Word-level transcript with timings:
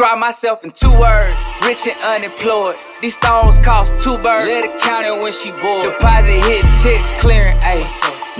Describe 0.00 0.18
myself 0.18 0.64
in 0.64 0.70
two 0.70 0.90
words, 0.98 1.60
rich 1.66 1.86
and 1.86 2.24
unemployed. 2.24 2.76
These 3.02 3.16
stones 3.16 3.58
cost 3.58 4.02
two 4.02 4.16
birds. 4.16 4.46
Let 4.46 4.64
it 4.64 4.80
count 4.80 5.04
it 5.04 5.22
when 5.22 5.30
she 5.30 5.50
bored. 5.60 5.92
Deposit 5.92 6.40
hit 6.40 6.64
checks 6.82 7.20
clearing, 7.20 7.54
ayy, 7.58 7.84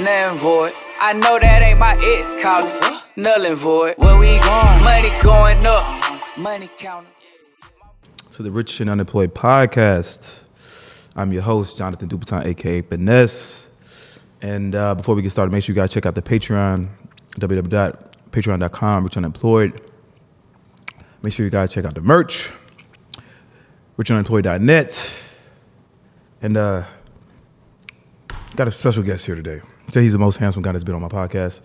nothing 0.02 0.38
void. 0.38 0.72
I 1.02 1.12
know 1.12 1.38
that 1.38 1.62
ain't 1.62 1.78
my 1.78 2.00
ex 2.02 2.42
calling, 2.42 3.02
null 3.16 3.44
and 3.44 3.54
void. 3.58 3.96
Where 3.98 4.16
we 4.16 4.38
going? 4.38 4.84
Money 4.84 5.10
going 5.22 5.66
up, 5.66 5.84
money 6.38 6.70
counting. 6.78 7.10
to 8.32 8.42
the 8.42 8.50
Rich 8.50 8.80
and 8.80 8.88
Unemployed 8.88 9.34
podcast. 9.34 10.44
I'm 11.14 11.30
your 11.30 11.42
host, 11.42 11.76
Jonathan 11.76 12.08
Dupaton, 12.08 12.46
aka 12.46 12.80
Finesse. 12.80 13.68
And 14.40 14.74
uh, 14.74 14.94
before 14.94 15.14
we 15.14 15.20
get 15.20 15.30
started, 15.30 15.52
make 15.52 15.64
sure 15.64 15.74
you 15.74 15.78
guys 15.82 15.92
check 15.92 16.06
out 16.06 16.14
the 16.14 16.22
Patreon, 16.22 16.88
www.patreon.com, 17.38 19.04
Rich 19.04 19.16
Unemployed. 19.18 19.89
Make 21.22 21.34
sure 21.34 21.44
you 21.44 21.50
guys 21.50 21.70
check 21.70 21.84
out 21.84 21.94
the 21.94 22.00
merch, 22.00 22.48
richunemployed.net. 23.98 25.12
And 26.42 26.56
uh, 26.56 26.84
got 28.56 28.66
a 28.66 28.70
special 28.70 29.02
guest 29.02 29.26
here 29.26 29.34
today. 29.34 29.60
Say 29.92 30.02
he's 30.02 30.12
the 30.12 30.18
most 30.18 30.36
handsome 30.36 30.62
guy 30.62 30.72
that's 30.72 30.84
been 30.84 30.94
on 30.94 31.02
my 31.02 31.08
podcast. 31.08 31.60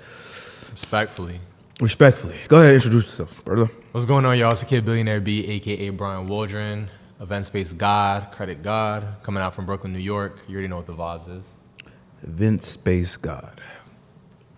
Respectfully. 0.71 1.39
Respectfully. 1.79 2.35
Go 2.49 2.57
ahead 2.57 2.73
and 2.73 2.75
introduce 2.75 3.05
yourself, 3.05 3.45
brother. 3.45 3.69
What's 3.93 4.05
going 4.05 4.25
on, 4.25 4.37
y'all? 4.37 4.51
It's 4.51 4.59
the 4.59 4.65
Kid 4.65 4.83
Billionaire 4.83 5.21
B, 5.21 5.47
aka 5.47 5.89
Brian 5.89 6.27
Waldron, 6.27 6.89
Event 7.21 7.45
Space 7.45 7.71
God, 7.71 8.31
Credit 8.33 8.61
God, 8.61 9.05
coming 9.23 9.41
out 9.41 9.53
from 9.53 9.65
Brooklyn, 9.65 9.93
New 9.93 9.99
York. 9.99 10.39
You 10.47 10.55
already 10.55 10.67
know 10.67 10.77
what 10.77 10.87
the 10.87 10.93
vibes 10.93 11.29
is. 11.29 11.47
Event 12.23 12.63
Space 12.63 13.15
God. 13.15 13.61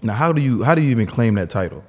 Now, 0.02 0.14
how 0.14 0.32
do 0.32 0.42
you 0.42 0.64
how 0.64 0.74
do 0.74 0.82
you 0.82 0.90
even 0.90 1.06
claim 1.06 1.36
that 1.36 1.50
title? 1.52 1.84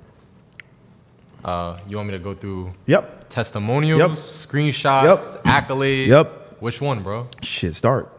Uh, 1.44 1.78
you 1.88 1.96
want 1.96 2.08
me 2.08 2.12
to 2.12 2.18
go 2.22 2.34
through 2.34 2.72
Yep. 2.86 3.28
testimonials, 3.28 4.00
Yep. 4.00 4.10
screenshots, 4.10 5.34
Yep. 5.34 5.44
accolades? 5.44 6.06
Yep. 6.08 6.26
Which 6.60 6.80
one, 6.80 7.02
bro? 7.02 7.28
Shit, 7.42 7.74
start. 7.76 8.10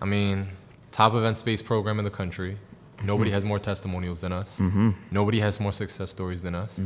I 0.00 0.04
mean, 0.04 0.48
top 0.90 1.14
event 1.14 1.36
space 1.38 1.62
program 1.62 1.98
in 1.98 2.04
the 2.04 2.10
country. 2.10 2.58
Nobody 3.02 3.30
has 3.30 3.44
more 3.44 3.58
testimonials 3.58 4.20
than 4.20 4.32
us. 4.32 4.60
Mm-hmm. 4.60 4.90
Nobody 5.10 5.40
has 5.40 5.58
more 5.60 5.72
success 5.72 6.10
stories 6.10 6.42
than 6.42 6.54
us. 6.54 6.78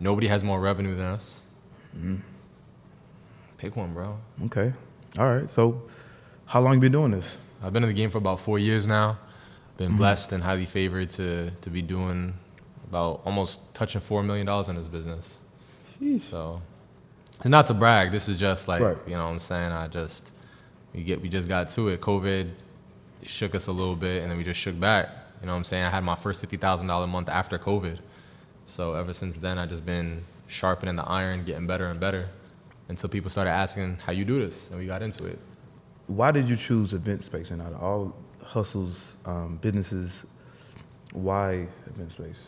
Nobody 0.00 0.26
has 0.26 0.42
more 0.44 0.60
revenue 0.60 0.94
than 0.94 1.06
us. 1.06 1.46
Mm-hmm. 1.96 2.16
Pick 3.58 3.76
one, 3.76 3.94
bro. 3.94 4.18
Okay. 4.46 4.72
All 5.18 5.26
right. 5.26 5.50
So, 5.50 5.82
how 6.44 6.60
long 6.60 6.74
you 6.74 6.80
been 6.80 6.92
doing 6.92 7.12
this? 7.12 7.36
I've 7.62 7.72
been 7.72 7.82
in 7.84 7.88
the 7.88 7.94
game 7.94 8.10
for 8.10 8.18
about 8.18 8.40
four 8.40 8.58
years 8.58 8.86
now. 8.86 9.18
Been 9.78 9.88
Mm-hmm. 9.88 9.96
blessed 9.98 10.32
and 10.32 10.42
highly 10.42 10.66
favored 10.66 11.10
to 11.10 11.50
to 11.62 11.70
be 11.70 11.80
doing 11.82 12.34
about 12.88 13.22
almost 13.24 13.74
touching 13.74 14.00
four 14.00 14.22
million 14.22 14.46
dollars 14.46 14.68
in 14.68 14.76
this 14.76 14.88
business. 14.88 15.40
So, 16.28 16.60
and 17.42 17.50
not 17.50 17.66
to 17.68 17.74
brag, 17.74 18.12
this 18.12 18.28
is 18.28 18.38
just 18.38 18.68
like 18.68 18.82
Right. 18.82 18.96
you 19.06 19.14
know 19.14 19.24
what 19.24 19.30
I'm 19.32 19.40
saying. 19.40 19.72
I 19.72 19.88
just 19.88 20.30
we 20.94 21.02
get 21.02 21.20
we 21.20 21.28
just 21.28 21.48
got 21.48 21.68
to 21.68 21.88
it. 21.88 22.00
COVID 22.00 22.50
shook 23.24 23.54
us 23.54 23.66
a 23.66 23.72
little 23.72 23.96
bit, 23.96 24.22
and 24.22 24.30
then 24.30 24.38
we 24.38 24.44
just 24.44 24.60
shook 24.60 24.78
back. 24.78 25.08
You 25.40 25.46
know 25.46 25.52
what 25.52 25.58
I'm 25.58 25.64
saying. 25.64 25.84
I 25.84 25.90
had 25.90 26.04
my 26.04 26.16
first 26.16 26.40
fifty 26.40 26.56
thousand 26.56 26.86
dollar 26.86 27.06
month 27.06 27.28
after 27.28 27.58
COVID. 27.58 27.98
So 28.66 28.94
ever 28.94 29.12
since 29.14 29.36
then, 29.36 29.58
I 29.58 29.66
just 29.66 29.84
been 29.86 30.24
sharpening 30.48 30.96
the 30.96 31.04
iron, 31.04 31.44
getting 31.44 31.66
better 31.66 31.86
and 31.86 31.98
better, 32.00 32.28
until 32.88 33.08
people 33.08 33.30
started 33.30 33.50
asking 33.50 33.98
how 34.04 34.12
you 34.12 34.24
do 34.24 34.38
this, 34.38 34.68
and 34.70 34.78
we 34.78 34.86
got 34.86 35.02
into 35.02 35.24
it. 35.26 35.38
Why 36.08 36.30
did 36.30 36.48
you 36.48 36.56
choose 36.56 36.92
event 36.92 37.24
space? 37.24 37.50
And 37.50 37.60
out 37.62 37.72
of 37.72 37.82
all 37.82 38.14
hustles, 38.42 39.14
um, 39.24 39.58
businesses, 39.60 40.24
why 41.12 41.66
event 41.86 42.12
space? 42.12 42.38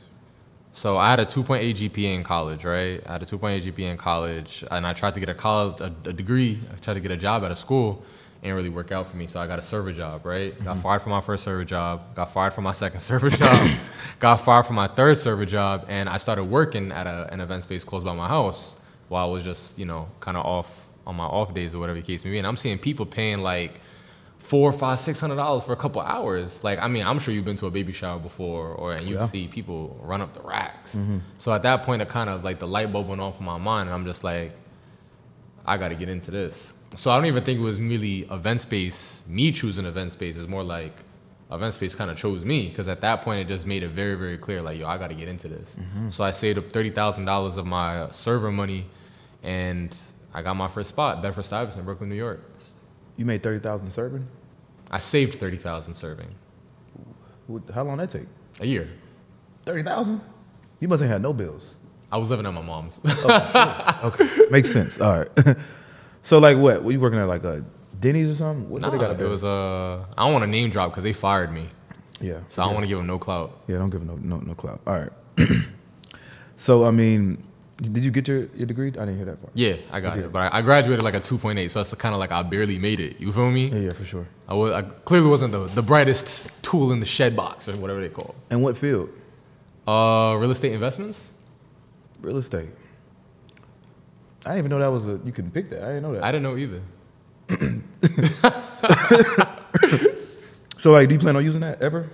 So 0.73 0.97
I 0.97 1.11
had 1.11 1.21
a 1.21 1.27
2.8 1.27 1.75
GPA 1.75 2.15
in 2.15 2.23
college, 2.23 2.65
right? 2.65 3.03
I 3.07 3.13
had 3.13 3.23
a 3.23 3.27
2.8 3.27 3.63
GPA 3.63 3.91
in 3.91 3.97
college, 3.97 4.65
and 4.71 4.87
I 4.87 4.93
tried 4.93 5.15
to 5.15 5.21
get 5.21 5.29
a 5.29 5.35
college, 5.35 5.81
a, 5.81 5.87
a 6.09 6.13
degree. 6.13 6.61
I 6.73 6.77
tried 6.77 6.95
to 6.95 7.01
get 7.01 7.11
a 7.11 7.17
job 7.17 7.43
at 7.45 7.51
a 7.51 7.57
school, 7.57 8.03
ain't 8.43 8.55
really 8.55 8.69
work 8.69 8.93
out 8.93 9.11
for 9.11 9.17
me. 9.17 9.27
So 9.27 9.41
I 9.41 9.47
got 9.47 9.59
a 9.59 9.63
server 9.63 9.93
job, 9.93 10.25
right? 10.25 10.57
Got 10.65 10.75
mm-hmm. 10.75 10.83
fired 10.83 11.03
from 11.03 11.11
my 11.11 11.21
first 11.21 11.45
server 11.45 11.65
job. 11.65 12.15
Got 12.15 12.33
fired 12.33 12.53
from 12.53 12.65
my 12.65 12.73
second 12.73 13.01
server 13.11 13.31
job. 13.31 13.79
got 14.19 14.37
fired 14.37 14.67
from 14.67 14.77
my 14.77 14.89
third 14.89 15.19
server 15.19 15.47
job, 15.47 15.85
and 15.89 16.09
I 16.09 16.19
started 16.19 16.45
working 16.45 16.93
at 16.93 17.07
a, 17.07 17.29
an 17.33 17.41
event 17.41 17.63
space 17.65 17.85
close 17.85 18.05
by 18.05 18.15
my 18.15 18.29
house 18.29 18.79
while 19.09 19.29
I 19.29 19.33
was 19.33 19.43
just, 19.43 19.79
you 19.79 19.87
know, 19.87 20.09
kind 20.21 20.37
of 20.37 20.45
off 20.45 20.89
on 21.07 21.17
my 21.17 21.25
off 21.25 21.55
days 21.55 21.75
or 21.75 21.79
whatever 21.79 21.99
the 21.99 22.07
case 22.07 22.25
may 22.25 22.31
be. 22.33 22.39
And 22.39 22.47
I'm 22.47 22.57
seeing 22.57 22.79
people 22.79 23.07
paying 23.07 23.39
like 23.39 23.81
four, 24.49 24.73
five, 24.73 24.99
six 24.99 25.21
hundred 25.21 25.37
dollars 25.37 25.65
for 25.65 25.73
a 25.73 25.77
couple 25.77 26.01
hours. 26.01 26.65
Like, 26.65 26.79
I 26.79 26.89
mean, 26.89 27.05
I'm 27.05 27.19
sure 27.19 27.35
you've 27.35 27.45
been 27.45 27.57
to 27.59 27.67
a 27.67 27.71
baby 27.71 27.93
shower 27.93 28.19
before, 28.19 28.69
or 28.69 28.93
and 28.95 29.03
you 29.03 29.17
Yeah. 29.17 29.27
see 29.27 29.47
people 29.47 29.99
run 30.03 30.21
up 30.23 30.33
the 30.33 30.41
racks. 30.41 30.95
Mm-hmm. 30.95 31.19
So 31.39 31.53
at 31.53 31.63
that 31.65 31.83
point, 31.83 32.01
it 32.03 32.09
kind 32.09 32.31
of 32.31 32.45
like 32.45 32.59
the 32.59 32.67
light 32.67 32.91
bulb 32.93 33.09
went 33.09 33.21
off 33.21 33.39
in 33.39 33.45
my 33.45 33.59
mind, 33.59 33.89
and 33.89 33.95
I'm 33.95 34.07
just 34.07 34.25
like, 34.25 34.53
I 35.67 35.77
got 35.77 35.89
to 35.89 35.95
get 35.95 36.09
into 36.09 36.31
this. 36.31 36.73
So 36.97 37.11
I 37.11 37.17
don't 37.17 37.27
even 37.27 37.45
think 37.45 37.61
it 37.61 37.65
was 37.65 37.79
really 37.79 38.21
event 38.31 38.63
space. 38.63 39.23
Me 39.29 39.53
choosing 39.53 39.85
event 39.85 40.13
space 40.13 40.39
is 40.39 40.49
more 40.49 40.63
like 40.63 40.95
event 41.53 41.75
space 41.75 41.95
kind 41.95 42.11
of 42.11 42.17
chose 42.17 42.45
me 42.45 42.69
because 42.69 42.89
at 42.89 43.01
that 43.03 43.21
point 43.23 43.41
it 43.41 43.49
just 43.49 43.67
made 43.67 43.83
it 43.83 43.89
very, 43.91 44.15
very 44.15 44.39
clear 44.39 44.63
like, 44.63 44.79
yo, 44.79 44.87
I 44.87 44.97
got 44.97 45.09
to 45.09 45.15
get 45.15 45.29
into 45.29 45.49
this. 45.49 45.77
Mm-hmm. 45.79 46.09
So 46.09 46.25
I 46.25 46.31
saved 46.31 46.57
up 46.59 46.71
thirty 46.73 46.89
thousand 46.91 47.27
dollars 47.27 47.59
of 47.59 47.67
my 47.67 48.11
server 48.13 48.51
money, 48.51 48.87
and 49.43 49.95
I 50.33 50.41
got 50.41 50.55
my 50.57 50.69
first 50.69 50.89
spot, 50.89 51.21
Bedford 51.21 51.45
Stuyvesant, 51.45 51.81
in 51.81 51.85
Brooklyn, 51.85 52.09
New 52.09 52.15
York. 52.17 52.41
You 53.19 53.27
made 53.27 53.43
thirty 53.43 53.59
thousand 53.61 53.91
serving. 53.93 54.27
I 54.91 54.99
saved 54.99 55.35
thirty 55.39 55.57
thousand 55.57 55.95
serving 55.95 56.35
How 57.75 57.85
long 57.85 57.99
that 57.99 58.11
take? 58.11 58.27
a 58.61 58.67
year. 58.67 58.89
Thirty 59.65 59.83
thousand. 59.83 60.21
You 60.81 60.89
must 60.89 61.03
have 61.03 61.11
had 61.11 61.23
no 61.23 61.33
bills. 61.33 61.63
I 62.11 62.17
was 62.17 62.31
living 62.31 62.47
at 62.47 62.55
my 62.55 62.63
mom's. 62.63 62.99
Okay, 63.05 64.29
makes 64.51 64.71
sense. 64.71 65.01
All 65.01 65.19
right. 65.19 65.57
so, 66.23 66.39
like, 66.39 66.57
what? 66.57 66.83
Were 66.83 66.93
you 66.93 67.01
working 67.01 67.19
at 67.19 67.29
like 67.29 67.45
a 67.45 67.65
Denny's 68.01 68.31
or 68.31 68.37
something? 68.37 68.71
What, 68.71 68.83
Nah, 68.83 68.91
what 68.91 69.01
got 69.01 69.21
it 69.21 69.25
was 69.25 69.45
uh, 69.45 70.05
I 70.17 70.25
don't 70.25 70.33
want 70.33 70.45
to 70.45 70.51
name 70.51 70.71
drop 70.71 70.91
because 70.91 71.05
they 71.05 71.13
fired 71.13 71.53
me, 71.53 71.69
yeah. 72.21 72.41
so 72.49 72.63
I 72.63 72.67
don't 72.67 72.75
want 72.75 72.85
to 72.85 72.89
give 72.89 72.99
them 72.99 73.07
no 73.07 73.19
clout. 73.19 73.61
Yeah, 73.67 73.79
don't 73.79 73.91
give 73.91 74.07
them 74.07 74.21
no 74.23 74.37
no 74.37 74.43
no 74.43 74.55
clout. 74.55 74.81
All 74.87 74.95
right. 74.95 75.49
so 76.57 76.85
I 76.85 76.91
mean, 76.93 77.43
did 77.81 78.05
you 78.05 78.11
get 78.11 78.27
your, 78.27 78.47
your 78.57 78.67
degree? 78.67 78.89
I 78.89 79.07
didn't 79.07 79.17
hear 79.17 79.27
that 79.27 79.41
part. 79.41 79.53
Yeah, 79.55 79.77
I 79.93 80.01
got 80.01 80.17
Okay. 80.17 80.27
it, 80.27 80.33
but 80.33 80.53
I, 80.53 80.59
I 80.59 80.63
graduated 80.63 81.05
like 81.05 81.15
a 81.15 81.21
2.8, 81.21 81.71
so 81.71 81.79
that's 81.79 81.95
kind 81.95 82.13
of 82.13 82.19
like 82.19 82.33
I 82.33 82.43
barely 82.43 82.79
made 82.79 82.99
it. 82.99 83.21
You 83.21 83.33
feel 83.33 83.51
me? 83.51 83.69
Yeah, 83.69 83.79
yeah, 83.79 83.93
for 83.93 84.05
sure. 84.05 84.27
I, 84.49 84.55
was, 84.55 84.73
I 84.73 84.83
clearly 84.83 85.29
wasn't 85.29 85.53
the, 85.53 85.67
the 85.69 85.83
brightest 85.83 86.49
tool 86.63 86.91
in 86.93 86.99
the 86.99 87.07
shed 87.07 87.37
box 87.37 87.69
or 87.69 87.77
whatever 87.77 88.01
they 88.01 88.09
call. 88.09 88.31
It. 88.31 88.55
And 88.55 88.63
what 88.63 88.77
field? 88.77 89.11
Uh, 89.87 90.37
real 90.39 90.51
estate 90.51 90.73
investments. 90.73 91.31
Real 92.21 92.39
estate. 92.39 92.69
I 94.45 94.55
didn't 94.55 94.59
even 94.59 94.71
know 94.71 94.79
that 94.81 94.91
was 94.91 95.07
a. 95.07 95.21
You 95.25 95.33
can 95.33 95.51
pick 95.51 95.71
that. 95.71 95.83
I 95.83 95.87
didn't 95.87 96.03
know 96.03 96.15
that. 96.15 96.25
I 96.25 96.33
didn't 96.33 96.43
know 96.43 96.57
either. 96.57 96.83
so 100.79 100.93
like, 100.93 101.09
do 101.09 101.15
you 101.15 101.21
plan 101.21 101.37
on 101.37 101.45
using 101.45 101.61
that 101.61 101.81
ever? 101.81 102.11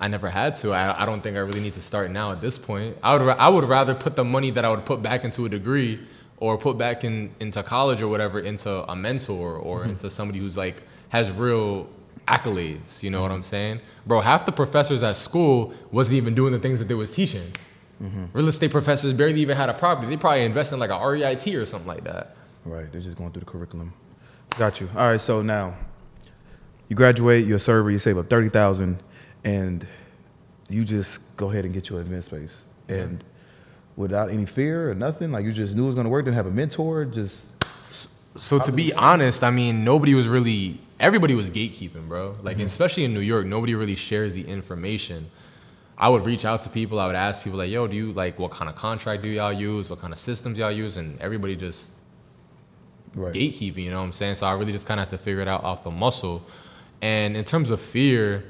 I 0.00 0.08
never 0.08 0.28
had 0.28 0.56
to. 0.56 0.72
I, 0.72 1.02
I 1.02 1.06
don't 1.06 1.22
think 1.22 1.36
I 1.36 1.40
really 1.40 1.60
need 1.60 1.74
to 1.74 1.82
start 1.82 2.10
now 2.10 2.32
at 2.32 2.40
this 2.40 2.58
point. 2.58 2.96
I 3.02 3.16
would 3.16 3.28
I 3.28 3.48
would 3.48 3.64
rather 3.64 3.94
put 3.94 4.16
the 4.16 4.24
money 4.24 4.50
that 4.50 4.64
I 4.64 4.70
would 4.70 4.84
put 4.84 5.02
back 5.02 5.24
into 5.24 5.46
a 5.46 5.48
degree 5.48 6.00
or 6.38 6.58
put 6.58 6.76
back 6.76 7.04
in 7.04 7.34
into 7.40 7.62
college 7.62 8.02
or 8.02 8.08
whatever 8.08 8.40
into 8.40 8.70
a 8.90 8.94
mentor 8.94 9.56
or 9.56 9.80
mm-hmm. 9.80 9.90
into 9.90 10.10
somebody 10.10 10.38
who's 10.38 10.56
like 10.56 10.82
has 11.08 11.30
real 11.30 11.88
accolades. 12.28 13.02
You 13.02 13.10
know 13.10 13.22
what 13.22 13.30
I'm 13.30 13.42
saying, 13.42 13.80
bro? 14.06 14.20
Half 14.20 14.46
the 14.46 14.52
professors 14.52 15.02
at 15.02 15.16
school 15.16 15.72
wasn't 15.90 16.16
even 16.16 16.34
doing 16.34 16.52
the 16.52 16.58
things 16.58 16.78
that 16.78 16.88
they 16.88 16.94
was 16.94 17.10
teaching. 17.10 17.52
Mm-hmm. 18.02 18.24
Real 18.34 18.48
estate 18.48 18.70
professors 18.70 19.14
barely 19.14 19.40
even 19.40 19.56
had 19.56 19.70
a 19.70 19.74
property. 19.74 20.08
They 20.08 20.18
probably 20.18 20.44
invest 20.44 20.72
in 20.72 20.78
like 20.78 20.90
a 20.90 20.98
REIT 20.98 21.46
or 21.54 21.64
something 21.64 21.88
like 21.88 22.04
that. 22.04 22.36
Right. 22.66 22.90
They're 22.92 23.00
just 23.00 23.16
going 23.16 23.32
through 23.32 23.40
the 23.40 23.46
curriculum. 23.46 23.94
Got 24.58 24.80
you. 24.80 24.88
All 24.94 25.08
right. 25.10 25.20
So 25.20 25.40
now, 25.40 25.74
you 26.88 26.96
graduate. 26.96 27.46
You're 27.46 27.56
a 27.56 27.60
server. 27.60 27.90
You 27.90 27.98
save 27.98 28.18
up 28.18 28.28
thirty 28.28 28.48
thousand, 28.48 29.02
and 29.46 29.86
you 30.68 30.84
just 30.84 31.20
go 31.36 31.50
ahead 31.50 31.64
and 31.64 31.72
get 31.72 31.88
your 31.88 32.00
event 32.00 32.24
space, 32.24 32.54
and 32.88 33.24
without 33.94 34.28
any 34.28 34.44
fear 34.44 34.90
or 34.90 34.94
nothing, 34.94 35.32
like 35.32 35.44
you 35.44 35.52
just 35.52 35.74
knew 35.74 35.84
it 35.84 35.86
was 35.86 35.94
going 35.94 36.04
to 36.04 36.10
work. 36.10 36.24
Didn't 36.24 36.36
have 36.36 36.46
a 36.46 36.50
mentor. 36.50 37.06
Just 37.06 37.46
So 38.34 38.58
to 38.58 38.72
be 38.72 38.92
honest, 38.92 39.42
I 39.42 39.50
mean, 39.50 39.84
nobody 39.84 40.14
was 40.14 40.28
really, 40.28 40.80
everybody 41.00 41.34
was 41.34 41.48
gatekeeping, 41.48 42.08
bro. 42.08 42.36
Like, 42.42 42.58
mm-hmm. 42.58 42.66
especially 42.66 43.04
in 43.04 43.14
New 43.14 43.20
York, 43.20 43.46
nobody 43.46 43.74
really 43.74 43.94
shares 43.94 44.34
the 44.34 44.46
information. 44.46 45.30
I 45.96 46.10
would 46.10 46.26
reach 46.26 46.44
out 46.44 46.62
to 46.62 46.68
people. 46.68 47.00
I 47.00 47.06
would 47.06 47.16
ask 47.16 47.42
people 47.42 47.58
like, 47.58 47.70
"Yo, 47.70 47.86
do 47.86 47.96
you 47.96 48.12
like 48.12 48.38
what 48.38 48.50
kind 48.50 48.68
of 48.68 48.76
contract 48.76 49.22
do 49.22 49.28
y'all 49.28 49.52
use? 49.52 49.88
What 49.88 50.00
kind 50.00 50.12
of 50.12 50.18
systems 50.18 50.58
y'all 50.58 50.70
use?" 50.70 50.98
And 50.98 51.18
everybody 51.22 51.56
just 51.56 51.90
right. 53.14 53.32
gatekeeping. 53.32 53.84
You 53.84 53.90
know 53.90 54.00
what 54.00 54.04
I'm 54.06 54.12
saying? 54.12 54.34
So 54.34 54.46
I 54.46 54.52
really 54.52 54.72
just 54.72 54.86
kind 54.86 55.00
of 55.00 55.04
had 55.08 55.16
to 55.16 55.18
figure 55.18 55.40
it 55.40 55.48
out 55.48 55.64
off 55.64 55.84
the 55.84 55.90
muscle. 55.90 56.44
And 57.00 57.36
in 57.36 57.44
terms 57.44 57.70
of 57.70 57.80
fear, 57.80 58.44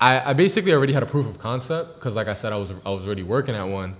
I, 0.00 0.30
I 0.30 0.32
basically 0.34 0.72
already 0.72 0.92
had 0.92 1.02
a 1.02 1.06
proof 1.06 1.26
of 1.26 1.38
concept 1.38 1.94
because, 1.94 2.14
like 2.14 2.28
I 2.28 2.34
said, 2.34 2.52
I 2.52 2.56
was 2.56 2.72
I 2.84 2.90
was 2.90 3.06
already 3.06 3.22
working 3.22 3.54
at 3.54 3.64
one. 3.64 3.96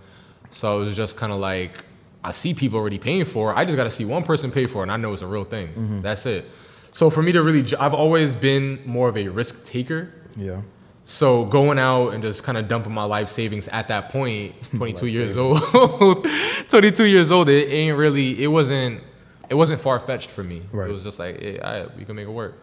So 0.50 0.82
it 0.82 0.84
was 0.87 0.96
just 0.96 1.16
kind 1.16 1.32
of 1.32 1.40
like 1.40 1.84
I 2.22 2.32
see 2.32 2.54
people 2.54 2.78
already 2.78 2.98
paying 2.98 3.25
for. 3.25 3.52
it. 3.52 3.56
I 3.56 3.64
just 3.64 3.76
got 3.76 3.84
to 3.84 3.90
see 3.90 4.04
one 4.04 4.22
person 4.22 4.50
pay 4.50 4.66
for 4.66 4.81
it, 4.81 4.82
and 4.82 4.93
I 4.93 4.96
know 4.96 5.12
it's 5.12 5.22
a 5.22 5.26
real 5.26 5.44
thing. 5.44 5.69
Mm-hmm. 5.69 6.00
That's 6.02 6.26
it. 6.26 6.44
So 6.93 7.10
for 7.10 7.22
me 7.22 7.32
to 7.32 7.43
really, 7.43 7.64
I've 7.76 7.94
always 7.94 8.34
been 8.34 8.81
more 8.84 9.08
of 9.08 9.16
a 9.16 9.28
risk 9.28 9.64
taker. 9.64 10.12
Yeah. 10.37 10.62
So 11.04 11.44
going 11.44 11.78
out 11.78 12.10
and 12.10 12.22
just 12.22 12.43
kind 12.43 12.58
of 12.58 12.66
dumping 12.69 12.93
my 12.93 13.04
life 13.04 13.31
savings 13.31 13.69
at 13.69 13.88
that 13.88 14.08
point, 14.08 14.54
22 14.75 15.06
years 15.06 15.37
old, 15.37 15.62
22 16.69 17.04
years 17.04 17.31
old, 17.31 17.48
it 17.48 17.70
ain't 17.70 17.96
really, 17.96 18.43
it 18.43 18.48
wasn't, 18.48 19.02
it 19.48 19.54
wasn't 19.54 19.81
far 19.81 20.00
fetched 20.00 20.31
for 20.31 20.43
me. 20.43 20.62
Right. 20.72 20.90
It 20.90 20.93
was 20.93 21.04
just 21.04 21.20
like, 21.20 21.38
hey, 21.40 21.60
right, 21.62 21.96
we 21.96 22.04
can 22.04 22.16
make 22.16 22.26
it 22.26 22.32
work. 22.32 22.56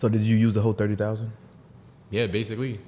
So 0.00 0.08
did 0.08 0.22
you 0.22 0.34
use 0.34 0.54
the 0.54 0.60
whole 0.60 0.72
thirty 0.72 0.96
thousand 0.96 1.32
Yeah, 2.10 2.26
basically, 2.26 2.80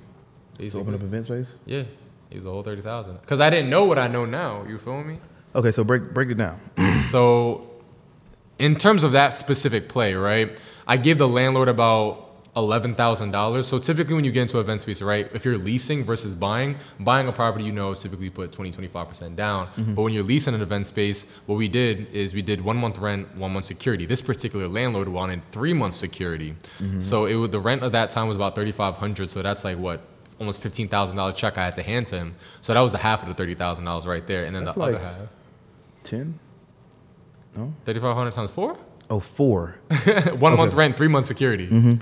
basically, 0.56 0.80
open 0.80 0.94
up 0.94 1.02
event 1.02 1.26
space? 1.26 1.48
yeah, 1.66 1.84
it 2.30 2.34
was 2.34 2.44
the 2.44 2.50
whole 2.50 2.62
30,000. 2.62 3.20
Because 3.20 3.40
I 3.40 3.50
didn't 3.50 3.70
know 3.70 3.84
what 3.84 3.98
I 3.98 4.06
know 4.08 4.24
now. 4.24 4.64
You 4.68 4.78
feel 4.78 5.02
me? 5.02 5.18
Okay. 5.54 5.72
So 5.72 5.82
break 5.84 6.12
break 6.14 6.28
it 6.30 6.36
down. 6.36 6.60
So, 7.10 7.70
in 8.58 8.76
terms 8.76 9.02
of 9.02 9.12
that 9.12 9.30
specific 9.32 9.88
play, 9.88 10.12
right? 10.12 10.60
I 10.86 10.98
gave 10.98 11.16
the 11.16 11.26
landlord 11.28 11.68
about 11.68 12.27
eleven 12.58 12.94
thousand 12.94 13.30
dollars. 13.30 13.66
So 13.66 13.78
typically, 13.78 14.14
when 14.14 14.24
you 14.24 14.32
get 14.32 14.42
into 14.42 14.58
event 14.58 14.80
space, 14.80 15.00
right, 15.00 15.28
if 15.32 15.44
you're 15.44 15.56
leasing 15.56 16.04
versus 16.04 16.34
buying, 16.34 16.76
buying 17.00 17.28
a 17.28 17.32
property, 17.32 17.64
you 17.64 17.72
know, 17.72 17.94
typically 17.94 18.28
put 18.28 18.52
20, 18.52 18.72
25 18.72 19.08
percent 19.08 19.36
down. 19.36 19.68
Mm-hmm. 19.68 19.94
But 19.94 20.02
when 20.02 20.12
you're 20.12 20.24
leasing 20.24 20.54
an 20.54 20.60
event 20.60 20.86
space, 20.86 21.24
what 21.46 21.56
we 21.56 21.68
did 21.68 22.12
is 22.12 22.34
we 22.34 22.42
did 22.42 22.60
one 22.60 22.76
month 22.76 22.98
rent, 22.98 23.34
one 23.36 23.52
month 23.52 23.64
security. 23.64 24.04
This 24.04 24.20
particular 24.20 24.68
landlord 24.68 25.08
wanted 25.08 25.40
three 25.52 25.72
months 25.72 25.96
security. 25.96 26.54
Mm-hmm. 26.78 27.00
So 27.00 27.26
it 27.26 27.36
was 27.36 27.50
the 27.50 27.60
rent 27.60 27.82
of 27.82 27.92
that 27.92 28.10
time 28.10 28.28
was 28.28 28.36
about 28.36 28.54
thirty 28.54 28.72
five 28.72 28.96
hundred. 28.96 29.30
So 29.30 29.40
that's 29.42 29.64
like 29.64 29.78
what. 29.78 30.00
Almost 30.40 30.60
fifteen 30.60 30.86
thousand 30.86 31.16
dollar 31.16 31.32
check 31.32 31.58
I 31.58 31.64
had 31.64 31.74
to 31.74 31.82
hand 31.82 32.06
to 32.06 32.16
him, 32.16 32.36
so 32.60 32.72
that 32.72 32.80
was 32.80 32.92
the 32.92 32.98
half 32.98 33.22
of 33.22 33.28
the 33.28 33.34
thirty 33.34 33.54
thousand 33.56 33.86
dollars 33.86 34.06
right 34.06 34.24
there, 34.24 34.44
and 34.44 34.54
then 34.54 34.66
That's 34.66 34.76
the 34.76 34.82
other 34.84 34.98
half, 35.00 35.16
Ten. 36.04 36.38
No? 37.56 37.74
thirty 37.84 37.98
five 37.98 38.14
hundred 38.14 38.34
times 38.34 38.52
four. 38.52 38.78
Oh, 39.10 39.18
four. 39.18 39.74
one 40.38 40.56
month 40.56 40.74
rent, 40.74 40.96
three 40.96 41.08
months 41.08 41.26
security. 41.26 41.66
Mm-hmm. 41.66 41.94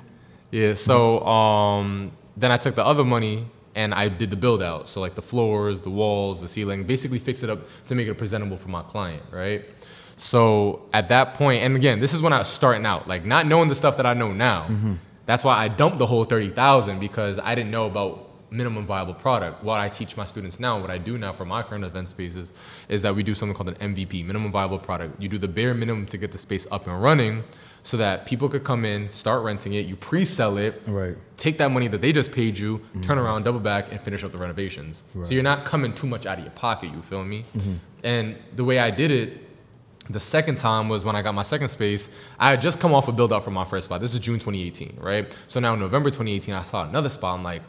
Yeah. 0.57 0.73
So 0.73 1.21
um, 1.27 2.13
then 2.35 2.51
I 2.51 2.57
took 2.57 2.77
the 2.77 2.85
other 2.85 3.05
money 3.05 3.47
and 3.75 3.93
I 3.93 4.09
did 4.09 4.31
the 4.31 4.37
build 4.37 4.63
out. 4.63 4.89
So 4.89 5.03
like 5.03 5.15
the 5.15 5.21
floors, 5.21 5.83
the 5.83 5.91
walls, 5.91 6.41
the 6.41 6.49
ceiling, 6.49 6.85
basically 6.85 7.19
fix 7.19 7.43
it 7.43 7.51
up 7.51 7.61
to 7.89 7.95
make 7.95 8.09
it 8.09 8.15
presentable 8.15 8.57
for 8.57 8.69
my 8.69 8.83
client, 8.83 9.23
right? 9.31 9.67
So 10.17 10.89
at 10.95 11.11
that 11.11 11.35
point, 11.35 11.63
and 11.63 11.77
again, 11.77 12.01
this 12.01 12.15
is 12.15 12.23
when 12.23 12.33
I 12.33 12.39
was 12.39 12.49
starting 12.49 12.87
out, 12.87 13.07
like 13.07 13.27
not 13.27 13.47
knowing 13.47 13.69
the 13.69 13.75
stuff 13.75 13.99
that 13.99 14.07
I 14.07 14.15
know 14.15 14.33
now. 14.33 14.67
That's 15.27 15.45
why 15.45 15.59
I 15.59 15.69
dumped 15.69 15.99
the 15.99 16.07
whole 16.07 16.25
thirty 16.25 16.49
thousand 16.49 17.01
because 17.01 17.39
I 17.39 17.55
didn't 17.55 17.71
know 17.71 17.87
about 17.87 18.31
minimum 18.51 18.87
viable 18.87 19.13
product. 19.13 19.63
What 19.63 19.79
I 19.79 19.91
teach 19.91 20.17
my 20.17 20.25
students 20.25 20.59
now, 20.59 20.81
what 20.81 20.91
I 20.91 20.97
do 20.97 21.19
now 21.19 21.33
for 21.35 21.45
my 21.45 21.63
current 21.63 21.85
event 21.85 22.09
spaces, 22.09 22.55
is 22.89 23.03
that 23.03 23.15
we 23.15 23.23
do 23.23 23.35
something 23.35 23.55
called 23.55 23.69
an 23.69 23.95
MVP, 23.95 24.25
minimum 24.25 24.53
viable 24.53 24.79
product. 24.79 25.21
You 25.21 25.29
do 25.29 25.37
the 25.37 25.49
bare 25.49 25.75
minimum 25.75 26.07
to 26.07 26.17
get 26.17 26.33
the 26.33 26.39
space 26.39 26.67
up 26.71 26.87
and 26.87 27.03
running, 27.03 27.45
so 27.87 27.97
that 27.97 28.27
people 28.27 28.49
could 28.49 28.65
come 28.65 28.85
in, 28.85 29.09
start 29.13 29.45
renting 29.45 29.75
it, 29.75 29.87
you 29.87 29.95
pre-sell 29.95 30.59
it, 30.59 30.83
Right. 30.89 31.17
take 31.37 31.57
that 31.59 31.71
money 31.71 31.87
that 31.87 32.01
they 32.01 32.11
just 32.11 32.33
paid 32.33 32.59
you, 32.59 32.79
turn 32.95 33.03
mm-hmm. 33.03 33.19
around, 33.21 33.45
double 33.45 33.61
back, 33.61 33.93
and 33.93 34.01
finish 34.01 34.25
up 34.25 34.33
the 34.33 34.39
renovations. 34.39 35.05
So 35.23 35.31
you're 35.31 35.45
not 35.45 35.65
coming 35.65 35.93
too 35.93 36.09
much 36.09 36.27
out 36.27 36.39
of 36.39 36.43
your 36.43 36.51
pocket. 36.51 36.91
You 36.93 37.01
feel 37.03 37.25
me? 37.25 37.45
Mm-hmm. 37.57 37.75
And 38.03 38.41
the 38.57 38.65
way 38.65 38.81
I 38.81 38.91
did 38.91 39.13
it, 39.13 39.39
the 40.11 40.19
second 40.19 40.59
time 40.59 40.89
was 40.89 41.05
when 41.05 41.15
I 41.15 41.23
got 41.23 41.37
my 41.37 41.45
second 41.45 41.69
space. 41.69 42.09
I 42.41 42.51
had 42.51 42.61
just 42.61 42.81
come 42.81 42.93
off 42.93 43.07
a 43.07 43.13
build 43.13 43.33
out 43.33 43.45
from 43.45 43.55
my 43.55 43.65
first 43.65 43.85
spot. 43.85 44.01
This 44.01 44.15
is 44.15 44.19
June 44.19 44.41
2018, 44.41 44.99
right? 45.01 45.33
So 45.47 45.61
now 45.61 45.75
in 45.75 45.79
November 45.79 46.11
2018, 46.11 46.55
I 46.55 46.65
saw 46.65 46.89
another 46.89 47.09
spot. 47.09 47.39
I'm 47.39 47.45
like, 47.45 47.63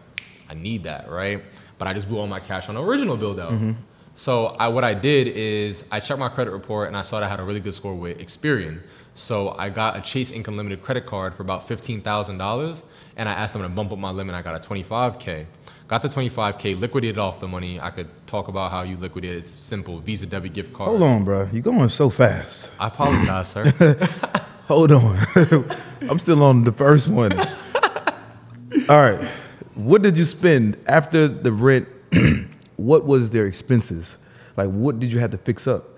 I 0.50 0.56
need 0.56 0.82
that, 0.86 1.12
right? 1.12 1.44
But 1.78 1.88
I 1.88 1.94
just 1.94 2.08
blew 2.08 2.18
all 2.18 2.26
my 2.26 2.40
cash 2.40 2.70
on 2.70 2.76
the 2.76 2.84
original 2.84 3.18
build 3.18 3.40
out. 3.40 3.52
Mm-hmm. 3.52 3.74
So 4.16 4.48
I, 4.60 4.68
what 4.68 4.84
I 4.84 4.96
did 4.96 5.28
is 5.28 5.84
I 5.92 6.00
checked 6.00 6.20
my 6.20 6.30
credit 6.30 6.50
report 6.50 6.88
and 6.88 6.98
I 6.98 7.04
saw 7.04 7.20
that 7.20 7.28
I 7.28 7.30
had 7.30 7.40
a 7.40 7.44
really 7.44 7.60
good 7.60 7.76
score 7.76 7.94
with 7.94 8.18
Experian. 8.18 8.82
So 9.18 9.56
I 9.58 9.70
got 9.70 9.98
a 9.98 10.02
Chase 10.02 10.32
Ink 10.32 10.48
Unlimited 10.48 10.84
credit 10.84 11.08
card 11.08 11.34
for 11.34 11.42
about 11.42 11.68
fifteen 11.68 12.02
thousand 12.02 12.38
dollars, 12.38 12.86
and 13.16 13.28
I 13.28 13.34
asked 13.34 13.54
them 13.54 13.64
to 13.64 13.70
bump 13.70 13.92
up 13.92 13.98
my 13.98 14.12
limit. 14.12 14.36
I 14.36 14.44
got 14.44 14.56
a 14.56 14.60
twenty-five 14.60 15.18
k. 15.18 15.48
Got 15.88 16.04
the 16.04 16.10
twenty-five 16.10 16.60
k, 16.60 16.76
liquidated 16.76 17.18
off 17.18 17.40
the 17.40 17.48
money. 17.48 17.80
I 17.80 17.90
could 17.90 18.10
talk 18.28 18.48
about 18.48 18.70
how 18.70 18.84
you 18.84 18.96
liquidate. 18.96 19.32
it. 19.32 19.38
It's 19.38 19.50
simple: 19.50 20.00
Visa 20.02 20.28
debit 20.28 20.54
gift 20.54 20.72
card. 20.72 20.90
Hold 20.90 21.02
on, 21.02 21.24
bro. 21.24 21.50
You're 21.52 21.64
going 21.64 21.90
so 21.90 22.12
fast. 22.12 22.70
I 22.80 22.90
apologize, 22.90 23.48
sir. 23.48 23.72
Hold 24.68 24.92
on. 24.92 25.18
I'm 26.02 26.20
still 26.20 26.44
on 26.44 26.64
the 26.64 26.72
first 26.72 27.08
one. 27.08 27.34
All 28.88 29.02
right. 29.02 29.28
What 29.74 30.04
did 30.04 30.16
you 30.16 30.26
spend 30.26 30.78
after 30.86 31.28
the 31.28 31.52
rent? 31.52 31.88
what 32.78 33.06
was 33.08 33.32
their 33.32 33.48
expenses? 33.48 34.20
Like, 34.56 34.70
what 34.70 35.00
did 35.00 35.12
you 35.12 35.18
have 35.20 35.32
to 35.32 35.40
fix 35.40 35.66
up? 35.66 35.98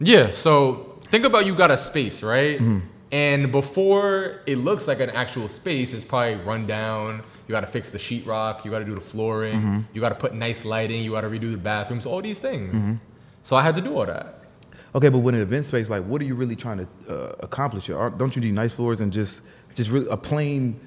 Yeah, 0.00 0.30
so 0.30 0.87
think 1.10 1.24
about 1.24 1.46
you 1.46 1.54
got 1.54 1.70
a 1.70 1.78
space, 1.78 2.22
right? 2.22 2.58
Mm-hmm. 2.58 2.78
And 3.10 3.50
before 3.50 4.40
it 4.46 4.56
looks 4.56 4.86
like 4.86 5.00
an 5.00 5.10
actual 5.10 5.48
space, 5.48 5.92
it's 5.92 6.04
probably 6.04 6.36
run 6.36 6.66
down. 6.66 7.22
You 7.46 7.52
got 7.52 7.62
to 7.62 7.66
fix 7.66 7.90
the 7.90 7.98
sheetrock. 7.98 8.64
You 8.64 8.70
got 8.70 8.80
to 8.80 8.84
do 8.84 8.94
the 8.94 9.00
flooring. 9.00 9.60
Mm-hmm. 9.60 9.80
You 9.94 10.00
got 10.00 10.10
to 10.10 10.14
put 10.14 10.34
nice 10.34 10.64
lighting. 10.66 11.02
You 11.02 11.12
got 11.12 11.22
to 11.22 11.28
redo 11.28 11.50
the 11.50 11.56
bathrooms. 11.56 12.04
All 12.04 12.20
these 12.20 12.38
things. 12.38 12.74
Mm-hmm. 12.74 12.94
So 13.42 13.56
I 13.56 13.62
had 13.62 13.74
to 13.76 13.80
do 13.80 13.96
all 13.96 14.04
that. 14.04 14.42
Okay, 14.94 15.08
but 15.08 15.18
with 15.18 15.34
an 15.34 15.40
event 15.40 15.64
space, 15.64 15.88
like, 15.88 16.04
what 16.04 16.20
are 16.20 16.24
you 16.24 16.34
really 16.34 16.56
trying 16.56 16.78
to 16.78 16.88
uh, 17.08 17.34
accomplish 17.40 17.86
here? 17.86 18.10
Don't 18.10 18.34
you 18.36 18.42
need 18.42 18.52
nice 18.52 18.72
floors 18.74 19.00
and 19.00 19.12
just, 19.12 19.42
just 19.74 19.88
really 19.90 20.08
a 20.10 20.16
plain 20.16 20.78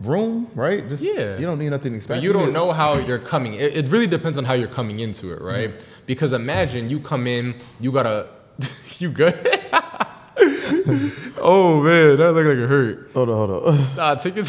room, 0.00 0.50
right? 0.54 0.86
Just, 0.88 1.02
Yeah. 1.02 1.38
You 1.38 1.46
don't 1.46 1.58
need 1.58 1.70
nothing 1.70 1.92
But 1.92 1.96
expensive. 1.96 2.24
you 2.24 2.32
don't 2.32 2.52
know 2.52 2.72
how 2.72 2.94
you're 2.94 3.18
coming. 3.18 3.54
It, 3.54 3.76
it 3.76 3.88
really 3.88 4.06
depends 4.06 4.36
on 4.36 4.44
how 4.44 4.52
you're 4.54 4.68
coming 4.68 5.00
into 5.00 5.32
it, 5.32 5.40
right? 5.40 5.72
Because 6.06 6.32
imagine 6.32 6.90
you 6.90 7.00
come 7.00 7.26
in, 7.26 7.54
you 7.80 7.92
gotta, 7.92 8.28
you 8.98 9.10
good? 9.10 9.34
oh 11.38 11.80
man, 11.82 12.16
that 12.16 12.32
looked 12.32 12.48
like 12.48 12.58
it 12.58 12.68
hurt. 12.68 13.10
Hold 13.14 13.28
on, 13.30 13.48
hold 13.48 13.50
on. 13.68 13.86
Nah, 13.96 14.14
take 14.14 14.36
it. 14.36 14.46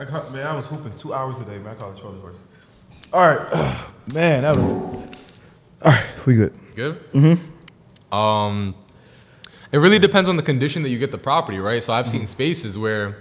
I 0.00 0.04
caught, 0.04 0.32
man, 0.32 0.46
I 0.46 0.54
was 0.54 0.66
hooping 0.66 0.96
two 0.96 1.12
hours 1.12 1.40
a 1.40 1.44
day, 1.44 1.58
man. 1.58 1.68
I 1.68 1.74
called 1.74 1.98
Charlie 1.98 2.20
horse. 2.20 2.36
All 3.12 3.20
right, 3.20 3.78
man, 4.12 4.42
that 4.42 4.56
was. 4.56 4.64
All 5.82 5.92
right, 5.92 6.06
we 6.26 6.34
good. 6.34 6.54
Good. 6.76 7.12
Mhm. 7.12 7.40
Um, 8.12 8.74
it 9.72 9.78
really 9.78 9.98
depends 9.98 10.28
on 10.28 10.36
the 10.36 10.42
condition 10.42 10.82
that 10.84 10.90
you 10.90 10.98
get 10.98 11.10
the 11.10 11.18
property, 11.18 11.58
right? 11.58 11.82
So 11.82 11.92
I've 11.92 12.08
seen 12.08 12.26
spaces 12.26 12.78
where, 12.78 13.16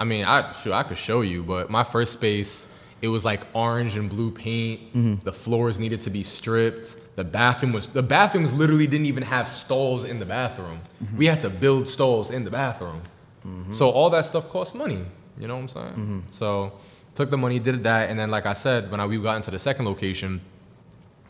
I 0.00 0.04
mean, 0.04 0.24
I 0.24 0.52
sure 0.52 0.72
I 0.74 0.82
could 0.82 0.98
show 0.98 1.20
you, 1.20 1.42
but 1.42 1.70
my 1.70 1.84
first 1.84 2.12
space, 2.12 2.66
it 3.04 3.08
was 3.08 3.24
like 3.24 3.42
orange 3.52 3.96
and 3.96 4.08
blue 4.08 4.30
paint. 4.30 4.80
Mm-hmm. 4.94 5.24
The 5.24 5.32
floors 5.32 5.78
needed 5.78 6.00
to 6.02 6.10
be 6.10 6.22
stripped. 6.22 6.96
The 7.16 7.24
bathroom 7.24 7.72
was 7.72 7.86
the 7.86 8.02
bathrooms 8.02 8.52
literally 8.52 8.86
didn't 8.86 9.06
even 9.06 9.22
have 9.22 9.46
stalls 9.46 10.04
in 10.04 10.18
the 10.18 10.26
bathroom. 10.26 10.80
Mm-hmm. 11.02 11.16
We 11.18 11.26
had 11.26 11.40
to 11.42 11.50
build 11.50 11.88
stalls 11.88 12.30
in 12.30 12.44
the 12.44 12.50
bathroom. 12.50 13.02
Mm-hmm. 13.46 13.72
So 13.72 13.90
all 13.90 14.10
that 14.10 14.24
stuff 14.24 14.48
cost 14.48 14.74
money. 14.74 15.04
You 15.38 15.48
know 15.48 15.56
what 15.56 15.62
I'm 15.62 15.68
saying? 15.68 16.24
So 16.30 16.72
took 17.14 17.30
the 17.30 17.36
money, 17.36 17.58
did 17.58 17.84
that, 17.84 18.08
and 18.08 18.18
then 18.18 18.30
like 18.30 18.46
I 18.46 18.54
said, 18.54 18.90
when 18.90 19.00
I, 19.00 19.06
we 19.06 19.18
got 19.18 19.36
into 19.36 19.50
the 19.50 19.58
second 19.58 19.84
location, 19.84 20.40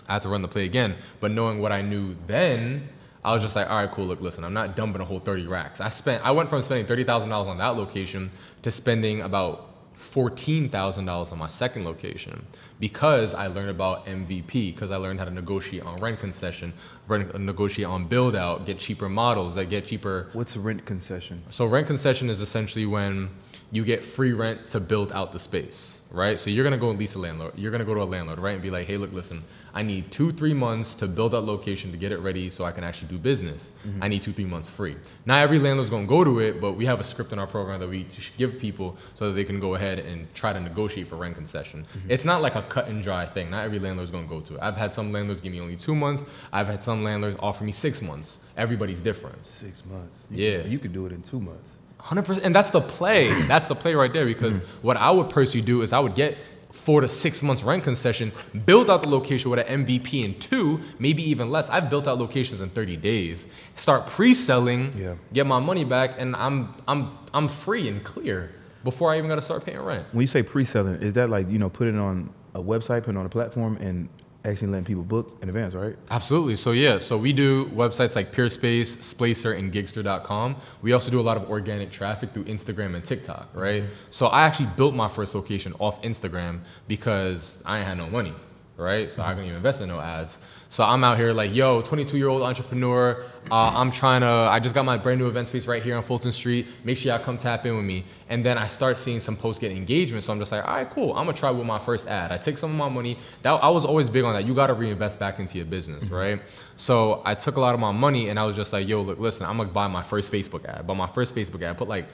I 0.09 0.15
had 0.15 0.23
to 0.23 0.29
run 0.29 0.43
the 0.43 0.49
play 0.49 0.65
again. 0.65 0.95
But 1.21 1.33
knowing 1.33 1.61
what 1.61 1.73
I 1.73 1.83
knew 1.83 2.17
then, 2.27 2.89
I 3.25 3.33
was 3.33 3.43
just 3.43 3.57
like, 3.57 3.69
all 3.69 3.77
right, 3.77 3.91
cool. 3.91 4.05
Look, 4.05 4.21
listen, 4.21 4.45
I'm 4.45 4.53
not 4.53 4.77
dumping 4.77 5.01
a 5.01 5.05
whole 5.05 5.21
30 5.21 5.47
racks. 5.47 5.81
I 5.81 5.89
spent, 5.89 6.25
I 6.25 6.31
went 6.31 6.49
from 6.49 6.63
spending 6.63 6.87
$30,000 6.87 7.33
on 7.33 7.59
that 7.59 7.77
location 7.77 8.31
to 8.63 8.71
spending 8.71 9.23
about 9.23 9.74
$14,000 10.15 11.33
on 11.33 11.39
my 11.39 11.49
second 11.49 11.85
location 11.85 12.47
because 12.79 13.35
I 13.35 13.49
learned 13.49 13.71
about 13.71 14.07
MVP, 14.07 14.73
because 14.73 14.93
I 14.93 14.97
learned 14.97 15.19
how 15.19 15.25
to 15.25 15.31
negotiate 15.33 15.83
on 15.83 16.01
rent 16.01 16.21
concession, 16.21 16.73
rent, 17.09 17.37
negotiate 17.39 17.89
on 17.89 18.07
build 18.07 18.37
out, 18.37 18.65
get 18.65 18.79
cheaper 18.79 19.09
models 19.09 19.57
that 19.57 19.71
get 19.71 19.87
cheaper 19.87 20.29
What's 20.33 20.57
rent 20.57 20.85
concession? 20.85 21.43
so 21.51 21.67
rent 21.67 21.89
concession 21.89 22.31
is 22.31 22.41
essentially 22.41 22.87
when 22.87 23.29
you 23.73 23.85
get 23.85 24.05
free 24.05 24.33
rent 24.33 24.69
to 24.69 24.79
build 24.79 25.11
out 25.13 25.33
the 25.33 25.39
space, 25.41 26.03
right? 26.15 26.39
So 26.39 26.51
you're 26.51 26.65
gonna 26.65 26.79
go 26.79 26.91
and 26.91 26.99
lease 26.99 27.15
a 27.15 27.19
landlord. 27.19 27.53
You're 27.57 27.73
gonna 27.73 27.85
go 27.85 27.95
to 27.95 28.03
a 28.03 28.05
landlord, 28.05 28.39
right, 28.39 28.53
and 28.53 28.63
be 28.63 28.71
like, 28.71 28.87
hey, 28.87 28.97
look, 28.97 29.13
listen, 29.13 29.43
I 29.75 29.83
need 29.83 30.13
two, 30.13 30.31
three 30.31 30.55
months 30.55 30.95
to 30.97 31.09
build 31.09 31.33
that 31.33 31.41
location 31.41 31.91
to 31.91 31.97
get 31.97 32.13
it 32.13 32.19
ready 32.19 32.49
so 32.49 32.65
I 32.65 32.71
can 32.71 32.85
actually 32.85 33.09
do 33.09 33.19
business. 33.19 33.73
Mm-hmm. 33.87 34.03
I 34.05 34.09
need 34.09 34.23
two, 34.23 34.33
three 34.33 34.45
months 34.45 34.69
free. 34.69 34.97
Not 35.27 35.43
every 35.43 35.59
landlord's 35.59 35.91
gonna 35.91 36.07
go 36.07 36.23
to 36.23 36.39
it, 36.39 36.61
but 36.61 36.73
we 36.73 36.87
have 36.87 37.01
a 37.01 37.05
script 37.05 37.33
in 37.33 37.39
our 37.39 37.47
program 37.47 37.81
that 37.81 37.89
we 37.89 38.07
give 38.39 38.59
people 38.59 38.97
so 39.15 39.27
that 39.29 39.33
they 39.33 39.45
can 39.45 39.59
go 39.59 39.75
ahead 39.75 39.99
and 39.99 40.33
try 40.35 40.53
to 40.53 40.61
negotiate 40.61 41.09
for 41.09 41.17
rent 41.17 41.35
concession. 41.35 41.85
Mm-hmm. 41.85 42.11
It's 42.11 42.25
not 42.25 42.41
like 42.41 42.55
a 42.55 42.63
cut 42.63 42.87
and 42.87 43.03
dry 43.03 43.27
thing. 43.27 43.51
Not 43.51 43.65
every 43.65 43.81
landlord's 43.81 44.13
gonna 44.13 44.29
go 44.29 44.41
to 44.41 44.55
it. 44.55 44.61
I've 44.63 44.77
had 44.77 44.93
some 44.93 45.11
landlords 45.11 45.41
give 45.41 45.53
me 45.53 45.61
only 45.61 45.77
two 45.77 45.97
months. 45.97 46.23
I've 46.53 46.69
had 46.69 46.85
some 46.85 47.03
landlords 47.03 47.37
offer 47.41 47.65
me 47.65 47.73
six 47.73 48.01
months. 48.01 48.39
Everybody's 48.57 49.01
different. 49.01 49.45
Six 49.47 49.85
months. 49.85 50.21
Yeah. 50.31 50.59
You 50.63 50.79
could 50.79 50.93
do 50.93 51.07
it 51.07 51.13
in 51.13 51.23
two 51.23 51.41
months. 51.41 51.71
Hundred 52.05 52.27
percent, 52.27 52.45
and 52.45 52.55
that's 52.55 52.69
the 52.69 52.83
play. 52.83 53.29
That's 53.49 53.67
the 53.67 53.75
play 53.75 53.95
right 53.95 54.13
there. 54.13 54.27
Because 54.27 54.59
mm. 54.59 54.65
what 54.83 54.99
I 54.99 55.11
would 55.11 55.31
personally 55.31 55.65
do 55.65 55.81
is 55.81 55.91
I 55.91 56.01
would 56.01 56.15
get 56.15 56.37
four 56.71 57.01
to 57.01 57.09
six 57.09 57.43
months 57.43 57.63
rent 57.63 57.83
concession, 57.83 58.31
build 58.67 58.91
out 58.91 59.01
the 59.01 59.09
location 59.09 59.51
with 59.51 59.67
an 59.67 59.87
MVP 59.87 60.23
in 60.23 60.39
two, 60.39 60.81
maybe 60.99 61.23
even 61.31 61.51
less. 61.51 61.71
I've 61.71 61.89
built 61.89 62.07
out 62.07 62.19
locations 62.19 62.61
in 62.61 62.69
thirty 62.69 62.99
days. 62.99 63.47
Start 63.77 64.07
pre-selling, 64.07 64.93
Yeah. 64.99 65.15
get 65.33 65.47
my 65.47 65.61
money 65.61 65.85
back, 65.85 66.17
and 66.19 66.37
I'm 66.37 66.75
I'm 66.87 67.17
I'm 67.33 67.49
free 67.49 67.89
and 67.89 68.05
clear 68.05 68.53
before 68.85 69.11
I 69.11 69.17
even 69.17 69.31
got 69.31 69.37
to 69.37 69.43
start 69.43 69.65
paying 69.65 69.81
rent. 69.81 70.07
When 70.13 70.21
you 70.21 70.27
say 70.27 70.43
pre-selling, 70.43 70.97
is 70.97 71.15
that 71.15 71.31
like 71.31 71.49
you 71.51 71.59
know 71.59 71.71
putting 71.71 71.95
it 71.95 72.01
on 72.01 72.29
a 72.55 72.63
website, 72.63 73.05
putting 73.05 73.17
it 73.17 73.21
on 73.21 73.27
a 73.27 73.31
platform, 73.31 73.79
and 73.79 74.11
actually 74.45 74.69
letting 74.69 74.85
people 74.85 75.03
book 75.03 75.39
in 75.41 75.49
advance, 75.49 75.75
right? 75.75 75.97
Absolutely. 76.11 76.57
So 76.57 76.73
yeah, 76.73 76.99
so 76.99 77.17
we 77.17 77.33
do 77.33 77.67
websites 77.67 78.15
like 78.15 78.33
PeerSpace, 78.33 78.97
Splacer, 78.99 79.59
and 79.59 79.73
Giggster.com. 79.73 80.57
We 80.83 80.93
also 80.93 81.11
do 81.11 81.21
a 81.21 81.23
lot 81.23 81.37
of 81.37 81.49
organic 81.51 81.91
traffic 81.91 82.33
through 82.33 82.45
Instagram 82.45 82.95
and 82.95 83.05
TikTok, 83.05 83.49
right? 83.55 83.83
Mm-hmm. 83.85 83.93
So 84.11 84.27
I 84.27 84.43
actually 84.43 84.69
built 84.77 84.95
my 84.95 85.09
first 85.09 85.35
location 85.35 85.75
off 85.79 86.01
Instagram 86.03 86.61
because 86.89 87.63
I 87.65 87.79
ain't 87.79 87.87
had 87.87 87.99
no 87.99 88.09
money, 88.09 88.35
right? 88.77 89.11
So 89.11 89.23
I 89.23 89.31
couldn't 89.31 89.45
even 89.45 89.57
invest 89.57 89.81
in 89.81 89.89
no 89.89 90.01
ads. 90.01 90.39
So 90.69 90.83
I'm 90.83 91.05
out 91.05 91.19
here 91.19 91.33
like, 91.33 91.55
yo, 91.55 91.83
22 91.83 92.19
year 92.19 92.29
old 92.29 92.43
entrepreneur. 92.43 93.25
Uh, 93.51 93.71
I'm 93.75 93.91
trying 93.91 94.23
to. 94.23 94.27
I 94.27 94.59
just 94.59 94.75
got 94.75 94.85
my 94.85 94.97
brand 94.97 95.21
new 95.21 95.29
event 95.29 95.47
space 95.47 95.67
right 95.67 95.83
here 95.83 95.97
on 95.97 96.03
Fulton 96.03 96.33
Street. 96.33 96.67
Make 96.83 96.97
sure 96.97 97.13
y'all 97.13 97.23
come 97.23 97.37
tap 97.37 97.65
in 97.67 97.77
with 97.77 97.85
me. 97.85 98.05
And 98.29 98.45
then 98.45 98.59
I 98.59 98.67
start 98.67 98.99
seeing 98.99 99.21
some 99.21 99.37
posts 99.37 99.61
get 99.61 99.71
engagement. 99.71 100.25
So 100.25 100.33
I'm 100.33 100.39
just 100.41 100.51
like, 100.51 100.67
all 100.67 100.75
right, 100.75 100.91
cool. 100.91 101.11
I'm 101.15 101.27
gonna 101.27 101.37
try 101.37 101.51
with 101.51 101.67
my 101.67 101.79
first 101.79 102.09
ad. 102.09 102.33
I 102.33 102.39
take 102.39 102.59
some 102.59 102.71
of 102.71 102.77
my 102.77 102.89
money. 102.89 103.19
That 103.43 103.53
I 103.53 103.69
was 103.69 103.85
always 103.85 104.09
big 104.09 104.25
on 104.25 104.35
that. 104.35 104.45
You 104.47 104.55
got 104.55 104.67
to 104.69 104.75
reinvest 104.75 105.21
back 105.21 105.39
into 105.39 105.59
your 105.59 105.67
business, 105.67 106.05
right? 106.11 106.41
So 106.77 107.23
I 107.25 107.35
took 107.35 107.57
a 107.57 107.61
lot 107.61 107.75
of 107.75 107.81
my 107.81 107.93
money 107.93 108.29
and 108.31 108.39
I 108.39 108.45
was 108.45 108.57
just 108.57 108.73
like, 108.73 108.89
yo, 108.89 109.03
look, 109.03 109.21
listen, 109.21 109.47
I'm 109.47 109.59
gonna 109.59 109.69
buy 109.69 109.87
my 109.87 110.03
first 110.03 110.33
Facebook 110.33 110.65
ad. 110.65 110.87
But 110.87 110.95
my 110.95 111.07
first 111.07 111.35
Facebook 111.37 111.63
ad, 111.63 111.71
I 111.71 111.75
put 111.75 111.87
like 111.89 112.07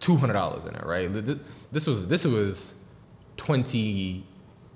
two 0.00 0.16
hundred 0.16 0.32
dollars 0.32 0.64
in 0.64 0.74
it, 0.74 0.84
right? 0.84 1.08
This 1.70 1.86
was 1.86 2.08
this 2.08 2.24
was 2.24 2.74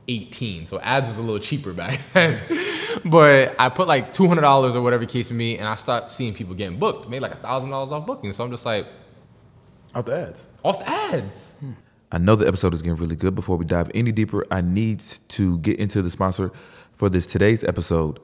2018, 0.06 0.66
so 0.66 0.80
ads 0.80 1.08
was 1.08 1.16
a 1.16 1.20
little 1.20 1.38
cheaper 1.38 1.72
back 1.72 2.00
then. 2.12 2.40
but 3.04 3.54
I 3.58 3.68
put 3.68 3.88
like 3.88 4.12
two 4.12 4.26
hundred 4.28 4.42
dollars 4.42 4.74
or 4.76 4.82
whatever 4.82 5.06
case 5.06 5.28
for 5.28 5.34
me, 5.34 5.58
and 5.58 5.68
I 5.68 5.74
start 5.76 6.10
seeing 6.10 6.34
people 6.34 6.54
getting 6.54 6.78
booked. 6.78 7.08
Made 7.08 7.20
like 7.20 7.32
a 7.32 7.36
thousand 7.36 7.70
dollars 7.70 7.92
off 7.92 8.06
booking. 8.06 8.32
So 8.32 8.44
I'm 8.44 8.50
just 8.50 8.64
like, 8.66 8.86
off 9.94 10.04
the 10.04 10.16
ads. 10.16 10.38
off 10.64 10.78
the 10.78 10.88
ads. 10.88 11.52
Hmm. 11.60 11.72
I 12.10 12.18
know 12.18 12.36
the 12.36 12.46
episode 12.46 12.74
is 12.74 12.82
getting 12.82 12.98
really 12.98 13.16
good. 13.16 13.34
Before 13.34 13.56
we 13.56 13.64
dive 13.64 13.90
any 13.94 14.12
deeper, 14.12 14.44
I 14.50 14.60
need 14.60 15.00
to 15.28 15.58
get 15.60 15.78
into 15.78 16.02
the 16.02 16.10
sponsor 16.10 16.52
for 16.94 17.08
this 17.08 17.26
today's 17.26 17.64
episode. 17.64 18.18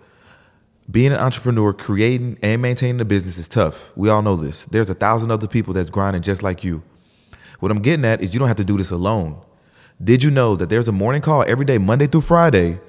Being 0.90 1.12
an 1.12 1.18
entrepreneur, 1.18 1.72
creating 1.72 2.38
and 2.42 2.62
maintaining 2.62 3.00
a 3.00 3.04
business 3.04 3.36
is 3.38 3.48
tough. 3.48 3.90
We 3.96 4.08
all 4.08 4.22
know 4.22 4.36
this. 4.36 4.64
There's 4.66 4.88
a 4.90 4.94
thousand 4.94 5.30
other 5.30 5.46
people 5.46 5.74
that's 5.74 5.90
grinding 5.90 6.22
just 6.22 6.42
like 6.42 6.64
you. 6.64 6.82
What 7.60 7.70
I'm 7.72 7.80
getting 7.80 8.04
at 8.04 8.22
is 8.22 8.32
you 8.32 8.38
don't 8.38 8.48
have 8.48 8.56
to 8.58 8.64
do 8.64 8.76
this 8.76 8.90
alone. 8.90 9.40
Did 10.02 10.22
you 10.22 10.30
know 10.30 10.54
that 10.54 10.68
there's 10.68 10.86
a 10.86 10.92
morning 10.92 11.22
call 11.22 11.44
every 11.46 11.64
day, 11.64 11.76
Monday 11.76 12.06
through 12.06 12.20
Friday, 12.20 12.80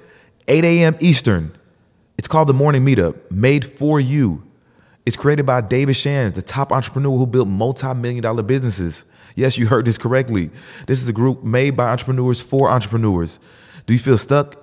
8 0.46 0.64
a.m. 0.64 0.96
Eastern? 1.00 1.56
It's 2.16 2.28
called 2.28 2.48
the 2.48 2.54
Morning 2.54 2.84
Meetup, 2.84 3.30
made 3.30 3.64
for 3.64 3.98
you. 3.98 4.46
It's 5.04 5.16
created 5.16 5.44
by 5.44 5.60
David 5.62 5.96
Shands, 5.96 6.34
the 6.34 6.42
top 6.42 6.70
entrepreneur 6.70 7.16
who 7.18 7.26
built 7.26 7.48
multi-million 7.48 8.22
dollar 8.22 8.44
businesses. 8.44 9.04
Yes, 9.34 9.58
you 9.58 9.66
heard 9.66 9.86
this 9.86 9.98
correctly. 9.98 10.50
This 10.86 11.02
is 11.02 11.08
a 11.08 11.12
group 11.12 11.42
made 11.42 11.70
by 11.76 11.90
entrepreneurs 11.90 12.40
for 12.40 12.70
entrepreneurs. 12.70 13.40
Do 13.86 13.92
you 13.92 13.98
feel 13.98 14.18
stuck? 14.18 14.56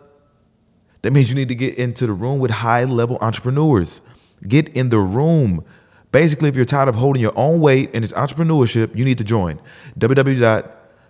That 1.01 1.11
means 1.11 1.29
you 1.29 1.35
need 1.35 1.49
to 1.49 1.55
get 1.55 1.75
into 1.75 2.07
the 2.07 2.13
room 2.13 2.39
with 2.39 2.51
high-level 2.51 3.17
entrepreneurs. 3.19 3.99
Get 4.47 4.69
in 4.69 4.87
the 4.89 4.99
room. 4.99 5.65
Basically, 6.13 6.47
if 6.47 6.55
you're 6.55 6.63
tired 6.63 6.87
of 6.87 6.95
holding 6.95 7.21
your 7.21 7.37
own 7.37 7.59
weight 7.59 7.89
and 7.93 8.05
it's 8.05 8.13
entrepreneurship, 8.13 8.95
you 8.95 9.03
need 9.03 9.17
to 9.17 9.25
join 9.25 9.59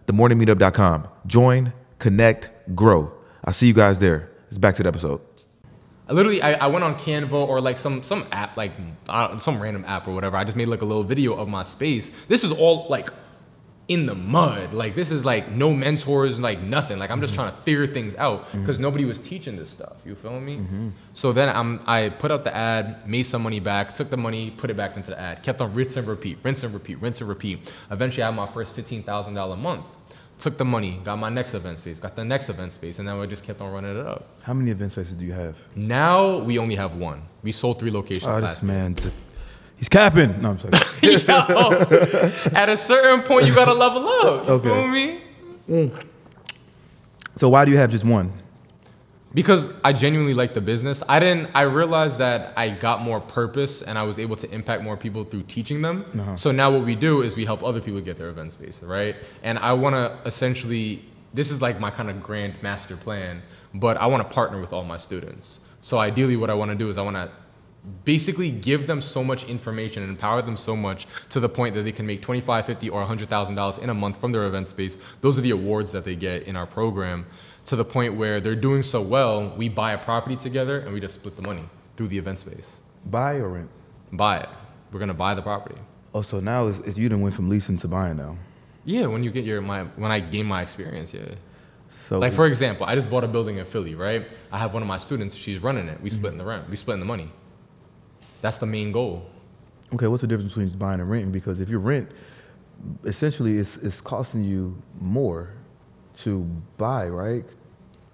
www.themorningmeetup.com. 0.07 1.07
Join, 1.25 1.73
connect, 1.99 2.49
grow. 2.75 3.11
I'll 3.43 3.53
see 3.53 3.67
you 3.67 3.73
guys 3.73 3.99
there. 3.99 4.31
It's 4.47 4.57
back 4.57 4.75
to 4.75 4.83
the 4.83 4.89
episode. 4.89 5.21
I 6.09 6.13
literally 6.13 6.41
I, 6.41 6.53
I 6.53 6.67
went 6.67 6.85
on 6.85 6.95
Canva 6.95 7.33
or 7.33 7.59
like 7.59 7.77
some 7.77 8.01
some 8.01 8.25
app 8.31 8.55
like 8.55 8.71
some 9.39 9.61
random 9.61 9.83
app 9.85 10.07
or 10.07 10.13
whatever. 10.13 10.37
I 10.37 10.45
just 10.45 10.55
made 10.55 10.69
like 10.69 10.81
a 10.81 10.85
little 10.85 11.03
video 11.03 11.35
of 11.35 11.49
my 11.49 11.63
space. 11.63 12.11
This 12.29 12.45
is 12.45 12.51
all 12.51 12.87
like 12.89 13.09
in 13.89 14.05
the 14.05 14.15
mud. 14.15 14.73
Like 14.73 14.95
this 14.95 15.11
is 15.11 15.25
like 15.25 15.51
no 15.51 15.73
mentors, 15.73 16.39
like 16.39 16.61
nothing. 16.61 16.97
Like 16.97 17.09
I'm 17.09 17.19
just 17.19 17.33
mm-hmm. 17.33 17.43
trying 17.43 17.55
to 17.55 17.61
figure 17.63 17.87
things 17.87 18.15
out 18.15 18.47
mm-hmm. 18.47 18.61
because 18.61 18.79
nobody 18.79 19.03
was 19.03 19.19
teaching 19.19 19.57
this 19.57 19.69
stuff. 19.69 19.97
You 20.05 20.15
feel 20.15 20.39
me? 20.39 20.57
Mm-hmm. 20.57 20.89
So 21.13 21.33
then 21.33 21.49
I'm 21.49 21.81
I 21.85 22.09
put 22.09 22.31
out 22.31 22.45
the 22.45 22.55
ad, 22.55 23.07
made 23.07 23.23
some 23.23 23.43
money 23.43 23.59
back, 23.59 23.93
took 23.93 24.09
the 24.09 24.17
money, 24.17 24.51
put 24.51 24.69
it 24.69 24.77
back 24.77 24.95
into 24.95 25.09
the 25.09 25.19
ad, 25.19 25.43
kept 25.43 25.59
on 25.59 25.73
rinse 25.73 25.97
and 25.97 26.07
repeat, 26.07 26.37
rinse 26.43 26.63
and 26.63 26.73
repeat, 26.73 27.01
rinse 27.01 27.19
and 27.19 27.29
repeat. 27.29 27.73
Eventually, 27.91 28.23
I 28.23 28.27
had 28.27 28.35
my 28.35 28.47
first 28.47 28.73
fifteen 28.73 29.03
thousand 29.03 29.33
dollar 29.33 29.57
month. 29.57 29.85
Took 30.39 30.57
the 30.57 30.65
money, 30.65 30.99
got 31.03 31.17
my 31.17 31.29
next 31.29 31.55
event 31.55 31.79
space, 31.79 31.99
got 31.99 32.15
the 32.15 32.23
next 32.23 32.47
event 32.49 32.71
space, 32.71 32.99
and 32.99 33.07
then 33.07 33.17
we 33.19 33.25
just 33.25 33.43
kept 33.43 33.59
on 33.59 33.73
running 33.73 33.97
it 33.97 34.05
up. 34.05 34.27
How 34.43 34.53
many 34.53 34.69
event 34.69 34.91
spaces 34.91 35.13
do 35.13 35.25
you 35.25 35.33
have? 35.33 35.55
Now 35.75 36.37
we 36.37 36.59
only 36.59 36.75
have 36.75 36.95
one. 36.95 37.23
We 37.41 37.51
sold 37.51 37.79
three 37.79 37.89
locations 37.89 38.27
Oh, 38.27 38.35
this 38.35 38.43
last 38.43 38.63
year. 38.63 38.71
man's 38.71 39.09
he's 39.77 39.89
capping. 39.89 40.39
No, 40.41 40.51
I'm 40.51 40.59
sorry. 40.59 40.73
Yo, 41.01 42.51
at 42.55 42.69
a 42.69 42.77
certain 42.77 43.23
point, 43.23 43.47
you 43.47 43.55
gotta 43.55 43.73
level 43.73 44.07
up. 44.07 44.47
You 44.47 44.53
Okay. 44.53 44.69
feel 44.69 44.87
me? 44.87 45.19
Mm. 45.67 46.03
so 47.35 47.49
why 47.49 47.65
do 47.65 47.71
you 47.71 47.77
have 47.77 47.89
just 47.91 48.05
one? 48.05 48.31
Because 49.37 49.69
I 49.83 49.93
genuinely 49.93 50.33
like 50.33 50.55
the 50.55 50.61
business. 50.61 51.03
I 51.07 51.19
didn't. 51.19 51.51
I 51.53 51.61
realized 51.61 52.17
that 52.17 52.53
I 52.57 52.71
got 52.71 53.03
more 53.03 53.19
purpose 53.19 53.83
and 53.83 53.95
I 53.95 54.01
was 54.01 54.17
able 54.17 54.35
to 54.35 54.49
impact 54.51 54.81
more 54.81 54.97
people 54.97 55.23
through 55.25 55.43
teaching 55.43 55.83
them. 55.83 56.05
Uh-huh. 56.19 56.35
So 56.35 56.51
now 56.51 56.71
what 56.71 56.83
we 56.83 56.95
do 56.95 57.21
is 57.21 57.35
we 57.35 57.45
help 57.45 57.63
other 57.63 57.79
people 57.79 58.01
get 58.01 58.17
their 58.17 58.29
event 58.29 58.53
space, 58.53 58.81
right? 58.81 59.15
And 59.43 59.59
I 59.59 59.73
want 59.73 59.93
to 59.93 60.17
essentially. 60.25 61.05
This 61.35 61.51
is 61.51 61.61
like 61.61 61.79
my 61.79 61.91
kind 61.91 62.09
of 62.09 62.23
grand 62.23 62.55
master 62.63 62.97
plan, 62.97 63.43
but 63.75 63.97
I 63.97 64.07
want 64.07 64.27
to 64.27 64.33
partner 64.33 64.59
with 64.59 64.73
all 64.73 64.83
my 64.83 64.97
students. 64.97 65.59
So 65.81 65.99
ideally, 65.99 66.35
what 66.35 66.49
I 66.49 66.55
want 66.55 66.71
to 66.71 66.77
do 66.77 66.89
is 66.89 66.97
I 66.97 67.03
want 67.03 67.15
to 67.17 67.29
basically 68.05 68.49
give 68.49 68.87
them 68.87 69.01
so 69.01 69.23
much 69.23 69.45
information 69.45 70.01
and 70.01 70.11
empower 70.11 70.41
them 70.41 70.57
so 70.57 70.75
much 70.75 71.05
to 71.29 71.39
the 71.39 71.47
point 71.47 71.75
that 71.75 71.83
they 71.83 71.91
can 71.91 72.05
make 72.05 72.21
25 72.21 72.65
50 72.65 72.89
or 72.89 73.05
$100000 73.05 73.79
in 73.79 73.89
a 73.89 73.93
month 73.93 74.19
from 74.19 74.31
their 74.33 74.45
event 74.45 74.67
space 74.67 74.97
those 75.21 75.37
are 75.37 75.41
the 75.41 75.51
awards 75.51 75.93
that 75.93 76.03
they 76.03 76.15
get 76.15 76.43
in 76.43 76.57
our 76.57 76.65
program 76.65 77.25
to 77.67 77.75
the 77.75 77.85
point 77.85 78.15
where 78.15 78.39
they're 78.39 78.55
doing 78.55 78.81
so 78.83 79.01
well 79.01 79.53
we 79.57 79.69
buy 79.69 79.91
a 79.93 79.97
property 79.97 80.35
together 80.35 80.79
and 80.79 80.93
we 80.93 80.99
just 80.99 81.15
split 81.15 81.35
the 81.35 81.41
money 81.41 81.63
through 81.95 82.07
the 82.07 82.17
event 82.17 82.39
space 82.39 82.79
Buy 83.05 83.35
or 83.35 83.49
rent? 83.49 83.69
buy 84.11 84.39
it 84.39 84.49
we're 84.91 84.99
going 84.99 85.09
to 85.09 85.13
buy 85.25 85.33
the 85.35 85.41
property 85.41 85.79
Oh, 86.13 86.21
so 86.21 86.39
now 86.39 86.67
it's, 86.67 86.79
it's 86.79 86.97
you 86.97 87.09
done 87.09 87.21
went 87.21 87.35
from 87.35 87.49
leasing 87.49 87.77
to 87.79 87.87
buying 87.87 88.17
now. 88.17 88.35
yeah 88.85 89.05
when 89.05 89.23
you 89.23 89.31
get 89.31 89.43
your 89.45 89.61
my 89.61 89.83
when 90.01 90.11
i 90.11 90.19
gain 90.19 90.45
my 90.45 90.61
experience 90.61 91.13
yeah 91.13 91.35
So 92.07 92.19
like 92.19 92.33
for 92.33 92.47
example 92.47 92.85
i 92.85 92.95
just 92.95 93.09
bought 93.09 93.23
a 93.23 93.27
building 93.27 93.57
in 93.57 93.65
philly 93.65 93.95
right 93.95 94.29
i 94.51 94.57
have 94.57 94.73
one 94.73 94.81
of 94.81 94.87
my 94.87 94.97
students 94.97 95.35
she's 95.35 95.59
running 95.61 95.87
it 95.89 95.99
we 96.01 96.09
split 96.09 96.31
in 96.31 96.37
the 96.37 96.45
rent 96.45 96.69
we 96.69 96.75
split 96.75 96.95
in 96.95 96.99
the 97.01 97.05
money 97.15 97.29
That's 98.41 98.59
the 98.59 98.67
main 98.77 98.91
goal. 98.91 99.25
Okay, 99.93 100.07
what's 100.07 100.21
the 100.21 100.27
difference 100.27 100.53
between 100.53 100.69
buying 100.77 100.99
and 100.99 101.09
renting? 101.09 101.31
Because 101.31 101.59
if 101.59 101.69
you 101.73 101.79
rent, 101.79 102.07
essentially 103.05 103.57
it's 103.57 103.77
it's 103.77 103.99
costing 104.01 104.43
you 104.43 104.75
more 105.01 105.49
to 106.23 106.43
buy, 106.77 107.07
right? 107.09 107.45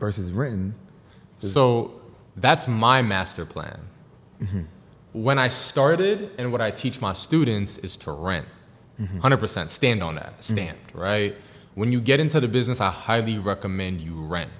Versus 0.03 0.31
renting. 0.31 0.75
So 1.37 2.01
that's 2.35 2.67
my 2.67 3.01
master 3.01 3.45
plan. 3.45 3.79
When 5.13 5.39
I 5.39 5.47
started, 5.47 6.31
and 6.37 6.51
what 6.51 6.59
I 6.59 6.71
teach 6.71 6.99
my 6.99 7.13
students 7.13 7.77
is 7.77 7.95
to 7.97 8.11
rent. 8.11 8.47
100% 8.99 9.69
stand 9.69 10.03
on 10.03 10.15
that, 10.15 10.43
stamped, 10.43 10.93
right? 10.93 11.35
When 11.75 11.91
you 11.93 12.01
get 12.01 12.19
into 12.19 12.39
the 12.41 12.49
business, 12.49 12.81
I 12.81 12.91
highly 12.91 13.37
recommend 13.37 14.01
you 14.01 14.13
rent. 14.25 14.51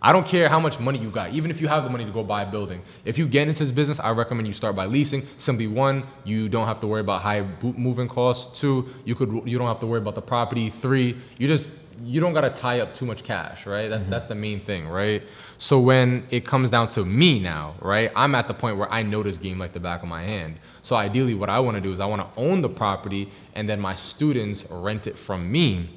I 0.00 0.12
don't 0.12 0.26
care 0.26 0.48
how 0.48 0.60
much 0.60 0.80
money 0.80 0.98
you 0.98 1.10
got, 1.10 1.32
even 1.32 1.50
if 1.50 1.60
you 1.60 1.68
have 1.68 1.84
the 1.84 1.90
money 1.90 2.04
to 2.04 2.10
go 2.10 2.22
buy 2.22 2.42
a 2.42 2.50
building. 2.50 2.82
If 3.04 3.18
you 3.18 3.26
get 3.28 3.48
into 3.48 3.64
this 3.64 3.72
business, 3.72 4.00
I 4.00 4.10
recommend 4.10 4.46
you 4.46 4.52
start 4.52 4.74
by 4.76 4.86
leasing. 4.86 5.22
Simply 5.36 5.66
one, 5.66 6.04
you 6.24 6.48
don't 6.48 6.66
have 6.66 6.80
to 6.80 6.86
worry 6.86 7.00
about 7.00 7.22
high 7.22 7.44
moving 7.62 8.08
costs. 8.08 8.58
Two, 8.58 8.88
you 9.04 9.14
could 9.14 9.30
you 9.46 9.58
don't 9.58 9.68
have 9.68 9.80
to 9.80 9.86
worry 9.86 10.00
about 10.00 10.14
the 10.14 10.22
property. 10.22 10.70
Three, 10.70 11.16
you 11.38 11.46
just 11.48 11.68
you 12.04 12.20
don't 12.20 12.32
gotta 12.32 12.50
tie 12.50 12.80
up 12.80 12.94
too 12.94 13.06
much 13.06 13.24
cash, 13.24 13.66
right? 13.66 13.88
That's 13.88 14.04
that's 14.06 14.26
the 14.26 14.34
main 14.34 14.60
thing, 14.60 14.88
right? 14.88 15.22
So 15.58 15.78
when 15.80 16.26
it 16.30 16.44
comes 16.44 16.70
down 16.70 16.88
to 16.88 17.04
me 17.04 17.38
now, 17.38 17.74
right, 17.80 18.10
I'm 18.16 18.34
at 18.34 18.48
the 18.48 18.54
point 18.54 18.76
where 18.76 18.90
I 18.92 19.02
know 19.02 19.22
this 19.22 19.38
game 19.38 19.58
like 19.58 19.72
the 19.72 19.80
back 19.80 20.02
of 20.02 20.08
my 20.08 20.22
hand. 20.22 20.56
So 20.82 20.96
ideally, 20.96 21.34
what 21.34 21.48
I 21.48 21.60
want 21.60 21.76
to 21.76 21.80
do 21.80 21.92
is 21.92 22.00
I 22.00 22.06
want 22.06 22.22
to 22.22 22.40
own 22.40 22.62
the 22.62 22.68
property, 22.68 23.30
and 23.54 23.68
then 23.68 23.80
my 23.80 23.94
students 23.94 24.68
rent 24.70 25.06
it 25.06 25.16
from 25.16 25.50
me. 25.50 25.90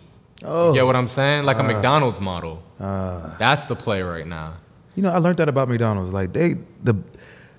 Oh. 0.44 0.70
You 0.70 0.76
get 0.76 0.86
what 0.86 0.96
I'm 0.96 1.08
saying? 1.08 1.46
Like 1.46 1.58
a 1.58 1.64
McDonald's 1.64 2.22
model. 2.22 2.62
Uh, 2.80 3.36
That's 3.38 3.66
the 3.66 3.76
play 3.76 4.02
right 4.02 4.28
now. 4.28 4.56
You 4.96 5.04
know, 5.04 5.12
I 5.12 5.18
learned 5.18 5.38
that 5.38 5.50
about 5.50 5.70
McDonald's. 5.70 6.14
Like 6.14 6.34
they 6.34 6.56
the 6.84 6.96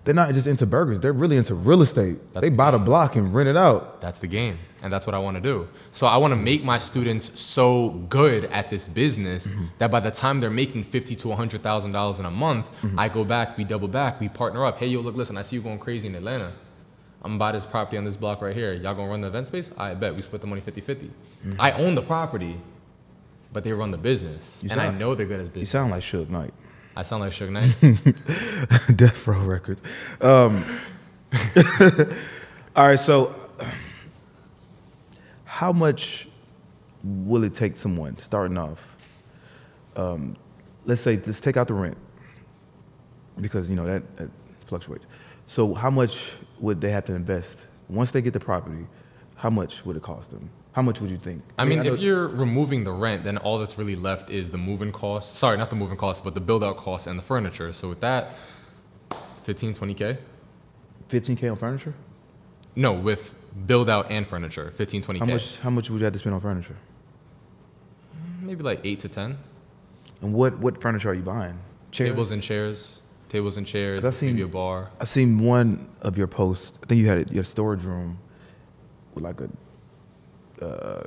they're 0.05 0.15
not 0.15 0.33
just 0.35 0.47
into 0.47 0.67
burgers, 0.67 1.00
they're 1.00 1.12
really 1.12 1.37
into 1.37 1.55
real 1.55 1.83
estate. 1.83 2.19
That's 2.33 2.43
they 2.43 2.49
the 2.49 2.57
buy 2.57 2.71
the 2.71 2.79
block 2.79 3.17
and 3.17 3.35
rent 3.35 3.49
it 3.49 3.57
out. 3.57 4.00
That's 4.00 4.21
the 4.21 4.29
game. 4.29 4.59
And 4.87 4.93
that's 4.93 5.05
what 5.05 5.16
I 5.16 5.19
want 5.19 5.35
to 5.35 5.40
do. 5.40 5.66
So 5.90 6.07
I 6.07 6.16
want 6.16 6.31
to 6.31 6.37
make 6.37 6.62
my 6.62 6.78
students 6.78 7.40
so 7.40 7.88
good 8.09 8.45
at 8.45 8.71
this 8.71 8.87
business 8.87 9.49
mm-hmm. 9.49 9.64
that 9.78 9.90
by 9.90 9.99
the 9.99 10.12
time 10.12 10.38
they're 10.38 10.49
making 10.49 10.85
fifty 10.85 11.16
to 11.16 11.33
hundred 11.33 11.64
thousand 11.64 11.90
dollars 11.90 12.21
in 12.21 12.25
a 12.25 12.31
month, 12.31 12.71
mm-hmm. 12.83 12.97
I 12.97 13.09
go 13.09 13.25
back, 13.25 13.59
we 13.59 13.64
double 13.64 13.88
back, 13.88 14.21
we 14.21 14.28
partner 14.28 14.64
up. 14.64 14.78
Hey 14.78 14.87
yo, 14.87 15.00
look, 15.00 15.16
listen, 15.16 15.37
I 15.37 15.43
see 15.43 15.57
you 15.57 15.62
going 15.62 15.81
crazy 15.81 16.07
in 16.07 16.14
Atlanta. 16.14 16.52
I'm 17.23 17.33
gonna 17.33 17.38
buy 17.38 17.50
this 17.50 17.66
property 17.66 17.99
on 17.99 18.05
this 18.05 18.14
block 18.14 18.40
right 18.43 18.55
here. 18.55 18.75
Y'all 18.75 18.95
gonna 18.95 19.11
run 19.11 19.23
the 19.23 19.26
event 19.26 19.47
space? 19.47 19.73
I 19.76 19.95
bet 19.95 20.14
we 20.14 20.23
split 20.23 20.40
the 20.40 20.47
money 20.47 20.61
50-50. 20.61 20.85
Mm-hmm. 20.85 21.61
I 21.61 21.73
own 21.73 21.97
the 21.97 22.02
property, 22.02 22.57
but 23.52 23.64
they 23.64 23.73
run 23.73 23.90
the 23.90 23.99
business. 23.99 24.62
You 24.62 24.71
and 24.71 24.81
I 24.81 24.93
know 24.93 25.16
they're 25.16 25.26
good 25.26 25.40
at 25.40 25.47
business. 25.47 25.62
You 25.62 25.66
sound 25.66 25.90
like 25.90 26.05
Suge 26.05 26.28
Knight. 26.28 26.55
I 26.95 27.02
sound 27.02 27.23
like 27.23 27.33
Suge 27.33 27.50
Knight. 27.50 28.97
Death 28.97 29.26
Row 29.26 29.43
Records. 29.43 29.83
Um, 30.21 30.64
all 32.76 32.87
right, 32.87 33.00
so 33.00 33.46
how 35.57 35.73
much 35.73 36.29
will 37.03 37.43
it 37.43 37.55
take 37.55 37.79
someone 37.79 38.19
starting 38.19 38.59
off? 38.59 38.95
Um, 39.97 40.37
let's 40.85 41.01
say 41.01 41.17
let's 41.17 41.41
take 41.41 41.57
out 41.57 41.67
the 41.67 41.73
rent 41.73 41.97
because 43.41 43.71
you 43.71 43.77
know 43.77 43.87
that, 43.87 44.03
that 44.19 44.29
fluctuates. 44.67 45.07
So 45.47 45.73
how 45.73 45.89
much 45.89 46.33
would 46.61 46.83
they 46.83 46.91
have 46.91 47.07
to 47.07 47.15
invest 47.15 47.59
once 47.89 48.11
they 48.11 48.21
get 48.21 48.35
the 48.35 48.41
property? 48.41 48.87
How 49.37 49.49
much 49.49 49.83
would 49.87 49.97
it 49.97 50.03
cost 50.03 50.31
them? 50.31 50.51
How 50.73 50.83
much 50.83 51.01
would 51.01 51.11
you 51.11 51.17
think? 51.17 51.43
I 51.57 51.65
mean, 51.65 51.83
know- 51.83 51.95
if 51.95 52.01
you're 52.01 52.29
removing 52.29 52.85
the 52.85 52.93
rent, 52.93 53.25
then 53.25 53.39
all 53.39 53.59
that's 53.59 53.79
really 53.79 53.97
left 53.97 54.29
is 54.29 54.51
the 54.51 54.59
moving 54.59 54.93
costs. 54.93 55.39
Sorry, 55.39 55.57
not 55.57 55.71
the 55.71 55.77
moving 55.77 55.97
costs, 55.97 56.21
but 56.23 56.35
the 56.35 56.41
build 56.41 56.63
out 56.63 56.77
costs 56.77 57.07
and 57.07 57.19
the 57.19 57.23
furniture. 57.23 57.73
So 57.73 57.89
with 57.89 58.03
that, 58.03 58.35
15, 59.45 59.73
20K? 59.73 60.19
15k 61.09 61.51
on 61.51 61.57
furniture, 61.57 61.95
No, 62.75 62.93
with 62.93 63.33
build 63.67 63.89
out 63.89 64.11
and 64.11 64.27
furniture, 64.27 64.71
15, 64.73 65.03
20K. 65.03 65.19
how 65.19 65.25
much? 65.27 65.59
How 65.61 65.71
much 65.71 65.91
would 65.91 65.99
you 65.99 66.05
have 66.05 66.13
to 66.13 66.19
spend 66.19 66.35
on 66.35 66.41
furniture? 66.41 66.77
Maybe 68.41 68.63
like 68.63 68.80
8 68.85 69.00
to 69.00 69.09
10. 69.09 69.39
And 70.23 70.33
what 70.33 70.59
what 70.59 70.80
furniture 70.80 71.11
are 71.11 71.15
you 71.15 71.23
buying? 71.23 71.59
Chairs? 71.91 72.11
Tables 72.11 72.30
and 72.30 72.43
chairs. 72.43 73.02
Tables 73.28 73.57
and 73.57 73.67
chairs. 73.67 74.04
I 74.04 74.11
seen- 74.11 74.30
maybe 74.30 74.43
a 74.43 74.49
bar. 74.49 74.91
I 75.00 75.04
seen 75.04 75.41
one 75.41 75.89
of 76.02 76.17
your 76.17 76.26
posts. 76.26 76.73
I 76.83 76.87
think 76.87 77.00
you 77.00 77.09
had 77.09 77.30
your 77.30 77.45
storage 77.45 77.83
room 77.83 78.19
with 79.15 79.25
like 79.25 79.41
a, 79.41 80.65
uh, 80.65 81.02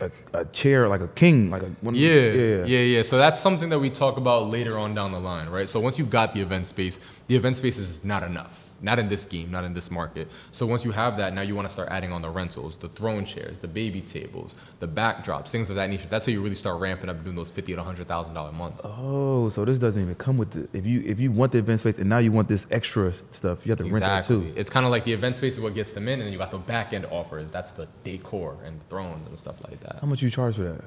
a 0.00 0.10
a 0.32 0.44
chair, 0.46 0.88
like 0.88 1.00
a 1.02 1.08
king, 1.08 1.50
like 1.50 1.62
a 1.62 1.66
one. 1.82 1.94
of 1.94 2.00
Yeah, 2.00 2.64
yeah, 2.64 2.78
yeah, 2.80 3.02
So 3.02 3.18
that's 3.18 3.38
something 3.38 3.68
that 3.68 3.78
we 3.78 3.90
talk 3.90 4.16
about 4.16 4.48
later 4.48 4.78
on 4.78 4.94
down 4.94 5.12
the 5.12 5.20
line, 5.20 5.48
right? 5.50 5.68
So 5.68 5.78
once 5.78 5.98
you've 5.98 6.10
got 6.10 6.32
the 6.34 6.40
event 6.40 6.66
space, 6.66 6.98
the 7.26 7.36
event 7.36 7.56
space 7.56 7.76
is 7.78 8.04
not 8.04 8.22
enough. 8.22 8.67
Not 8.80 8.98
in 8.98 9.08
this 9.08 9.24
game, 9.24 9.50
not 9.50 9.64
in 9.64 9.74
this 9.74 9.90
market. 9.90 10.28
So 10.50 10.66
once 10.66 10.84
you 10.84 10.92
have 10.92 11.16
that, 11.16 11.32
now 11.32 11.40
you 11.40 11.54
want 11.54 11.66
to 11.66 11.72
start 11.72 11.88
adding 11.90 12.12
on 12.12 12.22
the 12.22 12.30
rentals, 12.30 12.76
the 12.76 12.88
throne 12.88 13.24
chairs, 13.24 13.58
the 13.58 13.68
baby 13.68 14.00
tables, 14.00 14.54
the 14.78 14.86
backdrops, 14.86 15.48
things 15.48 15.68
of 15.68 15.76
that 15.76 15.90
nature. 15.90 16.06
That's 16.08 16.26
how 16.26 16.32
you 16.32 16.42
really 16.42 16.54
start 16.54 16.80
ramping 16.80 17.10
up 17.10 17.22
doing 17.24 17.36
those 17.36 17.50
fifty 17.50 17.74
to 17.74 17.82
hundred 17.82 18.06
thousand 18.06 18.34
dollar 18.34 18.52
months. 18.52 18.82
Oh, 18.84 19.50
so 19.50 19.64
this 19.64 19.78
doesn't 19.78 20.00
even 20.00 20.14
come 20.14 20.38
with 20.38 20.50
the. 20.52 20.78
If 20.78 20.86
you 20.86 21.02
if 21.04 21.18
you 21.18 21.32
want 21.32 21.52
the 21.52 21.58
event 21.58 21.80
space 21.80 21.98
and 21.98 22.08
now 22.08 22.18
you 22.18 22.30
want 22.30 22.48
this 22.48 22.66
extra 22.70 23.12
stuff, 23.32 23.66
you 23.66 23.70
have 23.70 23.78
to 23.78 23.84
rent 23.84 24.04
it 24.04 24.28
too. 24.28 24.52
It's 24.56 24.70
kind 24.70 24.86
of 24.86 24.92
like 24.92 25.04
the 25.04 25.12
event 25.12 25.36
space 25.36 25.54
is 25.54 25.60
what 25.60 25.74
gets 25.74 25.92
them 25.92 26.06
in, 26.06 26.14
and 26.14 26.22
then 26.22 26.32
you 26.32 26.38
got 26.38 26.50
the 26.50 26.58
back 26.58 26.92
end 26.92 27.06
offers. 27.06 27.50
That's 27.50 27.72
the 27.72 27.88
decor 28.04 28.56
and 28.64 28.80
the 28.80 28.84
thrones 28.84 29.26
and 29.26 29.38
stuff 29.38 29.56
like 29.68 29.80
that. 29.80 29.98
How 30.00 30.06
much 30.06 30.22
you 30.22 30.30
charge 30.30 30.56
for 30.56 30.62
that? 30.62 30.84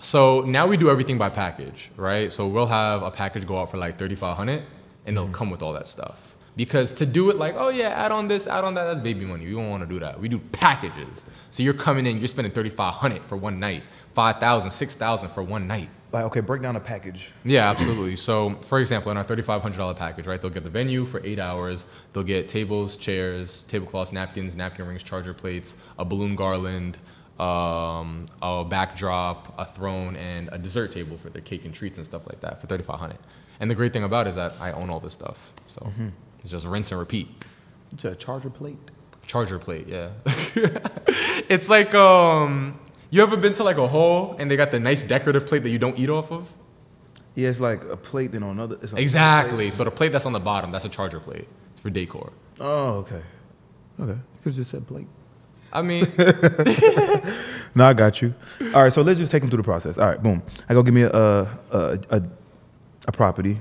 So 0.00 0.42
now 0.42 0.66
we 0.66 0.76
do 0.76 0.90
everything 0.90 1.18
by 1.18 1.30
package, 1.30 1.90
right? 1.96 2.32
So 2.32 2.46
we'll 2.46 2.66
have 2.66 3.02
a 3.02 3.10
package 3.10 3.46
go 3.46 3.58
out 3.58 3.70
for 3.70 3.78
like 3.78 3.98
3500 3.98 4.62
and 5.06 5.16
it'll 5.16 5.24
mm-hmm. 5.24 5.34
come 5.34 5.50
with 5.50 5.62
all 5.62 5.72
that 5.72 5.88
stuff. 5.88 6.25
Because 6.56 6.90
to 6.92 7.06
do 7.06 7.28
it 7.30 7.36
like, 7.36 7.54
oh 7.56 7.68
yeah, 7.68 7.88
add 7.90 8.12
on 8.12 8.28
this, 8.28 8.46
add 8.46 8.64
on 8.64 8.74
that, 8.74 8.84
that's 8.84 9.00
baby 9.00 9.26
money. 9.26 9.44
We 9.44 9.52
don't 9.52 9.68
want 9.68 9.82
to 9.82 9.88
do 9.88 10.00
that. 10.00 10.18
We 10.18 10.28
do 10.28 10.38
packages. 10.38 11.24
So 11.50 11.62
you're 11.62 11.74
coming 11.74 12.06
in, 12.06 12.18
you're 12.18 12.28
spending 12.28 12.52
3500 12.52 13.22
for 13.24 13.36
one 13.36 13.60
night, 13.60 13.82
5000 14.14 14.70
6000 14.70 15.28
for 15.30 15.42
one 15.42 15.66
night. 15.66 15.90
Like, 16.12 16.24
okay, 16.26 16.40
break 16.40 16.62
down 16.62 16.76
a 16.76 16.80
package. 16.80 17.30
Yeah, 17.44 17.68
absolutely. 17.68 18.16
So, 18.16 18.50
for 18.68 18.78
example, 18.78 19.10
in 19.10 19.18
our 19.18 19.24
thirty-five 19.24 19.60
hundred 19.60 19.76
dollar 19.78 19.92
package, 19.92 20.26
right, 20.26 20.40
they'll 20.40 20.50
get 20.50 20.62
the 20.64 20.70
venue 20.70 21.04
for 21.04 21.20
eight 21.24 21.38
hours. 21.38 21.84
They'll 22.12 22.22
get 22.22 22.48
tables, 22.48 22.96
chairs, 22.96 23.64
tablecloths, 23.64 24.12
napkins, 24.12 24.54
napkin 24.56 24.86
rings, 24.86 25.02
charger 25.02 25.34
plates, 25.34 25.74
a 25.98 26.04
balloon 26.06 26.36
garland, 26.36 26.96
um, 27.38 28.26
a 28.40 28.64
backdrop, 28.64 29.52
a 29.58 29.66
throne, 29.66 30.16
and 30.16 30.48
a 30.52 30.58
dessert 30.58 30.92
table 30.92 31.18
for 31.18 31.28
their 31.28 31.42
cake 31.42 31.64
and 31.66 31.74
treats 31.74 31.98
and 31.98 32.06
stuff 32.06 32.26
like 32.26 32.40
that 32.40 32.60
for 32.60 32.66
thirty-five 32.66 32.98
hundred. 32.98 33.18
And 33.60 33.70
the 33.70 33.74
great 33.74 33.92
thing 33.92 34.04
about 34.04 34.26
it 34.26 34.30
is 34.30 34.36
that 34.36 34.54
I 34.60 34.72
own 34.72 34.88
all 34.90 35.00
this 35.00 35.12
stuff, 35.12 35.52
so 35.66 35.90
it's 36.46 36.52
just 36.52 36.64
rinse 36.64 36.92
and 36.92 37.00
repeat. 37.00 37.26
It's 37.92 38.04
a 38.04 38.14
charger 38.14 38.50
plate. 38.50 38.78
Charger 39.26 39.58
plate, 39.58 39.88
yeah. 39.88 40.10
it's 41.48 41.68
like 41.68 41.92
um, 41.92 42.78
you 43.10 43.20
ever 43.20 43.36
been 43.36 43.52
to 43.54 43.64
like 43.64 43.78
a 43.78 43.88
hole 43.88 44.36
and 44.38 44.48
they 44.48 44.54
got 44.54 44.70
the 44.70 44.78
nice 44.78 45.02
decorative 45.02 45.44
plate 45.44 45.64
that 45.64 45.70
you 45.70 45.80
don't 45.80 45.98
eat 45.98 46.08
off 46.08 46.30
of? 46.30 46.52
Yeah, 47.34 47.48
it's 47.48 47.58
like 47.58 47.82
a 47.82 47.96
plate, 47.96 48.30
then 48.30 48.44
on 48.44 48.50
another. 48.52 48.78
It's 48.80 48.92
a 48.92 48.96
Exactly. 48.96 49.72
So 49.72 49.82
the 49.82 49.90
plate 49.90 50.12
that's 50.12 50.24
on 50.24 50.32
the 50.34 50.38
bottom, 50.38 50.70
that's 50.70 50.84
a 50.84 50.88
charger 50.88 51.18
plate. 51.18 51.48
It's 51.72 51.80
for 51.80 51.90
decor. 51.90 52.32
Oh, 52.60 52.98
okay. 52.98 53.22
Okay. 53.98 54.12
You 54.12 54.20
could 54.44 54.50
have 54.50 54.54
just 54.54 54.70
said 54.70 54.86
plate. 54.86 55.08
I 55.72 55.82
mean, 55.82 56.06
No, 57.74 57.86
I 57.86 57.92
got 57.92 58.22
you. 58.22 58.32
All 58.72 58.84
right, 58.84 58.92
so 58.92 59.02
let's 59.02 59.18
just 59.18 59.32
take 59.32 59.42
them 59.42 59.50
through 59.50 59.62
the 59.62 59.64
process. 59.64 59.98
All 59.98 60.06
right, 60.06 60.22
boom. 60.22 60.44
I 60.68 60.74
go 60.74 60.84
give 60.84 60.94
me 60.94 61.02
a 61.02 61.10
a 61.10 61.98
a, 62.08 62.22
a 63.08 63.12
property, 63.12 63.60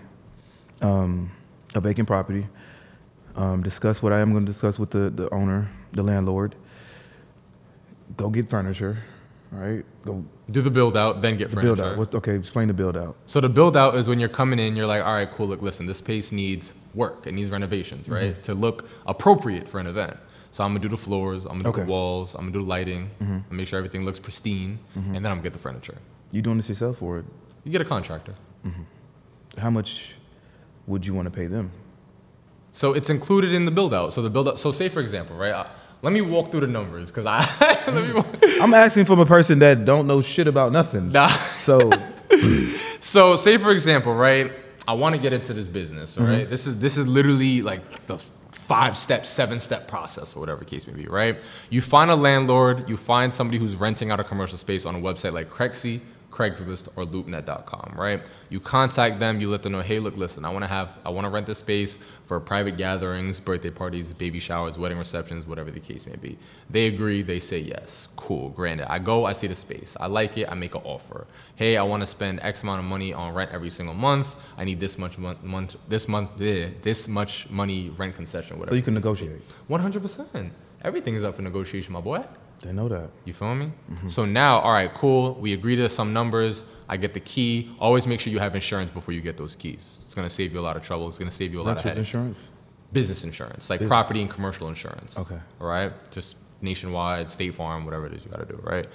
um, 0.82 1.32
a 1.74 1.82
vacant 1.82 2.08
property. 2.08 2.48
Um, 3.36 3.62
discuss 3.62 4.02
what 4.02 4.14
I 4.14 4.22
am 4.22 4.32
going 4.32 4.46
to 4.46 4.52
discuss 4.52 4.80
with 4.80 4.92
the, 4.92 5.10
the 5.10 5.34
owner, 5.34 5.70
the 5.92 6.04
landlord. 6.04 6.56
Go 8.16 8.30
get 8.30 8.50
furniture, 8.50 8.98
right? 9.52 9.84
Go 10.06 10.24
do 10.52 10.62
the 10.62 10.70
build 10.70 10.96
out, 10.96 11.22
then 11.22 11.38
get 11.38 11.50
the 11.50 11.56
furniture. 11.56 11.76
build 11.76 11.80
out. 11.82 11.98
What, 11.98 12.16
okay, 12.16 12.36
explain 12.36 12.68
the 12.68 12.74
build 12.74 12.96
out. 12.96 13.18
So 13.26 13.42
the 13.42 13.50
build 13.50 13.76
out 13.76 13.96
is 13.96 14.08
when 14.08 14.20
you're 14.20 14.30
coming 14.30 14.60
in, 14.60 14.76
you're 14.76 14.86
like, 14.86 15.04
all 15.04 15.14
right, 15.14 15.30
cool. 15.30 15.48
Look, 15.48 15.62
listen, 15.62 15.86
this 15.86 15.98
space 15.98 16.32
needs 16.32 16.74
work. 16.94 17.28
It 17.28 17.34
needs 17.34 17.50
renovations, 17.50 18.08
right, 18.08 18.34
mm-hmm. 18.34 18.42
to 18.44 18.54
look 18.54 18.88
appropriate 19.06 19.68
for 19.68 19.80
an 19.80 19.88
event. 19.88 20.16
So 20.52 20.64
I'm 20.64 20.70
gonna 20.70 20.80
do 20.80 20.88
the 20.88 20.96
floors, 20.96 21.44
I'm 21.44 21.62
gonna 21.62 21.76
do 21.76 21.82
the 21.84 21.92
walls, 21.92 22.34
I'm 22.34 22.42
gonna 22.42 22.54
do 22.54 22.60
the 22.60 22.66
lighting, 22.66 23.10
mm-hmm. 23.22 23.34
and 23.34 23.52
make 23.52 23.68
sure 23.68 23.78
everything 23.78 24.06
looks 24.06 24.20
pristine, 24.20 24.80
mm-hmm. 24.96 25.14
and 25.14 25.26
then 25.26 25.32
I'm 25.32 25.40
gonna 25.40 25.44
get 25.44 25.54
the 25.54 25.60
furniture. 25.60 25.98
You 26.32 26.42
doing 26.42 26.56
this 26.56 26.70
yourself, 26.70 27.02
or 27.02 27.26
You 27.66 27.72
get 27.74 27.82
a 27.82 27.86
contractor. 27.86 28.36
how 29.58 29.70
much 29.70 30.16
would 30.88 31.06
you 31.06 31.14
want 31.14 31.26
to 31.26 31.32
pay 31.32 31.48
them? 31.48 31.72
So 32.76 32.94
it's 32.94 33.10
included 33.10 33.54
in 33.54 33.66
the 33.66 33.72
build 33.72 33.94
out. 33.94 34.14
So 34.14 34.22
the 34.22 34.30
build 34.30 34.48
out. 34.48 34.60
So 34.60 34.72
say 34.72 34.90
for 34.90 35.00
example, 35.00 35.36
right? 35.36 35.66
Let 36.02 36.14
me 36.14 36.22
walk 36.22 36.52
through 36.52 36.60
the 36.60 36.68
numbers 36.68 37.08
because 37.08 37.26
I 37.26 37.40
let 37.88 38.08
me. 38.08 38.14
Walk, 38.14 38.28
I'm 38.62 38.74
asking 38.74 39.06
from 39.06 39.20
a 39.20 39.26
person 39.26 39.60
that 39.60 39.86
don't 39.86 40.06
know 40.06 40.22
shit 40.22 40.48
about 40.48 40.72
nothing. 40.72 41.12
Nah. 41.12 41.36
So 41.58 41.90
So, 43.00 43.36
say 43.36 43.58
for 43.58 43.72
example, 43.72 44.14
right? 44.14 44.52
I 44.88 44.94
want 44.94 45.16
to 45.16 45.22
get 45.22 45.32
into 45.32 45.54
this 45.54 45.68
business, 45.68 46.18
right? 46.18 46.42
Mm-hmm. 46.42 46.50
This 46.50 46.68
is 46.68 46.80
this 46.80 46.98
is 46.98 47.08
literally 47.08 47.62
like 47.62 48.08
the 48.08 48.18
five 48.50 48.98
step, 48.98 49.26
seven 49.26 49.60
step 49.60 49.88
process, 49.88 50.36
or 50.36 50.40
whatever 50.40 50.60
the 50.60 50.66
case 50.66 50.88
may 50.88 50.94
be, 50.94 51.08
right? 51.08 51.40
You 51.70 51.82
find 51.82 52.10
a 52.10 52.16
landlord, 52.16 52.90
you 52.90 52.98
find 52.98 53.32
somebody 53.32 53.58
who's 53.58 53.76
renting 53.76 54.12
out 54.12 54.20
a 54.20 54.24
commercial 54.24 54.58
space 54.58 54.86
on 54.86 54.96
a 54.96 55.00
website 55.00 55.34
like 55.34 55.50
Crexi, 55.50 56.02
Craigslist, 56.36 56.90
or 56.98 57.06
LoopNet.com, 57.06 57.94
right? 57.96 58.22
You 58.50 58.60
contact 58.60 59.20
them, 59.20 59.40
you 59.40 59.50
let 59.50 59.64
them 59.64 59.72
know, 59.72 59.82
hey, 59.82 60.00
look, 60.00 60.18
listen, 60.18 60.44
I 60.44 60.50
want 60.50 60.64
to 60.64 60.68
have, 60.68 60.98
I 61.06 61.10
want 61.10 61.24
to 61.26 61.30
rent 61.30 61.48
this 61.48 61.60
space 61.60 61.98
for 62.26 62.40
private 62.42 62.76
gatherings, 62.76 63.40
birthday 63.40 63.70
parties, 63.70 64.12
baby 64.12 64.40
showers, 64.40 64.78
wedding 64.78 64.98
receptions, 64.98 65.48
whatever 65.48 65.72
the 65.72 65.80
case 65.80 66.06
may 66.06 66.18
be. 66.18 66.38
They 66.70 66.88
agree, 66.88 67.22
they 67.22 67.40
say 67.40 67.60
yes, 67.60 68.10
cool, 68.18 68.50
granted. 68.50 68.92
I 68.92 69.00
go, 69.00 69.26
I 69.26 69.32
see 69.34 69.48
the 69.48 69.56
space, 69.56 69.96
I 70.00 70.08
like 70.08 70.38
it, 70.38 70.52
I 70.52 70.56
make 70.56 70.76
an 70.76 70.82
offer. 70.84 71.26
Hey, 71.56 71.78
I 71.78 71.84
want 71.84 72.02
to 72.04 72.08
spend 72.08 72.42
X 72.42 72.64
amount 72.64 72.80
of 72.80 72.86
money 72.86 73.14
on 73.14 73.34
rent 73.34 73.52
every 73.54 73.70
single 73.70 73.96
month. 73.96 74.36
I 74.58 74.66
need 74.66 74.80
this 74.82 74.98
much 74.98 75.18
month, 75.18 75.42
month 75.42 75.78
this 75.88 76.10
month, 76.10 76.42
eh, 76.42 76.72
this 76.82 77.08
much 77.08 77.50
money 77.50 77.92
rent 77.92 78.14
concession, 78.16 78.60
whatever. 78.60 78.74
So 78.74 78.76
you 78.76 78.84
can 78.84 78.94
negotiate. 78.94 79.42
One 79.68 79.80
hundred 79.80 80.02
percent. 80.02 80.52
Everything 80.84 81.16
is 81.16 81.24
up 81.24 81.36
for 81.36 81.42
negotiation, 81.44 81.94
my 81.94 82.02
boy. 82.02 82.26
They 82.66 82.72
know 82.74 82.88
that. 82.90 83.10
You 83.26 83.34
feel 83.34 83.54
me? 83.54 83.72
So 84.08 84.26
now, 84.26 84.60
all 84.60 84.72
right, 84.72 84.92
cool. 84.94 85.36
We 85.36 85.54
agree 85.54 85.76
to 85.76 85.88
some 85.88 86.12
numbers. 86.14 86.64
I 86.90 86.98
get 86.98 87.14
the 87.14 87.20
key. 87.20 87.72
Always 87.80 88.08
make 88.08 88.20
sure 88.20 88.34
you 88.34 88.40
have 88.40 88.56
insurance 88.56 88.90
before 88.90 89.14
you 89.14 89.22
get 89.22 89.38
those 89.38 89.56
keys. 89.56 90.00
It's 90.04 90.16
gonna 90.16 90.30
save 90.32 90.52
you 90.52 90.60
a 90.60 90.62
lot 90.62 90.76
of 90.76 90.82
trouble. 90.82 91.08
It's 91.08 91.20
gonna 91.20 91.30
save 91.32 91.54
you 91.54 91.62
a 91.62 91.64
lot 91.64 91.78
of 91.86 91.98
insurance. 91.98 92.40
Business 92.92 93.24
insurance, 93.24 93.70
like 93.70 93.86
property 93.88 94.22
and 94.22 94.30
commercial 94.30 94.68
insurance. 94.68 95.18
Okay. 95.18 95.38
All 95.62 95.68
right. 95.68 95.92
Just 96.12 96.38
nationwide, 96.62 97.30
State 97.30 97.54
Farm, 97.54 97.86
whatever 97.86 98.06
it 98.08 98.14
is 98.14 98.26
you 98.26 98.32
got 98.32 98.40
to 98.40 98.46
do. 98.46 98.60
Right. 98.64 98.88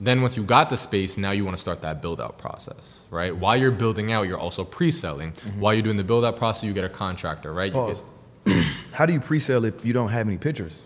Then 0.00 0.22
once 0.22 0.36
you 0.36 0.42
got 0.44 0.70
the 0.70 0.76
space, 0.76 1.16
now 1.16 1.30
you 1.30 1.44
want 1.44 1.56
to 1.56 1.60
start 1.60 1.80
that 1.82 2.02
build 2.02 2.20
out 2.20 2.36
process, 2.38 3.06
right? 3.10 3.34
While 3.34 3.56
you're 3.56 3.70
building 3.70 4.12
out, 4.12 4.26
you're 4.28 4.38
also 4.38 4.62
pre-selling. 4.64 5.32
Mm-hmm. 5.32 5.60
While 5.60 5.72
you're 5.74 5.82
doing 5.84 5.96
the 5.96 6.04
build 6.04 6.24
out 6.24 6.36
process, 6.36 6.64
you 6.64 6.72
get 6.72 6.84
a 6.84 6.88
contractor, 6.88 7.52
right? 7.54 7.72
Pause. 7.72 8.02
get- 8.44 8.66
How 8.92 9.06
do 9.06 9.12
you 9.12 9.20
pre-sell 9.20 9.64
if 9.64 9.84
you 9.84 9.92
don't 9.92 10.10
have 10.10 10.26
any 10.26 10.36
pictures? 10.36 10.78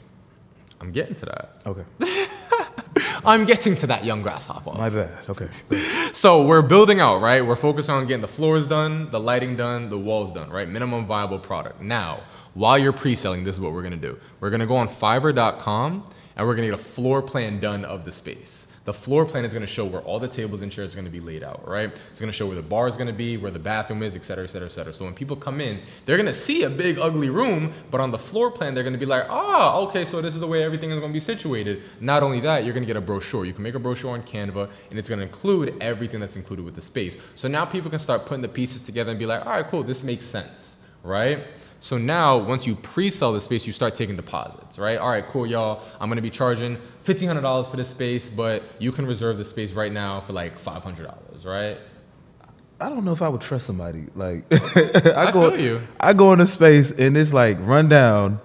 I'm 0.81 0.93
getting 0.93 1.14
to 1.17 1.27
that. 1.27 1.61
Okay. 1.67 1.85
I'm 3.25 3.45
getting 3.45 3.75
to 3.77 3.87
that 3.88 4.05
young 4.05 4.23
grasshopper. 4.23 4.73
My 4.73 4.91
bad. 4.91 5.11
Okay. 5.29 5.49
So 6.12 6.47
we're 6.47 6.62
building 6.62 7.01
out, 7.01 7.21
right? 7.21 7.45
We're 7.45 7.57
focused 7.57 7.91
on 7.91 8.07
getting 8.07 8.23
the 8.23 8.29
floors 8.29 8.67
done, 8.67 9.11
the 9.11 9.21
lighting 9.21 9.57
done, 9.57 9.88
the 9.88 9.99
walls 9.99 10.33
done, 10.33 10.51
right? 10.51 10.69
Minimum 10.69 11.07
viable 11.07 11.38
product. 11.38 11.81
Now, 11.83 12.21
while 12.55 12.79
you're 12.79 12.93
pre-selling, 12.93 13.45
this 13.45 13.57
is 13.57 13.61
what 13.61 13.73
we're 13.73 13.83
gonna 13.83 13.97
do. 13.97 14.19
We're 14.41 14.51
gonna 14.51 14.67
go 14.67 14.77
on 14.77 14.88
Fiverr.com 14.88 16.05
and 16.37 16.47
we're 16.47 16.55
gonna 16.55 16.69
get 16.69 16.75
a 16.75 16.83
floor 16.83 17.21
plan 17.23 17.59
done 17.59 17.85
of 17.85 18.05
the 18.05 18.12
space. 18.12 18.67
The 18.88 18.94
floor 18.94 19.27
plan 19.27 19.44
is 19.44 19.53
gonna 19.53 19.66
show 19.66 19.85
where 19.85 20.01
all 20.01 20.18
the 20.18 20.27
tables 20.27 20.62
and 20.62 20.72
chairs 20.72 20.94
are 20.94 20.96
gonna 20.96 21.11
be 21.11 21.20
laid 21.20 21.44
out, 21.44 21.68
right? 21.68 21.92
It's 22.11 22.20
gonna 22.20 22.33
show 22.33 22.46
where 22.46 22.57
the 22.57 22.62
bar 22.62 22.88
is 22.88 22.96
gonna 22.96 23.12
be, 23.12 23.37
where 23.37 23.51
the 23.51 23.59
bathroom 23.59 24.03
is, 24.03 24.16
et 24.16 24.24
cetera, 24.24 24.44
et 24.44 24.46
cetera, 24.46 24.64
et 24.64 24.70
cetera. 24.70 24.94
So 24.94 25.05
when 25.05 25.12
people 25.12 25.37
come 25.37 25.61
in, 25.61 25.81
they're 26.07 26.16
gonna 26.16 26.33
see 26.33 26.62
a 26.62 26.70
big 26.70 26.98
ugly 26.98 27.29
room, 27.29 27.74
but 27.90 28.01
on 28.01 28.11
the 28.11 28.16
floor 28.16 28.51
plan, 28.51 28.72
they're 28.72 28.85
gonna 28.85 28.96
be 28.96 29.05
like, 29.05 29.27
ah, 29.29 29.79
okay, 29.81 30.07
so 30.07 30.22
this 30.22 30.33
is 30.33 30.40
the 30.40 30.46
way 30.46 30.62
everything 30.62 30.90
is 30.90 30.98
gonna 31.01 31.12
be 31.12 31.20
situated. 31.20 31.83
Not 32.01 32.22
only 32.22 32.40
that, 32.40 32.64
you're 32.64 32.72
gonna 32.72 32.87
get 32.87 32.96
a 32.96 33.03
brochure. 33.03 33.44
You 33.44 33.53
can 33.53 33.62
make 33.62 33.74
a 33.74 33.79
brochure 33.79 34.12
on 34.12 34.22
Canva, 34.22 34.70
and 34.88 34.98
it's 34.98 35.11
gonna 35.11 35.20
include 35.20 35.77
everything 35.83 36.18
that's 36.18 36.37
included 36.37 36.64
with 36.64 36.74
the 36.74 36.81
space. 36.81 37.18
So 37.35 37.46
now 37.46 37.66
people 37.66 37.90
can 37.90 37.98
start 37.98 38.24
putting 38.24 38.40
the 38.40 38.48
pieces 38.48 38.87
together 38.87 39.11
and 39.11 39.18
be 39.18 39.27
like, 39.27 39.44
all 39.44 39.53
right, 39.53 39.66
cool, 39.66 39.83
this 39.83 40.03
makes 40.03 40.24
sense, 40.24 40.79
right? 41.03 41.44
So 41.81 41.97
now, 41.97 42.38
once 42.38 42.67
you 42.67 42.75
pre-sell 42.75 43.33
the 43.33 43.41
space, 43.41 43.67
you 43.67 43.73
start 43.73 43.95
taking 43.95 44.17
deposits, 44.17 44.79
right? 44.79 44.99
All 44.99 45.11
right, 45.11 45.25
cool, 45.27 45.47
y'all. 45.47 45.83
I'm 46.01 46.09
gonna 46.09 46.21
be 46.23 46.31
charging 46.31 46.77
fifteen 47.03 47.29
hundred 47.29 47.43
dollars 47.43 47.69
for 47.69 47.77
this 47.77 47.88
space, 47.88 48.29
but 48.29 48.62
you 48.79 48.91
can 48.93 49.07
reserve 49.07 49.38
the 49.38 49.45
space 49.45 49.73
right 49.73 49.93
now 49.93 50.21
for 50.21 50.33
like 50.33 50.59
five 50.59 50.83
hundred 50.83 51.07
dollars, 51.07 51.47
right? 51.47 51.79
I 52.81 52.88
don't 52.88 53.05
know 53.05 53.12
if 53.12 53.23
I 53.23 53.29
would 53.29 53.41
trust 53.41 53.67
somebody. 53.67 54.07
Like 54.14 54.45
I, 54.53 55.29
I 55.29 55.31
go, 55.33 55.51
feel 55.51 55.61
you. 55.61 55.81
I 56.01 56.12
go 56.12 56.33
into 56.33 56.47
space 56.47 56.91
and 56.91 57.17
it's 57.17 57.33
like 57.33 57.59
run 57.61 57.88
down. 57.88 58.41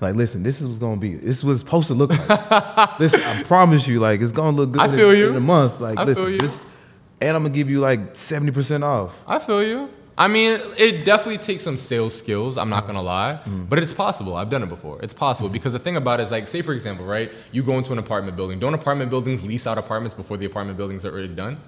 Like, 0.00 0.16
listen, 0.16 0.42
this 0.42 0.60
is 0.60 0.66
what's 0.66 0.78
gonna 0.78 0.96
be. 1.00 1.14
This 1.14 1.38
is 1.38 1.44
what 1.44 1.52
it's 1.52 1.60
supposed 1.60 1.86
to 1.86 1.94
look 1.94 2.10
like. 2.28 3.00
listen, 3.00 3.20
I 3.22 3.42
promise 3.44 3.86
you, 3.86 4.00
like 4.00 4.20
it's 4.20 4.32
gonna 4.32 4.56
look 4.56 4.72
good 4.72 4.82
I 4.82 4.86
in- 4.88 4.94
feel 4.94 5.14
you. 5.14 5.30
in 5.30 5.36
a 5.36 5.40
month. 5.40 5.80
Like, 5.80 5.98
I 5.98 6.04
listen, 6.04 6.24
feel 6.24 6.32
you. 6.32 6.38
this, 6.38 6.60
and 7.22 7.34
I'm 7.36 7.42
gonna 7.44 7.54
give 7.54 7.70
you 7.70 7.80
like 7.80 8.14
seventy 8.14 8.52
percent 8.52 8.84
off. 8.84 9.14
I 9.26 9.38
feel 9.38 9.62
you. 9.62 9.88
I 10.16 10.28
mean, 10.28 10.60
it 10.78 11.04
definitely 11.04 11.38
takes 11.38 11.64
some 11.64 11.76
sales 11.76 12.16
skills. 12.16 12.56
I'm 12.56 12.70
not 12.70 12.86
gonna 12.86 13.02
lie, 13.02 13.40
mm. 13.44 13.68
but 13.68 13.80
it's 13.80 13.92
possible. 13.92 14.36
I've 14.36 14.50
done 14.50 14.62
it 14.62 14.68
before. 14.68 15.00
It's 15.02 15.14
possible 15.14 15.48
because 15.48 15.72
the 15.72 15.78
thing 15.78 15.96
about 15.96 16.20
it 16.20 16.24
is, 16.24 16.30
like, 16.30 16.46
say 16.46 16.62
for 16.62 16.72
example, 16.72 17.04
right? 17.04 17.32
You 17.50 17.62
go 17.62 17.78
into 17.78 17.92
an 17.92 17.98
apartment 17.98 18.36
building. 18.36 18.58
Don't 18.58 18.74
apartment 18.74 19.10
buildings 19.10 19.44
lease 19.44 19.66
out 19.66 19.76
apartments 19.76 20.14
before 20.14 20.36
the 20.36 20.46
apartment 20.46 20.76
buildings 20.76 21.04
are 21.04 21.10
already 21.10 21.34
done? 21.34 21.58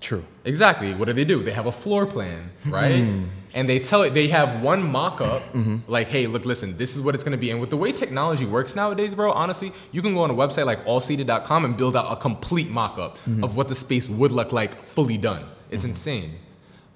True. 0.00 0.24
Exactly. 0.46 0.94
What 0.94 1.06
do 1.06 1.12
they 1.12 1.26
do? 1.26 1.42
They 1.42 1.50
have 1.52 1.66
a 1.66 1.72
floor 1.72 2.06
plan, 2.06 2.50
hmm. 2.62 2.72
right? 2.72 3.22
And 3.54 3.68
they 3.68 3.78
tell 3.78 4.02
it. 4.02 4.14
They 4.14 4.28
have 4.28 4.62
one 4.62 4.82
mock-up, 4.82 5.42
mm-hmm. 5.52 5.78
like, 5.88 6.06
"Hey, 6.06 6.26
look, 6.26 6.46
listen, 6.46 6.76
this 6.78 6.96
is 6.96 7.02
what 7.02 7.14
it's 7.14 7.24
going 7.24 7.32
to 7.32 7.38
be." 7.38 7.50
And 7.50 7.60
with 7.60 7.68
the 7.68 7.76
way 7.76 7.92
technology 7.92 8.46
works 8.46 8.74
nowadays, 8.74 9.14
bro, 9.14 9.32
honestly, 9.32 9.72
you 9.92 10.00
can 10.00 10.14
go 10.14 10.20
on 10.20 10.30
a 10.30 10.34
website 10.34 10.64
like 10.64 10.84
allseated.com 10.86 11.64
and 11.64 11.76
build 11.76 11.96
out 11.96 12.10
a 12.10 12.16
complete 12.16 12.70
mock-up 12.70 13.18
mm-hmm. 13.18 13.44
of 13.44 13.56
what 13.56 13.68
the 13.68 13.74
space 13.74 14.08
would 14.08 14.32
look 14.32 14.52
like 14.52 14.82
fully 14.82 15.18
done. 15.18 15.44
It's 15.70 15.82
mm-hmm. 15.82 15.90
insane. 15.90 16.38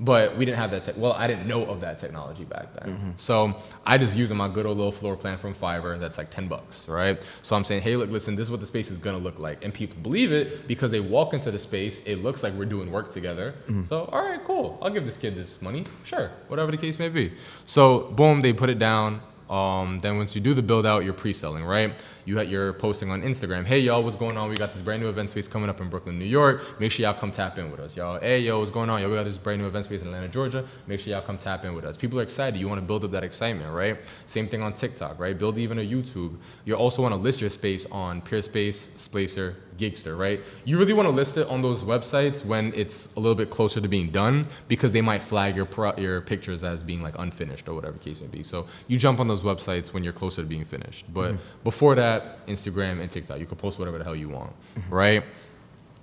But 0.01 0.37
we 0.37 0.45
didn't 0.45 0.59
have 0.59 0.73
that. 0.73 0.83
Tech 0.83 0.97
well, 0.97 1.13
I 1.13 1.29
didn't 1.29 1.47
know 1.47 1.65
of 1.67 1.81
that 1.83 1.99
technology 2.01 2.43
back 2.45 2.75
then. 2.75 3.13
So 3.17 3.55
I 3.87 3.97
just 3.97 4.17
using 4.17 4.37
my 4.37 4.49
good 4.49 4.67
old 4.67 4.77
little 4.77 4.91
floor 4.91 5.17
plan 5.17 5.39
from 5.39 5.55
Fiverr. 5.55 6.01
That's 6.01 6.19
like 6.19 6.33
ten 6.33 6.49
bucks, 6.49 6.89
right? 6.89 7.25
So 7.43 7.55
I'm 7.55 7.63
saying, 7.65 7.83
hey, 7.83 7.95
look, 7.95 8.11
listen, 8.11 8.35
this 8.35 8.43
is 8.47 8.51
what 8.51 8.59
the 8.59 8.67
space 8.67 8.91
is 8.91 8.99
gonna 8.99 9.19
look 9.19 9.39
like, 9.39 9.65
and 9.65 9.73
people 9.73 9.97
believe 10.03 10.33
it 10.33 10.67
because 10.67 10.91
they 10.91 10.99
walk 10.99 11.33
into 11.33 11.53
the 11.53 11.61
space. 11.61 12.03
It 12.07 12.17
looks 12.17 12.43
like 12.43 12.53
we're 12.55 12.65
doing 12.65 12.91
work 12.91 13.13
together. 13.13 13.55
So 13.87 14.07
all 14.13 14.23
right, 14.29 14.43
cool. 14.45 14.79
I'll 14.83 14.91
give 14.91 15.07
this 15.07 15.17
kid 15.17 15.37
this 15.37 15.63
money. 15.63 15.85
Sure, 16.03 16.29
whatever 16.49 16.73
the 16.73 16.77
case 16.77 16.99
may 16.99 17.09
be. 17.09 17.33
So 17.65 18.11
boom, 18.17 18.43
they 18.43 18.53
put 18.53 18.71
it 18.71 18.81
down. 18.81 19.21
Um, 19.49 20.01
then 20.01 20.17
once 20.17 20.35
you 20.35 20.41
do 20.41 20.55
the 20.55 20.63
build 20.63 20.87
out, 20.87 21.05
you're 21.05 21.13
pre-selling, 21.13 21.65
right? 21.65 21.93
You 22.27 22.41
you're 22.41 22.73
posting 22.73 23.11
on 23.11 23.21
Instagram. 23.21 23.67
Hey 23.67 23.81
y'all, 23.81 24.03
what's 24.03 24.17
going 24.17 24.39
on? 24.39 24.49
We 24.49 24.57
got 24.57 24.73
this 24.73 24.81
brand 24.81 25.03
new 25.03 25.11
event 25.11 25.29
space 25.29 25.47
coming 25.47 25.69
up 25.69 25.83
in 25.83 25.91
Brooklyn, 25.91 26.19
New 26.19 26.25
York. 26.25 26.81
Make 26.81 26.91
sure 26.91 27.05
y'all 27.05 27.13
come 27.13 27.31
tap 27.31 27.59
in 27.59 27.71
with 27.71 27.81
us, 27.81 27.97
y'all. 27.99 28.19
Hey 28.19 28.41
yo, 28.41 28.61
what's 28.61 28.71
going 28.71 28.89
on? 28.89 29.03
Yo, 29.03 29.11
we 29.11 29.15
got 29.15 29.25
this 29.25 29.37
brand 29.37 29.61
new 29.61 29.67
event 29.67 29.85
space 29.85 30.01
in 30.01 30.07
Atlanta, 30.07 30.29
Georgia. 30.29 30.67
Make 30.87 31.01
sure 31.01 31.13
y'all 31.13 31.21
come 31.21 31.37
tap 31.37 31.67
in 31.67 31.75
with 31.75 31.85
us. 31.85 31.99
People 31.99 32.19
are 32.19 32.23
excited. 32.23 32.59
You 32.59 32.67
want 32.67 32.81
to 32.81 32.87
build 32.87 33.05
up 33.05 33.11
that 33.11 33.25
excitement, 33.25 33.71
right? 33.75 33.99
Same 34.25 34.49
thing 34.49 34.63
on 34.63 34.73
TikTok, 34.73 35.19
right? 35.19 35.37
Build 35.37 35.59
even 35.59 35.79
a 35.79 35.83
YouTube. 35.83 36.39
You 36.65 36.77
also 36.77 37.03
want 37.03 37.13
to 37.13 37.21
list 37.21 37.43
your 37.43 37.51
space 37.51 37.85
on 37.93 38.23
Peerspace, 38.23 38.89
Splacer, 38.97 39.57
Giggster, 39.79 40.17
right? 40.19 40.41
You 40.65 40.79
really 40.79 40.93
want 40.93 41.07
to 41.07 41.11
list 41.15 41.37
it 41.37 41.47
on 41.49 41.63
those 41.63 41.83
websites 41.83 42.45
when 42.45 42.73
it's 42.75 43.15
a 43.17 43.21
little 43.21 43.35
bit 43.35 43.51
closer 43.51 43.81
to 43.81 43.89
being 43.89 44.11
done 44.11 44.45
because 44.69 44.93
they 44.93 45.01
might 45.01 45.23
flag 45.23 45.57
your 45.57 45.67
pro- 45.67 45.97
your 45.97 46.21
pictures 46.21 46.65
as 46.65 46.83
being 46.83 47.03
like 47.03 47.15
unfinished 47.19 47.69
or 47.69 47.75
whatever 47.75 47.95
the 47.95 48.05
case 48.05 48.21
may 48.21 48.27
be. 48.27 48.43
So 48.43 48.67
you 48.89 48.99
jump 48.99 49.21
on 49.21 49.29
those 49.29 49.43
websites 49.43 49.93
when 49.93 50.05
you're 50.05 50.13
closer 50.13 50.43
to 50.43 50.49
being 50.49 50.65
finished. 50.65 51.07
But 51.13 51.33
mm-hmm. 51.33 51.65
before 51.65 51.95
that, 51.97 52.47
Instagram 52.47 53.01
and 53.01 53.11
TikTok, 53.11 53.39
you 53.39 53.47
can 53.47 53.57
post 53.57 53.79
whatever 53.79 53.99
the 53.99 54.05
hell 54.05 54.17
you 54.17 54.29
want, 54.29 54.53
mm-hmm. 54.77 54.95
right? 54.95 55.25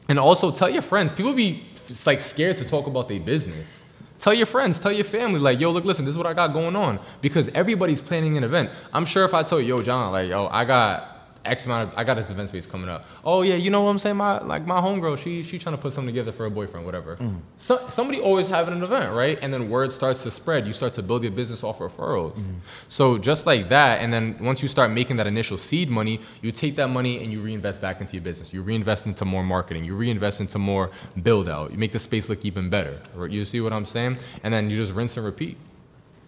And 0.09 0.19
also 0.19 0.51
tell 0.51 0.69
your 0.69 0.81
friends. 0.81 1.13
People 1.13 1.33
be 1.33 1.65
like 2.05 2.19
scared 2.19 2.57
to 2.57 2.65
talk 2.65 2.87
about 2.87 3.07
their 3.07 3.19
business. 3.19 3.85
Tell 4.19 4.35
your 4.35 4.45
friends, 4.45 4.77
tell 4.77 4.91
your 4.91 5.03
family, 5.03 5.39
like, 5.39 5.59
yo, 5.59 5.71
look, 5.71 5.83
listen, 5.83 6.05
this 6.05 6.11
is 6.11 6.17
what 6.17 6.27
I 6.27 6.33
got 6.33 6.53
going 6.53 6.75
on. 6.75 6.99
Because 7.21 7.49
everybody's 7.49 7.99
planning 7.99 8.37
an 8.37 8.43
event. 8.43 8.69
I'm 8.93 9.03
sure 9.03 9.25
if 9.25 9.33
I 9.33 9.41
tell 9.41 9.59
you, 9.59 9.77
yo, 9.77 9.81
John, 9.81 10.11
like, 10.11 10.29
yo, 10.29 10.45
I 10.45 10.63
got 10.63 11.20
X 11.43 11.65
amount 11.65 11.89
of, 11.89 11.97
I 11.97 12.03
got 12.03 12.15
this 12.15 12.29
event 12.29 12.49
space 12.49 12.67
coming 12.67 12.89
up. 12.89 13.05
Oh 13.23 13.41
yeah, 13.41 13.55
you 13.55 13.69
know 13.69 13.81
what 13.81 13.89
I'm 13.89 13.97
saying? 13.97 14.17
My 14.17 14.39
like 14.39 14.65
my 14.65 14.79
homegirl, 14.79 15.17
she 15.17 15.41
she 15.43 15.57
trying 15.57 15.75
to 15.75 15.81
put 15.81 15.93
something 15.93 16.13
together 16.13 16.31
for 16.31 16.43
her 16.43 16.49
boyfriend, 16.49 16.85
whatever. 16.85 17.15
Mm-hmm. 17.15 17.39
So 17.57 17.89
somebody 17.89 18.19
always 18.19 18.47
having 18.47 18.73
an 18.75 18.83
event, 18.83 19.13
right? 19.13 19.39
And 19.41 19.53
then 19.53 19.69
word 19.69 19.91
starts 19.91 20.21
to 20.23 20.31
spread. 20.31 20.67
You 20.67 20.73
start 20.73 20.93
to 20.93 21.03
build 21.03 21.23
your 21.23 21.31
business 21.31 21.63
off 21.63 21.79
referrals. 21.79 22.33
Mm-hmm. 22.33 22.53
So 22.89 23.17
just 23.17 23.45
like 23.45 23.69
that, 23.69 24.01
and 24.01 24.13
then 24.13 24.37
once 24.39 24.61
you 24.61 24.67
start 24.67 24.91
making 24.91 25.17
that 25.17 25.27
initial 25.27 25.57
seed 25.57 25.89
money, 25.89 26.19
you 26.41 26.51
take 26.51 26.75
that 26.75 26.89
money 26.89 27.23
and 27.23 27.31
you 27.31 27.39
reinvest 27.39 27.81
back 27.81 28.01
into 28.01 28.13
your 28.13 28.23
business. 28.23 28.53
You 28.53 28.61
reinvest 28.61 29.07
into 29.07 29.25
more 29.25 29.43
marketing. 29.43 29.83
You 29.83 29.95
reinvest 29.95 30.41
into 30.41 30.59
more 30.59 30.91
build 31.23 31.49
out. 31.49 31.71
You 31.71 31.77
make 31.77 31.91
the 31.91 31.99
space 31.99 32.29
look 32.29 32.45
even 32.45 32.69
better. 32.69 33.01
Right? 33.15 33.31
You 33.31 33.45
see 33.45 33.61
what 33.61 33.73
I'm 33.73 33.85
saying? 33.85 34.17
And 34.43 34.53
then 34.53 34.69
you 34.69 34.77
just 34.77 34.93
rinse 34.93 35.17
and 35.17 35.25
repeat. 35.25 35.57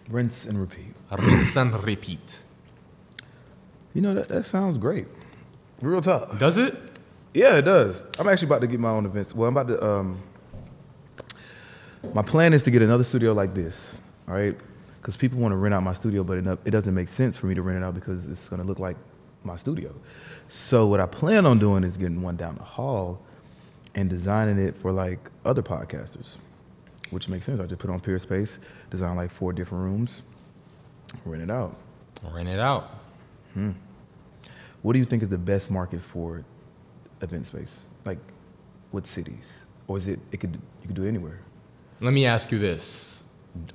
Rinse 0.09 0.45
and 0.45 0.59
repeat. 0.59 0.95
Rinse 1.11 1.55
and 1.55 1.83
repeat. 1.83 2.43
You 3.93 4.01
know 4.01 4.13
that 4.13 4.27
that 4.29 4.45
sounds 4.45 4.77
great. 4.77 5.07
Real 5.81 6.01
talk. 6.01 6.37
Does 6.39 6.57
it? 6.57 6.75
Yeah, 7.33 7.57
it 7.57 7.63
does. 7.63 8.03
I'm 8.19 8.27
actually 8.27 8.47
about 8.47 8.61
to 8.61 8.67
get 8.67 8.79
my 8.79 8.89
own 8.89 9.05
events. 9.05 9.35
Well, 9.35 9.49
I'm 9.49 9.57
about 9.57 9.67
to. 9.73 9.85
Um, 9.85 10.21
my 12.13 12.21
plan 12.21 12.53
is 12.53 12.63
to 12.63 12.71
get 12.71 12.81
another 12.81 13.03
studio 13.03 13.33
like 13.33 13.53
this. 13.53 13.95
All 14.27 14.35
right, 14.35 14.55
because 15.01 15.17
people 15.17 15.39
want 15.39 15.51
to 15.51 15.57
rent 15.57 15.73
out 15.73 15.83
my 15.83 15.93
studio, 15.93 16.23
but 16.23 16.37
it, 16.37 16.59
it 16.65 16.71
doesn't 16.71 16.93
make 16.93 17.09
sense 17.09 17.37
for 17.37 17.47
me 17.47 17.55
to 17.55 17.61
rent 17.61 17.77
it 17.77 17.83
out 17.83 17.93
because 17.93 18.27
it's 18.29 18.49
going 18.49 18.61
to 18.61 18.67
look 18.67 18.79
like 18.79 18.97
my 19.43 19.55
studio. 19.57 19.93
So 20.47 20.87
what 20.87 20.99
I 20.99 21.05
plan 21.05 21.45
on 21.45 21.59
doing 21.59 21.83
is 21.83 21.97
getting 21.97 22.21
one 22.21 22.35
down 22.35 22.55
the 22.55 22.63
hall 22.63 23.21
and 23.95 24.09
designing 24.09 24.57
it 24.57 24.75
for 24.77 24.91
like 24.91 25.29
other 25.45 25.61
podcasters, 25.61 26.37
which 27.09 27.27
makes 27.27 27.45
sense. 27.45 27.59
I 27.59 27.65
just 27.65 27.79
put 27.79 27.89
it 27.89 27.93
on 27.93 27.99
Peerspace, 27.99 28.59
design 28.89 29.15
like 29.15 29.31
four 29.31 29.53
different 29.53 29.83
rooms, 29.83 30.23
rent 31.25 31.43
it 31.43 31.51
out. 31.51 31.75
Rent 32.33 32.47
it 32.47 32.59
out. 32.59 33.02
Hmm. 33.53 33.71
What 34.81 34.93
do 34.93 34.99
you 34.99 35.05
think 35.05 35.23
is 35.23 35.29
the 35.29 35.37
best 35.37 35.71
market 35.71 36.01
for 36.01 36.43
event 37.21 37.47
space? 37.47 37.71
Like, 38.05 38.19
what 38.91 39.07
cities, 39.07 39.65
or 39.87 39.97
is 39.97 40.07
it? 40.07 40.19
It 40.31 40.39
could 40.39 40.53
you 40.81 40.87
could 40.87 40.95
do 40.95 41.03
it 41.03 41.07
anywhere. 41.07 41.39
Let 42.01 42.13
me 42.13 42.25
ask 42.25 42.51
you 42.51 42.59
this: 42.59 43.23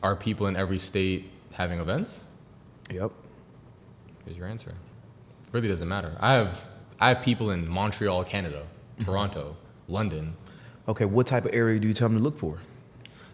Are 0.02 0.14
people 0.14 0.46
in 0.48 0.56
every 0.56 0.78
state 0.78 1.30
having 1.52 1.80
events? 1.80 2.24
Yep. 2.90 3.10
Here's 4.24 4.36
your 4.36 4.46
answer. 4.48 4.70
It 4.70 5.52
really 5.52 5.68
doesn't 5.68 5.88
matter. 5.88 6.16
I 6.20 6.34
have 6.34 6.68
I 7.00 7.08
have 7.10 7.22
people 7.22 7.50
in 7.52 7.66
Montreal, 7.68 8.24
Canada, 8.24 8.62
mm-hmm. 8.62 9.04
Toronto, 9.04 9.56
London. 9.88 10.34
Okay, 10.88 11.04
what 11.04 11.26
type 11.26 11.44
of 11.44 11.54
area 11.54 11.78
do 11.78 11.86
you 11.88 11.94
tell 11.94 12.08
them 12.08 12.18
to 12.18 12.22
look 12.24 12.38
for? 12.38 12.58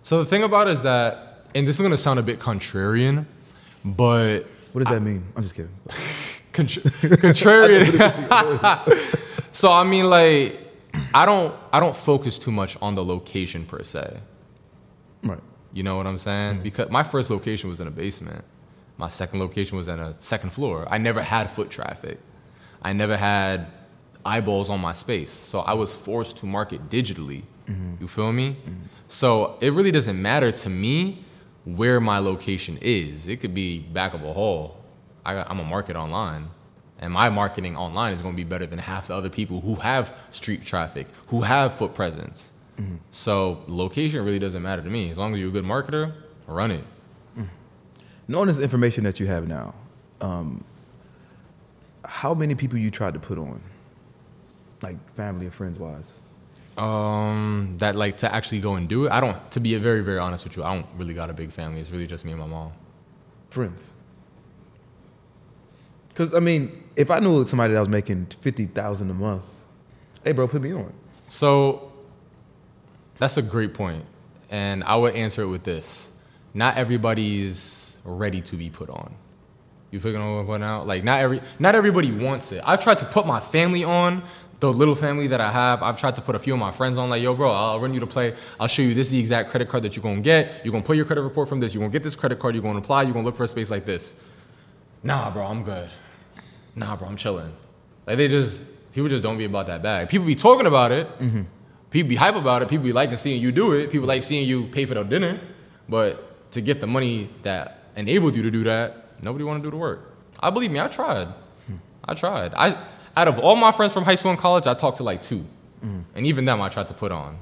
So 0.02 0.22
the 0.22 0.28
thing 0.28 0.42
about 0.42 0.68
it 0.68 0.72
is 0.72 0.82
that, 0.82 1.46
and 1.54 1.66
this 1.66 1.76
is 1.76 1.82
gonna 1.82 1.96
sound 1.96 2.18
a 2.18 2.22
bit 2.22 2.38
contrarian, 2.38 3.26
but 3.84 4.40
What 4.72 4.84
does 4.84 4.92
that 4.92 5.00
mean? 5.00 5.24
I'm 5.36 5.42
just 5.42 5.54
kidding. 5.54 5.70
Contr- 6.54 6.82
contrarian. 7.18 7.90
so 9.50 9.70
I 9.70 9.84
mean, 9.84 10.08
like, 10.08 10.58
I 11.12 11.26
don't, 11.26 11.54
I 11.72 11.80
don't 11.80 11.96
focus 11.96 12.38
too 12.38 12.52
much 12.52 12.76
on 12.80 12.94
the 12.94 13.04
location 13.04 13.66
per 13.66 13.82
se. 13.82 14.20
Right. 15.22 15.40
You 15.72 15.82
know 15.82 15.96
what 15.96 16.06
I'm 16.06 16.18
saying? 16.18 16.62
Because 16.62 16.88
my 16.90 17.02
first 17.02 17.30
location 17.30 17.68
was 17.68 17.80
in 17.80 17.88
a 17.88 17.90
basement. 17.90 18.44
My 18.96 19.08
second 19.08 19.40
location 19.40 19.76
was 19.76 19.88
in 19.88 19.98
a 19.98 20.14
second 20.20 20.50
floor. 20.50 20.86
I 20.88 20.98
never 20.98 21.20
had 21.20 21.50
foot 21.50 21.68
traffic. 21.68 22.18
I 22.80 22.92
never 22.92 23.16
had 23.16 23.66
eyeballs 24.24 24.70
on 24.70 24.80
my 24.80 24.92
space. 24.92 25.32
So 25.32 25.60
I 25.60 25.72
was 25.74 25.94
forced 25.94 26.36
to 26.38 26.46
market 26.46 26.88
digitally. 26.88 27.42
Mm-hmm. 27.68 27.94
You 28.00 28.08
feel 28.08 28.32
me? 28.32 28.50
Mm-hmm. 28.50 28.84
So 29.08 29.58
it 29.60 29.72
really 29.72 29.90
doesn't 29.90 30.20
matter 30.20 30.52
to 30.52 30.70
me 30.70 31.24
where 31.64 32.00
my 32.00 32.18
location 32.18 32.78
is. 32.80 33.26
It 33.26 33.40
could 33.40 33.54
be 33.54 33.80
back 33.80 34.14
of 34.14 34.22
a 34.22 34.32
hall. 34.32 34.83
I, 35.24 35.42
I'm 35.42 35.60
a 35.60 35.64
market 35.64 35.96
online. 35.96 36.48
And 37.00 37.12
my 37.12 37.28
marketing 37.28 37.76
online 37.76 38.14
is 38.14 38.22
going 38.22 38.34
to 38.34 38.36
be 38.36 38.44
better 38.44 38.66
than 38.66 38.78
half 38.78 39.08
the 39.08 39.14
other 39.14 39.28
people 39.28 39.60
who 39.60 39.74
have 39.76 40.14
street 40.30 40.64
traffic, 40.64 41.06
who 41.28 41.42
have 41.42 41.74
foot 41.74 41.94
presence. 41.94 42.52
So 43.12 43.62
location 43.68 44.24
really 44.24 44.40
doesn't 44.40 44.62
matter 44.62 44.82
to 44.82 44.90
me. 44.90 45.10
As 45.10 45.16
long 45.16 45.32
as 45.34 45.40
you're 45.40 45.50
a 45.50 45.52
good 45.52 45.64
marketer, 45.64 46.12
run 46.46 46.70
it. 46.72 46.84
Knowing 48.26 48.48
this 48.48 48.58
information 48.58 49.04
that 49.04 49.20
you 49.20 49.26
have 49.26 49.46
now, 49.46 49.74
um, 50.20 50.64
how 52.04 52.34
many 52.34 52.54
people 52.54 52.78
you 52.78 52.90
tried 52.90 53.14
to 53.14 53.20
put 53.20 53.38
on, 53.38 53.60
like 54.82 54.96
family 55.14 55.46
and 55.46 55.54
friends 55.54 55.78
wise? 55.78 56.04
Um, 56.76 57.76
that 57.78 57.94
like 57.94 58.18
to 58.18 58.34
actually 58.34 58.60
go 58.60 58.74
and 58.74 58.88
do 58.88 59.06
it. 59.06 59.12
I 59.12 59.20
don't. 59.20 59.50
To 59.52 59.60
be 59.60 59.76
very 59.76 60.00
very 60.00 60.18
honest 60.18 60.44
with 60.44 60.56
you, 60.56 60.64
I 60.64 60.74
don't 60.74 60.86
really 60.96 61.14
got 61.14 61.30
a 61.30 61.34
big 61.34 61.52
family. 61.52 61.80
It's 61.80 61.90
really 61.90 62.06
just 62.06 62.24
me 62.24 62.32
and 62.32 62.40
my 62.40 62.46
mom. 62.46 62.72
Friends. 63.50 63.93
Because 66.14 66.32
I 66.32 66.38
mean, 66.38 66.84
if 66.94 67.10
I 67.10 67.18
knew 67.18 67.44
somebody 67.46 67.74
that 67.74 67.80
was 67.80 67.88
making 67.88 68.26
fifty 68.40 68.66
thousand 68.66 69.10
a 69.10 69.14
month, 69.14 69.42
hey, 70.22 70.32
bro, 70.32 70.46
put 70.46 70.62
me 70.62 70.72
on. 70.72 70.92
So 71.26 71.92
that's 73.18 73.36
a 73.36 73.42
great 73.42 73.74
point, 73.74 74.04
and 74.50 74.84
I 74.84 74.94
would 74.96 75.16
answer 75.16 75.42
it 75.42 75.48
with 75.48 75.64
this: 75.64 76.12
Not 76.54 76.76
everybody's 76.76 77.98
ready 78.04 78.40
to 78.42 78.56
be 78.56 78.70
put 78.70 78.90
on. 78.90 79.14
You 79.90 80.00
figuring 80.00 80.24
out 80.24 80.46
what 80.46 80.62
out? 80.62 80.86
Like 80.86 81.04
not 81.04 81.20
every, 81.20 81.40
not 81.58 81.74
everybody 81.74 82.12
wants 82.12 82.52
it. 82.52 82.62
I've 82.66 82.82
tried 82.82 82.98
to 82.98 83.04
put 83.04 83.26
my 83.26 83.40
family 83.40 83.84
on, 83.84 84.22
the 84.60 84.72
little 84.72 84.94
family 84.94 85.26
that 85.28 85.40
I 85.40 85.50
have. 85.50 85.82
I've 85.82 85.98
tried 85.98 86.14
to 86.16 86.20
put 86.20 86.34
a 86.34 86.38
few 86.38 86.52
of 86.52 86.58
my 86.58 86.72
friends 86.72 86.98
on. 86.98 87.10
Like, 87.10 87.22
yo, 87.22 87.34
bro, 87.34 87.50
I'll 87.50 87.80
run 87.80 87.94
you 87.94 88.00
to 88.00 88.06
play. 88.06 88.34
I'll 88.58 88.66
show 88.66 88.82
you 88.82 88.94
this 88.94 89.08
is 89.08 89.12
the 89.12 89.18
exact 89.18 89.50
credit 89.50 89.68
card 89.68 89.82
that 89.84 89.94
you're 89.96 90.02
gonna 90.02 90.20
get. 90.20 90.64
You're 90.64 90.72
gonna 90.72 90.84
put 90.84 90.96
your 90.96 91.06
credit 91.06 91.22
report 91.22 91.48
from 91.48 91.60
this. 91.60 91.74
You're 91.74 91.82
gonna 91.82 91.92
get 91.92 92.02
this 92.02 92.16
credit 92.16 92.38
card. 92.38 92.54
You're 92.54 92.62
gonna 92.62 92.78
apply. 92.78 93.02
You're 93.02 93.12
gonna 93.12 93.24
look 93.24 93.36
for 93.36 93.44
a 93.44 93.48
space 93.48 93.70
like 93.70 93.84
this. 93.84 94.14
Nah, 95.02 95.30
bro, 95.30 95.44
I'm 95.44 95.62
good. 95.62 95.88
Nah, 96.76 96.96
bro, 96.96 97.08
I'm 97.08 97.16
chilling. 97.16 97.52
Like 98.06 98.16
they 98.16 98.28
just 98.28 98.62
people 98.92 99.08
just 99.08 99.22
don't 99.22 99.38
be 99.38 99.44
about 99.44 99.66
that 99.66 99.82
bag. 99.82 100.08
People 100.08 100.26
be 100.26 100.34
talking 100.34 100.66
about 100.66 100.92
it. 100.92 101.06
Mm-hmm. 101.18 101.42
People 101.90 102.08
be 102.08 102.16
hype 102.16 102.34
about 102.34 102.62
it. 102.62 102.68
People 102.68 102.84
be 102.84 102.92
liking 102.92 103.16
seeing 103.16 103.40
you 103.40 103.52
do 103.52 103.72
it. 103.72 103.90
People 103.90 104.08
like 104.08 104.22
seeing 104.22 104.48
you 104.48 104.66
pay 104.66 104.84
for 104.84 104.94
their 104.94 105.04
dinner. 105.04 105.40
But 105.88 106.50
to 106.52 106.60
get 106.60 106.80
the 106.80 106.86
money 106.86 107.30
that 107.42 107.84
enabled 107.96 108.34
you 108.34 108.42
to 108.42 108.50
do 108.50 108.64
that, 108.64 109.22
nobody 109.22 109.44
want 109.44 109.62
to 109.62 109.66
do 109.66 109.70
the 109.70 109.76
work. 109.76 110.12
I 110.40 110.50
believe 110.50 110.70
me, 110.70 110.80
I 110.80 110.88
tried. 110.88 111.28
Hmm. 111.66 111.76
I 112.04 112.14
tried. 112.14 112.52
I 112.54 112.76
out 113.16 113.28
of 113.28 113.38
all 113.38 113.54
my 113.54 113.70
friends 113.70 113.92
from 113.92 114.04
high 114.04 114.16
school 114.16 114.32
and 114.32 114.40
college, 114.40 114.66
I 114.66 114.74
talked 114.74 114.96
to 114.96 115.04
like 115.04 115.22
two, 115.22 115.44
mm-hmm. 115.84 116.00
and 116.14 116.26
even 116.26 116.44
them 116.44 116.60
I 116.60 116.68
tried 116.68 116.88
to 116.88 116.94
put 116.94 117.12
on. 117.12 117.38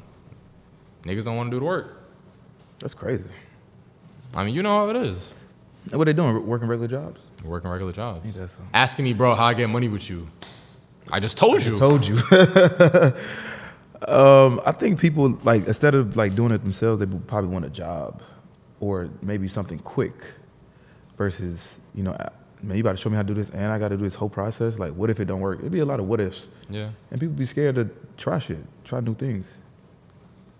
Niggas 1.04 1.24
don't 1.24 1.36
want 1.36 1.50
to 1.50 1.56
do 1.56 1.60
the 1.60 1.66
work. 1.66 1.96
That's 2.78 2.94
crazy. 2.94 3.28
I 4.34 4.44
mean, 4.44 4.54
you 4.54 4.62
know 4.62 4.70
how 4.70 4.90
it 4.90 4.96
is. 4.96 5.32
What 5.90 6.04
they 6.04 6.12
doing? 6.12 6.46
Working 6.46 6.68
regular 6.68 6.88
jobs? 6.88 7.20
Working 7.44 7.70
regular 7.70 7.92
jobs. 7.92 8.34
So? 8.34 8.48
Asking 8.72 9.04
me, 9.04 9.12
bro, 9.12 9.34
how 9.34 9.46
I 9.46 9.54
get 9.54 9.68
money 9.68 9.88
with 9.88 10.08
you. 10.08 10.28
I 11.10 11.20
just 11.20 11.36
told 11.36 11.62
you. 11.62 11.78
Told 11.78 12.04
you. 12.04 12.16
um, 14.06 14.60
I 14.64 14.72
think 14.72 15.00
people 15.00 15.38
like 15.42 15.66
instead 15.66 15.94
of 15.94 16.16
like 16.16 16.34
doing 16.34 16.52
it 16.52 16.62
themselves, 16.62 17.00
they 17.00 17.06
probably 17.06 17.50
want 17.50 17.64
a 17.64 17.70
job 17.70 18.22
or 18.80 19.08
maybe 19.22 19.48
something 19.48 19.78
quick 19.78 20.14
versus 21.16 21.78
you 21.94 22.02
know, 22.02 22.16
man, 22.62 22.76
you 22.76 22.82
got 22.82 22.92
to 22.92 22.98
show 22.98 23.10
me 23.10 23.16
how 23.16 23.22
to 23.22 23.28
do 23.28 23.34
this, 23.34 23.50
and 23.50 23.72
I 23.72 23.78
got 23.78 23.88
to 23.88 23.96
do 23.96 24.04
this 24.04 24.14
whole 24.14 24.28
process. 24.28 24.78
Like, 24.78 24.92
what 24.92 25.10
if 25.10 25.20
it 25.20 25.26
don't 25.26 25.40
work? 25.40 25.58
It'd 25.58 25.72
be 25.72 25.80
a 25.80 25.84
lot 25.84 26.00
of 26.00 26.06
what 26.06 26.20
ifs, 26.20 26.48
yeah. 26.68 26.90
and 27.10 27.20
people 27.20 27.34
be 27.34 27.46
scared 27.46 27.74
to 27.76 27.90
try 28.16 28.38
shit, 28.38 28.64
try 28.84 29.00
new 29.00 29.14
things. 29.14 29.52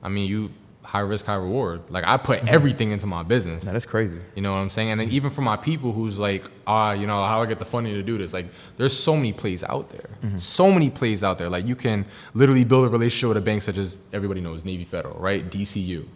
I 0.03 0.09
mean, 0.09 0.29
you 0.29 0.51
high 0.83 1.01
risk, 1.01 1.27
high 1.27 1.37
reward. 1.37 1.83
Like 1.89 2.05
I 2.07 2.17
put 2.17 2.41
mm-hmm. 2.41 2.49
everything 2.49 2.91
into 2.91 3.07
my 3.07 3.23
business. 3.23 3.65
Now 3.65 3.73
that's 3.73 3.87
crazy. 3.87 4.19
You 4.35 4.43
know 4.43 4.53
what 4.53 4.59
I'm 4.59 4.71
saying? 4.71 4.91
And 4.91 5.01
then 5.01 5.11
even 5.11 5.31
for 5.31 5.43
my 5.43 5.57
people 5.57 5.93
who's 5.93 6.19
like, 6.19 6.45
ah, 6.67 6.93
you 6.93 7.07
know, 7.07 7.25
how 7.25 7.43
I 7.43 7.47
get 7.47 7.59
the 7.59 7.65
funding 7.65 7.95
to 7.95 8.03
do 8.03 8.19
this. 8.19 8.33
Like, 8.33 8.47
there's 8.77 8.97
so 8.97 9.17
many 9.17 9.33
plays 9.33 9.63
out 9.65 9.91
there. 9.91 10.11
Mm-hmm. 10.23 10.37
So 10.37 10.71
many 10.71 10.91
plays 10.91 11.25
out 11.25 11.39
there. 11.39 11.49
Like, 11.49 11.67
you 11.67 11.77
can 11.77 12.05
literally 12.35 12.65
build 12.65 12.87
a 12.87 12.89
relationship 12.89 13.29
with 13.29 13.37
a 13.37 13.43
bank 13.43 13.63
such 13.63 13.79
as 13.79 13.99
everybody 14.13 14.41
knows, 14.41 14.65
Navy 14.65 14.85
Federal, 14.85 15.19
right? 15.19 15.49
DCU. 15.49 16.07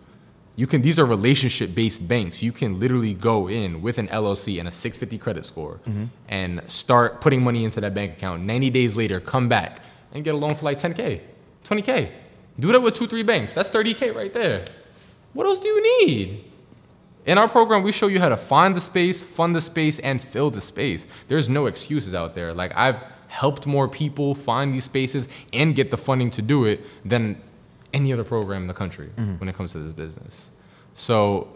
You 0.59 0.67
can. 0.67 0.81
These 0.81 0.99
are 0.99 1.05
relationship-based 1.05 2.09
banks. 2.09 2.43
You 2.43 2.51
can 2.51 2.81
literally 2.81 3.13
go 3.13 3.49
in 3.49 3.83
with 3.83 3.99
an 3.99 4.09
LLC 4.09 4.59
and 4.59 4.67
a 4.69 4.73
650 4.73 5.19
credit 5.19 5.45
score 5.45 5.81
mm-hmm. 5.87 6.05
and 6.29 6.63
start 6.67 7.21
putting 7.21 7.45
money 7.45 7.65
into 7.65 7.81
that 7.83 7.95
bank 7.95 8.15
account. 8.15 8.43
90 8.43 8.71
days 8.71 8.97
later, 8.97 9.21
come 9.21 9.49
back 9.49 9.81
and 10.13 10.25
get 10.25 10.35
a 10.35 10.39
loan 10.39 10.55
for 10.55 10.65
like 10.65 10.79
10k, 10.79 11.21
20k. 11.65 12.11
Do 12.59 12.73
that 12.73 12.81
with 12.81 12.95
two, 12.95 13.07
three 13.07 13.23
banks. 13.23 13.55
That's 13.55 13.69
30k 13.69 14.15
right 14.15 14.33
there. 14.33 14.65
What 15.33 15.47
else 15.47 15.59
do 15.59 15.69
you 15.69 16.07
need? 16.07 16.45
In 17.27 17.39
our 17.39 17.49
program, 17.49 17.83
we 17.83 17.93
show 17.93 18.07
you 18.07 18.21
how 18.21 18.29
to 18.29 18.37
find 18.37 18.75
the 18.75 18.81
space, 18.81 19.23
fund 19.23 19.55
the 19.55 19.61
space, 19.61 19.99
and 19.99 20.23
fill 20.23 20.51
the 20.51 20.61
space. 20.61 21.07
There's 21.29 21.49
no 21.49 21.67
excuses 21.67 22.15
out 22.15 22.35
there. 22.35 22.55
Like 22.55 22.73
I've 22.77 23.03
helped 23.29 23.67
more 23.67 23.89
people 23.89 24.35
find 24.35 24.73
these 24.73 24.85
spaces 24.85 25.29
and 25.53 25.75
get 25.75 25.91
the 25.91 25.99
funding 25.99 26.31
to 26.31 26.43
do 26.43 26.65
it 26.65 26.81
than 27.05 27.41
any 27.93 28.13
other 28.13 28.25
program 28.25 28.63
in 28.63 28.69
the 28.69 28.75
country 28.75 29.11
mm-hmm. 29.17 29.35
when 29.39 29.49
it 29.49 29.57
comes 29.57 29.73
to 29.73 29.79
this 29.79 29.93
business. 29.93 30.51
So 30.95 31.49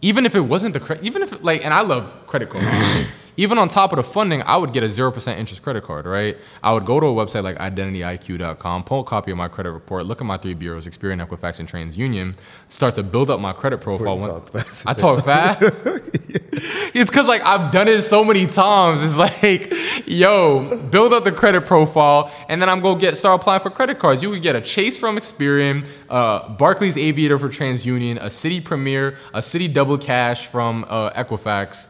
even 0.00 0.24
if 0.24 0.34
it 0.34 0.40
wasn't 0.40 0.74
the 0.74 0.80
credit, 0.80 1.04
even 1.04 1.22
if 1.22 1.32
it, 1.32 1.42
like, 1.42 1.64
and 1.64 1.74
I 1.74 1.80
love 1.80 2.26
credit 2.28 2.50
card. 2.50 3.06
even 3.38 3.56
on 3.56 3.68
top 3.68 3.92
of 3.92 3.96
the 3.98 4.02
funding, 4.02 4.42
I 4.42 4.56
would 4.56 4.72
get 4.72 4.82
a 4.82 4.90
zero 4.90 5.12
percent 5.12 5.38
interest 5.38 5.62
credit 5.62 5.84
card, 5.84 6.06
right? 6.06 6.36
I 6.60 6.72
would 6.72 6.84
go 6.84 6.98
to 6.98 7.06
a 7.06 7.10
website 7.10 7.44
like 7.44 7.56
IdentityIQ.com, 7.56 8.82
pull 8.82 9.00
a 9.00 9.04
copy 9.04 9.30
of 9.30 9.38
my 9.38 9.46
credit 9.46 9.70
report, 9.70 10.06
look 10.06 10.20
at 10.20 10.26
my 10.26 10.36
three 10.36 10.54
bureaus, 10.54 10.88
Experian, 10.88 11.24
Equifax, 11.24 11.60
and 11.60 11.68
TransUnion, 11.68 12.34
start 12.66 12.96
to 12.96 13.04
build 13.04 13.30
up 13.30 13.38
my 13.38 13.52
credit 13.52 13.80
profile. 13.80 14.18
When- 14.18 14.28
talk 14.28 14.50
fast. 14.50 14.86
I 14.88 14.92
talk 14.92 15.24
fast. 15.24 15.62
it's 15.62 17.08
because 17.08 17.28
like 17.28 17.42
I've 17.44 17.70
done 17.70 17.86
it 17.86 18.02
so 18.02 18.24
many 18.24 18.48
times. 18.48 19.02
It's 19.04 19.16
like, 19.16 19.72
yo, 20.04 20.76
build 20.90 21.12
up 21.12 21.22
the 21.22 21.32
credit 21.32 21.64
profile, 21.64 22.32
and 22.48 22.60
then 22.60 22.68
I'm 22.68 22.80
gonna 22.80 22.98
get 22.98 23.16
start 23.16 23.40
applying 23.40 23.60
for 23.60 23.70
credit 23.70 24.00
cards. 24.00 24.20
You 24.20 24.30
would 24.30 24.42
get 24.42 24.56
a 24.56 24.60
Chase 24.60 24.98
from 24.98 25.16
Experian, 25.16 25.86
uh, 26.10 26.48
Barclays 26.48 26.96
Aviator 26.96 27.38
for 27.38 27.48
TransUnion, 27.48 28.16
a 28.16 28.26
Citi 28.26 28.64
Premier, 28.64 29.16
a 29.32 29.38
Citi 29.38 29.72
Double 29.72 29.96
Cash 29.96 30.48
from 30.48 30.84
uh, 30.88 31.12
Equifax. 31.12 31.86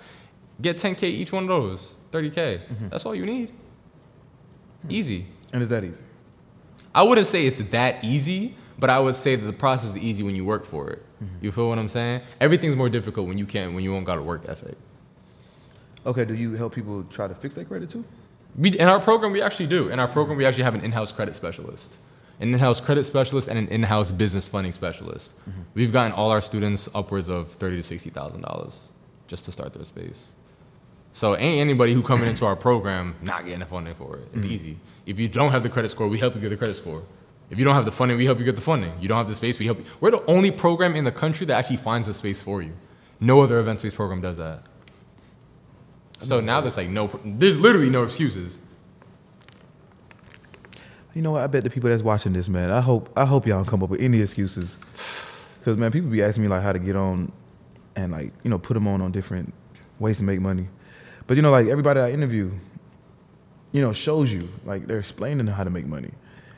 Get 0.61 0.77
10k 0.79 1.05
each 1.05 1.33
one 1.33 1.45
of 1.45 1.49
those, 1.49 1.95
30k. 2.13 2.35
Mm-hmm. 2.35 2.89
That's 2.89 3.07
all 3.07 3.15
you 3.15 3.27
need. 3.27 3.51
Hmm. 4.83 4.91
Easy. 4.91 5.27
And 5.53 5.63
is 5.63 5.69
that 5.69 5.85
easy? 5.85 6.03
I 6.95 7.03
wouldn't 7.03 7.27
say 7.27 7.47
it's 7.47 7.59
that 7.59 8.03
easy, 8.05 8.55
but 8.79 8.91
I 8.91 8.99
would 8.99 9.15
say 9.15 9.37
that 9.37 9.45
the 9.45 9.53
process 9.53 9.91
is 9.91 9.99
easy 9.99 10.23
when 10.23 10.35
you 10.35 10.45
work 10.45 10.65
for 10.65 10.91
it. 10.91 11.05
Mm-hmm. 11.23 11.45
You 11.45 11.53
feel 11.53 11.69
what 11.69 11.79
I'm 11.79 11.89
saying? 11.89 12.23
Everything's 12.41 12.77
more 12.77 12.89
difficult 12.89 13.29
when 13.29 13.39
you 13.39 13.47
can't, 13.47 13.75
when 13.75 13.85
you 13.85 13.93
don't 13.93 14.05
got 14.05 14.19
a 14.19 14.23
work 14.23 14.43
ethic. 14.49 14.77
Okay, 16.07 16.25
do 16.25 16.35
you 16.35 16.55
help 16.55 16.75
people 16.75 17.05
try 17.11 17.29
to 17.29 17.35
fix 17.35 17.55
their 17.55 17.65
credit 17.65 17.91
too? 17.91 18.05
We, 18.57 18.71
in 18.71 18.89
our 18.89 19.01
program, 19.01 19.33
we 19.33 19.43
actually 19.43 19.67
do. 19.67 19.89
In 19.89 20.01
our 20.01 20.09
program, 20.09 20.39
we 20.39 20.45
actually 20.45 20.65
have 20.65 20.75
an 20.75 20.81
in-house 20.81 21.13
credit 21.13 21.37
specialist, 21.37 21.91
an 22.41 22.53
in-house 22.53 22.81
credit 22.81 23.05
specialist, 23.05 23.49
and 23.49 23.59
an 23.59 23.69
in-house 23.69 24.11
business 24.11 24.49
funding 24.49 24.73
specialist. 24.73 25.37
Mm-hmm. 25.41 25.61
We've 25.75 25.93
gotten 25.93 26.13
all 26.13 26.31
our 26.31 26.41
students 26.41 26.89
upwards 26.95 27.29
of 27.29 27.53
thirty 27.53 27.77
to 27.77 27.83
sixty 27.83 28.11
thousand 28.11 28.43
dollars 28.43 28.91
just 29.27 29.45
to 29.45 29.53
start 29.53 29.75
their 29.75 29.85
space. 29.85 30.35
So 31.13 31.37
ain't 31.37 31.61
anybody 31.61 31.95
who 31.95 32.03
coming 32.03 32.29
into 32.29 32.45
our 32.45 32.57
program 32.57 33.17
not 33.23 33.45
getting 33.45 33.61
the 33.61 33.67
funding 33.67 33.95
for 33.95 34.17
it. 34.17 34.29
It's 34.33 34.45
mm-hmm. 34.45 34.53
easy. 34.53 34.79
If 35.07 35.19
you 35.19 35.29
don't 35.29 35.51
have 35.51 35.63
the 35.63 35.69
credit 35.69 35.91
score, 35.91 36.07
we 36.07 36.19
help 36.19 36.35
you 36.35 36.41
get 36.41 36.51
the 36.51 36.57
credit 36.57 36.75
score. 36.75 37.03
If 37.51 37.59
you 37.59 37.65
don't 37.65 37.75
have 37.75 37.87
the 37.87 37.93
funding, 37.93 38.19
we 38.19 38.27
help 38.27 38.39
you 38.39 38.45
get 38.45 38.57
the 38.57 38.63
funding. 38.63 38.93
You 39.01 39.09
don't 39.09 39.19
have 39.19 39.29
the 39.29 39.35
space, 39.35 39.59
we 39.59 39.67
help 39.67 39.79
you. 39.79 39.85
We're 40.01 40.11
the 40.11 40.25
only 40.27 40.51
program 40.51 40.95
in 40.95 41.05
the 41.05 41.13
country 41.13 41.47
that 41.47 41.57
actually 41.57 41.79
finds 41.79 42.07
the 42.07 42.15
space 42.15 42.43
for 42.43 42.61
you. 42.61 42.73
No 43.21 43.41
other 43.41 43.59
event-based 43.59 43.97
program 43.97 44.21
does 44.21 44.37
that. 44.37 44.63
So 46.19 46.41
now 46.41 46.61
there's 46.61 46.77
like 46.77 46.89
no, 46.89 47.09
there's 47.25 47.59
literally 47.59 47.91
no 47.91 48.03
excuses. 48.03 48.61
You 51.15 51.23
know 51.23 51.33
what? 51.33 51.43
I 51.43 51.47
bet 51.47 51.65
the 51.65 51.71
people 51.71 51.91
that's 51.91 52.03
watching 52.03 52.33
this, 52.33 52.49
man. 52.49 52.71
I 52.71 52.81
hope 52.81 53.11
I 53.17 53.25
hope 53.25 53.47
y'all 53.47 53.59
don't 53.59 53.67
come 53.67 53.83
up 53.83 53.91
with 53.91 54.01
any 54.01 54.21
excuses. 54.21 54.77
Cause 55.65 55.77
man, 55.77 55.91
people 55.91 56.11
be 56.11 56.23
asking 56.23 56.45
me 56.45 56.49
like 56.49 56.63
how 56.63 56.73
to 56.73 56.79
get 56.79 56.97
on, 56.97 57.33
and 57.97 58.13
like 58.13 58.33
you 58.43 58.51
know 58.51 58.59
put 58.59 58.75
them 58.75 58.87
on 58.87 59.01
on 59.01 59.11
different 59.11 59.53
ways 59.99 60.19
to 60.19 60.23
make 60.25 60.41
money. 60.41 60.69
But 61.29 61.37
you 61.37 61.43
know 61.43 61.53
like 61.53 61.69
everybody 61.69 62.01
I 62.01 62.11
interview, 62.11 62.51
you 63.71 63.81
know 63.81 63.93
shows 63.93 64.33
you 64.33 64.41
like 64.65 64.89
they're 64.89 64.99
explaining 64.99 65.47
how 65.47 65.63
to 65.63 65.71
make 65.71 65.87
money, 65.87 66.11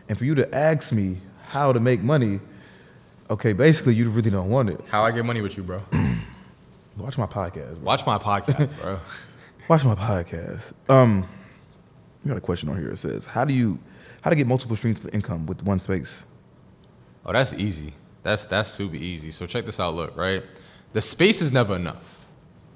and 0.08 0.16
for 0.16 0.24
you 0.24 0.34
to 0.36 0.54
ask 0.54 0.90
me 0.92 1.18
how 1.48 1.72
to 1.74 1.80
make 1.80 2.02
money, 2.02 2.40
Okay, 3.30 3.52
basically, 3.52 3.94
you 3.94 4.10
really 4.10 4.28
don't 4.28 4.50
want 4.50 4.70
it. 4.70 4.80
How 4.90 5.04
I 5.04 5.12
get 5.12 5.24
money 5.24 5.40
with 5.40 5.56
you, 5.56 5.62
bro? 5.62 5.78
Watch 6.96 7.16
my 7.16 7.26
podcast. 7.26 7.76
bro. 7.76 7.84
Watch 7.84 8.04
my 8.04 8.18
podcast, 8.18 8.76
bro. 8.80 8.98
Watch 9.68 9.84
my 9.84 9.94
podcast. 9.94 10.72
Um, 10.88 11.28
we 12.24 12.28
got 12.28 12.36
a 12.36 12.40
question 12.40 12.68
on 12.68 12.76
here. 12.76 12.88
It 12.90 12.96
says, 12.96 13.26
"How 13.26 13.44
do 13.44 13.54
you, 13.54 13.78
how 14.22 14.30
to 14.30 14.36
get 14.36 14.48
multiple 14.48 14.74
streams 14.74 15.04
of 15.04 15.14
income 15.14 15.46
with 15.46 15.62
one 15.62 15.78
space?" 15.78 16.24
Oh, 17.24 17.32
that's 17.32 17.52
easy. 17.52 17.94
That's 18.24 18.46
that's 18.46 18.68
super 18.68 18.96
easy. 18.96 19.30
So 19.30 19.46
check 19.46 19.64
this 19.64 19.78
out. 19.78 19.94
Look, 19.94 20.16
right? 20.16 20.42
The 20.92 21.00
space 21.00 21.40
is 21.40 21.52
never 21.52 21.76
enough. 21.76 22.19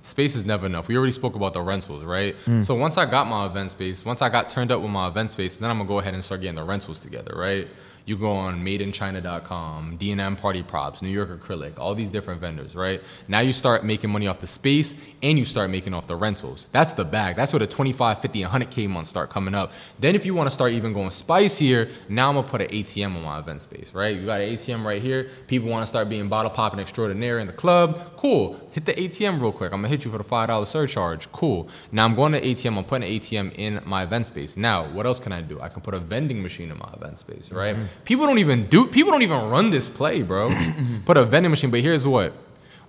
Space 0.05 0.37
is 0.37 0.45
never 0.45 0.67
enough. 0.67 0.87
We 0.87 0.99
already 0.99 1.12
spoke 1.12 1.35
about 1.35 1.55
the 1.55 1.62
rentals, 1.62 2.05
right? 2.05 2.35
Hmm. 2.45 2.62
So 2.62 2.75
once 2.75 2.99
I 2.99 3.07
got 3.11 3.27
my 3.27 3.47
event 3.47 3.71
space, 3.71 4.05
once 4.05 4.21
I 4.21 4.29
got 4.29 4.51
turned 4.51 4.71
up 4.71 4.83
with 4.83 4.90
my 4.90 5.09
event 5.09 5.31
space, 5.31 5.57
then 5.57 5.71
I'm 5.71 5.79
gonna 5.79 5.88
go 5.88 5.99
ahead 5.99 6.12
and 6.12 6.23
start 6.23 6.43
getting 6.43 6.57
the 6.57 6.62
rentals 6.62 6.99
together, 6.99 7.35
right? 7.35 7.67
You 8.07 8.19
go 8.19 8.33
on 8.33 8.62
madeinchina.com, 8.62 9.97
D&M 9.97 10.37
Party 10.37 10.62
Props, 10.62 11.01
New 11.01 11.09
York 11.09 11.31
Acrylic, 11.31 11.79
all 11.79 11.95
these 11.95 12.11
different 12.11 12.38
vendors, 12.38 12.77
right? 12.77 13.01
Now 13.29 13.40
you 13.40 13.55
start 13.55 13.83
making 13.83 14.11
money 14.11 14.27
off 14.27 14.40
the 14.40 14.47
space 14.47 14.95
and 15.23 15.38
you 15.38 15.47
start 15.47 15.71
making 15.71 15.95
off 15.95 16.07
the 16.07 16.17
rentals. 16.17 16.69
That's 16.71 16.93
the 16.93 17.07
bag. 17.07 17.37
That's 17.37 17.55
where 17.55 17.61
the 17.61 17.67
25, 17.67 18.21
50, 18.21 18.43
100K 18.43 18.90
months 18.90 19.09
start 19.09 19.31
coming 19.31 19.55
up. 19.55 19.73
Then 20.01 20.14
if 20.14 20.27
you 20.27 20.35
want 20.35 20.49
to 20.49 20.51
start 20.51 20.73
even 20.73 20.93
going 20.93 21.12
spicier, 21.12 21.88
now 22.11 22.29
I'm 22.29 22.35
gonna 22.35 22.47
put 22.47 22.61
an 22.61 22.69
ATM 22.69 23.17
on 23.17 23.23
my 23.23 23.38
event 23.38 23.62
space, 23.62 23.95
right? 23.95 24.14
You 24.14 24.27
got 24.27 24.43
an 24.43 24.51
ATM 24.51 24.85
right 24.85 25.01
here. 25.01 25.31
People 25.47 25.71
want 25.71 25.83
to 25.83 25.87
start 25.87 26.11
being 26.11 26.29
bottle 26.29 26.51
popping 26.51 26.81
extraordinaire 26.81 27.38
in 27.38 27.47
the 27.47 27.55
club. 27.55 28.17
Cool. 28.17 28.61
Hit 28.74 28.87
the 28.87 28.92
ATM 28.94 29.40
real 29.40 29.52
quick. 29.52 29.72
I'm 29.72 29.78
gonna 29.78 29.88
hit 29.88 30.04
you 30.04 30.10
for 30.10 30.18
the 30.18 30.24
five 30.24 30.48
dollar 30.48 30.66
surcharge. 30.66 31.30
Cool. 31.30 31.68
Now 31.92 32.04
I'm 32.04 32.16
going 32.16 32.32
to 32.32 32.40
ATM. 32.40 32.76
I'm 32.76 32.82
putting 32.82 33.08
an 33.08 33.20
ATM 33.20 33.54
in 33.54 33.80
my 33.84 34.02
event 34.02 34.26
space. 34.26 34.56
Now 34.56 34.88
what 34.90 35.06
else 35.06 35.20
can 35.20 35.30
I 35.30 35.42
do? 35.42 35.60
I 35.60 35.68
can 35.68 35.80
put 35.80 35.94
a 35.94 36.00
vending 36.00 36.42
machine 36.42 36.72
in 36.72 36.78
my 36.78 36.92
event 36.92 37.16
space, 37.18 37.52
right? 37.52 37.76
Mm-hmm. 37.76 37.87
People 38.04 38.26
don't 38.26 38.38
even 38.38 38.66
do. 38.66 38.88
People 38.88 39.12
don't 39.12 39.22
even 39.22 39.48
run 39.48 39.70
this 39.70 39.88
play, 39.88 40.22
bro. 40.22 40.50
put 41.04 41.16
a 41.16 41.24
vending 41.24 41.50
machine. 41.50 41.70
But 41.70 41.82
here's 41.82 42.04
what. 42.04 42.32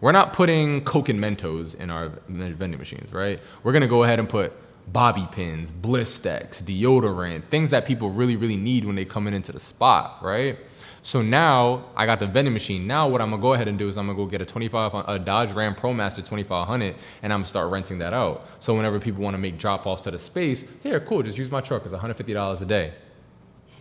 We're 0.01 0.11
not 0.11 0.33
putting 0.33 0.83
Coke 0.83 1.09
and 1.09 1.19
Mentos 1.19 1.75
in 1.75 1.91
our 1.91 2.09
vending 2.27 2.79
machines, 2.79 3.13
right? 3.13 3.39
We're 3.61 3.71
gonna 3.71 3.87
go 3.87 4.03
ahead 4.03 4.17
and 4.17 4.27
put 4.27 4.53
bobby 4.87 5.27
pins, 5.31 5.71
Blistex, 5.71 6.61
deodorant, 6.63 7.45
things 7.45 7.69
that 7.71 7.85
people 7.85 8.09
really, 8.09 8.35
really 8.35 8.57
need 8.57 8.85
when 8.85 8.95
they 8.95 9.05
come 9.05 9.27
in 9.27 9.33
into 9.33 9.51
the 9.51 9.59
spot, 9.59 10.19
right? 10.21 10.57
So 11.01 11.21
now 11.21 11.85
I 11.95 12.07
got 12.07 12.19
the 12.19 12.27
vending 12.27 12.53
machine. 12.53 12.87
Now 12.87 13.07
what 13.07 13.21
I'm 13.21 13.29
gonna 13.29 13.41
go 13.41 13.53
ahead 13.53 13.67
and 13.67 13.77
do 13.77 13.87
is 13.87 13.97
I'm 13.97 14.07
gonna 14.07 14.17
go 14.17 14.25
get 14.25 14.41
a 14.41 14.45
25, 14.45 15.05
a 15.07 15.19
Dodge 15.19 15.51
Ram 15.51 15.75
ProMaster 15.75 16.17
2500, 16.17 16.95
and 17.21 17.31
I'm 17.31 17.39
gonna 17.39 17.47
start 17.47 17.71
renting 17.71 17.99
that 17.99 18.13
out. 18.13 18.47
So 18.59 18.73
whenever 18.75 18.99
people 18.99 19.23
want 19.23 19.35
to 19.35 19.37
make 19.37 19.59
drop 19.59 19.85
offs 19.85 20.03
to 20.03 20.11
the 20.11 20.19
space, 20.19 20.65
here, 20.81 20.99
cool, 20.99 21.21
just 21.21 21.37
use 21.37 21.51
my 21.51 21.61
truck. 21.61 21.83
It's 21.83 21.91
150 21.91 22.33
dollars 22.33 22.61
a 22.61 22.65
day. 22.65 22.93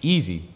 Easy. 0.03 0.54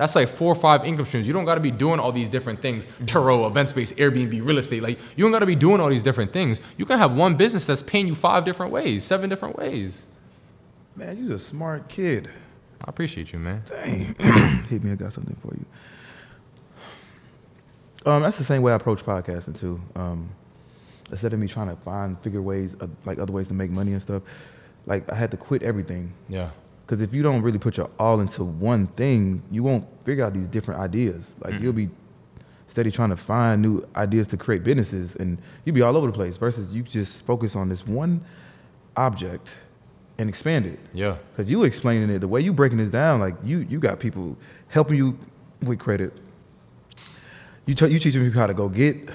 That's 0.00 0.14
like 0.14 0.30
four 0.30 0.50
or 0.50 0.54
five 0.54 0.86
income 0.86 1.04
streams. 1.04 1.26
You 1.26 1.34
don't 1.34 1.44
got 1.44 1.56
to 1.56 1.60
be 1.60 1.70
doing 1.70 2.00
all 2.00 2.10
these 2.10 2.30
different 2.30 2.62
things. 2.62 2.86
Turo, 3.04 3.46
event 3.46 3.68
space, 3.68 3.92
Airbnb, 3.92 4.32
real 4.42 4.56
estate. 4.56 4.82
Like 4.82 4.98
you 5.14 5.22
don't 5.22 5.30
got 5.30 5.40
to 5.40 5.46
be 5.46 5.54
doing 5.54 5.78
all 5.78 5.90
these 5.90 6.02
different 6.02 6.32
things. 6.32 6.58
You 6.78 6.86
can 6.86 6.96
have 6.96 7.14
one 7.14 7.36
business 7.36 7.66
that's 7.66 7.82
paying 7.82 8.06
you 8.06 8.14
five 8.14 8.46
different 8.46 8.72
ways, 8.72 9.04
seven 9.04 9.28
different 9.28 9.58
ways. 9.58 10.06
Man, 10.96 11.22
you're 11.22 11.36
a 11.36 11.38
smart 11.38 11.90
kid. 11.90 12.30
I 12.82 12.88
appreciate 12.88 13.34
you, 13.34 13.40
man. 13.40 13.62
Dang. 13.66 14.14
Hit 14.70 14.82
me, 14.82 14.92
I 14.92 14.94
got 14.94 15.12
something 15.12 15.36
for 15.42 15.54
you. 15.54 15.66
Um, 18.10 18.22
that's 18.22 18.38
the 18.38 18.44
same 18.44 18.62
way 18.62 18.72
I 18.72 18.76
approach 18.76 19.04
podcasting 19.04 19.60
too. 19.60 19.82
Um, 19.96 20.30
instead 21.10 21.34
of 21.34 21.38
me 21.38 21.46
trying 21.46 21.68
to 21.68 21.76
find 21.76 22.18
figure 22.20 22.40
ways, 22.40 22.72
of, 22.80 22.88
like 23.04 23.18
other 23.18 23.34
ways 23.34 23.48
to 23.48 23.54
make 23.54 23.70
money 23.70 23.92
and 23.92 24.00
stuff, 24.00 24.22
like 24.86 25.12
I 25.12 25.14
had 25.14 25.30
to 25.32 25.36
quit 25.36 25.62
everything. 25.62 26.14
Yeah. 26.26 26.52
Because 26.90 27.02
if 27.02 27.14
you 27.14 27.22
don't 27.22 27.40
really 27.42 27.60
put 27.60 27.76
your 27.76 27.88
all 28.00 28.18
into 28.18 28.42
one 28.42 28.88
thing, 28.88 29.44
you 29.48 29.62
won't 29.62 29.86
figure 30.04 30.24
out 30.24 30.34
these 30.34 30.48
different 30.48 30.80
ideas. 30.80 31.36
Like 31.38 31.60
you'll 31.60 31.72
be 31.72 31.88
steady 32.66 32.90
trying 32.90 33.10
to 33.10 33.16
find 33.16 33.62
new 33.62 33.86
ideas 33.94 34.26
to 34.26 34.36
create 34.36 34.64
businesses, 34.64 35.14
and 35.14 35.38
you'll 35.64 35.76
be 35.76 35.82
all 35.82 35.96
over 35.96 36.08
the 36.08 36.12
place. 36.12 36.36
Versus 36.36 36.72
you 36.72 36.82
just 36.82 37.24
focus 37.24 37.54
on 37.54 37.68
this 37.68 37.86
one 37.86 38.24
object 38.96 39.52
and 40.18 40.28
expand 40.28 40.66
it. 40.66 40.80
Yeah. 40.92 41.18
Because 41.30 41.48
you 41.48 41.62
explaining 41.62 42.10
it 42.10 42.18
the 42.18 42.26
way 42.26 42.40
you 42.40 42.52
breaking 42.52 42.78
this 42.78 42.90
down, 42.90 43.20
like 43.20 43.36
you 43.44 43.58
you 43.58 43.78
got 43.78 44.00
people 44.00 44.36
helping 44.66 44.96
you 44.96 45.16
with 45.62 45.78
credit. 45.78 46.12
You 47.66 47.76
t- 47.76 47.86
you 47.86 48.00
teaching 48.00 48.24
people 48.24 48.40
how 48.40 48.48
to 48.48 48.54
go 48.54 48.68
get 48.68 49.10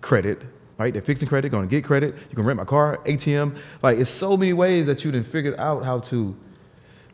credit, 0.00 0.40
right? 0.78 0.90
They're 0.90 1.02
fixing 1.02 1.28
credit, 1.28 1.50
going 1.50 1.68
to 1.68 1.70
get 1.70 1.84
credit. 1.84 2.14
You 2.30 2.34
can 2.34 2.46
rent 2.46 2.56
my 2.56 2.64
car, 2.64 2.98
ATM. 3.04 3.58
Like 3.82 3.98
it's 3.98 4.08
so 4.08 4.38
many 4.38 4.54
ways 4.54 4.86
that 4.86 5.04
you 5.04 5.12
done 5.12 5.24
figured 5.24 5.56
out 5.58 5.84
how 5.84 5.98
to. 5.98 6.34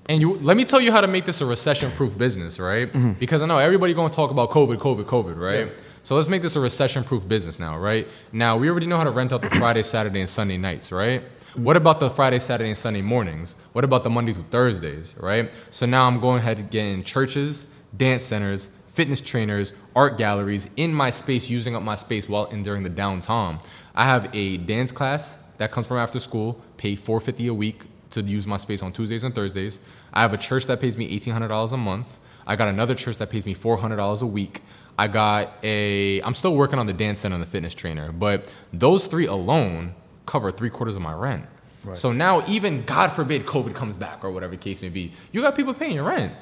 And 0.07 0.21
you 0.21 0.35
let 0.35 0.57
me 0.57 0.65
tell 0.65 0.81
you 0.81 0.93
how 0.93 1.01
to 1.01 1.07
make 1.07 1.25
this 1.25 1.41
a 1.41 1.47
recession-proof 1.47 2.19
business, 2.19 2.59
right? 2.59 2.91
Mm-hmm. 2.93 3.13
Because 3.13 3.41
I 3.41 3.47
know 3.47 3.59
everybody 3.59 3.95
going 3.95 4.11
to 4.11 4.17
talk 4.17 4.31
about 4.31 4.51
COVID, 4.51 4.77
COVID, 4.77 5.05
COVID, 5.05 5.39
right? 5.39 5.69
Yeah. 5.69 5.73
So 6.03 6.15
let's 6.15 6.29
make 6.29 6.43
this 6.43 6.57
a 6.57 6.61
recession-proof 6.61 7.27
business 7.27 7.59
now, 7.59 7.79
right? 7.79 8.07
Now 8.31 8.59
we 8.59 8.69
already 8.69 8.87
know 8.87 8.99
how 8.99 9.05
to 9.05 9.11
rent 9.11 9.33
out 9.33 9.41
the 9.41 9.49
Friday, 9.51 9.83
Saturday, 9.83 10.21
and 10.21 10.29
Sunday 10.29 10.59
nights, 10.59 10.93
right? 10.93 11.23
What 11.55 11.77
about 11.77 12.01
the 12.01 12.11
Friday, 12.11 12.41
Saturday, 12.41 12.71
and 12.71 12.79
Sunday 12.79 13.01
mornings? 13.01 13.57
What 13.73 13.85
about 13.85 14.03
the 14.05 14.11
Monday 14.11 14.35
through 14.35 14.45
Thursdays, 14.51 15.15
right? 15.19 15.51
So 15.71 15.87
now 15.87 16.07
I'm 16.07 16.21
going 16.21 16.39
ahead 16.39 16.59
and 16.59 16.71
getting 16.71 17.03
churches, 17.03 17.67
dance 17.97 18.25
centers, 18.25 18.71
fitness 18.93 19.21
trainers, 19.21 19.73
art 19.97 20.19
galleries 20.19 20.69
in 20.77 20.93
my 20.93 21.11
space, 21.11 21.49
using 21.49 21.75
up 21.75 21.83
my 21.83 21.97
space 21.97 22.29
while 22.29 22.47
in 22.47 22.63
during 22.63 22.83
the 22.83 22.91
downtime. 22.91 23.65
I 23.95 24.05
have 24.05 24.29
a 24.35 24.59
dance 24.59 24.93
class 24.93 25.37
that 25.59 25.73
comes 25.73 25.87
from 25.87 25.97
after 25.97 26.21
school, 26.21 26.61
pay 26.77 26.97
450 26.97 27.47
a 27.47 27.55
week 27.55 27.85
to 28.15 28.23
use 28.23 28.47
my 28.47 28.57
space 28.57 28.83
on 28.83 28.93
Tuesdays 28.93 29.25
and 29.25 29.35
Thursdays. 29.35 29.81
I 30.13 30.23
have 30.23 30.33
a 30.33 30.39
church 30.39 30.67
that 30.67 30.81
pays 30.81 30.97
me 30.97 31.19
$1,800 31.19 31.73
a 31.73 31.77
month. 31.77 32.19
I 32.47 32.57
got 32.57 32.69
another 32.69 32.95
church 32.95 33.19
that 33.19 33.31
pays 33.31 33.45
me 33.45 33.55
$400 33.55 34.23
a 34.23 34.27
week. 34.27 34.63
I 34.99 35.09
got 35.09 35.53
a, 35.63 36.21
I'm 36.23 36.35
still 36.35 36.55
working 36.55 36.79
on 36.79 36.87
the 36.87 36.93
dance 36.93 37.21
center 37.21 37.35
and 37.35 37.43
the 37.43 37.49
fitness 37.49 37.75
trainer, 37.75 38.13
but 38.13 38.53
those 38.73 39.07
three 39.07 39.27
alone 39.27 39.95
cover 40.27 40.51
three 40.51 40.71
quarters 40.71 40.97
of 40.97 41.03
my 41.03 41.13
rent. 41.13 41.47
Right. 41.85 41.99
So 41.99 42.13
now, 42.13 42.47
even 42.47 42.85
God 42.85 43.09
forbid 43.09 43.45
COVID 43.45 43.75
comes 43.75 43.97
back 43.97 44.25
or 44.25 44.31
whatever 44.31 44.53
the 44.53 44.63
case 44.63 44.81
may 44.81 44.89
be, 44.89 45.13
you 45.33 45.43
got 45.43 45.55
people 45.55 45.75
paying 45.75 45.93
your 45.93 46.05
rent. 46.05 46.33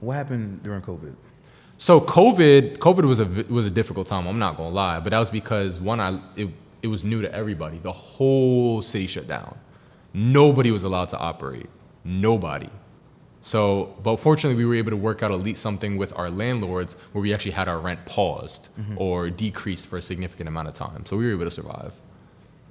What 0.00 0.14
happened 0.14 0.62
during 0.62 0.82
COVID? 0.82 1.14
So 1.78 2.00
COVID, 2.00 2.78
COVID 2.78 3.04
was 3.04 3.20
a 3.20 3.24
was 3.52 3.66
a 3.66 3.70
difficult 3.70 4.06
time. 4.06 4.26
I'm 4.26 4.38
not 4.38 4.56
gonna 4.56 4.68
lie, 4.74 5.00
but 5.00 5.10
that 5.10 5.18
was 5.18 5.30
because 5.30 5.80
one, 5.80 5.98
I 5.98 6.20
it, 6.36 6.48
it 6.82 6.88
was 6.88 7.02
new 7.02 7.22
to 7.22 7.34
everybody. 7.34 7.78
The 7.78 7.92
whole 7.92 8.82
city 8.82 9.06
shut 9.06 9.26
down. 9.26 9.56
Nobody 10.14 10.70
was 10.70 10.82
allowed 10.82 11.08
to 11.10 11.18
operate. 11.18 11.68
Nobody. 12.04 12.70
So, 13.40 13.94
but 14.02 14.16
fortunately, 14.16 14.56
we 14.56 14.64
were 14.64 14.76
able 14.76 14.90
to 14.90 14.96
work 14.96 15.22
out 15.22 15.30
at 15.30 15.40
least 15.40 15.60
something 15.60 15.98
with 15.98 16.16
our 16.16 16.30
landlords 16.30 16.96
where 17.12 17.20
we 17.20 17.34
actually 17.34 17.50
had 17.50 17.68
our 17.68 17.78
rent 17.78 18.02
paused 18.06 18.68
mm-hmm. 18.80 18.96
or 18.96 19.28
decreased 19.28 19.86
for 19.86 19.98
a 19.98 20.02
significant 20.02 20.48
amount 20.48 20.68
of 20.68 20.74
time. 20.74 21.04
So 21.04 21.18
we 21.18 21.26
were 21.26 21.32
able 21.32 21.44
to 21.44 21.50
survive. 21.50 21.92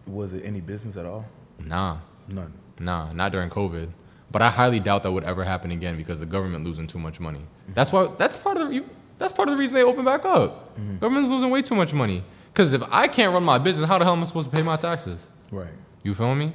Was 0.08 0.34
it 0.34 0.44
any 0.44 0.62
business 0.62 0.98
at 0.98 1.06
all? 1.06 1.26
Nah, 1.60 2.00
None. 2.28 2.54
Nah, 2.80 3.12
not 3.14 3.32
during 3.32 3.50
COVID. 3.50 3.90
But 4.32 4.42
I 4.42 4.50
highly 4.50 4.80
doubt 4.80 5.04
that 5.04 5.12
would 5.12 5.24
ever 5.24 5.44
happen 5.44 5.72
again 5.72 5.96
because 5.96 6.20
the 6.20 6.26
government 6.26 6.66
losing 6.66 6.88
too 6.88 6.98
much 6.98 7.20
money. 7.20 7.40
Mm-hmm. 7.40 7.74
That's 7.74 7.92
why. 7.92 8.10
That's 8.18 8.36
part 8.36 8.58
of 8.58 8.70
the. 8.70 8.84
That's 9.20 9.32
part 9.32 9.48
of 9.48 9.54
the 9.54 9.60
reason 9.60 9.76
they 9.76 9.84
open 9.84 10.04
back 10.04 10.26
up. 10.26 10.76
Mm-hmm. 10.76 10.98
Government's 10.98 11.30
losing 11.30 11.50
way 11.52 11.62
too 11.62 11.76
much 11.76 11.94
money. 11.94 12.24
Because 12.52 12.74
if 12.74 12.82
I 12.90 13.08
can't 13.08 13.32
run 13.32 13.44
my 13.44 13.58
business, 13.58 13.88
how 13.88 14.00
the 14.00 14.06
hell 14.06 14.14
am 14.14 14.22
I 14.22 14.26
supposed 14.26 14.50
to 14.50 14.56
pay 14.56 14.64
my 14.64 14.76
taxes? 14.76 15.28
Right. 15.52 15.68
You 16.04 16.14
feel 16.16 16.34
me? 16.36 16.54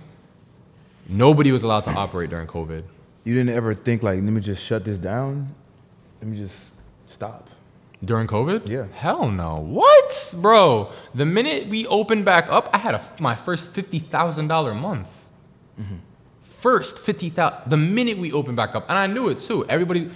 Nobody 1.08 1.52
was 1.52 1.62
allowed 1.62 1.84
to 1.84 1.90
operate 1.90 2.30
during 2.30 2.46
COVID. 2.46 2.84
You 3.24 3.34
didn't 3.34 3.54
ever 3.54 3.74
think 3.74 4.02
like, 4.02 4.16
let 4.16 4.32
me 4.32 4.40
just 4.40 4.62
shut 4.62 4.84
this 4.84 4.98
down. 4.98 5.54
Let 6.20 6.30
me 6.30 6.36
just 6.36 6.74
stop. 7.06 7.48
During 8.04 8.28
COVID? 8.28 8.68
Yeah. 8.68 8.86
Hell 8.92 9.30
no. 9.30 9.56
What, 9.56 10.34
bro? 10.40 10.92
The 11.14 11.26
minute 11.26 11.68
we 11.68 11.86
opened 11.86 12.24
back 12.24 12.46
up, 12.48 12.68
I 12.72 12.78
had 12.78 12.94
a, 12.94 13.02
my 13.18 13.34
first 13.34 13.72
fifty 13.72 13.98
thousand 13.98 14.46
dollar 14.48 14.72
month. 14.74 15.08
Mm-hmm. 15.80 15.96
First 16.42 16.98
fifty 17.00 17.28
thousand. 17.30 17.70
The 17.70 17.76
minute 17.76 18.18
we 18.18 18.32
opened 18.32 18.56
back 18.56 18.74
up, 18.76 18.88
and 18.88 18.96
I 18.98 19.08
knew 19.08 19.28
it 19.28 19.40
too. 19.40 19.66
Everybody, 19.68 20.10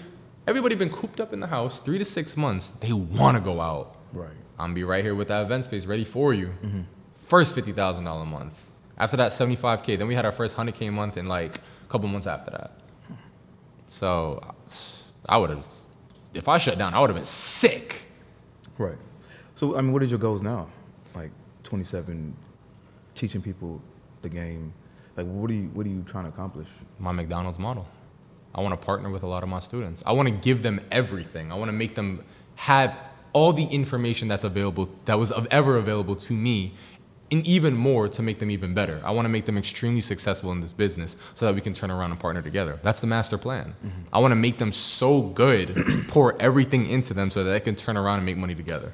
everybody 0.47 0.77
been 0.77 0.91
cooped 0.91 1.21
up 1.21 1.33
in 1.33 1.41
the 1.41 1.49
house 1.49 1.81
three 1.81 1.99
to 1.99 2.05
six 2.05 2.37
months. 2.37 2.69
They 2.81 2.93
want 2.93 3.37
to 3.37 3.43
go 3.43 3.61
out. 3.61 3.97
Right. 4.13 4.31
I'm 4.59 4.67
gonna 4.67 4.75
be 4.75 4.85
right 4.85 5.03
here 5.03 5.17
with 5.17 5.29
that 5.29 5.43
event 5.43 5.65
space 5.65 5.85
ready 5.85 6.05
for 6.05 6.33
you. 6.33 6.53
Mm-hmm. 6.63 6.83
First 7.27 7.55
fifty 7.55 7.73
thousand 7.73 8.05
dollar 8.05 8.25
month. 8.25 8.55
After 9.03 9.17
that, 9.17 9.33
seventy 9.33 9.57
five 9.57 9.83
k. 9.83 9.97
Then 9.97 10.07
we 10.07 10.15
had 10.15 10.25
our 10.25 10.31
first 10.31 10.55
hundred 10.55 10.77
k 10.77 10.89
month 10.89 11.17
in 11.17 11.27
like 11.27 11.57
a 11.57 11.89
couple 11.89 12.07
months 12.07 12.29
after 12.29 12.53
that. 12.53 12.71
So 13.89 14.41
I 15.29 15.39
would 15.39 15.51
have, 15.51 15.67
if 16.33 16.47
I 16.47 16.57
shut 16.59 16.79
down, 16.79 16.95
I 16.95 17.01
would 17.01 17.11
have 17.11 17.17
been 17.17 17.25
sick. 17.25 18.07
Right. 18.79 18.97
So 19.57 19.77
I 19.77 19.81
mean, 19.81 19.93
what 19.93 20.05
is 20.05 20.11
your 20.11 20.21
goals 20.21 20.41
now? 20.41 20.69
Like 21.17 21.33
27, 21.65 22.33
teaching 23.17 23.43
people 23.43 23.83
the 24.23 24.29
game. 24.29 24.73
Like, 25.17 25.27
what 25.27 25.51
are 25.51 25.55
you 25.55 25.69
what 25.75 25.85
are 25.85 25.89
you 25.89 26.05
trying 26.07 26.27
to 26.27 26.31
accomplish? 26.31 26.69
My 27.01 27.11
McDonald's 27.11 27.59
model. 27.59 27.89
I 28.55 28.61
want 28.61 28.81
to 28.81 28.87
partner 28.87 29.11
with 29.11 29.25
a 29.25 29.27
lot 29.27 29.43
of 29.43 29.49
my 29.49 29.59
students. 29.59 30.05
I 30.07 30.13
want 30.13 30.29
to 30.29 30.35
give 30.35 30.63
them 30.63 30.81
everything. 30.93 31.51
I 31.51 31.57
want 31.57 31.71
to 31.71 31.77
make 31.77 31.97
them 31.97 32.25
have 32.55 32.97
all 33.33 33.53
the 33.53 33.65
information 33.65 34.29
that's 34.29 34.45
available, 34.45 34.89
that 35.07 35.19
was 35.19 35.33
ever 35.51 35.77
available 35.77 36.17
to 36.17 36.35
me 36.35 36.75
and 37.33 37.47
even 37.47 37.75
more 37.75 38.09
to 38.09 38.23
make 38.23 38.39
them 38.39 38.51
even 38.51 38.75
better. 38.75 39.01
I 39.03 39.11
want 39.11 39.25
to 39.25 39.31
make 39.31 39.47
them 39.47 39.57
extremely 39.57 40.03
successful 40.03 40.53
in 40.53 40.61
this 40.61 40.75
business 40.75 41.17
so 41.33 41.47
that 41.47 41.55
we 41.55 41.63
can 41.63 41.73
turn 41.73 41.91
around 41.91 42.11
and 42.11 42.21
partner 42.21 42.43
together. 42.43 42.79
That's 42.83 43.01
the 43.01 43.07
master 43.07 43.39
plan. 43.39 43.75
I 44.13 44.19
want 44.19 44.33
to 44.33 44.37
make 44.37 44.59
them 44.59 44.71
so 44.71 45.23
good, 45.23 46.05
pour 46.09 46.41
everything 46.41 46.87
into 46.87 47.15
them 47.15 47.31
so 47.31 47.43
that 47.43 47.51
they 47.51 47.61
can 47.61 47.75
turn 47.75 47.97
around 47.97 48.19
and 48.19 48.27
make 48.27 48.37
money 48.37 48.55
together. 48.55 48.93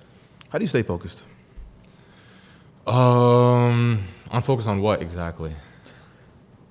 How 0.51 0.59
do 0.59 0.64
you 0.64 0.68
stay 0.68 0.84
focused? 0.84 1.24
Um, 2.86 4.05
I'm 4.30 4.43
focused 4.43 4.68
on 4.68 4.80
what 4.80 5.03
exactly? 5.03 5.55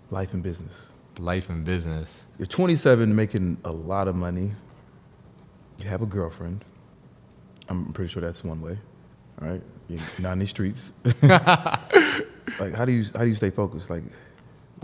Life 0.09 0.33
and 0.33 0.41
business. 0.41 0.73
Life 1.19 1.49
and 1.49 1.65
business. 1.65 2.27
You're 2.39 2.47
27, 2.47 3.13
making 3.13 3.57
a 3.65 3.71
lot 3.71 4.07
of 4.07 4.15
money. 4.15 4.53
You 5.77 5.89
have 5.89 6.01
a 6.01 6.05
girlfriend. 6.05 6.63
I'm 7.67 7.91
pretty 7.91 8.11
sure 8.11 8.21
that's 8.21 8.43
one 8.43 8.61
way. 8.61 8.79
Right, 9.39 9.61
you're 9.87 9.99
not 10.19 10.33
in 10.33 10.39
the 10.39 10.47
streets. 10.47 10.91
like, 12.59 12.73
how 12.73 12.85
do 12.85 12.91
you 12.91 13.05
how 13.15 13.21
do 13.21 13.27
you 13.27 13.35
stay 13.35 13.49
focused? 13.51 13.89
Like, 13.89 14.03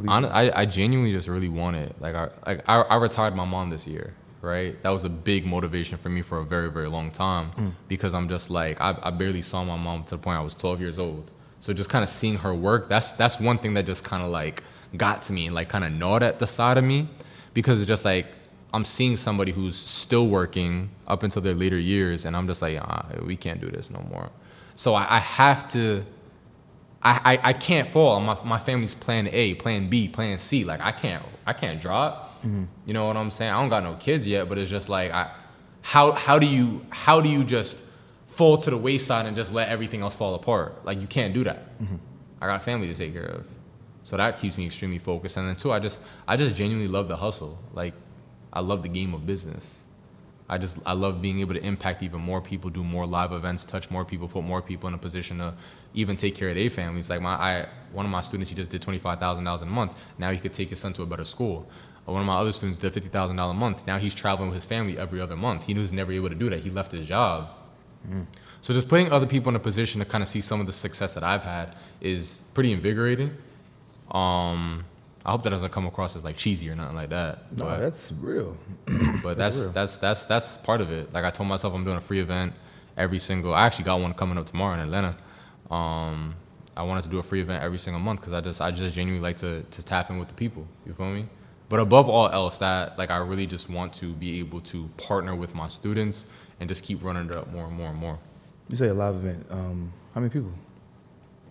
Hon- 0.06 0.26
I, 0.26 0.62
I 0.62 0.66
genuinely 0.66 1.12
just 1.12 1.28
really 1.28 1.49
want 1.49 1.76
it. 1.76 1.95
Like 1.99 2.16
I 2.16 2.30
like 2.45 2.64
I, 2.68 2.82
I 2.82 2.95
retired 2.97 3.36
my 3.36 3.45
mom 3.45 3.70
this 3.70 3.88
year, 3.88 4.14
right? 4.41 4.82
That 4.84 4.89
was 4.89 5.04
a 5.04 5.10
big 5.10 5.45
motivation 5.45 5.97
for 5.97 6.10
me 6.10 6.22
for 6.22 6.39
a 6.39 6.45
very 6.45 6.70
very 6.72 6.88
long 6.88 7.12
time 7.12 7.76
because 7.88 8.14
I'm 8.14 8.30
just 8.30 8.49
like 8.49 8.80
I, 8.82 8.97
I 9.01 9.12
barely 9.12 9.41
saw 9.41 9.64
my 9.64 9.78
mom 9.78 10.04
to 10.06 10.12
the 10.16 10.18
point 10.20 10.38
I 10.38 10.41
was 10.41 10.54
12 10.56 10.82
years 10.82 10.99
old. 10.99 11.32
So 11.60 11.74
just 11.74 11.89
kind 11.89 12.04
of 12.04 12.10
seeing 12.10 12.36
her 12.38 12.54
work, 12.54 12.89
that's 12.89 13.14
that's 13.14 13.39
one 13.39 13.58
thing 13.58 13.74
that 13.76 13.86
just 13.86 14.04
kind 14.04 14.22
of 14.24 14.30
like 14.30 14.64
got 14.97 15.22
to 15.24 15.34
me 15.34 15.47
and 15.47 15.56
like 15.56 15.70
kind 15.70 15.84
of 15.84 15.91
gnawed 15.91 16.22
at 16.22 16.38
the 16.39 16.45
side 16.47 16.78
of 16.78 16.84
me 16.84 17.08
because 17.54 17.80
it's 17.82 17.88
just 17.88 18.06
like 18.06 18.28
I'm 18.74 18.84
seeing 18.86 19.16
somebody 19.18 19.51
who's 19.51 19.76
still 19.78 20.28
working 20.28 20.89
up 21.08 21.22
until 21.24 21.41
their 21.43 21.54
later 21.54 21.78
years, 21.78 22.26
and 22.26 22.36
I'm 22.36 22.47
just 22.47 22.60
like, 22.64 22.80
ah, 22.82 23.06
we 23.24 23.36
can't 23.36 23.62
do 23.62 23.70
this 23.70 23.91
no 23.91 24.01
more. 24.10 24.30
So 24.76 24.96
I, 24.96 25.18
I 25.18 25.20
have 25.20 25.72
to 25.74 26.06
I, 27.04 27.34
I, 27.34 27.50
I 27.50 27.54
can't 27.54 27.88
fall 27.88 28.16
on 28.16 28.24
my, 28.24 28.42
my 28.44 28.60
family's 28.60 28.94
plan 28.94 29.28
A, 29.32 29.56
plan 29.56 29.90
B, 29.90 30.08
plan 30.08 30.40
C. 30.40 30.64
Like 30.64 30.80
I 30.82 30.92
can't 30.92 31.24
I 31.46 31.54
can't 31.54 31.82
drop. 31.82 32.42
Mm-hmm. 32.42 32.64
You 32.86 32.94
know 32.94 33.06
what 33.06 33.18
I'm 33.18 33.32
saying? 33.32 33.52
I 33.52 33.60
don't 33.60 33.70
got 33.70 33.84
no 33.84 33.96
kids 33.96 34.26
yet, 34.26 34.50
but 34.50 34.58
it's 34.58 34.70
just 34.70 34.90
like 34.90 35.12
I 35.12 35.32
how 35.82 36.14
how 36.14 36.40
do 36.40 36.48
you 36.48 36.86
how 36.90 37.20
do 37.22 37.30
you 37.30 37.44
just 37.44 37.84
fall 38.28 38.58
to 38.58 38.70
the 38.70 38.78
wayside 38.78 39.26
and 39.26 39.36
just 39.36 39.54
let 39.54 39.70
everything 39.70 40.02
else 40.02 40.16
fall 40.16 40.34
apart? 40.34 40.86
Like 40.86 41.00
you 41.02 41.08
can't 41.08 41.34
do 41.34 41.44
that. 41.44 41.80
Mm-hmm. 41.80 41.98
I 42.42 42.48
got 42.48 42.62
a 42.62 42.64
family 42.64 42.88
to 42.88 42.96
take 42.96 43.14
care 43.14 43.24
of. 43.24 43.48
So 44.04 44.18
that 44.18 44.40
keeps 44.40 44.58
me 44.58 44.66
extremely 44.66 45.00
focused. 45.00 45.38
And 45.38 45.48
then 45.48 45.56
two, 45.56 45.72
I 45.72 45.80
just 45.80 46.00
I 46.28 46.38
just 46.38 46.56
genuinely 46.56 46.88
love 46.88 47.10
the 47.10 47.18
hustle. 47.18 47.60
Like 47.74 47.94
I 48.52 48.62
love 48.62 48.82
the 48.82 48.90
game 48.90 49.14
of 49.14 49.26
business. 49.26 49.83
I 50.54 50.58
just 50.66 50.78
I 50.86 50.93
love 50.93 51.14
being 51.28 51.39
able 51.43 51.56
to 51.60 51.64
impact 51.72 52.04
even 52.08 52.22
more 52.22 52.41
people, 52.51 52.70
do 52.70 52.84
more 52.84 53.06
live 53.18 53.32
events, 53.39 53.62
touch 53.64 53.89
more 53.95 54.06
people, 54.12 54.28
put 54.28 54.43
more 54.43 54.62
people 54.62 54.88
in 54.89 54.93
a 54.93 55.01
position 55.08 55.36
to 55.43 55.54
even 56.01 56.16
take 56.16 56.36
care 56.39 56.49
of 56.51 56.56
their 56.56 56.70
families. 56.70 57.10
Like 57.10 57.22
my 57.22 57.36
I 57.49 57.68
one 57.91 58.06
of 58.06 58.12
my 58.12 58.22
students, 58.22 58.49
he 58.51 58.56
just 58.56 58.72
did 58.74 58.82
twenty 58.82 58.99
five 58.99 59.20
thousand 59.20 59.43
dollars 59.47 59.64
a 59.64 59.66
month. 59.80 59.91
Now 60.24 60.30
he 60.32 60.38
could 60.43 60.54
take 60.54 60.70
his 60.70 60.80
son 60.80 60.93
to 60.93 61.01
a 61.01 61.06
better 61.06 61.26
school. 61.36 61.58
Uh, 62.08 62.12
One 62.12 62.22
of 62.22 62.28
my 62.34 62.38
other 62.43 62.54
students 62.54 62.80
did 62.80 62.93
fifty 62.93 63.10
thousand 63.10 63.36
dollars 63.38 63.56
a 63.58 63.60
month. 63.66 63.88
Now 63.88 63.97
he's 63.97 64.16
traveling 64.24 64.49
with 64.49 64.58
his 64.62 64.66
family 64.66 64.95
every 65.06 65.20
other 65.26 65.36
month. 65.36 65.66
He 65.70 65.74
was 65.74 65.91
never 65.91 66.12
able 66.20 66.30
to 66.30 66.39
do 66.43 66.49
that. 66.51 66.60
He 66.68 66.70
left 66.80 66.91
his 66.91 67.08
job. 67.08 67.49
So 68.62 68.74
just 68.74 68.88
putting 68.89 69.12
other 69.12 69.26
people 69.26 69.49
in 69.49 69.56
a 69.56 69.66
position 69.72 69.99
to 69.99 70.06
kind 70.06 70.22
of 70.22 70.28
see 70.28 70.41
some 70.41 70.60
of 70.60 70.68
the 70.68 70.74
success 70.74 71.14
that 71.16 71.24
I've 71.24 71.43
had 71.43 71.68
is 72.01 72.43
pretty 72.54 72.72
invigorating. 72.78 73.32
Um, 74.12 74.86
I 75.26 75.32
hope 75.32 75.44
that 75.44 75.52
doesn't 75.52 75.72
come 75.72 75.86
across 75.86 76.16
as 76.16 76.24
like 76.24 76.36
cheesy 76.36 76.70
or 76.70 76.76
nothing 76.76 76.96
like 76.96 77.10
that. 77.10 77.52
no, 77.58 77.66
but- 77.66 77.80
that's 77.80 78.12
real. 78.20 78.58
but 79.24 79.38
that's 79.38 79.58
real. 79.58 79.70
that's 79.72 79.98
that's 79.98 80.26
that's 80.26 80.58
part 80.58 80.82
of 80.82 80.92
it. 80.92 81.14
Like 81.14 81.24
I 81.26 81.30
told 81.32 81.48
myself, 81.50 81.74
I'm 81.74 81.84
doing 81.86 81.98
a 81.98 82.02
free 82.02 82.20
event 82.20 82.54
every 82.98 83.20
single. 83.20 83.54
I 83.54 83.66
actually 83.66 83.86
got 83.86 84.00
one 84.02 84.14
coming 84.14 84.38
up 84.38 84.46
tomorrow 84.46 84.74
in 84.74 84.80
Atlanta. 84.82 85.16
Um, 85.72 86.36
I 86.76 86.84
wanted 86.84 87.04
to 87.04 87.10
do 87.10 87.20
a 87.20 87.24
free 87.24 87.42
event 87.42 87.64
every 87.64 87.78
single 87.78 88.02
month 88.02 88.20
because 88.22 88.34
I 88.34 88.42
just 88.42 88.60
I 88.60 88.72
just 88.72 88.94
genuinely 88.96 89.24
like 89.24 89.38
to 89.38 89.64
to 89.64 89.84
tap 89.86 90.10
in 90.10 90.20
with 90.20 90.28
the 90.28 90.34
people. 90.34 90.68
You 90.86 90.94
feel 90.94 91.12
me? 91.12 91.26
But 91.70 91.80
above 91.80 92.10
all 92.10 92.30
else, 92.30 92.58
that 92.58 92.98
like 92.98 93.10
I 93.10 93.18
really 93.18 93.48
just 93.48 93.70
want 93.70 93.94
to 93.96 94.14
be 94.14 94.40
able 94.40 94.60
to 94.62 94.88
partner 94.98 95.36
with 95.36 95.56
my 95.56 95.68
students 95.70 96.28
and 96.60 96.68
just 96.70 96.84
keep 96.84 97.02
running 97.04 97.30
it 97.30 97.36
up 97.36 97.52
more 97.52 97.66
and 97.66 97.74
more 97.76 97.90
and 97.90 97.98
more. 97.98 98.20
You 98.70 98.78
say 98.78 98.88
a 98.90 98.94
live 98.94 99.16
event. 99.16 99.46
Um, 99.50 99.92
how 100.14 100.22
many 100.22 100.32
people? 100.32 100.52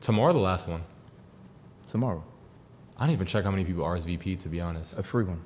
Tomorrow, 0.00 0.32
the 0.32 0.38
last 0.38 0.68
one. 0.68 0.82
Tomorrow, 1.90 2.22
I 3.02 3.06
didn't 3.06 3.14
even 3.14 3.26
check 3.26 3.42
how 3.42 3.50
many 3.50 3.64
people 3.64 3.82
RSVP 3.82 4.40
to 4.42 4.48
be 4.48 4.60
honest. 4.60 4.96
a 4.96 5.02
free 5.02 5.24
one. 5.24 5.40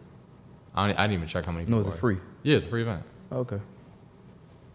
I, 0.74 0.88
don't, 0.88 0.98
I 0.98 1.04
didn't 1.04 1.14
even 1.14 1.26
check 1.28 1.46
how 1.46 1.52
many 1.52 1.64
people 1.64 1.80
No, 1.80 1.86
it's 1.86 1.90
a 1.90 1.94
are. 1.94 1.98
free. 1.98 2.18
Yeah, 2.42 2.56
it's 2.58 2.66
a 2.66 2.68
free 2.68 2.82
event. 2.82 3.02
Okay. 3.32 3.58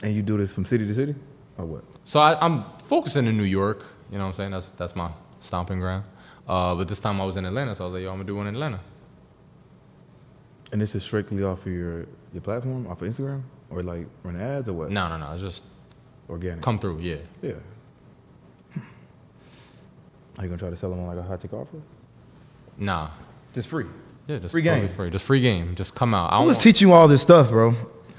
And 0.02 0.16
you 0.16 0.24
do 0.24 0.36
this 0.36 0.52
from 0.52 0.66
city 0.66 0.88
to 0.88 0.96
city, 0.96 1.14
or 1.60 1.66
what? 1.66 1.84
So 2.06 2.20
I, 2.20 2.44
I'm 2.44 2.66
focusing 2.86 3.28
in 3.28 3.38
New 3.38 3.44
York. 3.44 3.86
You 4.12 4.18
know 4.18 4.24
what 4.24 4.30
I'm 4.30 4.34
saying? 4.34 4.50
That's 4.50 4.70
that's 4.72 4.96
my 4.96 5.12
stomping 5.42 5.80
ground. 5.80 6.06
Uh, 6.48 6.74
but 6.74 6.88
this 6.88 7.00
time 7.00 7.22
I 7.22 7.24
was 7.26 7.38
in 7.38 7.46
Atlanta, 7.46 7.76
so 7.76 7.84
I 7.84 7.86
was 7.88 7.94
like, 7.94 8.02
yo, 8.04 8.10
I'm 8.10 8.16
gonna 8.16 8.24
do 8.26 8.36
one 8.36 8.48
in 8.48 8.56
Atlanta. 8.56 8.80
And 10.72 10.82
this 10.82 10.96
is 10.96 11.04
strictly 11.04 11.44
off 11.44 11.60
of 11.64 11.72
your 11.72 12.08
your 12.34 12.42
platform, 12.42 12.88
off 12.88 13.00
of 13.04 13.08
Instagram, 13.08 13.44
or 13.70 13.84
like 13.84 14.08
run 14.24 14.42
ads, 14.42 14.68
or 14.70 14.74
what? 14.74 14.90
No, 14.90 15.08
no, 15.08 15.18
no. 15.20 15.32
It's 15.34 15.44
just 15.44 15.66
Organic. 16.28 16.64
come 16.64 16.80
through. 16.80 16.98
Yeah. 17.02 17.18
Yeah. 17.44 17.52
Are 20.40 20.44
you 20.44 20.48
gonna 20.50 20.58
try 20.58 20.72
to 20.72 20.76
sell 20.76 20.90
them 20.90 21.00
on 21.02 21.06
like 21.16 21.18
a 21.24 21.28
high 21.28 21.38
tick 21.38 21.54
offer? 21.54 21.78
Nah. 22.82 23.10
Just 23.54 23.70
free. 23.70 23.86
Yeah, 24.28 24.40
just 24.40 24.52
Free 24.52 24.64
totally 24.64 24.88
game. 24.88 24.96
free. 24.96 25.10
Just 25.10 25.26
free 25.26 25.40
game. 25.42 25.76
Just 25.76 25.96
come 25.96 26.14
out. 26.14 26.32
I, 26.34 26.40
don't 26.40 26.48
was 26.48 26.56
want- 26.58 26.64
teaching 26.64 26.88
you 26.90 26.94
all 26.94 27.08
this 27.08 27.22
stuff, 27.22 27.50
bro. 27.50 27.76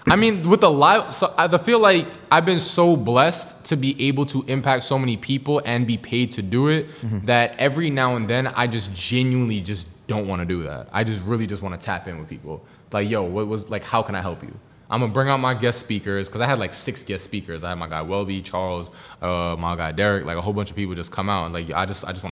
I 0.07 0.17
mean, 0.17 0.49
with 0.49 0.61
the 0.61 0.71
live, 0.71 1.13
so 1.13 1.33
I 1.39 1.47
feel 1.59 1.79
like 1.79 2.07
I've 2.31 2.45
been 2.45 2.59
so 2.59 2.97
blessed 2.97 3.65
to 3.67 3.77
be 3.77 4.09
able 4.09 4.27
to 4.27 4.43
impact 4.49 4.83
so 4.85 4.99
many 4.99 5.17
people 5.17 5.63
and 5.65 5.87
be 5.87 5.97
paid 5.97 6.33
to 6.33 6.43
do 6.43 6.69
it 6.69 6.89
that 7.27 7.55
every 7.59 7.89
now 7.89 8.17
and 8.17 8.29
then 8.29 8.49
I 8.49 8.67
just 8.67 8.93
genuinely 8.95 9.61
just 9.61 9.87
don't 10.09 10.27
want 10.27 10.41
to 10.41 10.47
do 10.47 10.65
that. 10.65 10.89
I 10.93 11.05
just 11.05 11.23
really 11.23 11.47
just 11.47 11.63
want 11.63 11.79
to 11.79 11.85
tap 11.85 12.09
in 12.09 12.19
with 12.19 12.29
people. 12.29 12.65
Like, 12.93 13.09
yo, 13.09 13.23
what 13.23 13.47
was 13.47 13.71
like? 13.71 13.85
How 13.85 14.03
can 14.03 14.17
I 14.17 14.21
help 14.21 14.43
you? 14.43 14.53
I'm 14.91 15.01
gonna 15.01 15.13
bring 15.13 15.29
out 15.29 15.39
my 15.39 15.55
guest 15.55 15.79
speakers 15.79 16.29
because 16.29 16.41
I 16.41 16.47
had 16.47 16.59
like 16.59 16.75
six 16.75 17.03
guest 17.05 17.23
speakers. 17.25 17.63
I 17.65 17.69
had 17.71 17.79
my 17.79 17.89
guy 17.89 18.03
Welby, 18.03 18.43
Charles, 18.43 18.91
uh, 19.23 19.55
my 19.59 19.77
guy 19.77 19.93
Derek, 19.93 20.25
like 20.27 20.37
a 20.37 20.43
whole 20.43 20.53
bunch 20.53 20.69
of 20.71 20.77
people 20.77 20.95
just 20.97 21.13
come 21.13 21.31
out 21.31 21.45
and 21.45 21.55
like 21.55 21.71
I 21.71 21.87
just 21.87 22.05
I 22.05 22.11
just 22.11 22.25
want. 22.25 22.32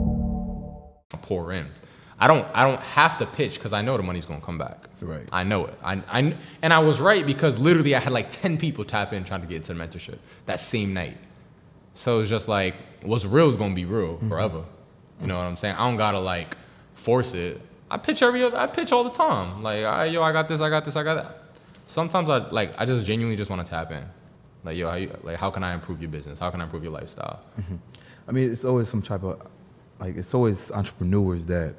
Pour 1.17 1.51
in. 1.51 1.67
I 2.19 2.27
don't 2.27 2.45
I 2.53 2.67
don't 2.67 2.79
have 2.81 3.17
to 3.17 3.25
pitch 3.25 3.55
because 3.55 3.73
I 3.73 3.81
know 3.81 3.97
the 3.97 4.03
money's 4.03 4.25
gonna 4.25 4.41
come 4.41 4.57
back. 4.57 4.85
Right. 5.01 5.27
I 5.31 5.43
know 5.43 5.65
it. 5.65 5.73
I, 5.83 6.01
I 6.07 6.35
and 6.61 6.71
I 6.71 6.79
was 6.79 6.99
right 6.99 7.25
because 7.25 7.57
literally 7.57 7.95
I 7.95 7.99
had 7.99 8.13
like 8.13 8.29
ten 8.29 8.57
people 8.57 8.85
tap 8.85 9.11
in 9.13 9.23
trying 9.23 9.41
to 9.41 9.47
get 9.47 9.57
into 9.57 9.73
the 9.73 9.79
mentorship 9.83 10.19
that 10.45 10.59
same 10.59 10.93
night. 10.93 11.17
So 11.93 12.19
it's 12.19 12.29
just 12.29 12.47
like 12.47 12.75
what's 13.01 13.25
real 13.25 13.49
is 13.49 13.55
gonna 13.55 13.73
be 13.73 13.85
real 13.85 14.15
mm-hmm. 14.15 14.29
forever. 14.29 14.63
You 15.19 15.27
know 15.27 15.37
what 15.37 15.45
I'm 15.45 15.57
saying? 15.57 15.75
I 15.75 15.87
don't 15.87 15.97
gotta 15.97 16.19
like 16.19 16.55
force 16.93 17.33
it. 17.33 17.61
I 17.89 17.97
pitch 17.97 18.21
every 18.21 18.43
other. 18.43 18.57
I 18.57 18.67
pitch 18.67 18.91
all 18.91 19.03
the 19.03 19.09
time. 19.09 19.63
Like, 19.63 19.83
all 19.85 19.91
right, 19.91 20.11
yo, 20.11 20.21
I 20.23 20.31
got 20.31 20.47
this. 20.47 20.61
I 20.61 20.69
got 20.69 20.85
this. 20.85 20.95
I 20.95 21.03
got 21.03 21.15
that. 21.15 21.43
Sometimes 21.87 22.29
I 22.29 22.37
like. 22.49 22.73
I 22.77 22.85
just 22.85 23.03
genuinely 23.03 23.35
just 23.35 23.49
want 23.49 23.65
to 23.65 23.69
tap 23.69 23.91
in. 23.91 24.05
Like, 24.63 24.77
yo, 24.77 24.89
how 24.89 24.95
you, 24.95 25.11
like, 25.23 25.37
how 25.37 25.49
can 25.49 25.63
I 25.63 25.73
improve 25.73 26.01
your 26.01 26.09
business? 26.09 26.39
How 26.39 26.49
can 26.51 26.61
I 26.61 26.65
improve 26.65 26.83
your 26.83 26.93
lifestyle? 26.93 27.41
Mm-hmm. 27.59 27.75
I 28.27 28.31
mean, 28.31 28.51
it's 28.51 28.63
always 28.63 28.87
some 28.87 29.01
type 29.01 29.23
of, 29.23 29.41
like, 30.01 30.17
it's 30.17 30.33
always 30.33 30.71
entrepreneurs 30.71 31.45
that 31.45 31.75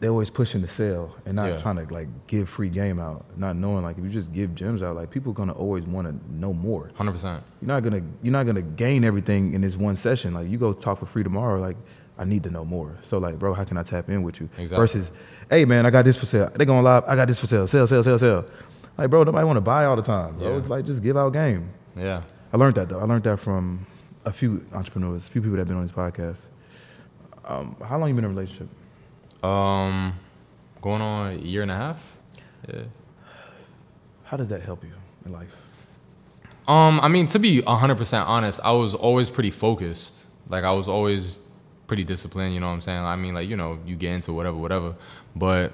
they're 0.00 0.10
always 0.10 0.30
pushing 0.30 0.60
to 0.62 0.68
sell 0.68 1.14
and 1.24 1.36
not 1.36 1.46
Yeah. 1.48 1.58
trying 1.58 1.76
to 1.76 1.94
like 1.94 2.08
give 2.26 2.48
free 2.48 2.68
game 2.68 2.98
out, 2.98 3.24
not 3.36 3.54
knowing 3.54 3.84
like 3.84 3.96
if 3.98 4.02
you 4.04 4.10
just 4.10 4.32
give 4.32 4.52
gems 4.54 4.82
out, 4.82 4.96
like 4.96 5.10
people 5.10 5.30
are 5.30 5.34
gonna 5.34 5.52
always 5.52 5.84
want 5.86 6.08
to 6.08 6.34
know 6.34 6.52
more. 6.52 6.90
Hundred 6.96 7.12
percent. 7.12 7.44
You're 7.60 7.68
not 7.68 7.84
gonna 7.84 8.02
you're 8.20 8.32
not 8.32 8.44
gonna 8.46 8.62
gain 8.62 9.04
everything 9.04 9.52
in 9.52 9.60
this 9.60 9.76
one 9.76 9.96
session. 9.96 10.34
Like 10.34 10.48
you 10.48 10.58
go 10.58 10.72
talk 10.72 10.98
for 10.98 11.06
free 11.06 11.22
tomorrow, 11.22 11.60
like 11.60 11.76
I 12.18 12.24
need 12.24 12.42
to 12.42 12.50
know 12.50 12.64
more. 12.64 12.98
So 13.02 13.18
like, 13.18 13.38
bro, 13.38 13.54
how 13.54 13.62
can 13.62 13.76
I 13.76 13.84
tap 13.84 14.10
in 14.10 14.24
with 14.24 14.40
you? 14.40 14.48
Exactly. 14.58 14.76
Versus, 14.76 15.12
hey 15.48 15.64
man, 15.64 15.86
I 15.86 15.90
got 15.90 16.04
this 16.04 16.16
for 16.18 16.26
sale. 16.26 16.50
They 16.52 16.64
going 16.64 16.82
live. 16.82 17.04
I 17.06 17.14
got 17.14 17.28
this 17.28 17.38
for 17.38 17.46
sale. 17.46 17.68
Sell, 17.68 17.86
sell, 17.86 18.02
sell, 18.02 18.18
sell. 18.18 18.44
Like, 18.98 19.08
bro, 19.08 19.22
nobody 19.22 19.46
want 19.46 19.56
to 19.56 19.60
buy 19.62 19.84
all 19.84 19.94
the 19.96 20.02
time, 20.02 20.36
bro. 20.36 20.58
Yeah. 20.58 20.66
Like 20.66 20.84
just 20.84 21.00
give 21.00 21.16
out 21.16 21.32
game. 21.32 21.70
Yeah. 21.96 22.22
I 22.52 22.56
learned 22.56 22.74
that 22.74 22.88
though. 22.88 22.98
I 22.98 23.04
learned 23.04 23.22
that 23.24 23.38
from 23.38 23.86
a 24.24 24.32
few 24.32 24.66
entrepreneurs, 24.72 25.28
a 25.28 25.30
few 25.30 25.40
people 25.40 25.52
that 25.56 25.60
have 25.60 25.68
been 25.68 25.76
on 25.76 25.84
this 25.84 25.92
podcast. 25.92 26.40
Um, 27.44 27.76
how 27.84 27.98
long 27.98 28.08
you 28.08 28.14
been 28.14 28.24
in 28.24 28.30
a 28.30 28.34
relationship? 28.34 28.68
Um, 29.44 30.14
going 30.80 31.02
on 31.02 31.32
a 31.32 31.36
year 31.38 31.62
and 31.62 31.70
a 31.70 31.76
half. 31.76 32.16
Yeah. 32.68 32.82
How 34.24 34.36
does 34.36 34.48
that 34.48 34.62
help 34.62 34.84
you 34.84 34.92
in 35.26 35.32
life? 35.32 35.54
Um, 36.68 37.00
I 37.00 37.08
mean, 37.08 37.26
to 37.26 37.38
be 37.38 37.60
hundred 37.62 37.96
percent 37.96 38.26
honest, 38.28 38.60
I 38.62 38.72
was 38.72 38.94
always 38.94 39.30
pretty 39.30 39.50
focused. 39.50 40.26
Like 40.48 40.64
I 40.64 40.72
was 40.72 40.88
always 40.88 41.40
pretty 41.86 42.04
disciplined. 42.04 42.54
You 42.54 42.60
know 42.60 42.68
what 42.68 42.74
I'm 42.74 42.80
saying? 42.80 43.00
I 43.00 43.16
mean, 43.16 43.34
like 43.34 43.48
you 43.48 43.56
know, 43.56 43.78
you 43.84 43.96
get 43.96 44.14
into 44.14 44.32
whatever, 44.32 44.56
whatever. 44.56 44.94
But 45.34 45.72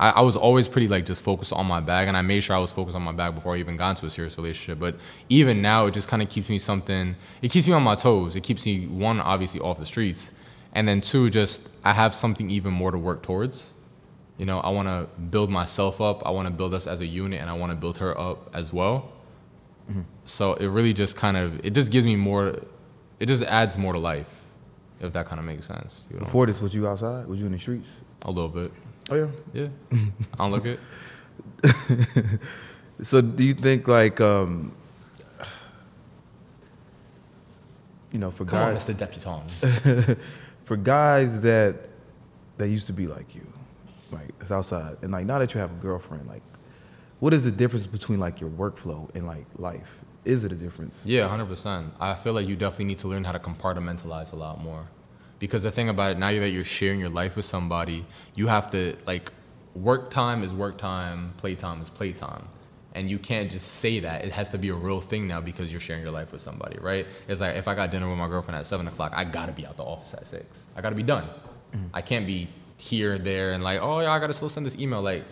I, 0.00 0.10
I 0.10 0.20
was 0.22 0.34
always 0.34 0.66
pretty 0.66 0.88
like 0.88 1.04
just 1.04 1.22
focused 1.22 1.52
on 1.52 1.66
my 1.66 1.80
bag, 1.80 2.08
and 2.08 2.16
I 2.16 2.22
made 2.22 2.40
sure 2.40 2.56
I 2.56 2.58
was 2.58 2.72
focused 2.72 2.96
on 2.96 3.02
my 3.02 3.12
bag 3.12 3.34
before 3.34 3.54
I 3.54 3.58
even 3.58 3.76
got 3.76 3.90
into 3.90 4.06
a 4.06 4.10
serious 4.10 4.36
relationship. 4.38 4.78
But 4.78 4.96
even 5.28 5.60
now, 5.60 5.86
it 5.86 5.94
just 5.94 6.08
kind 6.08 6.22
of 6.22 6.28
keeps 6.30 6.48
me 6.48 6.58
something. 6.58 7.14
It 7.42 7.50
keeps 7.50 7.66
me 7.66 7.74
on 7.74 7.82
my 7.82 7.94
toes. 7.94 8.34
It 8.34 8.42
keeps 8.42 8.64
me 8.64 8.86
one 8.86 9.20
obviously 9.20 9.60
off 9.60 9.78
the 9.78 9.86
streets, 9.86 10.30
and 10.72 10.86
then 10.86 11.00
two, 11.00 11.30
just 11.30 11.68
I 11.84 11.92
have 11.92 12.14
something 12.14 12.50
even 12.50 12.72
more 12.72 12.90
to 12.90 12.98
work 12.98 13.22
towards. 13.22 13.72
You 14.36 14.46
know, 14.46 14.60
I 14.60 14.68
want 14.70 14.86
to 14.88 15.08
build 15.20 15.50
myself 15.50 16.00
up. 16.00 16.24
I 16.26 16.30
want 16.30 16.46
to 16.46 16.52
build 16.54 16.72
us 16.74 16.86
as 16.86 17.00
a 17.00 17.06
unit, 17.06 17.40
and 17.40 17.50
I 17.50 17.54
want 17.54 17.70
to 17.72 17.76
build 17.76 17.98
her 17.98 18.18
up 18.18 18.54
as 18.54 18.72
well. 18.72 19.12
So 20.24 20.52
it 20.54 20.66
really 20.66 20.92
just 20.92 21.16
kind 21.16 21.36
of 21.36 21.64
it 21.64 21.70
just 21.72 21.90
gives 21.90 22.04
me 22.04 22.14
more. 22.16 22.54
It 23.18 23.26
just 23.26 23.42
adds 23.42 23.78
more 23.78 23.94
to 23.94 23.98
life, 23.98 24.28
if 25.00 25.12
that 25.14 25.26
kind 25.26 25.38
of 25.40 25.46
makes 25.46 25.66
sense. 25.66 26.04
You 26.10 26.18
know, 26.18 26.26
Before 26.26 26.46
this, 26.46 26.60
was 26.60 26.74
you 26.74 26.86
outside? 26.86 27.26
Was 27.26 27.40
you 27.40 27.46
in 27.46 27.52
the 27.52 27.58
streets? 27.58 27.88
a 28.22 28.30
little 28.30 28.50
bit. 28.50 28.70
Oh 29.10 29.14
yeah. 29.14 29.28
Yeah, 29.54 29.68
I 30.34 30.48
don't 30.48 30.50
look 30.50 30.66
it. 30.66 30.80
So 33.02 33.20
do 33.20 33.44
you 33.44 33.54
think 33.54 33.86
like 33.86 34.20
um 34.20 34.72
you 38.12 38.18
know 38.18 38.30
for 38.30 38.44
Come 38.44 38.58
on, 38.58 38.74
Mr. 38.76 38.94
Deputon. 38.94 40.18
for 40.68 40.76
guys 40.76 41.40
that 41.40 41.74
that 42.58 42.68
used 42.68 42.86
to 42.88 42.92
be 42.92 43.06
like 43.06 43.34
you, 43.34 43.46
like 44.12 44.28
it's 44.42 44.52
outside, 44.52 44.98
and 45.00 45.10
like 45.10 45.24
now 45.24 45.38
that 45.38 45.54
you 45.54 45.60
have 45.60 45.70
a 45.72 45.80
girlfriend, 45.80 46.28
like 46.28 46.42
what 47.20 47.32
is 47.32 47.42
the 47.42 47.50
difference 47.50 47.86
between 47.86 48.20
like 48.20 48.38
your 48.38 48.50
workflow 48.50 49.12
and 49.14 49.26
like 49.26 49.46
life? 49.56 49.90
Is 50.26 50.44
it 50.44 50.52
a 50.52 50.54
difference? 50.54 50.94
Yeah, 51.06 51.26
hundred 51.26 51.46
percent. 51.46 51.94
I 51.98 52.14
feel 52.14 52.34
like 52.34 52.46
you 52.46 52.54
definitely 52.54 52.84
need 52.84 52.98
to 52.98 53.08
learn 53.08 53.24
how 53.24 53.32
to 53.32 53.38
compartmentalize 53.38 54.34
a 54.34 54.36
lot 54.36 54.60
more, 54.60 54.86
because 55.38 55.62
the 55.62 55.70
thing 55.70 55.88
about 55.88 56.12
it 56.12 56.18
now 56.18 56.30
that 56.32 56.50
you're 56.50 56.64
sharing 56.66 57.00
your 57.00 57.08
life 57.08 57.34
with 57.34 57.46
somebody, 57.46 58.04
you 58.34 58.46
have 58.48 58.70
to 58.72 58.94
like 59.06 59.32
work 59.74 60.10
time 60.10 60.42
is 60.42 60.52
work 60.52 60.76
time, 60.76 61.32
play 61.38 61.54
time 61.54 61.80
is 61.80 61.88
play 61.88 62.12
time, 62.12 62.46
and 62.98 63.08
you 63.08 63.16
can't 63.16 63.48
just 63.48 63.76
say 63.76 64.00
that. 64.00 64.24
It 64.24 64.32
has 64.32 64.48
to 64.48 64.58
be 64.58 64.70
a 64.70 64.74
real 64.74 65.00
thing 65.00 65.28
now 65.28 65.40
because 65.40 65.70
you're 65.70 65.80
sharing 65.80 66.02
your 66.02 66.10
life 66.10 66.32
with 66.32 66.40
somebody, 66.40 66.78
right? 66.80 67.06
It's 67.28 67.40
like 67.40 67.54
if 67.54 67.68
I 67.68 67.76
got 67.76 67.92
dinner 67.92 68.08
with 68.08 68.18
my 68.18 68.26
girlfriend 68.26 68.58
at 68.58 68.66
seven 68.66 68.88
o'clock, 68.88 69.12
I 69.14 69.22
gotta 69.22 69.52
be 69.52 69.64
out 69.64 69.76
the 69.76 69.84
office 69.84 70.14
at 70.14 70.26
six. 70.26 70.66
I 70.74 70.80
gotta 70.80 70.96
be 70.96 71.04
done. 71.04 71.22
Mm-hmm. 71.22 71.86
I 71.94 72.02
can't 72.02 72.26
be 72.26 72.48
here, 72.76 73.16
there, 73.16 73.52
and 73.52 73.62
like, 73.62 73.80
oh 73.80 74.00
yeah, 74.00 74.10
I 74.10 74.18
gotta 74.18 74.32
still 74.32 74.48
send 74.48 74.66
this 74.66 74.76
email. 74.80 75.00
Like, 75.00 75.22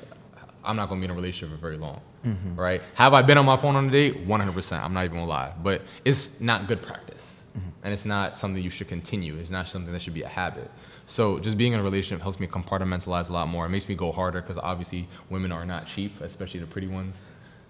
I'm 0.63 0.77
not 0.77 0.89
gonna 0.89 1.01
be 1.01 1.07
in 1.07 1.11
a 1.11 1.15
relationship 1.15 1.57
for 1.57 1.61
very 1.61 1.77
long, 1.77 2.01
mm-hmm. 2.25 2.55
right? 2.55 2.83
Have 2.95 3.15
I 3.15 3.23
been 3.23 3.37
on 3.37 3.45
my 3.45 3.57
phone 3.57 3.75
on 3.75 3.89
a 3.89 3.91
date? 3.91 4.29
100%. 4.29 4.81
I'm 4.81 4.95
not 4.95 5.05
even 5.05 5.17
gonna 5.17 5.29
lie, 5.29 5.53
but 5.61 5.83
it's 6.05 6.41
not 6.41 6.69
good 6.69 6.83
practice, 6.83 7.43
mm-hmm. 7.59 7.69
and 7.83 7.93
it's 7.93 8.05
not 8.05 8.39
something 8.39 8.63
you 8.63 8.71
should 8.71 8.89
continue. 8.89 9.35
It's 9.39 9.51
not 9.51 9.67
something 9.67 9.93
that 9.93 10.03
should 10.03 10.15
be 10.15 10.23
a 10.23 10.29
habit. 10.29 10.71
So 11.07 11.41
just 11.41 11.57
being 11.57 11.73
in 11.73 11.81
a 11.81 11.83
relationship 11.83 12.23
helps 12.23 12.39
me 12.39 12.47
compartmentalize 12.47 13.31
a 13.31 13.33
lot 13.33 13.49
more. 13.49 13.67
It 13.67 13.71
makes 13.71 13.89
me 13.89 13.97
go 13.97 14.13
harder 14.13 14.41
because 14.41 14.59
obviously 14.59 15.09
women 15.31 15.51
are 15.51 15.65
not 15.65 15.87
cheap, 15.87 16.21
especially 16.21 16.61
the 16.61 16.67
pretty 16.67 16.89
ones. 16.89 17.21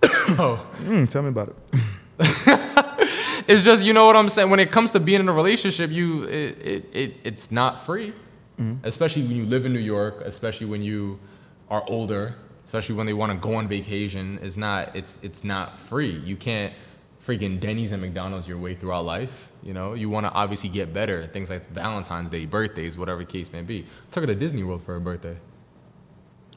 oh, 0.39 0.67
Mm, 0.81 1.09
tell 1.11 1.23
me 1.23 1.29
about 1.29 1.49
it. 1.49 1.57
it's 3.49 3.65
just 3.65 3.85
you 3.85 3.93
know 3.93 4.07
what 4.07 4.17
I'm 4.17 4.29
saying. 4.29 4.51
When 4.51 4.61
it 4.61 4.71
comes 4.71 4.91
to 4.93 5.01
being 5.01 5.21
in 5.21 5.29
a 5.29 5.33
relationship, 5.33 5.91
you 5.91 6.25
it, 6.25 6.67
it, 6.67 6.91
it 6.97 7.15
it's 7.25 7.51
not 7.51 7.85
free, 7.85 8.13
especially 8.85 9.23
when 9.23 9.37
you 9.37 9.45
live 9.45 9.67
in 9.67 9.73
New 9.73 9.79
York, 9.81 10.23
especially 10.25 10.67
when 10.67 10.83
you 10.83 11.19
are 11.69 11.85
older, 11.89 12.35
especially 12.65 12.95
when 12.95 13.07
they 13.07 13.13
want 13.13 13.33
to 13.33 13.39
go 13.39 13.55
on 13.55 13.69
vacation. 13.69 14.39
It's 14.43 14.57
not 14.57 14.95
it's 14.97 15.19
it's 15.23 15.45
not 15.45 15.79
free. 15.79 16.11
You 16.25 16.37
can't 16.37 16.73
freaking 17.27 17.59
Denny's 17.59 17.93
and 17.93 18.01
McDonald's 18.01 18.47
your 18.47 18.59
way 18.59 18.75
throughout 18.75 19.05
life. 19.05 19.51
You 19.63 19.75
know, 19.75 19.95
you 19.95 20.09
want 20.09 20.27
to 20.27 20.33
obviously 20.33 20.71
get 20.71 20.93
better. 20.93 21.27
Things 21.27 21.51
like 21.51 21.67
Valentine's 21.71 22.31
Day, 22.31 22.47
birthdays, 22.47 22.97
whatever 22.97 23.21
the 23.21 23.27
case 23.31 23.53
may 23.53 23.63
be. 23.63 23.85
took 24.13 24.23
her 24.23 24.27
to 24.29 24.35
Disney 24.35 24.63
World 24.63 24.83
for 24.83 24.93
her 24.93 25.01
birthday. 25.01 25.37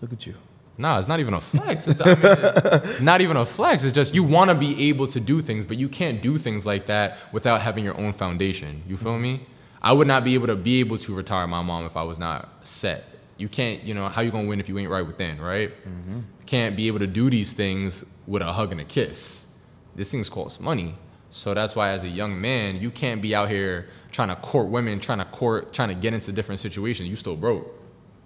Look 0.01 0.13
at 0.13 0.25
you. 0.27 0.35
Nah, 0.79 0.97
it's 0.97 1.09
not 1.09 1.19
even 1.19 1.33
a 1.33 1.41
flex. 1.41 1.85
It's, 1.87 1.99
I 1.99 2.05
mean, 2.05 2.19
it's 2.23 3.01
not 3.01 3.19
even 3.19 3.35
a 3.35 3.45
flex. 3.45 3.83
It's 3.83 3.93
just 3.93 4.15
you 4.15 4.23
want 4.23 4.49
to 4.49 4.55
be 4.55 4.87
able 4.87 5.07
to 5.07 5.19
do 5.19 5.41
things, 5.41 5.65
but 5.65 5.77
you 5.77 5.89
can't 5.89 6.21
do 6.21 6.37
things 6.37 6.65
like 6.65 6.85
that 6.85 7.17
without 7.33 7.59
having 7.59 7.83
your 7.83 7.99
own 7.99 8.13
foundation. 8.13 8.81
You 8.87 8.95
feel 8.95 9.19
me? 9.19 9.45
I 9.81 9.91
would 9.91 10.07
not 10.07 10.23
be 10.23 10.35
able 10.35 10.47
to 10.47 10.55
be 10.55 10.79
able 10.79 10.97
to 10.99 11.13
retire 11.13 11.47
my 11.47 11.61
mom 11.61 11.85
if 11.85 11.97
I 11.97 12.03
was 12.03 12.17
not 12.17 12.65
set. 12.65 13.03
You 13.35 13.49
can't, 13.49 13.83
you 13.83 13.93
know, 13.93 14.07
how 14.07 14.21
you 14.21 14.31
gonna 14.31 14.47
win 14.47 14.61
if 14.61 14.69
you 14.69 14.79
ain't 14.79 14.89
right 14.89 15.05
within, 15.05 15.41
right? 15.41 15.69
You 15.85 16.45
can't 16.45 16.77
be 16.77 16.87
able 16.87 16.99
to 16.99 17.07
do 17.07 17.29
these 17.29 17.51
things 17.51 18.05
with 18.25 18.41
a 18.41 18.53
hug 18.53 18.71
and 18.71 18.79
a 18.79 18.85
kiss. 18.85 19.47
This 19.95 20.09
things 20.09 20.29
cost 20.29 20.61
money. 20.61 20.95
So 21.29 21.53
that's 21.53 21.75
why 21.75 21.89
as 21.89 22.05
a 22.05 22.09
young 22.09 22.39
man, 22.39 22.79
you 22.79 22.89
can't 22.89 23.21
be 23.21 23.35
out 23.35 23.49
here 23.49 23.89
trying 24.13 24.29
to 24.29 24.35
court 24.37 24.67
women, 24.67 25.01
trying 25.01 25.19
to 25.19 25.25
court, 25.25 25.73
trying 25.73 25.89
to 25.89 25.95
get 25.95 26.13
into 26.13 26.31
different 26.31 26.61
situations. 26.61 27.09
You 27.09 27.17
still 27.17 27.35
broke. 27.35 27.67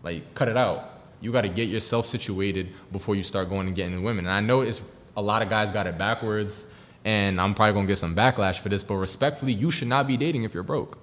Like, 0.04 0.36
cut 0.36 0.48
it 0.50 0.56
out. 0.56 0.93
You 1.24 1.32
got 1.32 1.42
to 1.42 1.50
get 1.50 1.70
yourself 1.70 2.06
situated 2.06 2.68
before 2.92 3.16
you 3.16 3.24
start 3.24 3.50
going 3.50 3.68
and 3.68 3.76
getting 3.76 4.04
women. 4.04 4.26
And 4.26 4.34
I 4.34 4.42
know 4.42 4.62
it's 4.62 4.82
a 5.16 5.22
lot 5.22 5.42
of 5.42 5.50
guys 5.50 5.72
got 5.72 5.88
it 5.88 5.98
backwards, 5.98 6.68
and 7.06 7.40
I'm 7.40 7.54
probably 7.54 7.74
gonna 7.74 7.88
get 7.88 7.98
some 7.98 8.16
backlash 8.16 8.60
for 8.60 8.70
this. 8.70 8.84
But 8.84 8.96
respectfully, 8.96 9.54
you 9.54 9.72
should 9.72 9.88
not 9.88 10.06
be 10.06 10.18
dating 10.18 10.44
if 10.44 10.54
you're 10.54 10.64
broke. 10.64 10.98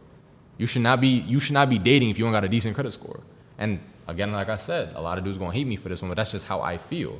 You 0.58 0.66
should 0.66 0.82
not 0.82 1.00
be. 1.00 1.08
You 1.08 1.40
should 1.40 1.54
not 1.54 1.70
be 1.70 1.78
dating 1.78 2.10
if 2.10 2.18
you 2.18 2.24
don't 2.24 2.32
got 2.32 2.44
a 2.44 2.48
decent 2.48 2.74
credit 2.74 2.92
score. 2.92 3.20
And 3.58 3.80
again, 4.08 4.30
like 4.32 4.48
I 4.48 4.56
said, 4.56 4.92
a 4.94 5.00
lot 5.00 5.18
of 5.18 5.24
dudes 5.24 5.38
gonna 5.38 5.52
hate 5.52 5.66
me 5.66 5.76
for 5.76 5.88
this 5.88 6.02
one, 6.02 6.10
but 6.10 6.16
that's 6.16 6.32
just 6.32 6.46
how 6.46 6.60
I 6.60 6.76
feel. 6.76 7.18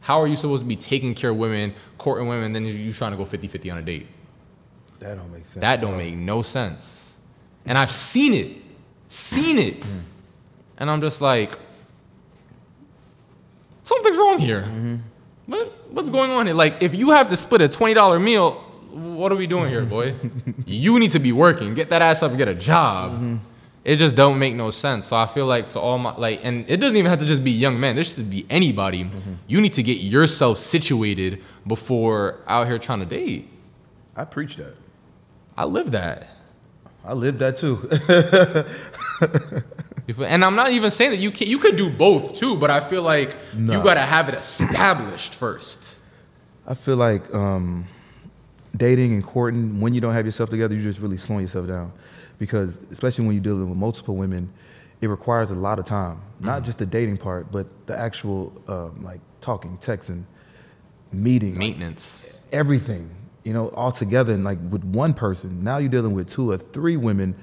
How 0.00 0.20
are 0.20 0.26
you 0.26 0.36
supposed 0.36 0.62
to 0.62 0.68
be 0.68 0.76
taking 0.76 1.14
care 1.14 1.30
of 1.30 1.36
women, 1.36 1.74
courting 1.96 2.28
women, 2.28 2.44
and 2.44 2.54
then 2.54 2.64
you 2.66 2.74
you 2.74 2.92
trying 2.92 3.12
to 3.12 3.16
go 3.16 3.24
50-50 3.24 3.72
on 3.72 3.78
a 3.78 3.82
date? 3.82 4.08
That 4.98 5.16
don't 5.16 5.32
make 5.32 5.46
sense. 5.46 5.60
That 5.60 5.80
don't 5.80 5.96
make 5.96 6.14
no 6.14 6.42
sense. 6.42 7.18
And 7.64 7.78
I've 7.78 7.92
seen 7.92 8.34
it, 8.34 8.56
seen 9.08 9.58
it, 9.58 9.80
mm. 9.80 10.00
and 10.78 10.90
I'm 10.90 11.00
just 11.00 11.20
like, 11.20 11.56
something's 13.94 14.16
wrong 14.16 14.38
here. 14.38 14.62
Mm-hmm. 14.62 14.96
What 15.46 15.72
what's 15.90 16.10
going 16.10 16.30
on 16.30 16.46
here? 16.46 16.54
Like, 16.54 16.82
if 16.82 16.94
you 16.94 17.10
have 17.10 17.28
to 17.30 17.36
split 17.36 17.60
a 17.60 17.68
twenty 17.68 17.94
dollar 17.94 18.18
meal, 18.18 18.54
what 18.90 19.32
are 19.32 19.36
we 19.36 19.46
doing 19.46 19.68
here, 19.68 19.84
boy? 19.84 20.14
you 20.66 20.98
need 20.98 21.12
to 21.12 21.18
be 21.18 21.32
working. 21.32 21.74
Get 21.74 21.90
that 21.90 22.02
ass 22.02 22.22
up 22.22 22.30
and 22.30 22.38
get 22.38 22.48
a 22.48 22.54
job. 22.54 23.12
Mm-hmm. 23.12 23.36
It 23.84 23.96
just 23.96 24.14
don't 24.14 24.38
make 24.38 24.54
no 24.54 24.70
sense. 24.70 25.06
So 25.06 25.16
I 25.16 25.26
feel 25.26 25.46
like 25.46 25.68
to 25.68 25.80
all 25.80 25.98
my 25.98 26.14
like, 26.16 26.40
and 26.44 26.64
it 26.70 26.76
doesn't 26.76 26.96
even 26.96 27.10
have 27.10 27.18
to 27.18 27.26
just 27.26 27.42
be 27.42 27.50
young 27.50 27.80
men. 27.80 27.96
This 27.96 28.14
should 28.14 28.30
be 28.30 28.46
anybody. 28.48 29.04
Mm-hmm. 29.04 29.32
You 29.48 29.60
need 29.60 29.72
to 29.72 29.82
get 29.82 29.98
yourself 29.98 30.58
situated 30.58 31.42
before 31.66 32.40
out 32.46 32.66
here 32.68 32.78
trying 32.78 33.00
to 33.00 33.06
date. 33.06 33.48
I 34.14 34.24
preach 34.24 34.56
that. 34.56 34.74
I 35.56 35.64
live 35.64 35.90
that. 35.92 36.28
I 37.04 37.14
lived 37.14 37.38
that 37.40 37.56
too. 37.56 37.78
And 40.18 40.44
I'm 40.44 40.56
not 40.56 40.72
even 40.72 40.90
saying 40.90 41.12
that 41.12 41.18
you 41.20 41.30
can 41.30 41.46
you 41.48 41.58
could 41.58 41.76
do 41.76 41.88
both 41.88 42.34
too, 42.34 42.56
but 42.56 42.70
I 42.70 42.80
feel 42.80 43.02
like 43.02 43.34
No. 43.56 43.78
you 43.78 43.84
gotta 43.84 44.00
have 44.02 44.28
it 44.28 44.34
established 44.34 45.32
first. 45.34 46.00
I 46.66 46.74
feel 46.74 46.96
like 46.96 47.32
um, 47.34 47.86
dating 48.76 49.14
and 49.14 49.24
courting, 49.24 49.80
when 49.80 49.94
you 49.94 50.00
don't 50.00 50.12
have 50.12 50.26
yourself 50.26 50.50
together, 50.50 50.74
you're 50.74 50.82
just 50.84 50.98
really 51.00 51.18
slowing 51.18 51.42
yourself 51.42 51.66
down. 51.68 51.92
Because 52.38 52.78
especially 52.90 53.24
when 53.26 53.34
you're 53.36 53.42
dealing 53.44 53.68
with 53.68 53.78
multiple 53.78 54.16
women, 54.16 54.52
it 55.00 55.06
requires 55.08 55.50
a 55.50 55.54
lot 55.54 55.78
of 55.78 55.84
time. 55.86 56.20
Not 56.40 56.64
just 56.64 56.78
the 56.78 56.86
dating 56.86 57.18
part, 57.18 57.50
but 57.52 57.66
the 57.86 57.96
actual 57.96 58.52
um, 58.68 59.02
like 59.04 59.20
talking, 59.40 59.78
texting, 59.78 60.24
meeting, 61.12 61.56
Maintenance. 61.56 62.42
everything, 62.52 63.08
you 63.44 63.52
know, 63.52 63.68
all 63.68 63.92
together. 63.92 64.32
And 64.32 64.44
like 64.44 64.58
with 64.70 64.84
one 64.84 65.14
person, 65.14 65.62
now 65.64 65.78
you're 65.78 65.90
dealing 65.90 66.14
with 66.14 66.30
two 66.30 66.50
or 66.50 66.58
three 66.58 66.96
women, 66.96 67.34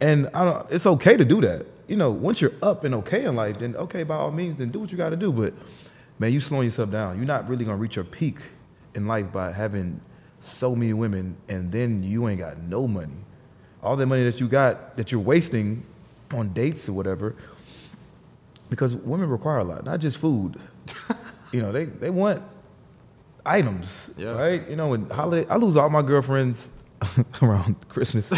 and 0.00 0.28
I 0.34 0.44
don't. 0.44 0.70
It's 0.70 0.86
okay 0.86 1.16
to 1.16 1.24
do 1.24 1.40
that. 1.42 1.66
You 1.86 1.96
know, 1.96 2.10
once 2.10 2.40
you're 2.40 2.52
up 2.62 2.84
and 2.84 2.94
okay 2.96 3.24
in 3.24 3.34
life, 3.34 3.58
then 3.58 3.76
okay, 3.76 4.02
by 4.02 4.16
all 4.16 4.30
means, 4.30 4.56
then 4.56 4.70
do 4.70 4.80
what 4.80 4.90
you 4.90 4.98
got 4.98 5.10
to 5.10 5.16
do. 5.16 5.32
But 5.32 5.54
man, 6.18 6.32
you 6.32 6.40
slowing 6.40 6.66
yourself 6.66 6.90
down. 6.90 7.16
You're 7.16 7.26
not 7.26 7.48
really 7.48 7.64
gonna 7.64 7.76
reach 7.76 7.96
your 7.96 8.04
peak 8.04 8.38
in 8.94 9.06
life 9.06 9.32
by 9.32 9.52
having 9.52 10.00
so 10.40 10.76
many 10.76 10.92
women, 10.92 11.36
and 11.48 11.72
then 11.72 12.02
you 12.02 12.28
ain't 12.28 12.40
got 12.40 12.58
no 12.58 12.86
money. 12.86 13.24
All 13.82 13.96
the 13.96 14.06
money 14.06 14.24
that 14.24 14.40
you 14.40 14.48
got 14.48 14.96
that 14.96 15.10
you're 15.12 15.20
wasting 15.20 15.84
on 16.32 16.52
dates 16.52 16.88
or 16.88 16.92
whatever, 16.92 17.34
because 18.68 18.94
women 18.94 19.28
require 19.28 19.58
a 19.58 19.64
lot, 19.64 19.84
not 19.84 20.00
just 20.00 20.18
food. 20.18 20.60
you 21.52 21.62
know, 21.62 21.72
they 21.72 21.84
they 21.84 22.10
want 22.10 22.42
items, 23.48 24.10
Yeah. 24.16 24.32
right? 24.32 24.68
You 24.68 24.76
know, 24.76 24.88
when 24.88 25.08
holiday, 25.10 25.48
I 25.48 25.56
lose 25.56 25.76
all 25.76 25.88
my 25.90 26.02
girlfriends 26.02 26.68
around 27.42 27.76
Christmas. 27.88 28.28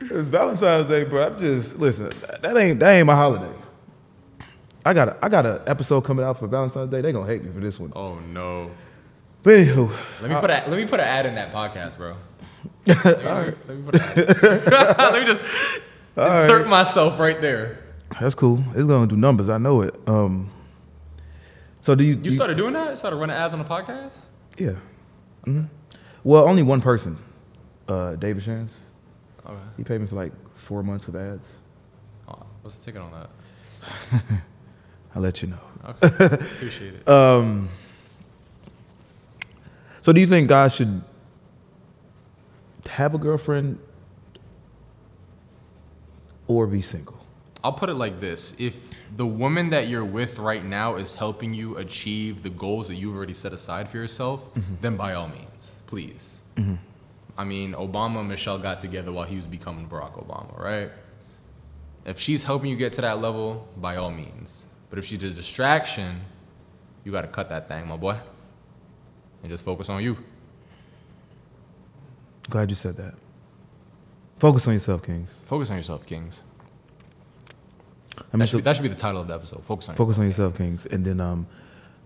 it's 0.00 0.28
Valentine's 0.28 0.86
Day, 0.88 1.04
bro. 1.04 1.26
I'm 1.26 1.38
just 1.38 1.78
listen. 1.78 2.10
That 2.42 2.56
ain't 2.56 2.80
that 2.80 2.92
ain't 2.92 3.06
my 3.06 3.14
holiday. 3.14 3.52
I 4.84 4.94
got 4.94 5.08
a, 5.10 5.16
I 5.22 5.28
got 5.28 5.46
an 5.46 5.60
episode 5.66 6.00
coming 6.02 6.24
out 6.24 6.38
for 6.38 6.46
Valentine's 6.48 6.90
Day. 6.90 7.00
They 7.00 7.12
gonna 7.12 7.26
hate 7.26 7.44
me 7.44 7.52
for 7.52 7.60
this 7.60 7.78
one. 7.78 7.92
Oh 7.94 8.18
no. 8.32 8.70
But 9.42 9.54
anywho, 9.54 9.90
Let 10.20 10.30
me 10.30 10.36
put 10.36 10.50
a 10.50 10.64
let 10.68 10.76
me 10.76 10.86
put 10.86 11.00
an 11.00 11.06
ad 11.06 11.26
in 11.26 11.34
that 11.36 11.52
podcast, 11.52 11.96
bro. 11.96 12.14
Let 12.86 13.04
me, 13.04 13.12
let 13.66 13.68
me 13.68 13.82
put 13.84 13.94
an 13.96 14.00
ad. 14.02 14.98
let 14.98 15.26
me 15.26 15.34
just 15.34 15.42
insert 16.16 16.68
myself 16.68 17.18
right 17.18 17.40
there. 17.40 17.78
that's 18.20 18.34
cool. 18.36 18.62
It's 18.74 18.86
gonna 18.86 19.06
do 19.08 19.16
numbers. 19.16 19.48
I 19.48 19.58
know 19.58 19.82
it. 19.82 19.94
Um. 20.06 20.48
So 21.82 21.94
do 21.94 22.04
you? 22.04 22.14
do 22.14 22.30
You 22.30 22.34
started 22.34 22.56
doing 22.56 22.72
that? 22.74 22.90
You 22.90 22.96
Started 22.96 23.16
running 23.16 23.36
ads 23.36 23.52
on 23.52 23.58
the 23.58 23.64
podcast? 23.66 24.14
Yeah. 24.56 24.72
hmm 25.44 25.64
Well, 26.24 26.48
only 26.48 26.62
one 26.62 26.80
person, 26.80 27.18
uh, 27.88 28.14
David 28.16 28.42
Shands. 28.44 28.72
Okay. 29.44 29.58
He 29.76 29.84
paid 29.84 30.00
me 30.00 30.06
for 30.06 30.14
like 30.14 30.32
four 30.56 30.82
months 30.82 31.08
of 31.08 31.16
ads. 31.16 31.44
Oh, 32.28 32.38
what's 32.62 32.78
the 32.78 32.84
ticket 32.84 33.02
on 33.02 33.10
that? 33.12 34.22
I'll 35.14 35.22
let 35.22 35.42
you 35.42 35.48
know. 35.48 35.58
Okay. 36.02 36.24
Appreciate 36.34 36.94
it. 36.94 37.08
Um, 37.08 37.68
so 40.02 40.12
do 40.12 40.20
you 40.20 40.26
think 40.26 40.48
guys 40.48 40.74
should 40.74 41.02
have 42.88 43.14
a 43.14 43.18
girlfriend 43.18 43.78
or 46.46 46.66
be 46.68 46.82
single? 46.82 47.18
I'll 47.64 47.72
put 47.72 47.88
it 47.90 47.94
like 47.94 48.20
this: 48.20 48.54
If 48.58 48.91
the 49.16 49.26
woman 49.26 49.70
that 49.70 49.88
you're 49.88 50.04
with 50.04 50.38
right 50.38 50.64
now 50.64 50.96
is 50.96 51.12
helping 51.12 51.52
you 51.52 51.76
achieve 51.76 52.42
the 52.42 52.50
goals 52.50 52.88
that 52.88 52.94
you've 52.94 53.14
already 53.14 53.34
set 53.34 53.52
aside 53.52 53.88
for 53.88 53.96
yourself, 53.98 54.54
mm-hmm. 54.54 54.74
then 54.80 54.96
by 54.96 55.14
all 55.14 55.28
means, 55.28 55.80
please. 55.86 56.42
Mm-hmm. 56.56 56.74
I 57.36 57.44
mean, 57.44 57.72
Obama 57.72 58.20
and 58.20 58.28
Michelle 58.28 58.58
got 58.58 58.78
together 58.78 59.12
while 59.12 59.24
he 59.24 59.36
was 59.36 59.46
becoming 59.46 59.86
Barack 59.88 60.14
Obama, 60.24 60.58
right? 60.58 60.90
If 62.04 62.18
she's 62.18 62.44
helping 62.44 62.70
you 62.70 62.76
get 62.76 62.92
to 62.94 63.00
that 63.02 63.20
level, 63.20 63.68
by 63.76 63.96
all 63.96 64.10
means. 64.10 64.66
But 64.90 64.98
if 64.98 65.06
she's 65.06 65.22
a 65.22 65.30
distraction, 65.30 66.20
you 67.04 67.12
got 67.12 67.22
to 67.22 67.28
cut 67.28 67.48
that 67.48 67.68
thing, 67.68 67.88
my 67.88 67.96
boy, 67.96 68.18
and 69.42 69.50
just 69.50 69.64
focus 69.64 69.88
on 69.88 70.02
you. 70.02 70.16
Glad 72.50 72.70
you 72.70 72.76
said 72.76 72.96
that. 72.96 73.14
Focus 74.38 74.66
on 74.66 74.74
yourself, 74.74 75.02
Kings. 75.02 75.38
Focus 75.46 75.70
on 75.70 75.76
yourself, 75.76 76.04
Kings. 76.04 76.42
I 78.32 78.36
mean, 78.36 78.40
That 78.40 78.46
should, 78.46 78.50
so- 78.52 78.58
be, 78.58 78.62
that 78.62 78.76
should 78.76 78.82
be 78.82 78.88
the 78.88 78.94
title 78.94 79.20
of 79.20 79.28
the 79.28 79.34
episode. 79.34 79.62
Focus 79.64 79.88
on 79.88 79.94
focus 79.96 80.18
on 80.18 80.26
yourself. 80.26 80.58
yourself, 80.58 80.82
Kings, 80.82 80.86
and 80.86 81.04
then 81.04 81.20
um, 81.20 81.46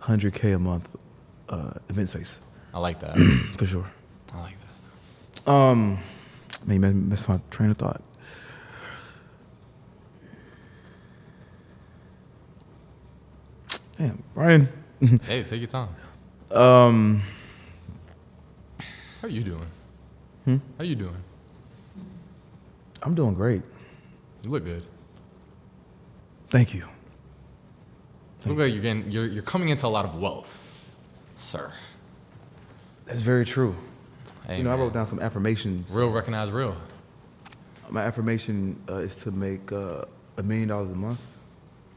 100k 0.02 0.54
a 0.54 0.58
month 0.58 0.94
uh, 1.48 1.72
event 1.88 2.08
space 2.08 2.40
I 2.74 2.78
like 2.78 3.00
that. 3.00 3.16
for 3.58 3.66
sure. 3.66 3.86
I 4.34 4.40
like 4.42 4.56
that. 5.44 5.50
Um, 5.50 5.98
maybe 6.66 6.90
that's 7.08 7.28
my 7.28 7.40
train 7.50 7.70
of 7.70 7.78
thought. 7.78 8.02
Damn, 13.98 14.22
Brian. 14.34 14.68
Hey, 15.26 15.42
take 15.42 15.60
your 15.60 15.66
time. 15.68 15.90
Um, 16.50 17.22
How 19.20 19.28
are 19.28 19.30
you 19.30 19.42
doing? 19.44 19.66
Hmm? 20.46 20.56
How 20.78 20.84
you 20.84 20.94
doing? 20.94 21.16
I'm 23.02 23.14
doing 23.14 23.34
great. 23.34 23.60
You 24.42 24.50
look 24.50 24.64
good. 24.64 24.82
Thank 26.56 26.72
you. 26.72 26.88
You 28.46 28.54
look 28.54 28.72
you're 28.72 28.80
getting 28.80 29.10
you're 29.10 29.26
you're 29.26 29.42
coming 29.42 29.68
into 29.68 29.86
a 29.86 29.88
lot 29.88 30.06
of 30.06 30.14
wealth, 30.18 30.74
sir. 31.34 31.70
That's 33.04 33.20
very 33.20 33.44
true. 33.44 33.76
Hey, 34.46 34.56
you 34.56 34.64
know, 34.64 34.72
I 34.72 34.76
wrote 34.76 34.94
down 34.94 35.04
some 35.04 35.20
affirmations. 35.20 35.90
real 35.90 36.10
recognize 36.10 36.50
real. 36.50 36.74
My 37.90 38.04
affirmation 38.04 38.82
uh, 38.88 39.00
is 39.00 39.16
to 39.16 39.32
make 39.32 39.70
uh, 39.70 40.06
a 40.38 40.42
million 40.42 40.68
dollars 40.68 40.90
a 40.92 40.94
month. 40.94 41.20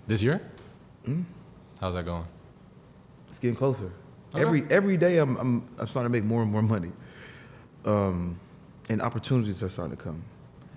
This 0.08 0.22
year? 0.22 0.42
Hmm? 1.06 1.22
How's 1.80 1.94
that 1.94 2.04
going? 2.04 2.26
It's 3.30 3.40
getting 3.40 3.56
closer. 3.56 3.94
Okay. 4.34 4.42
Every 4.42 4.66
every 4.70 4.98
day, 4.98 5.20
I'm, 5.20 5.38
I'm 5.38 5.70
I'm 5.78 5.88
starting 5.88 6.12
to 6.12 6.18
make 6.20 6.26
more 6.26 6.42
and 6.42 6.52
more 6.52 6.64
money, 6.64 6.92
um, 7.86 8.38
and 8.90 9.02
opportunities 9.02 9.64
are 9.64 9.70
starting 9.70 9.96
to 9.96 10.04
come. 10.04 10.22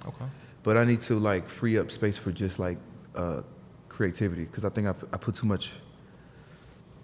Okay. 0.07 0.27
But 0.63 0.77
I 0.77 0.85
need 0.85 1.01
to 1.01 1.19
like 1.19 1.49
free 1.49 1.79
up 1.79 1.91
space 1.91 2.17
for 2.17 2.31
just 2.31 2.61
like 2.61 2.79
uh, 3.17 3.43
creativity 3.93 4.45
because 4.45 4.65
I 4.65 4.71
think 4.71 4.87
I, 4.89 4.95
I 5.13 5.17
put 5.17 5.35
too 5.35 5.47
much 5.47 5.73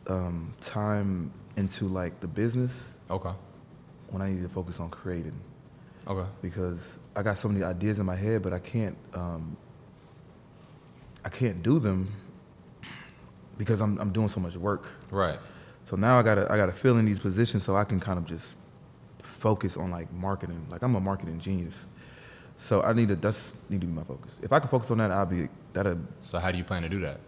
um, 0.07 0.53
time 0.61 1.30
into 1.57 1.86
like 1.86 2.20
the 2.20 2.26
business 2.28 2.82
Okay. 3.11 3.32
when 4.11 4.22
I 4.22 4.30
need 4.30 4.43
to 4.43 4.49
focus 4.49 4.80
on 4.80 4.91
creating 4.91 5.39
Okay. 6.07 6.26
because 6.43 6.99
I 7.14 7.22
got 7.22 7.36
so 7.39 7.49
many 7.49 7.62
ideas 7.64 7.99
in 7.99 8.07
my 8.07 8.16
head, 8.16 8.43
but 8.43 8.53
I 8.53 8.59
can't 8.59 8.97
um, 9.14 9.57
I 11.24 11.28
can't 11.28 11.62
do 11.62 11.78
them 11.78 12.12
because 13.59 13.80
I'm 13.80 13.99
I'm 13.99 14.12
doing 14.12 14.28
so 14.28 14.41
much 14.41 14.57
work. 14.57 14.84
Right. 15.11 15.39
So 15.84 15.97
now 15.97 16.18
I 16.18 16.22
gotta 16.22 16.51
I 16.51 16.57
gotta 16.57 16.72
fill 16.72 16.97
in 16.99 17.05
these 17.05 17.18
positions 17.18 17.64
so 17.64 17.76
I 17.76 17.84
can 17.84 18.01
kind 18.01 18.18
of 18.18 18.24
just 18.24 18.57
focus 19.22 19.76
on 19.76 19.91
like 19.91 20.11
marketing. 20.12 20.64
Like 20.70 20.82
I'm 20.82 20.95
a 20.95 21.01
marketing 21.01 21.39
genius. 21.41 21.86
So 22.59 22.82
I 22.82 22.92
need 22.92 23.09
to 23.09 23.16
that's 23.16 23.52
need 23.70 23.80
to 23.80 23.86
be 23.86 23.92
my 23.92 24.02
focus. 24.04 24.32
If 24.42 24.52
I 24.52 24.59
can 24.61 24.68
focus 24.68 24.90
on 24.90 24.98
that, 24.98 25.11
I'll 25.11 25.26
be 25.26 25.48
that'll 25.72 25.98
So 26.20 26.38
how 26.38 26.50
do 26.50 26.59
you 26.59 26.64
plan 26.64 26.82
to 26.82 26.88
do 26.88 27.00
that? 27.00 27.20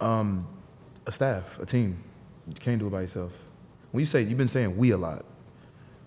um 0.00 0.46
a 1.06 1.12
staff, 1.12 1.58
a 1.58 1.66
team. 1.66 1.96
You 2.46 2.54
can't 2.54 2.78
do 2.78 2.86
it 2.86 2.90
by 2.90 3.02
yourself. 3.02 3.32
When 3.92 4.00
you 4.00 4.06
say 4.06 4.22
you've 4.22 4.38
been 4.38 4.48
saying 4.48 4.76
we 4.76 4.90
a 4.92 4.98
lot, 4.98 5.24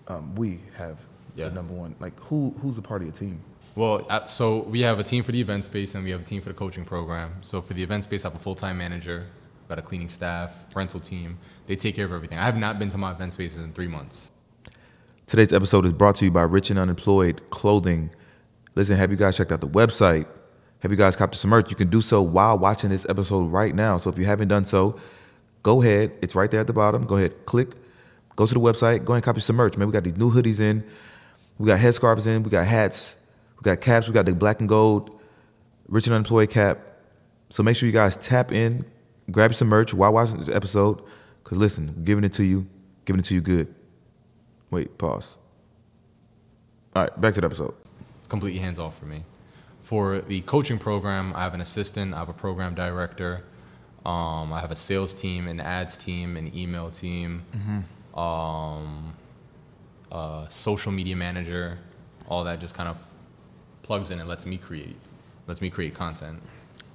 um, 0.08 0.34
we 0.36 0.60
have 0.76 0.98
Yeah. 1.34 1.48
the 1.48 1.54
number 1.54 1.74
one. 1.74 1.94
Like 2.00 2.18
who 2.20 2.54
who's 2.62 2.78
a 2.78 2.82
part 2.82 3.02
of 3.02 3.08
your 3.08 3.16
team? 3.16 3.40
Well, 3.74 4.06
so 4.28 4.60
we 4.62 4.80
have 4.80 4.98
a 4.98 5.04
team 5.04 5.22
for 5.22 5.32
the 5.32 5.40
event 5.40 5.64
space 5.64 5.94
and 5.94 6.02
we 6.02 6.10
have 6.10 6.22
a 6.22 6.24
team 6.24 6.40
for 6.40 6.48
the 6.48 6.54
coaching 6.54 6.84
program. 6.84 7.34
So 7.42 7.60
for 7.60 7.74
the 7.74 7.82
event 7.82 8.04
space, 8.04 8.24
I 8.24 8.28
have 8.28 8.34
a 8.34 8.38
full 8.42 8.54
time 8.54 8.78
manager, 8.78 9.26
got 9.68 9.78
a 9.78 9.82
cleaning 9.82 10.08
staff, 10.08 10.64
rental 10.74 11.00
team. 11.00 11.36
They 11.66 11.76
take 11.76 11.94
care 11.96 12.06
of 12.06 12.12
everything. 12.12 12.38
I 12.38 12.44
have 12.44 12.56
not 12.56 12.78
been 12.78 12.88
to 12.90 12.98
my 12.98 13.10
event 13.12 13.32
spaces 13.34 13.62
in 13.62 13.72
three 13.72 13.88
months. 13.88 14.30
Today's 15.26 15.52
episode 15.52 15.84
is 15.84 15.92
brought 15.92 16.16
to 16.16 16.24
you 16.24 16.30
by 16.30 16.42
Rich 16.42 16.70
and 16.70 16.78
Unemployed 16.78 17.42
Clothing. 17.50 18.10
Listen, 18.76 18.96
have 18.96 19.10
you 19.10 19.16
guys 19.16 19.36
checked 19.36 19.50
out 19.50 19.60
the 19.60 19.68
website? 19.68 20.26
Have 20.80 20.90
you 20.90 20.96
guys 20.96 21.16
copped 21.16 21.34
some 21.34 21.50
merch? 21.50 21.70
You 21.70 21.76
can 21.76 21.88
do 21.88 22.00
so 22.00 22.22
while 22.22 22.58
watching 22.58 22.90
this 22.90 23.06
episode 23.08 23.50
right 23.50 23.74
now. 23.74 23.96
So 23.96 24.10
if 24.10 24.18
you 24.18 24.26
haven't 24.26 24.48
done 24.48 24.66
so, 24.66 25.00
go 25.62 25.82
ahead. 25.82 26.12
It's 26.22 26.34
right 26.34 26.50
there 26.50 26.60
at 26.60 26.66
the 26.66 26.72
bottom. 26.72 27.06
Go 27.06 27.16
ahead, 27.16 27.46
click, 27.46 27.74
go 28.36 28.46
to 28.46 28.54
the 28.54 28.60
website, 28.60 29.04
go 29.04 29.14
ahead 29.14 29.16
and 29.16 29.24
copy 29.24 29.40
some 29.40 29.56
merch. 29.56 29.76
Man, 29.76 29.88
we 29.88 29.92
got 29.92 30.04
these 30.04 30.16
new 30.16 30.30
hoodies 30.30 30.60
in. 30.60 30.84
We 31.58 31.66
got 31.66 31.80
headscarves 31.80 32.26
in. 32.26 32.42
We 32.42 32.50
got 32.50 32.66
hats. 32.66 33.16
We 33.56 33.62
got 33.62 33.80
caps. 33.80 34.06
We 34.06 34.14
got 34.14 34.26
the 34.26 34.34
black 34.34 34.60
and 34.60 34.68
gold 34.68 35.18
Rich 35.88 36.06
and 36.06 36.14
Unemployed 36.14 36.50
cap. 36.50 36.78
So 37.50 37.62
make 37.62 37.76
sure 37.76 37.86
you 37.86 37.92
guys 37.92 38.16
tap 38.16 38.52
in, 38.52 38.84
grab 39.30 39.54
some 39.54 39.68
merch 39.68 39.94
while 39.94 40.12
watching 40.12 40.38
this 40.38 40.48
episode. 40.48 41.02
Because 41.42 41.58
listen, 41.58 41.94
we're 41.96 42.02
giving 42.02 42.24
it 42.24 42.32
to 42.34 42.44
you, 42.44 42.66
giving 43.04 43.20
it 43.20 43.24
to 43.26 43.34
you 43.34 43.40
good. 43.40 43.74
Wait, 44.70 44.98
pause. 44.98 45.38
All 46.94 47.04
right, 47.04 47.20
back 47.20 47.34
to 47.34 47.40
the 47.40 47.46
episode. 47.46 47.74
It's 48.26 48.30
completely 48.32 48.58
hands 48.58 48.80
off 48.80 48.98
for 48.98 49.04
me. 49.06 49.22
For 49.84 50.18
the 50.18 50.40
coaching 50.40 50.80
program, 50.80 51.32
I 51.36 51.44
have 51.44 51.54
an 51.54 51.60
assistant, 51.60 52.12
I 52.12 52.18
have 52.18 52.28
a 52.28 52.32
program 52.32 52.74
director, 52.74 53.44
um, 54.04 54.52
I 54.52 54.58
have 54.58 54.72
a 54.72 54.76
sales 54.76 55.14
team, 55.14 55.46
an 55.46 55.60
ads 55.60 55.96
team, 55.96 56.36
an 56.36 56.50
email 56.52 56.90
team, 56.90 57.44
um, 58.16 59.14
a 60.10 60.46
social 60.48 60.90
media 60.90 61.14
manager. 61.14 61.78
All 62.26 62.42
that 62.42 62.58
just 62.58 62.74
kind 62.74 62.88
of 62.88 62.96
plugs 63.84 64.10
in 64.10 64.18
and 64.18 64.28
lets 64.28 64.44
me 64.44 64.56
create, 64.56 64.96
lets 65.46 65.60
me 65.60 65.70
create 65.70 65.94
content. 65.94 66.42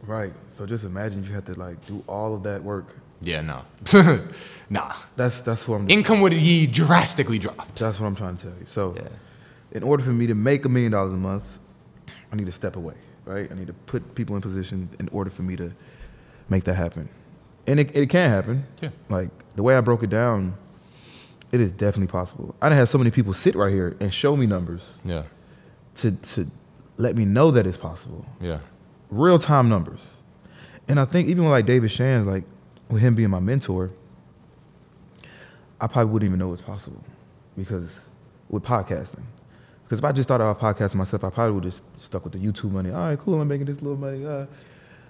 Right. 0.05 0.33
So 0.49 0.65
just 0.65 0.83
imagine 0.83 1.23
you 1.23 1.31
had 1.31 1.45
to 1.45 1.53
like 1.57 1.77
do 1.87 2.03
all 2.07 2.35
of 2.35 2.43
that 2.43 2.61
work. 2.61 2.87
Yeah, 3.21 3.39
no, 3.39 3.61
nah. 4.69 4.95
That's 5.15 5.39
that's 5.39 5.65
what 5.65 5.77
I'm. 5.79 5.89
Income 5.89 6.19
would 6.19 6.33
be 6.33 6.67
drastically 6.67 7.39
dropped. 7.39 7.79
That's 7.79 8.01
what 8.01 8.07
I'm 8.07 8.17
trying 8.17 8.35
to 8.35 8.47
tell 8.47 8.59
you. 8.59 8.65
So, 8.65 8.95
Yeah. 8.97 9.07
In 9.71 9.83
order 9.83 10.03
for 10.03 10.11
me 10.11 10.27
to 10.27 10.35
make 10.35 10.65
a 10.65 10.69
million 10.69 10.91
dollars 10.91 11.13
a 11.13 11.17
month, 11.17 11.59
I 12.31 12.35
need 12.35 12.45
to 12.47 12.51
step 12.51 12.75
away. 12.75 12.95
Right. 13.25 13.51
I 13.51 13.55
need 13.55 13.67
to 13.67 13.73
put 13.73 14.15
people 14.15 14.35
in 14.35 14.41
position 14.41 14.89
in 14.99 15.07
order 15.09 15.29
for 15.29 15.43
me 15.43 15.55
to 15.55 15.71
make 16.49 16.63
that 16.65 16.73
happen, 16.75 17.07
and 17.67 17.79
it 17.79 17.95
it 17.95 18.09
can 18.09 18.29
happen. 18.29 18.65
Yeah. 18.81 18.89
Like 19.09 19.29
the 19.55 19.63
way 19.63 19.75
I 19.77 19.81
broke 19.81 20.01
it 20.03 20.09
down, 20.09 20.55
it 21.51 21.61
is 21.61 21.71
definitely 21.71 22.07
possible. 22.11 22.55
I 22.61 22.69
done 22.69 22.77
had 22.77 22.89
so 22.89 22.97
many 22.97 23.11
people 23.11 23.33
sit 23.33 23.55
right 23.55 23.71
here 23.71 23.95
and 23.99 24.11
show 24.13 24.35
me 24.35 24.47
numbers 24.47 24.95
Yeah, 25.05 25.23
to 25.97 26.11
to 26.11 26.49
let 26.97 27.15
me 27.15 27.25
know 27.25 27.51
that 27.51 27.67
it's 27.67 27.77
possible. 27.77 28.25
yeah, 28.41 28.59
real 29.11 29.37
time 29.39 29.69
numbers. 29.69 30.17
And 30.87 30.99
I 30.99 31.05
think 31.05 31.29
even 31.29 31.43
with 31.43 31.51
like 31.51 31.65
David 31.67 31.91
Shands, 31.91 32.27
like 32.27 32.43
with 32.89 33.01
him 33.01 33.13
being 33.15 33.29
my 33.29 33.39
mentor, 33.39 33.91
I 35.79 35.87
probably 35.87 36.11
wouldn't 36.11 36.27
even 36.29 36.39
know 36.39 36.51
it's 36.53 36.61
possible 36.61 37.03
because 37.55 37.99
with 38.49 38.63
podcasting. 38.63 39.23
Because 39.91 39.99
if 39.99 40.05
I 40.05 40.13
just 40.13 40.25
started 40.25 40.45
off 40.45 40.57
podcasting 40.57 40.95
myself, 40.95 41.25
I 41.25 41.29
probably 41.29 41.51
would 41.51 41.65
have 41.65 41.73
just 41.73 41.83
stuck 42.01 42.23
with 42.23 42.31
the 42.31 42.39
YouTube 42.39 42.71
money. 42.71 42.91
All 42.91 42.97
right, 42.97 43.19
cool, 43.19 43.41
I'm 43.41 43.49
making 43.49 43.65
this 43.65 43.81
little 43.81 43.97
money. 43.97 44.25
Uh. 44.25 44.45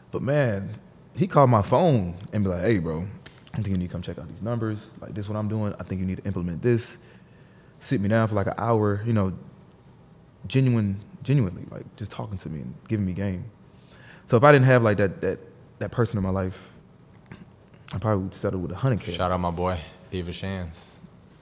But 0.10 0.24
man, 0.24 0.74
he 1.16 1.28
called 1.28 1.52
my 1.52 1.62
phone 1.62 2.16
and 2.34 2.44
be 2.44 2.50
like, 2.50 2.64
hey, 2.64 2.80
bro, 2.80 3.06
I 3.54 3.58
think 3.58 3.68
you 3.68 3.78
need 3.78 3.90
to 3.90 3.92
come 3.92 4.02
check 4.02 4.18
out 4.18 4.28
these 4.28 4.42
numbers. 4.42 4.90
Like, 5.00 5.14
this 5.14 5.26
is 5.26 5.30
what 5.30 5.38
I'm 5.38 5.48
doing. 5.48 5.76
I 5.80 5.84
think 5.84 6.02
you 6.02 6.08
need 6.08 6.18
to 6.18 6.24
implement 6.24 6.64
this. 6.64 6.98
Sit 7.80 8.02
me 8.02 8.10
down 8.10 8.28
for 8.28 8.34
like 8.34 8.48
an 8.48 8.56
hour, 8.58 9.04
you 9.06 9.14
know, 9.14 9.34
genuine, 10.48 11.00
genuinely, 11.22 11.66
like 11.70 11.86
just 11.96 12.12
talking 12.12 12.40
to 12.40 12.50
me 12.50 12.62
and 12.62 12.74
giving 12.88 13.06
me 13.06 13.14
game. 13.14 13.46
So 14.26 14.36
if 14.36 14.44
I 14.44 14.52
didn't 14.52 14.66
have 14.66 14.82
like 14.82 14.98
that 14.98 15.22
that 15.22 15.38
that 15.78 15.92
person 15.92 16.18
in 16.18 16.24
my 16.24 16.32
life, 16.32 16.60
I 17.94 18.00
probably 18.00 18.24
would 18.24 18.34
settle 18.34 18.60
with 18.60 18.72
a 18.72 18.78
hundred 18.78 19.02
k. 19.02 19.12
Shout 19.12 19.32
out 19.32 19.40
my 19.40 19.52
boy 19.52 19.78
David 20.10 20.34
Shands. 20.34 20.91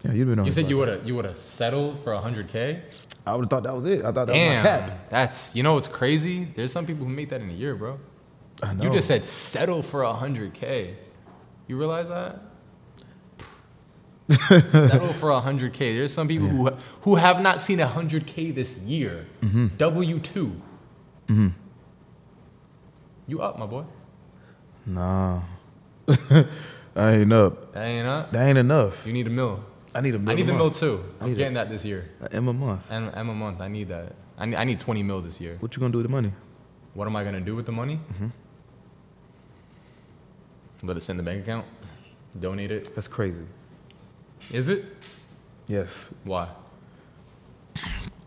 Yeah, 0.03 0.13
you'd 0.13 0.27
been 0.27 0.39
on. 0.39 0.45
You 0.45 0.51
said 0.51 0.69
you 0.69 0.77
would 0.77 0.87
have 0.87 1.05
you 1.05 1.15
would 1.15 1.25
have 1.25 1.37
settled 1.37 2.01
for 2.03 2.15
hundred 2.15 2.47
k. 2.47 2.83
I 3.25 3.35
would 3.35 3.43
have 3.43 3.49
thought 3.49 3.63
that 3.63 3.75
was 3.75 3.85
it. 3.85 4.05
I 4.05 4.11
thought 4.11 4.27
that 4.27 4.33
Damn, 4.33 4.63
was 4.63 4.81
my 4.81 4.87
cap. 4.87 5.09
that's 5.09 5.55
you 5.55 5.63
know 5.63 5.73
what's 5.73 5.87
crazy? 5.87 6.47
There's 6.55 6.71
some 6.71 6.85
people 6.85 7.05
who 7.05 7.11
make 7.11 7.29
that 7.29 7.41
in 7.41 7.49
a 7.49 7.53
year, 7.53 7.75
bro. 7.75 7.99
I 8.63 8.73
know. 8.73 8.83
You 8.85 8.91
just 8.91 9.07
said 9.07 9.25
settle 9.25 9.81
for 9.81 10.03
hundred 10.05 10.53
k. 10.53 10.95
You 11.67 11.77
realize 11.77 12.07
that? 12.07 12.41
Settle 14.29 15.11
for 15.13 15.29
100K. 15.29 15.95
There's 15.95 16.13
some 16.13 16.27
people 16.27 16.47
who 16.47 16.69
who 17.01 17.15
have 17.15 17.41
not 17.41 17.59
seen 17.59 17.79
100K 17.79 18.53
this 18.53 18.77
year. 18.77 19.25
Mm-hmm. 19.41 19.67
W 19.77 20.19
two. 20.19 20.61
Mm-hmm. 21.27 21.47
You 23.25 23.41
up, 23.41 23.57
my 23.57 23.65
boy? 23.65 23.85
Nah, 24.85 25.41
I 26.07 26.45
ain't 26.95 27.33
up. 27.33 27.73
That 27.73 27.85
ain't 27.85 28.07
up. 28.07 28.31
That 28.31 28.47
ain't 28.47 28.57
enough. 28.59 29.05
You 29.05 29.13
need 29.13 29.25
a 29.25 29.31
mill. 29.31 29.63
I 29.95 30.01
need 30.01 30.15
a 30.15 30.19
mill. 30.19 30.31
I 30.31 30.35
need 30.35 30.43
a 30.43 30.45
the 30.45 30.53
mill 30.53 30.65
month. 30.65 30.79
too. 30.79 31.03
I'm 31.19 31.33
getting 31.35 31.53
that 31.55 31.69
this 31.69 31.83
year. 31.83 32.09
A 32.21 32.35
M 32.35 32.47
a 32.47 32.53
month. 32.53 32.81
And 32.89 33.11
M 33.15 33.29
a 33.29 33.33
month. 33.33 33.59
I 33.61 33.67
need 33.67 33.87
that. 33.89 34.13
I 34.37 34.45
need, 34.45 34.55
I 34.55 34.63
need 34.63 34.79
20 34.79 35.03
mil 35.03 35.21
this 35.21 35.41
year. 35.41 35.57
What 35.59 35.75
you 35.75 35.79
gonna 35.79 35.91
do 35.91 35.97
with 35.97 36.05
the 36.05 36.11
money? 36.11 36.31
What 36.93 37.07
am 37.07 37.15
I 37.15 37.23
gonna 37.23 37.41
do 37.41 37.55
with 37.55 37.65
the 37.65 37.71
money? 37.71 37.99
Mm-hmm. 38.13 38.27
Let 40.87 40.97
it 40.97 41.01
sit 41.01 41.11
in 41.11 41.17
the 41.17 41.23
bank 41.23 41.43
account. 41.43 41.65
Donate 42.39 42.71
it. 42.71 42.95
That's 42.95 43.07
crazy. 43.07 43.43
Is 44.51 44.69
it? 44.69 44.85
Yes. 45.67 46.09
Why? 46.23 46.47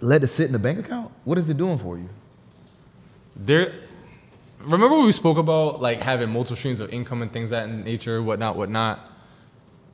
Let 0.01 0.23
it 0.25 0.29
sit 0.29 0.47
in 0.47 0.53
the 0.53 0.59
bank 0.59 0.79
account. 0.79 1.11
What 1.25 1.39
is 1.39 1.49
it 1.49 1.57
doing 1.57 1.79
for 1.79 1.97
you? 1.97 2.09
There. 3.37 3.73
Remember 4.61 4.99
we 5.01 5.13
spoke 5.13 5.39
about 5.39 5.81
like 5.81 6.01
having 6.01 6.29
multiple 6.31 6.57
streams 6.57 6.79
of 6.81 6.93
income 6.93 7.23
and 7.23 7.33
things 7.33 7.51
that 7.51 7.69
in 7.69 7.85
nature, 7.85 8.23
whatnot, 8.23 8.57
whatnot. 8.57 9.01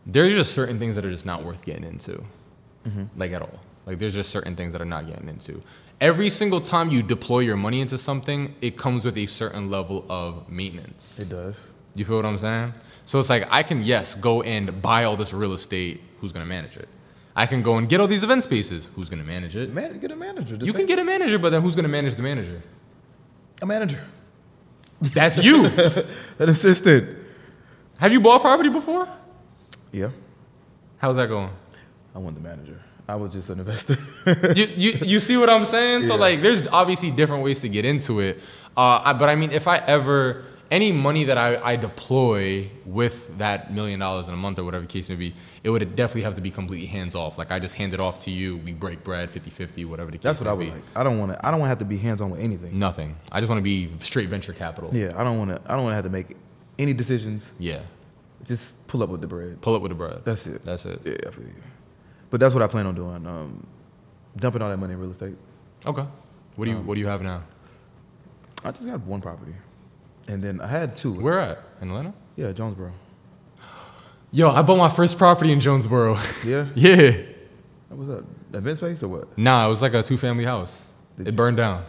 There's 0.08 0.32
just 0.32 0.52
certain 0.52 0.78
things 0.78 0.96
that 0.96 1.04
are 1.04 1.10
just 1.10 1.26
not 1.26 1.44
worth 1.44 1.64
getting 1.64 1.84
into, 1.84 2.24
mm-hmm. 2.86 3.04
like 3.16 3.32
at 3.32 3.42
all. 3.42 3.60
Like 3.86 3.98
there's 3.98 4.14
just 4.14 4.30
certain 4.30 4.56
things 4.56 4.72
that 4.72 4.82
are 4.82 4.86
not 4.86 5.06
getting 5.06 5.28
into. 5.28 5.62
Every 6.00 6.30
single 6.30 6.60
time 6.60 6.90
you 6.90 7.02
deploy 7.02 7.40
your 7.40 7.56
money 7.56 7.80
into 7.80 7.98
something, 7.98 8.54
it 8.60 8.76
comes 8.76 9.04
with 9.04 9.16
a 9.16 9.26
certain 9.26 9.70
level 9.70 10.04
of 10.08 10.50
maintenance. 10.50 11.18
It 11.18 11.28
does. 11.28 11.56
You 11.94 12.04
feel 12.04 12.16
what 12.16 12.26
I'm 12.26 12.38
saying? 12.38 12.74
So 13.04 13.18
it's 13.18 13.28
like 13.28 13.46
I 13.50 13.62
can 13.62 13.82
yes 13.82 14.14
go 14.14 14.42
and 14.42 14.80
buy 14.82 15.04
all 15.04 15.16
this 15.16 15.32
real 15.32 15.52
estate. 15.52 16.02
Who's 16.20 16.32
gonna 16.32 16.46
manage 16.46 16.76
it? 16.76 16.88
I 17.36 17.46
can 17.46 17.62
go 17.62 17.76
and 17.76 17.88
get 17.88 18.00
all 18.00 18.06
these 18.06 18.22
event 18.22 18.42
spaces. 18.42 18.90
Who's 18.94 19.08
gonna 19.08 19.24
manage 19.24 19.56
it? 19.56 19.72
Man, 19.72 19.98
get 19.98 20.10
a 20.10 20.16
manager. 20.16 20.56
You 20.56 20.72
can 20.72 20.86
get 20.86 20.98
a 20.98 21.04
manager, 21.04 21.38
but 21.38 21.50
then 21.50 21.62
who's 21.62 21.76
gonna 21.76 21.88
manage 21.88 22.16
the 22.16 22.22
manager? 22.22 22.62
a 23.62 23.66
manager. 23.66 24.00
That's 25.00 25.38
you. 25.38 25.66
An 26.38 26.48
assistant. 26.48 27.18
Have 27.98 28.12
you 28.12 28.20
bought 28.20 28.40
property 28.40 28.68
before? 28.68 29.08
Yeah. 29.92 30.10
How's 30.98 31.16
that 31.16 31.28
going? 31.28 31.50
I 32.14 32.18
want 32.18 32.34
the 32.34 32.42
manager. 32.42 32.80
I 33.08 33.14
was 33.14 33.32
just 33.32 33.48
an 33.48 33.60
investor. 33.60 33.96
you, 34.54 34.66
you 34.76 34.90
you 35.02 35.20
see 35.20 35.36
what 35.36 35.48
I'm 35.48 35.64
saying? 35.64 36.02
So 36.02 36.14
Yeah. 36.14 36.20
like, 36.20 36.42
there's 36.42 36.66
obviously 36.68 37.10
different 37.10 37.42
ways 37.42 37.60
to 37.60 37.68
get 37.68 37.84
into 37.84 38.20
it. 38.20 38.38
Uh, 38.76 39.00
I, 39.04 39.12
but 39.14 39.28
I 39.28 39.34
mean, 39.34 39.50
if 39.50 39.66
I 39.66 39.78
ever 39.78 40.44
any 40.70 40.92
money 40.92 41.24
that 41.24 41.38
I, 41.38 41.56
I 41.62 41.76
deploy 41.76 42.68
with 42.84 43.38
that 43.38 43.72
million 43.72 43.98
dollars 44.00 44.28
in 44.28 44.34
a 44.34 44.36
month 44.36 44.58
or 44.58 44.64
whatever 44.64 44.82
the 44.82 44.92
case 44.92 45.08
may 45.08 45.14
be, 45.14 45.34
it 45.64 45.70
would 45.70 45.96
definitely 45.96 46.22
have 46.22 46.34
to 46.34 46.42
be 46.42 46.50
completely 46.50 46.86
hands 46.86 47.14
off. 47.14 47.38
Like 47.38 47.50
I 47.50 47.58
just 47.58 47.74
hand 47.76 47.94
it 47.94 48.00
off 48.02 48.24
to 48.24 48.30
you. 48.30 48.58
We 48.58 48.72
break 48.74 49.02
bread 49.02 49.30
50-50, 49.32 49.86
whatever 49.86 50.10
the 50.10 50.18
case 50.18 50.24
That's 50.24 50.40
what 50.40 50.44
may 50.46 50.50
I 50.50 50.52
would 50.54 50.64
be. 50.66 50.70
like. 50.72 50.82
I 50.94 51.02
don't 51.04 51.18
want 51.18 51.32
to. 51.32 51.46
I 51.46 51.50
don't 51.50 51.60
want 51.60 51.66
to 51.66 51.70
have 51.70 51.78
to 51.78 51.86
be 51.86 51.96
hands 51.96 52.20
on 52.20 52.28
with 52.30 52.40
anything. 52.40 52.78
Nothing. 52.78 53.16
I 53.32 53.40
just 53.40 53.48
want 53.48 53.58
to 53.58 53.62
be 53.64 53.88
straight 54.00 54.28
venture 54.28 54.52
capital. 54.52 54.90
Yeah. 54.92 55.12
I 55.16 55.24
don't 55.24 55.38
want 55.38 55.50
to. 55.50 55.62
I 55.64 55.74
don't 55.74 55.84
want 55.84 55.92
to 55.92 55.96
have 55.96 56.04
to 56.04 56.10
make 56.10 56.36
any 56.78 56.92
decisions. 56.92 57.50
Yeah. 57.58 57.80
Just 58.44 58.86
pull 58.86 59.02
up 59.02 59.10
with 59.10 59.20
the 59.20 59.26
bread. 59.26 59.60
Pull 59.60 59.74
up 59.74 59.82
with 59.82 59.90
the 59.90 59.94
bread. 59.96 60.22
That's 60.24 60.46
it. 60.46 60.64
That's 60.64 60.84
it. 60.86 61.00
Yeah. 61.04 61.16
I 61.26 61.30
feel 61.30 61.44
you. 61.44 61.52
But 62.30 62.40
that's 62.40 62.54
what 62.54 62.62
I 62.62 62.66
plan 62.66 62.86
on 62.86 62.94
doing. 62.94 63.26
Um, 63.26 63.66
dumping 64.36 64.62
all 64.62 64.68
that 64.70 64.76
money 64.76 64.94
in 64.94 65.00
real 65.00 65.10
estate. 65.10 65.34
Okay. 65.86 66.04
What 66.56 66.64
do 66.64 66.70
you 66.70 66.76
Um, 66.78 66.86
What 66.86 66.94
do 66.94 67.00
you 67.00 67.06
have 67.06 67.22
now? 67.22 67.42
I 68.64 68.70
just 68.72 68.86
got 68.86 69.00
one 69.02 69.20
property, 69.20 69.54
and 70.26 70.42
then 70.42 70.60
I 70.60 70.66
had 70.66 70.96
two. 70.96 71.12
Where 71.12 71.38
at? 71.40 71.58
In 71.80 71.88
Atlanta? 71.90 72.12
Yeah, 72.36 72.50
Jonesboro. 72.52 72.92
Yo, 74.30 74.50
I 74.50 74.62
bought 74.62 74.76
my 74.78 74.88
first 74.88 75.16
property 75.16 75.52
in 75.52 75.60
Jonesboro. 75.60 76.18
Yeah. 76.44 76.66
yeah. 76.74 77.12
What 77.88 77.98
was 77.98 78.08
that? 78.08 78.24
Event 78.52 78.78
space 78.78 79.02
or 79.02 79.08
what? 79.08 79.38
Nah, 79.38 79.66
it 79.66 79.70
was 79.70 79.80
like 79.80 79.94
a 79.94 80.02
two 80.02 80.18
family 80.18 80.44
house. 80.44 80.90
Did 81.16 81.28
it 81.28 81.30
you- 81.30 81.36
burned 81.36 81.56
down. 81.56 81.84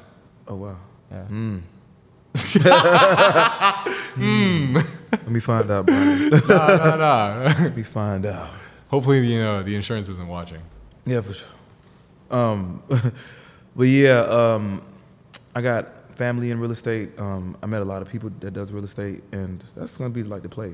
Oh 0.48 0.56
wow. 0.56 0.78
Yeah. 1.12 1.26
Mm. 1.30 1.62
Let 5.12 5.28
me 5.30 5.40
find 5.40 5.70
out, 5.72 5.86
Brian. 5.86 6.30
nah, 6.30 6.68
nah, 6.78 6.96
nah. 6.96 7.44
Let 7.60 7.76
me 7.76 7.84
find 7.84 8.26
out. 8.26 8.50
Hopefully, 8.90 9.20
you 9.26 9.40
know, 9.40 9.64
the 9.64 9.76
insurance 9.76 10.10
isn't 10.10 10.28
watching. 10.28 10.62
Yeah, 11.06 11.22
for 11.22 11.34
sure. 11.34 11.48
Um, 12.32 12.82
but 13.76 13.84
yeah, 13.84 14.22
um, 14.22 14.82
I 15.56 15.62
got 15.62 16.16
family 16.16 16.52
in 16.52 16.60
real 16.60 16.72
estate. 16.72 17.18
Um, 17.20 17.58
I 17.62 17.66
met 17.66 17.82
a 17.82 17.86
lot 17.86 18.02
of 18.02 18.10
people 18.10 18.30
that 18.40 18.52
does 18.52 18.72
real 18.72 18.84
estate, 18.84 19.24
and 19.32 19.64
that's 19.76 19.98
gonna 19.98 20.10
be 20.10 20.24
like 20.24 20.42
the 20.44 20.50
play. 20.50 20.74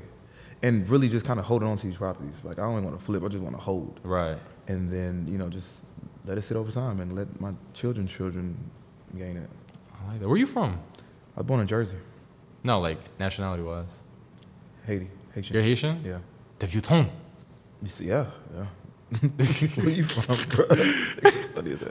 And 0.62 0.88
really, 0.88 1.08
just 1.08 1.26
kind 1.26 1.38
of 1.38 1.44
holding 1.46 1.68
on 1.68 1.76
to 1.78 1.86
these 1.86 1.96
properties. 1.96 2.34
Like 2.42 2.58
I 2.58 2.62
don't 2.62 2.82
want 2.84 2.98
to 2.98 3.04
flip. 3.04 3.22
I 3.22 3.28
just 3.28 3.42
want 3.42 3.54
to 3.56 3.60
hold, 3.62 4.00
Right. 4.02 4.38
and 4.68 4.90
then 4.90 5.26
you 5.28 5.38
know 5.38 5.48
just 5.48 5.82
let 6.24 6.36
it 6.38 6.42
sit 6.42 6.56
over 6.56 6.70
time 6.72 7.00
and 7.00 7.14
let 7.14 7.40
my 7.40 7.52
children's 7.74 8.10
children 8.10 8.56
gain 9.16 9.36
it. 9.36 9.48
I 10.02 10.10
like 10.12 10.20
that. 10.20 10.28
Where 10.28 10.36
you 10.38 10.46
from? 10.46 10.78
I 11.36 11.40
was 11.40 11.46
born 11.46 11.60
in 11.60 11.66
Jersey, 11.66 11.96
No, 12.64 12.80
like 12.80 12.98
nationality 13.18 13.62
wise. 13.62 13.84
Haiti, 14.86 15.10
Haitian. 15.34 15.54
You're 15.54 15.62
Haitian? 15.62 16.02
Yeah. 16.04 16.18
Debutant. 16.58 17.10
You 17.82 17.88
see, 17.88 18.06
yeah, 18.06 18.30
yeah. 18.54 18.66
Where 19.76 19.88
you 19.88 20.04
from, 20.04 20.66
bro? 20.66 20.66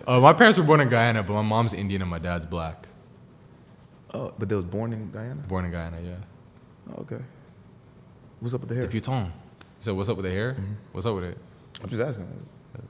Uh, 0.07 0.19
my 0.19 0.33
parents 0.33 0.57
were 0.57 0.63
born 0.65 0.81
in 0.81 0.89
Guyana, 0.89 1.23
but 1.23 1.33
my 1.33 1.41
mom's 1.41 1.73
Indian 1.73 2.01
and 2.01 2.09
my 2.11 2.19
dad's 2.19 2.45
black. 2.45 2.87
Oh, 4.13 4.33
but 4.37 4.49
they 4.49 4.55
was 4.55 4.65
born 4.65 4.91
in 4.93 5.11
Guyana. 5.11 5.41
Born 5.47 5.65
in 5.65 5.71
Guyana, 5.71 5.97
yeah. 6.01 6.15
Oh, 6.91 7.01
okay. 7.01 7.19
What's 8.39 8.53
up 8.53 8.61
with 8.61 8.69
the 8.69 8.75
hair? 8.75 8.83
Debutant. 8.83 9.31
So 9.79 9.93
what's 9.93 10.09
up 10.09 10.17
with 10.17 10.25
the 10.25 10.31
hair? 10.31 10.55
What's 10.91 11.05
up 11.05 11.15
with 11.15 11.25
it? 11.25 11.37
I'm 11.83 11.89
just 11.89 12.01
asking. 12.01 12.27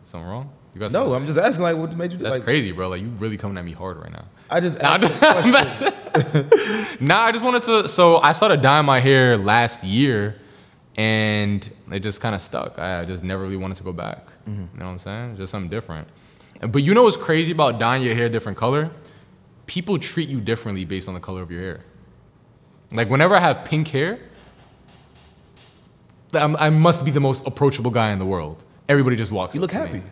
Something 0.03 0.29
wrong? 0.29 0.49
You 0.73 0.79
got 0.79 0.91
No, 0.91 1.13
I'm 1.13 1.25
just 1.25 1.39
asking. 1.39 1.63
Like, 1.63 1.77
what 1.77 1.95
made 1.95 2.11
you? 2.11 2.17
That's 2.17 2.35
like, 2.35 2.43
crazy, 2.43 2.71
bro. 2.71 2.89
Like 2.89 3.01
you 3.01 3.09
really 3.17 3.37
coming 3.37 3.57
at 3.57 3.65
me 3.65 3.71
hard 3.71 3.97
right 3.97 4.11
now. 4.11 4.25
I 4.49 4.59
just 4.59 4.79
asked 4.79 5.01
nah, 7.01 7.23
I 7.23 7.31
just 7.31 7.43
wanted 7.43 7.63
to. 7.63 7.89
So 7.89 8.17
I 8.17 8.33
started 8.33 8.61
dyeing 8.61 8.85
my 8.85 8.99
hair 8.99 9.37
last 9.37 9.83
year, 9.83 10.35
and 10.97 11.67
it 11.91 11.99
just 11.99 12.21
kind 12.21 12.35
of 12.35 12.41
stuck. 12.41 12.77
I 12.77 13.01
I 13.01 13.05
just 13.05 13.23
never 13.23 13.43
really 13.43 13.57
wanted 13.57 13.77
to 13.77 13.83
go 13.83 13.93
back. 13.93 14.27
Mm-hmm. 14.47 14.51
You 14.51 14.79
know 14.79 14.85
what 14.85 14.91
I'm 14.91 14.99
saying? 14.99 15.37
Just 15.37 15.51
something 15.51 15.69
different. 15.69 16.07
But 16.61 16.83
you 16.83 16.93
know 16.93 17.03
what's 17.03 17.17
crazy 17.17 17.51
about 17.51 17.79
dyeing 17.79 18.03
your 18.03 18.15
hair 18.15 18.29
different 18.29 18.57
color? 18.57 18.91
People 19.65 19.97
treat 19.97 20.29
you 20.29 20.39
differently 20.39 20.85
based 20.85 21.07
on 21.07 21.13
the 21.13 21.19
color 21.19 21.41
of 21.41 21.51
your 21.51 21.61
hair. 21.61 21.79
Like 22.91 23.09
whenever 23.09 23.35
I 23.35 23.39
have 23.39 23.65
pink 23.65 23.87
hair, 23.87 24.19
I'm, 26.33 26.55
I 26.57 26.69
must 26.69 27.03
be 27.03 27.11
the 27.11 27.19
most 27.19 27.45
approachable 27.47 27.91
guy 27.91 28.11
in 28.11 28.19
the 28.19 28.25
world. 28.25 28.63
Everybody 28.87 29.15
just 29.15 29.31
walks. 29.31 29.55
You 29.55 29.59
up 29.63 29.71
look 29.73 29.87
to 29.87 29.93
me. 29.93 29.99
happy. 29.99 30.11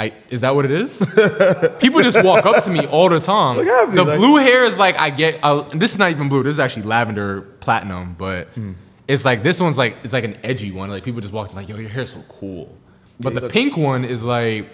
I, 0.00 0.12
is 0.30 0.42
that 0.42 0.54
what 0.54 0.64
it 0.64 0.70
is? 0.70 0.98
People 1.80 2.02
just 2.02 2.22
walk 2.24 2.46
up 2.46 2.62
to 2.64 2.70
me 2.70 2.86
all 2.86 3.08
the 3.08 3.18
time. 3.18 3.56
Look 3.56 3.66
happy, 3.66 3.96
the 3.96 4.04
like- 4.04 4.18
blue 4.18 4.36
hair 4.36 4.64
is 4.64 4.76
like 4.78 4.96
I 4.98 5.10
get. 5.10 5.40
Uh, 5.42 5.62
this 5.74 5.90
is 5.92 5.98
not 5.98 6.10
even 6.12 6.28
blue. 6.28 6.42
This 6.44 6.54
is 6.54 6.60
actually 6.60 6.84
lavender 6.84 7.42
platinum, 7.60 8.14
but 8.16 8.46
Hmm. 8.48 8.72
it's 9.08 9.24
like 9.24 9.42
this 9.42 9.60
one's 9.60 9.76
like 9.76 9.96
it's 10.04 10.12
like 10.12 10.24
an 10.24 10.36
edgy 10.44 10.70
one. 10.70 10.88
Like 10.90 11.02
people 11.04 11.20
just 11.20 11.32
walk 11.32 11.52
like, 11.54 11.68
yo, 11.68 11.76
your 11.76 11.88
hair's 11.88 12.12
so 12.12 12.22
cool. 12.28 12.72
But 13.18 13.34
you 13.34 13.40
the 13.40 13.48
pink 13.48 13.76
one 13.76 14.04
is 14.04 14.22
like, 14.22 14.68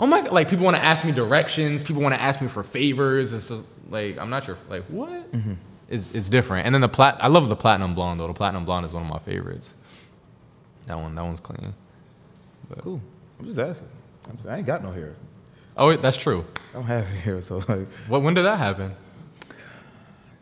oh 0.00 0.06
my, 0.08 0.22
god, 0.22 0.32
like 0.32 0.48
people 0.48 0.64
want 0.64 0.76
to 0.76 0.82
ask 0.82 1.04
me 1.04 1.12
directions. 1.12 1.84
People 1.84 2.02
want 2.02 2.14
to 2.16 2.20
ask 2.20 2.40
me 2.42 2.48
for 2.48 2.64
favors. 2.64 3.32
It's 3.32 3.46
just 3.48 3.66
like 3.88 4.18
I'm 4.18 4.30
not 4.30 4.42
sure. 4.44 4.58
Like 4.68 4.82
what? 4.86 5.30
Mm-hmm. 5.32 5.52
It's 5.88 6.10
it's 6.10 6.28
different. 6.28 6.66
And 6.66 6.74
then 6.74 6.80
the 6.82 6.88
plat. 6.88 7.16
I 7.20 7.28
love 7.28 7.48
the 7.48 7.54
platinum 7.54 7.94
blonde 7.94 8.18
though. 8.18 8.26
The 8.26 8.34
platinum 8.34 8.64
blonde 8.64 8.84
is 8.86 8.92
one 8.92 9.04
of 9.04 9.08
my 9.08 9.20
favorites. 9.20 9.74
That 10.86 10.98
one. 10.98 11.14
That 11.14 11.22
one's 11.24 11.38
clean. 11.38 11.72
Cool. 12.78 13.00
I'm 13.38 13.46
just 13.46 13.58
asking. 13.58 13.88
I'm 14.28 14.36
just, 14.36 14.48
I 14.48 14.56
ain't 14.58 14.66
got 14.66 14.82
no 14.82 14.90
hair. 14.92 15.14
Oh, 15.76 15.88
wait, 15.88 16.02
that's 16.02 16.16
true. 16.16 16.44
I 16.72 16.74
don't 16.74 16.84
have 16.86 17.06
hair, 17.24 17.40
so 17.42 17.58
like, 17.68 17.86
What, 18.08 18.22
when 18.22 18.34
did 18.34 18.44
that 18.44 18.58
happen? 18.58 18.94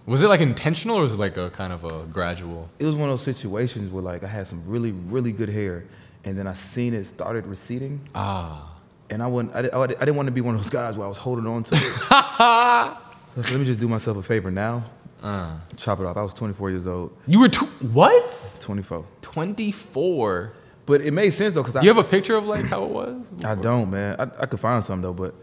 Was 0.06 0.22
it 0.22 0.28
like 0.28 0.40
intentional 0.40 0.98
or 0.98 1.02
was 1.02 1.14
it 1.14 1.18
like 1.18 1.36
a 1.38 1.50
kind 1.50 1.72
of 1.72 1.84
a 1.84 2.04
gradual? 2.06 2.68
it 2.78 2.84
was 2.84 2.94
one 2.94 3.08
of 3.08 3.18
those 3.18 3.24
situations 3.24 3.90
where 3.90 4.02
like 4.02 4.22
I 4.22 4.26
had 4.26 4.46
some 4.46 4.62
really, 4.66 4.92
really 4.92 5.32
good 5.32 5.48
hair, 5.48 5.84
and 6.24 6.36
then 6.38 6.46
I 6.46 6.54
seen 6.54 6.92
it 6.94 7.06
started 7.06 7.46
receding, 7.46 8.00
Ah. 8.14 8.70
and 9.10 9.22
I 9.22 9.26
wouldn't. 9.26 9.54
I, 9.54 9.62
di- 9.62 9.70
I, 9.72 9.82
I 9.82 9.86
didn't 9.86 10.16
want 10.16 10.26
to 10.26 10.32
be 10.32 10.42
one 10.42 10.54
of 10.54 10.60
those 10.62 10.70
guys 10.70 10.96
where 10.96 11.06
I 11.06 11.08
was 11.08 11.16
holding 11.16 11.46
on 11.46 11.64
to 11.64 11.74
it. 11.74 12.10
let 13.36 13.52
me 13.58 13.64
just 13.64 13.80
do 13.80 13.88
myself 13.88 14.16
a 14.18 14.22
favor 14.22 14.50
now. 14.50 14.84
Uh. 15.22 15.56
Chop 15.78 16.00
it 16.00 16.06
off. 16.06 16.18
I 16.18 16.22
was 16.22 16.34
24 16.34 16.70
years 16.70 16.86
old. 16.86 17.16
You 17.26 17.40
were 17.40 17.48
tw- 17.48 17.82
what? 17.82 18.58
24. 18.60 19.06
24. 19.22 20.52
But 20.86 21.00
it 21.00 21.12
made 21.12 21.30
sense 21.30 21.54
though, 21.54 21.64
cause 21.64 21.76
I, 21.76 21.82
You 21.82 21.88
have 21.88 21.98
a 21.98 22.08
picture 22.08 22.36
of 22.36 22.44
like 22.44 22.64
how 22.66 22.84
it 22.84 22.90
was? 22.90 23.26
I 23.42 23.54
don't, 23.54 23.90
man. 23.90 24.16
I, 24.18 24.42
I 24.42 24.46
could 24.46 24.60
find 24.60 24.84
some 24.84 25.00
though, 25.00 25.14
but 25.14 25.34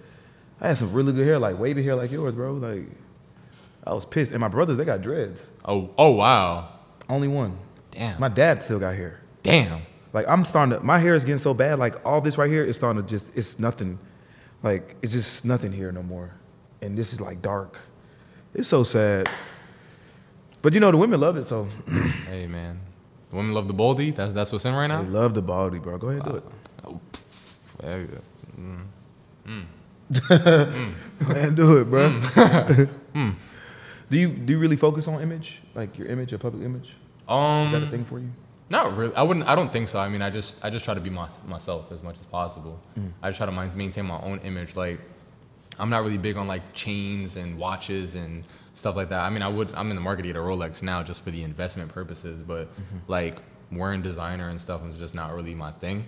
I 0.60 0.68
had 0.68 0.78
some 0.78 0.94
really 0.94 1.14
good 1.14 1.26
hair, 1.26 1.40
like 1.40 1.58
wavy 1.58 1.84
hair 1.84 1.96
like 1.96 2.12
yours, 2.12 2.34
bro. 2.34 2.54
Like 2.54 2.86
I 3.86 3.94
was 3.94 4.06
pissed. 4.06 4.32
And 4.32 4.40
my 4.40 4.48
brothers, 4.48 4.78
they 4.78 4.86
got 4.86 5.02
dreads. 5.02 5.42
Oh, 5.66 5.90
oh 5.98 6.12
wow. 6.12 6.70
Only 7.10 7.28
one. 7.28 7.58
Damn. 7.92 8.20
My 8.20 8.30
dad 8.30 8.64
still 8.64 8.80
got 8.80 8.96
hair. 8.96 9.20
Damn. 9.44 9.82
Like 10.14 10.28
I'm 10.28 10.46
starting 10.46 10.78
to, 10.78 10.86
my 10.86 11.00
hair 11.00 11.16
is 11.16 11.26
getting 11.26 11.40
so 11.40 11.54
bad. 11.54 11.80
Like 11.80 12.06
all 12.06 12.22
this 12.22 12.38
right 12.38 12.50
here 12.50 12.64
is 12.64 12.76
starting 12.76 13.02
to 13.02 13.08
just, 13.08 13.36
it's 13.36 13.58
nothing. 13.58 13.98
Like 14.62 14.96
it's 15.02 15.14
just 15.14 15.44
nothing 15.46 15.72
here 15.72 15.92
no 15.92 16.04
more. 16.04 16.32
And 16.82 16.98
this 16.98 17.14
is 17.14 17.20
like 17.20 17.42
dark. 17.42 17.80
It's 18.54 18.68
so 18.68 18.84
sad. 18.84 19.30
But 20.62 20.74
you 20.74 20.80
know 20.80 20.92
the 20.92 20.98
women 20.98 21.20
love 21.20 21.38
it, 21.38 21.48
so 21.48 21.68
Hey 22.28 22.46
man. 22.46 22.80
The 23.32 23.38
women 23.38 23.54
love 23.54 23.68
the 23.68 23.74
baldy. 23.74 24.12
That's 24.12 24.34
that's 24.34 24.52
what's 24.52 24.66
in 24.66 24.74
right 24.76 24.88
now. 24.88 25.02
they 25.02 25.10
love 25.10 25.34
the 25.34 25.42
baldy, 25.42 25.80
bro. 25.80 25.98
Go 25.98 26.10
ahead 26.10 26.22
and 26.26 26.32
do 26.32 26.38
it. 26.38 26.46
Eh, 27.84 28.06
Man, 30.30 31.56
do 31.56 31.78
it, 31.78 31.86
bro. 31.90 32.10
Mm. 32.10 33.36
do 34.10 34.18
you 34.18 34.28
do 34.28 34.54
you 34.54 34.60
really 34.60 34.76
focus 34.76 35.08
on 35.08 35.22
image, 35.22 35.62
like 35.74 35.98
your 35.98 36.08
image, 36.08 36.32
your 36.32 36.40
public 36.40 36.64
image? 36.66 36.88
Is 36.90 36.92
that 37.28 37.34
a 37.34 37.78
Um, 37.86 37.90
thing 37.92 38.06
for 38.06 38.20
you? 38.20 38.30
not 38.70 38.96
really. 38.98 39.14
I 39.16 39.24
wouldn't. 39.24 39.48
I 39.48 39.56
don't 39.56 39.72
think 39.72 39.88
so. 39.88 40.00
I 40.00 40.10
mean, 40.10 40.22
I 40.22 40.30
just 40.30 40.64
I 40.66 40.70
just 40.70 40.84
try 40.86 40.94
to 40.94 41.00
be 41.02 41.10
my, 41.10 41.28
myself 41.48 41.92
as 41.92 42.02
much 42.04 42.20
as 42.20 42.26
possible. 42.26 42.80
I 43.24 43.30
just 43.30 43.38
try 43.38 43.46
to 43.46 43.52
maintain 43.76 44.06
my 44.06 44.20
own 44.22 44.40
image. 44.40 44.76
Like, 44.76 45.00
I'm 45.80 45.90
not 45.90 46.04
really 46.04 46.18
big 46.18 46.36
on 46.38 46.48
like 46.48 46.62
chains 46.74 47.36
and 47.38 47.58
watches 47.58 48.16
and 48.16 48.44
stuff 48.74 48.96
like 48.96 49.10
that. 49.10 49.22
I 49.22 49.30
mean, 49.30 49.42
I 49.42 49.48
would. 49.48 49.72
I'm 49.76 49.90
in 49.90 49.96
the 49.96 50.02
market 50.02 50.24
to 50.24 50.28
get 50.30 50.36
a 50.36 50.40
Rolex 50.40 50.82
now 50.82 51.04
just 51.04 51.24
for 51.24 51.32
the 51.32 51.44
investment 51.44 51.92
purposes, 51.92 52.44
but 52.44 52.70
like 53.08 53.38
wearing 53.72 54.02
designer 54.02 54.50
and 54.50 54.60
stuff 54.60 54.82
is 54.90 54.98
just 54.98 55.16
not 55.16 55.34
really 55.34 55.56
my 55.56 55.72
thing. 55.72 56.06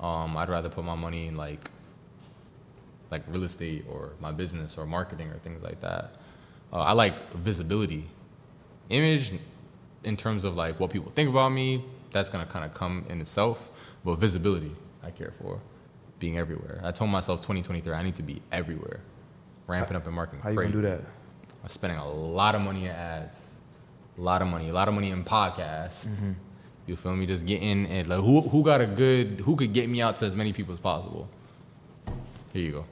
Um, 0.00 0.36
I'd 0.36 0.48
rather 0.48 0.68
put 0.68 0.84
my 0.84 0.94
money 0.96 1.28
in 1.28 1.36
like 1.36 1.70
like 3.10 3.22
real 3.28 3.44
estate 3.44 3.84
or 3.88 4.10
my 4.20 4.32
business 4.32 4.76
or 4.78 4.86
marketing 4.86 5.28
or 5.30 5.38
things 5.38 5.62
like 5.62 5.80
that. 5.80 6.12
Uh, 6.72 6.80
I 6.80 6.92
like 6.92 7.14
visibility, 7.34 8.06
image, 8.88 9.32
in 10.02 10.16
terms 10.16 10.42
of 10.44 10.56
like 10.56 10.80
what 10.80 10.90
people 10.90 11.12
think 11.14 11.30
about 11.30 11.50
me. 11.50 11.84
That's 12.10 12.30
gonna 12.30 12.46
kind 12.46 12.64
of 12.64 12.74
come 12.74 13.04
in 13.08 13.20
itself, 13.20 13.70
but 14.04 14.16
visibility 14.16 14.72
I 15.02 15.10
care 15.10 15.32
for, 15.40 15.60
being 16.18 16.38
everywhere. 16.38 16.80
I 16.82 16.90
told 16.92 17.10
myself 17.10 17.40
2023 17.40 17.92
I 17.92 18.02
need 18.02 18.16
to 18.16 18.22
be 18.22 18.40
everywhere, 18.50 19.00
ramping 19.66 19.96
up 19.96 20.06
and 20.06 20.14
marketing. 20.14 20.40
How 20.42 20.50
you 20.50 20.56
gonna 20.56 20.68
do 20.72 20.82
that? 20.82 21.00
I'm 21.64 21.70
spending 21.70 21.98
a 21.98 22.06
lot 22.06 22.54
of 22.54 22.60
money 22.60 22.84
in 22.84 22.90
ads, 22.90 23.38
a 24.18 24.20
lot 24.20 24.42
of 24.42 24.48
money, 24.48 24.68
a 24.68 24.72
lot 24.72 24.86
of 24.86 24.92
money 24.92 25.10
in 25.10 25.24
podcasts. 25.24 26.06
Mm-hmm. 26.06 26.32
You 26.86 26.96
feel 26.96 27.16
me? 27.16 27.24
Just 27.24 27.46
getting 27.46 27.86
it. 27.86 28.06
like 28.06 28.20
who 28.20 28.42
who 28.42 28.62
got 28.62 28.82
a 28.82 28.86
good 28.86 29.40
who 29.40 29.56
could 29.56 29.72
get 29.72 29.88
me 29.88 30.02
out 30.02 30.16
to 30.16 30.26
as 30.26 30.34
many 30.34 30.52
people 30.52 30.74
as 30.74 30.80
possible. 30.80 31.26
Here 32.52 32.62
you 32.62 32.72
go. 32.72 32.84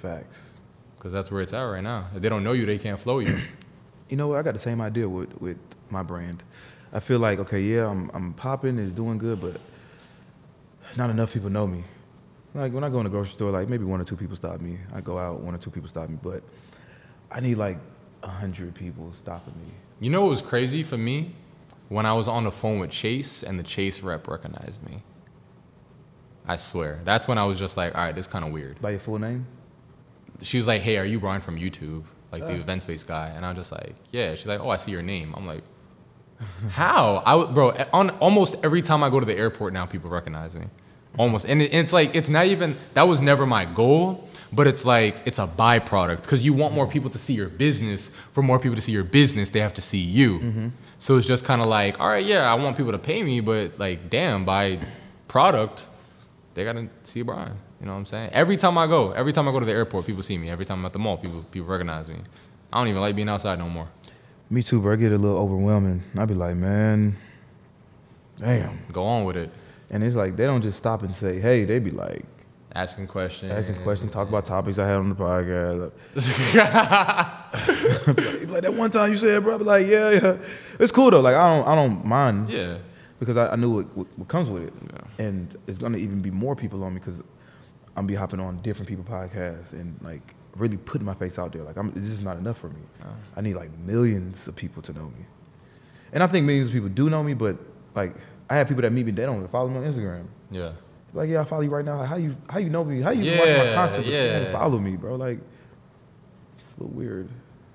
Facts. 0.00 0.40
Because 0.96 1.12
that's 1.12 1.30
where 1.30 1.42
it's 1.42 1.52
at 1.52 1.62
right 1.62 1.82
now. 1.82 2.06
If 2.16 2.22
they 2.22 2.30
don't 2.30 2.42
know 2.42 2.52
you, 2.52 2.64
they 2.64 2.78
can't 2.78 2.98
flow 2.98 3.18
you. 3.20 3.38
You 4.08 4.16
know 4.16 4.26
what? 4.28 4.38
I 4.38 4.42
got 4.42 4.54
the 4.54 4.58
same 4.58 4.80
idea 4.80 5.06
with, 5.06 5.38
with 5.38 5.58
my 5.90 6.02
brand. 6.02 6.42
I 6.94 7.00
feel 7.00 7.18
like, 7.18 7.38
okay, 7.40 7.60
yeah, 7.60 7.86
I'm, 7.90 8.10
I'm 8.14 8.32
popping, 8.32 8.78
it's 8.78 8.90
doing 8.90 9.18
good, 9.18 9.38
but 9.38 9.60
not 10.96 11.10
enough 11.10 11.30
people 11.30 11.50
know 11.50 11.66
me. 11.66 11.84
Like 12.54 12.72
when 12.72 12.84
I 12.84 12.88
go 12.88 13.00
in 13.00 13.04
the 13.04 13.10
grocery 13.10 13.32
store, 13.32 13.50
like 13.50 13.68
maybe 13.68 13.84
one 13.84 14.00
or 14.00 14.04
two 14.04 14.16
people 14.16 14.34
stop 14.34 14.62
me. 14.62 14.78
I 14.94 15.02
go 15.02 15.18
out, 15.18 15.40
one 15.40 15.54
or 15.54 15.58
two 15.58 15.70
people 15.70 15.90
stop 15.90 16.08
me, 16.08 16.18
but 16.22 16.42
I 17.30 17.40
need 17.40 17.56
like 17.56 17.76
hundred 18.22 18.74
people 18.74 19.12
stopping 19.18 19.54
me. 19.54 19.72
You 20.00 20.10
know 20.10 20.22
what 20.22 20.30
was 20.30 20.42
crazy 20.42 20.82
for 20.82 20.96
me? 20.98 21.34
When 21.88 22.04
I 22.04 22.12
was 22.12 22.28
on 22.28 22.44
the 22.44 22.52
phone 22.52 22.78
with 22.78 22.90
Chase 22.90 23.42
and 23.42 23.58
the 23.58 23.62
Chase 23.62 24.02
rep 24.02 24.28
recognized 24.28 24.88
me. 24.88 25.02
I 26.46 26.56
swear. 26.56 27.00
That's 27.04 27.28
when 27.28 27.38
I 27.38 27.44
was 27.44 27.58
just 27.58 27.76
like, 27.76 27.94
all 27.94 28.04
right, 28.04 28.14
this 28.14 28.26
kind 28.26 28.44
of 28.44 28.52
weird. 28.52 28.80
By 28.80 28.90
your 28.90 29.00
full 29.00 29.18
name? 29.18 29.46
She 30.42 30.56
was 30.56 30.66
like, 30.66 30.82
hey, 30.82 30.96
are 30.98 31.04
you 31.04 31.18
Brian 31.18 31.40
from 31.40 31.58
YouTube? 31.58 32.04
Like 32.30 32.42
the 32.42 32.54
uh. 32.54 32.60
events 32.60 32.84
space 32.84 33.04
guy. 33.04 33.32
And 33.34 33.44
I 33.44 33.50
was 33.50 33.58
just 33.58 33.72
like, 33.72 33.94
yeah. 34.12 34.34
She's 34.34 34.46
like, 34.46 34.60
oh, 34.60 34.70
I 34.70 34.76
see 34.76 34.90
your 34.90 35.02
name. 35.02 35.34
I'm 35.36 35.46
like, 35.46 35.62
how? 36.70 37.22
I 37.26 37.34
would, 37.34 37.54
bro, 37.54 37.70
on 37.92 38.10
almost 38.10 38.56
every 38.62 38.82
time 38.82 39.02
I 39.02 39.10
go 39.10 39.18
to 39.18 39.26
the 39.26 39.36
airport 39.36 39.72
now, 39.72 39.86
people 39.86 40.10
recognize 40.10 40.54
me. 40.54 40.66
Almost. 41.18 41.46
And 41.46 41.60
it- 41.62 41.74
it's 41.74 41.92
like, 41.92 42.14
it's 42.14 42.28
not 42.28 42.46
even, 42.46 42.76
that 42.94 43.02
was 43.02 43.20
never 43.20 43.44
my 43.46 43.64
goal, 43.64 44.27
but 44.52 44.66
it's 44.66 44.84
like, 44.84 45.16
it's 45.26 45.38
a 45.38 45.46
byproduct 45.46 46.22
because 46.22 46.44
you 46.44 46.52
want 46.52 46.74
more 46.74 46.84
mm-hmm. 46.84 46.92
people 46.92 47.10
to 47.10 47.18
see 47.18 47.34
your 47.34 47.48
business. 47.48 48.10
For 48.32 48.42
more 48.42 48.58
people 48.58 48.76
to 48.76 48.82
see 48.82 48.92
your 48.92 49.04
business, 49.04 49.50
they 49.50 49.60
have 49.60 49.74
to 49.74 49.82
see 49.82 49.98
you. 49.98 50.38
Mm-hmm. 50.38 50.68
So 50.98 51.16
it's 51.16 51.26
just 51.26 51.44
kind 51.44 51.60
of 51.60 51.68
like, 51.68 52.00
all 52.00 52.08
right, 52.08 52.24
yeah, 52.24 52.50
I 52.50 52.54
want 52.54 52.76
people 52.76 52.92
to 52.92 52.98
pay 52.98 53.22
me, 53.22 53.40
but 53.40 53.78
like, 53.78 54.10
damn, 54.10 54.44
by 54.44 54.80
product, 55.28 55.86
they 56.54 56.64
gotta 56.64 56.88
see 57.04 57.22
Brian. 57.22 57.56
You 57.80 57.86
know 57.86 57.92
what 57.92 57.98
I'm 57.98 58.06
saying? 58.06 58.30
Every 58.32 58.56
time 58.56 58.76
I 58.76 58.88
go, 58.88 59.12
every 59.12 59.32
time 59.32 59.46
I 59.46 59.52
go 59.52 59.60
to 59.60 59.66
the 59.66 59.72
airport, 59.72 60.06
people 60.06 60.22
see 60.22 60.36
me. 60.36 60.50
Every 60.50 60.64
time 60.64 60.80
I'm 60.80 60.86
at 60.86 60.92
the 60.92 60.98
mall, 60.98 61.16
people 61.16 61.44
people 61.52 61.68
recognize 61.68 62.08
me. 62.08 62.16
I 62.72 62.78
don't 62.78 62.88
even 62.88 63.00
like 63.00 63.14
being 63.14 63.28
outside 63.28 63.58
no 63.58 63.68
more. 63.68 63.88
Me 64.50 64.62
too, 64.62 64.80
bro. 64.80 64.94
I 64.94 64.96
get 64.96 65.12
a 65.12 65.18
little 65.18 65.38
overwhelming. 65.38 66.02
I'd 66.16 66.26
be 66.26 66.34
like, 66.34 66.56
man, 66.56 67.16
damn. 68.38 68.80
Go 68.92 69.04
on 69.04 69.24
with 69.24 69.36
it. 69.36 69.50
And 69.90 70.02
it's 70.02 70.16
like 70.16 70.36
they 70.36 70.46
don't 70.46 70.62
just 70.62 70.78
stop 70.78 71.02
and 71.02 71.14
say, 71.14 71.38
hey, 71.38 71.64
they 71.64 71.78
be 71.78 71.92
like 71.92 72.24
Asking 72.74 73.06
questions. 73.06 73.50
asking 73.50 73.82
questions, 73.82 74.12
talk 74.12 74.28
about 74.28 74.44
topics 74.44 74.78
I 74.78 74.86
had 74.86 74.96
on 74.96 75.08
the 75.08 75.14
podcast. 75.14 75.90
Like 78.48 78.62
that 78.62 78.74
one 78.74 78.90
time 78.90 79.10
you 79.10 79.16
said, 79.16 79.42
bro. 79.42 79.56
Like, 79.56 79.86
yeah, 79.86 80.10
yeah. 80.10 80.36
It's 80.78 80.92
cool 80.92 81.10
though. 81.10 81.20
Like 81.20 81.34
I 81.34 81.56
don't, 81.56 81.68
I 81.68 81.74
don't 81.74 82.04
mind. 82.04 82.50
Yeah. 82.50 82.78
Because 83.20 83.36
I, 83.36 83.52
I 83.52 83.56
knew 83.56 83.70
what, 83.70 83.96
what, 83.96 84.06
what 84.16 84.28
comes 84.28 84.48
with 84.48 84.64
it, 84.64 84.72
and 85.18 85.56
it's 85.66 85.78
gonna 85.78 85.98
even 85.98 86.20
be 86.22 86.30
more 86.30 86.54
people 86.54 86.84
on 86.84 86.94
me 86.94 87.00
because 87.00 87.22
I'm 87.96 88.06
be 88.06 88.14
hopping 88.14 88.38
on 88.38 88.58
different 88.62 88.88
people 88.88 89.04
podcasts 89.04 89.72
and 89.72 89.98
like 90.02 90.34
really 90.56 90.76
putting 90.76 91.04
my 91.04 91.14
face 91.14 91.38
out 91.38 91.52
there. 91.52 91.62
Like 91.62 91.76
I'm, 91.76 91.90
this 91.92 92.10
is 92.10 92.20
not 92.20 92.36
enough 92.36 92.58
for 92.58 92.68
me. 92.68 92.80
Uh. 93.02 93.06
I 93.36 93.40
need 93.40 93.54
like 93.54 93.76
millions 93.78 94.46
of 94.46 94.54
people 94.54 94.82
to 94.82 94.92
know 94.92 95.06
me, 95.06 95.24
and 96.12 96.22
I 96.22 96.26
think 96.28 96.46
millions 96.46 96.68
of 96.68 96.74
people 96.74 96.90
do 96.90 97.10
know 97.10 97.22
me, 97.22 97.34
but 97.34 97.58
like 97.94 98.14
I 98.48 98.56
have 98.56 98.68
people 98.68 98.82
that 98.82 98.92
meet 98.92 99.06
me, 99.06 99.12
they 99.12 99.26
don't 99.26 99.46
follow 99.50 99.68
me 99.68 99.78
on 99.78 99.92
Instagram. 99.92 100.26
Yeah. 100.50 100.72
Like, 101.14 101.30
yeah, 101.30 101.40
I 101.40 101.44
follow 101.44 101.62
you 101.62 101.70
right 101.70 101.84
now. 101.84 101.98
Like, 101.98 102.08
how 102.08 102.16
you 102.16 102.36
how 102.48 102.58
you 102.58 102.68
know 102.70 102.84
me? 102.84 103.00
How 103.00 103.10
you 103.10 103.22
even 103.24 103.38
watch 103.38 103.48
my 103.48 103.54
Yeah, 103.64 103.74
content? 103.74 104.04
but 104.04 104.12
you 104.12 104.12
don't 104.12 104.42
yeah. 104.44 104.52
follow 104.52 104.78
me, 104.78 104.96
bro. 104.96 105.14
Like, 105.16 105.40
it's 106.58 106.74
a 106.78 106.82
little 106.82 106.96
weird. 106.96 107.28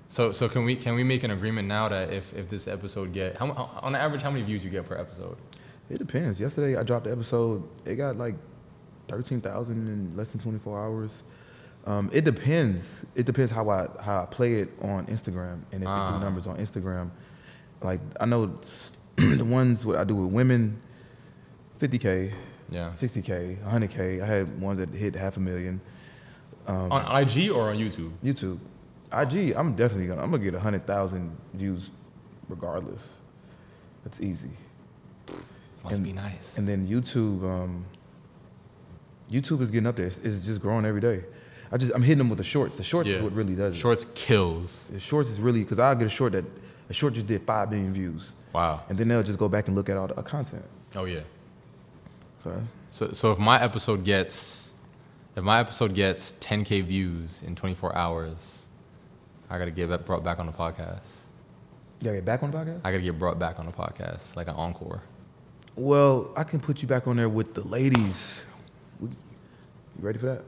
So 0.08 0.30
so 0.32 0.48
can 0.48 0.64
we 0.64 0.76
can 0.76 0.94
we 0.94 1.02
make 1.02 1.24
an 1.24 1.32
agreement 1.32 1.66
now 1.66 1.88
that 1.88 2.12
if 2.12 2.32
if 2.34 2.48
this 2.48 2.68
episode 2.68 3.12
get 3.12 3.36
how 3.36 3.50
on 3.82 3.94
average 3.96 4.22
how 4.22 4.30
many 4.30 4.44
views 4.44 4.62
you 4.64 4.70
get 4.70 4.86
per 4.86 4.96
episode? 4.96 5.36
It 5.90 5.98
depends. 5.98 6.38
Yesterday 6.38 6.76
I 6.76 6.82
dropped 6.84 7.04
the 7.04 7.12
episode. 7.12 7.62
It 7.84 7.96
got 7.96 8.16
like 8.16 8.36
thirteen 9.08 9.40
thousand 9.40 9.88
in 9.88 10.16
less 10.16 10.28
than 10.28 10.40
twenty 10.40 10.58
four 10.60 10.78
hours. 10.80 11.22
Um, 11.86 12.08
it 12.14 12.24
depends. 12.24 13.04
It 13.16 13.26
depends 13.26 13.50
how 13.50 13.68
I 13.68 13.88
how 14.00 14.22
I 14.22 14.26
play 14.26 14.54
it 14.60 14.70
on 14.80 15.06
Instagram 15.06 15.62
and 15.72 15.82
if 15.82 15.82
it 15.82 15.86
Ah. 15.88 16.16
do 16.18 16.24
numbers 16.24 16.46
on 16.46 16.56
Instagram. 16.58 17.10
Like 17.82 18.00
I 18.20 18.24
know 18.26 18.56
the 19.16 19.44
ones 19.44 19.84
what 19.84 19.96
I 19.96 20.04
do 20.04 20.14
with 20.14 20.30
women, 20.32 20.80
fifty 21.78 21.98
k, 21.98 22.32
Yeah. 22.70 22.90
sixty 22.92 23.22
k, 23.22 23.56
hundred 23.64 23.90
k. 23.90 24.20
I 24.20 24.26
had 24.26 24.60
ones 24.60 24.78
that 24.78 24.88
hit 24.90 25.14
half 25.14 25.36
a 25.36 25.40
million. 25.40 25.80
Um, 26.66 26.90
on 26.90 27.22
IG 27.22 27.50
or 27.50 27.70
on 27.70 27.76
YouTube? 27.76 28.10
YouTube, 28.24 28.58
IG, 29.12 29.54
I'm 29.54 29.74
definitely 29.74 30.06
gonna 30.06 30.22
I'm 30.22 30.30
gonna 30.30 30.42
get 30.42 30.54
hundred 30.54 30.86
thousand 30.86 31.36
views, 31.52 31.90
regardless. 32.48 33.02
That's 34.04 34.20
easy. 34.20 34.50
Must 35.82 35.96
And- 35.96 36.04
be 36.04 36.12
nice. 36.12 36.56
And 36.56 36.66
then 36.66 36.88
YouTube, 36.88 37.42
um, 37.44 37.84
YouTube 39.30 39.60
is 39.60 39.70
getting 39.70 39.86
up 39.86 39.96
there. 39.96 40.06
It's, 40.06 40.18
it's 40.18 40.44
just 40.44 40.60
growing 40.60 40.84
every 40.86 41.00
day. 41.00 41.24
I 41.72 41.76
just 41.76 41.92
I'm 41.94 42.02
hitting 42.02 42.18
them 42.18 42.28
with 42.30 42.38
the 42.38 42.44
shorts. 42.44 42.76
The 42.76 42.82
shorts 42.82 43.08
is 43.08 43.22
what 43.22 43.32
really 43.32 43.54
does 43.54 43.74
it. 43.74 43.78
Shorts 43.78 44.06
kills. 44.14 44.90
The 44.92 45.00
shorts 45.00 45.28
is 45.28 45.40
really 45.40 45.60
because 45.62 45.78
I 45.78 45.94
get 45.94 46.06
a 46.06 46.10
short 46.10 46.32
that 46.32 46.44
a 46.88 46.94
short 46.94 47.14
just 47.14 47.26
did 47.26 47.42
five 47.42 47.70
million 47.70 47.92
views, 47.92 48.32
Wow. 48.52 48.82
and 48.88 48.96
then 48.98 49.08
they'll 49.08 49.22
just 49.22 49.38
go 49.38 49.48
back 49.48 49.66
and 49.68 49.76
look 49.76 49.88
at 49.88 49.96
all 49.96 50.06
the 50.06 50.16
uh, 50.18 50.22
content. 50.22 50.64
Oh 50.94 51.04
yeah. 51.06 51.20
So 52.44 52.62
So 52.90 53.12
so 53.12 53.32
if 53.32 53.38
my 53.38 53.60
episode 53.60 54.04
gets 54.04 54.74
if 55.34 55.42
my 55.42 55.58
episode 55.58 55.94
gets 55.94 56.32
10k 56.40 56.84
views 56.84 57.42
in 57.44 57.56
24 57.56 57.96
hours, 57.96 58.62
I 59.50 59.58
gotta 59.58 59.72
get 59.72 59.88
that 59.88 60.04
brought 60.04 60.22
back 60.22 60.38
on 60.38 60.46
the 60.46 60.52
podcast. 60.52 61.22
you 62.00 62.04
gotta 62.04 62.18
get 62.18 62.24
back 62.24 62.42
on 62.42 62.50
the 62.50 62.58
podcast. 62.58 62.80
I 62.84 62.92
gotta 62.92 63.02
get 63.02 63.18
brought 63.18 63.38
back 63.38 63.58
on 63.58 63.66
the 63.66 63.72
podcast, 63.72 64.36
like 64.36 64.46
an 64.46 64.54
encore. 64.54 65.02
Well, 65.74 66.30
I 66.36 66.44
can 66.44 66.60
put 66.60 66.82
you 66.82 66.88
back 66.88 67.08
on 67.08 67.16
there 67.16 67.28
with 67.28 67.54
the 67.54 67.66
ladies. 67.66 68.46
We, 69.00 69.08
you 69.08 69.16
ready 70.00 70.18
for 70.18 70.26
that? 70.26 70.44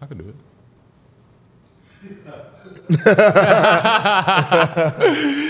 I 0.00 0.06
could 0.06 0.18
do 0.18 0.28
it. 0.28 0.34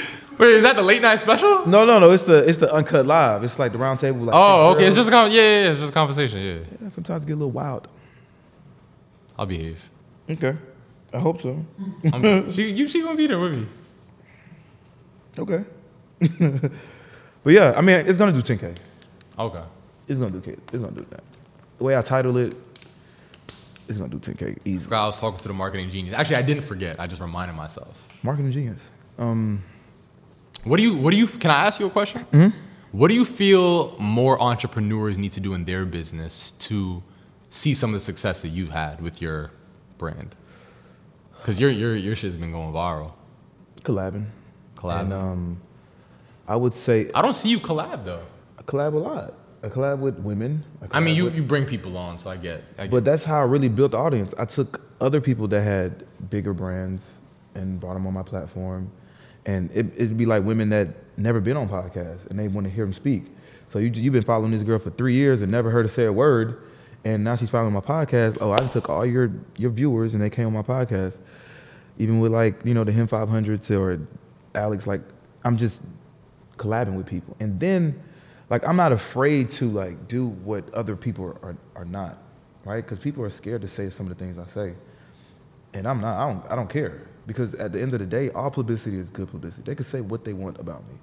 Wait, 0.38 0.50
is 0.54 0.62
that 0.62 0.76
the 0.76 0.82
late 0.82 1.00
night 1.02 1.18
special? 1.20 1.66
No, 1.66 1.84
no, 1.84 1.98
no. 1.98 2.10
It's 2.10 2.24
the 2.24 2.48
it's 2.48 2.58
the 2.58 2.72
uncut 2.72 3.06
live. 3.06 3.44
It's 3.44 3.58
like 3.58 3.72
the 3.72 3.78
round 3.78 4.00
table. 4.00 4.20
Like 4.20 4.34
Oh, 4.34 4.72
okay. 4.74 4.86
It's 4.86 4.96
just 4.96 5.08
a 5.08 5.10
con- 5.10 5.30
yeah, 5.30 5.40
yeah, 5.40 5.64
yeah, 5.64 5.70
it's 5.70 5.80
just 5.80 5.90
a 5.90 5.94
conversation. 5.94 6.40
Yeah, 6.40 6.58
Yeah, 6.82 6.90
sometimes 6.90 7.24
it 7.24 7.26
get 7.26 7.34
a 7.34 7.36
little 7.36 7.50
wild. 7.50 7.88
I'll 9.38 9.46
behave. 9.46 9.88
Okay, 10.30 10.56
I 11.12 11.18
hope 11.18 11.40
so. 11.42 11.64
I'm, 12.12 12.52
she, 12.52 12.70
you, 12.70 12.88
she 12.88 13.02
gonna 13.02 13.16
be 13.16 13.26
there 13.26 13.38
with 13.38 13.56
me. 13.56 13.66
Okay. 15.38 15.64
but 17.42 17.52
yeah, 17.52 17.74
I 17.76 17.80
mean, 17.80 18.06
it's 18.06 18.16
gonna 18.16 18.32
do 18.32 18.40
10k. 18.42 18.76
Okay. 19.38 19.62
It's 20.08 20.18
gonna 20.18 20.30
do 20.30 20.40
K. 20.40 20.52
It's 20.52 20.70
gonna 20.82 20.92
do 20.92 21.06
that. 21.10 21.22
The 21.78 21.84
way 21.84 21.96
I 21.96 22.02
title 22.02 22.36
it, 22.38 22.54
it's 23.88 23.98
gonna 23.98 24.10
do 24.10 24.18
10k 24.18 24.58
easy. 24.64 24.84
Forgot 24.84 25.02
I 25.02 25.06
was 25.06 25.20
talking 25.20 25.40
to 25.40 25.48
the 25.48 25.54
marketing 25.54 25.90
genius. 25.90 26.14
Actually, 26.14 26.36
I 26.36 26.42
didn't 26.42 26.64
forget. 26.64 27.00
I 27.00 27.06
just 27.06 27.20
reminded 27.20 27.54
myself. 27.56 27.96
Marketing 28.22 28.52
genius. 28.52 28.80
Um, 29.18 29.62
What 30.64 30.78
do 30.78 30.82
you? 30.82 30.94
What 30.96 31.10
do 31.10 31.16
you? 31.16 31.26
Can 31.26 31.50
I 31.50 31.66
ask 31.66 31.78
you 31.80 31.86
a 31.86 31.90
question? 31.90 32.52
What 32.92 33.08
do 33.08 33.14
you 33.14 33.24
feel 33.24 33.96
more 33.98 34.40
entrepreneurs 34.40 35.18
need 35.18 35.32
to 35.32 35.40
do 35.40 35.52
in 35.54 35.64
their 35.64 35.84
business 35.84 36.52
to 36.60 37.02
see 37.48 37.74
some 37.74 37.90
of 37.90 37.94
the 37.94 38.00
success 38.04 38.40
that 38.42 38.48
you've 38.48 38.70
had 38.70 39.00
with 39.00 39.20
your 39.20 39.50
brand? 39.98 40.34
Because 41.38 41.60
your 41.60 41.70
your 41.70 41.94
your 41.96 42.16
shit's 42.16 42.36
been 42.36 42.52
going 42.52 42.72
viral. 42.72 43.12
collabing. 43.82 44.26
Collabing. 44.76 45.00
And 45.00 45.12
um, 45.12 45.60
I 46.48 46.56
would 46.56 46.74
say 46.74 47.10
I 47.14 47.20
don't 47.20 47.34
see 47.34 47.48
you 47.50 47.58
collab 47.60 48.04
though. 48.04 48.22
I 48.58 48.62
collab 48.62 48.94
a 48.94 48.98
lot. 48.98 49.34
I 49.62 49.68
collab 49.68 49.98
with 49.98 50.18
women. 50.18 50.62
I 50.92 51.00
mean, 51.00 51.16
you, 51.16 51.24
with- 51.24 51.34
you 51.34 51.42
bring 51.42 51.64
people 51.64 51.96
on, 51.96 52.18
so 52.18 52.28
I 52.30 52.36
get. 52.36 52.62
I 52.78 52.82
get 52.82 52.90
But 52.90 53.04
that's 53.04 53.24
how 53.24 53.40
I 53.40 53.44
really 53.44 53.68
built 53.68 53.92
the 53.92 53.98
audience. 53.98 54.34
I 54.38 54.44
took 54.44 54.80
other 55.00 55.20
people 55.22 55.48
that 55.48 55.62
had 55.62 56.04
bigger 56.30 56.52
brands 56.52 57.02
and 57.54 57.80
brought 57.80 57.94
them 57.94 58.06
on 58.06 58.12
my 58.12 58.22
platform, 58.22 58.90
and 59.46 59.70
it, 59.72 59.86
it'd 59.96 60.16
be 60.16 60.26
like 60.26 60.44
women 60.44 60.70
that 60.70 60.88
never 61.16 61.40
been 61.40 61.56
on 61.56 61.68
podcasts 61.68 62.26
and 62.30 62.38
they 62.38 62.48
want 62.48 62.66
to 62.66 62.72
hear 62.72 62.84
them 62.84 62.92
speak. 62.92 63.24
So 63.70 63.78
you 63.78 63.90
you've 63.90 64.12
been 64.12 64.22
following 64.24 64.52
this 64.52 64.62
girl 64.62 64.78
for 64.78 64.90
three 64.90 65.14
years 65.14 65.42
and 65.42 65.50
never 65.50 65.70
heard 65.70 65.84
her 65.84 65.90
say 65.90 66.04
a 66.04 66.12
word, 66.12 66.62
and 67.04 67.24
now 67.24 67.36
she's 67.36 67.50
following 67.50 67.72
my 67.72 67.80
podcast. 67.80 68.38
Oh, 68.40 68.52
I 68.52 68.56
took 68.68 68.88
all 68.88 69.04
your 69.04 69.32
your 69.58 69.70
viewers 69.70 70.14
and 70.14 70.22
they 70.22 70.30
came 70.30 70.46
on 70.46 70.52
my 70.52 70.62
podcast. 70.62 71.18
Even 71.98 72.20
with 72.20 72.32
like 72.32 72.64
you 72.64 72.74
know 72.74 72.84
the 72.84 72.92
Him 72.92 73.08
500s 73.08 73.70
or 73.70 74.06
Alex, 74.54 74.86
like 74.86 75.00
I'm 75.44 75.56
just 75.56 75.80
collabing 76.56 76.94
with 76.94 77.06
people, 77.06 77.36
and 77.40 77.58
then 77.58 78.00
like 78.48 78.66
I'm 78.66 78.76
not 78.76 78.92
afraid 78.92 79.50
to 79.52 79.68
like 79.68 80.08
do 80.08 80.26
what 80.26 80.72
other 80.72 80.96
people 80.96 81.36
are 81.42 81.56
are, 81.74 81.84
not, 81.84 82.18
right? 82.64 82.84
Because 82.84 82.98
people 82.98 83.24
are 83.24 83.30
scared 83.30 83.62
to 83.62 83.68
say 83.68 83.90
some 83.90 84.06
of 84.06 84.16
the 84.16 84.24
things 84.24 84.38
I 84.38 84.46
say, 84.52 84.74
and 85.72 85.86
I'm 85.86 86.00
not. 86.00 86.16
I 86.16 86.32
don't. 86.32 86.52
I 86.52 86.56
don't 86.56 86.70
care 86.70 87.08
because 87.26 87.54
at 87.54 87.72
the 87.72 87.80
end 87.80 87.92
of 87.94 88.00
the 88.00 88.06
day, 88.06 88.30
all 88.30 88.50
publicity 88.50 88.98
is 88.98 89.10
good 89.10 89.30
publicity. 89.30 89.62
They 89.64 89.74
can 89.74 89.84
say 89.84 90.00
what 90.00 90.24
they 90.24 90.32
want 90.32 90.58
about 90.58 90.86
me. 90.88 90.98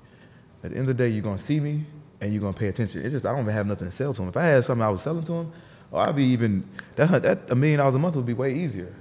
At 0.63 0.71
the 0.71 0.77
end 0.77 0.89
of 0.89 0.97
the 0.97 1.03
day, 1.03 1.09
you're 1.09 1.23
gonna 1.23 1.39
see 1.39 1.59
me 1.59 1.85
and 2.19 2.31
you're 2.31 2.41
gonna 2.41 2.53
pay 2.53 2.67
attention. 2.67 3.01
It's 3.01 3.11
just 3.11 3.25
I 3.25 3.31
don't 3.31 3.41
even 3.41 3.53
have 3.53 3.67
nothing 3.67 3.87
to 3.87 3.91
sell 3.91 4.13
to 4.13 4.21
them. 4.21 4.29
If 4.29 4.37
I 4.37 4.43
had 4.43 4.63
something 4.63 4.83
I 4.83 4.89
was 4.89 5.01
selling 5.01 5.23
to 5.23 5.31
them, 5.31 5.51
oh, 5.91 5.97
I'd 5.99 6.15
be 6.15 6.25
even 6.25 6.63
that 6.95 7.23
that 7.23 7.49
a 7.49 7.55
million 7.55 7.79
dollars 7.79 7.95
a 7.95 7.99
month 7.99 8.15
would 8.15 8.25
be 8.25 8.33
way 8.33 8.53
easier. 8.53 8.93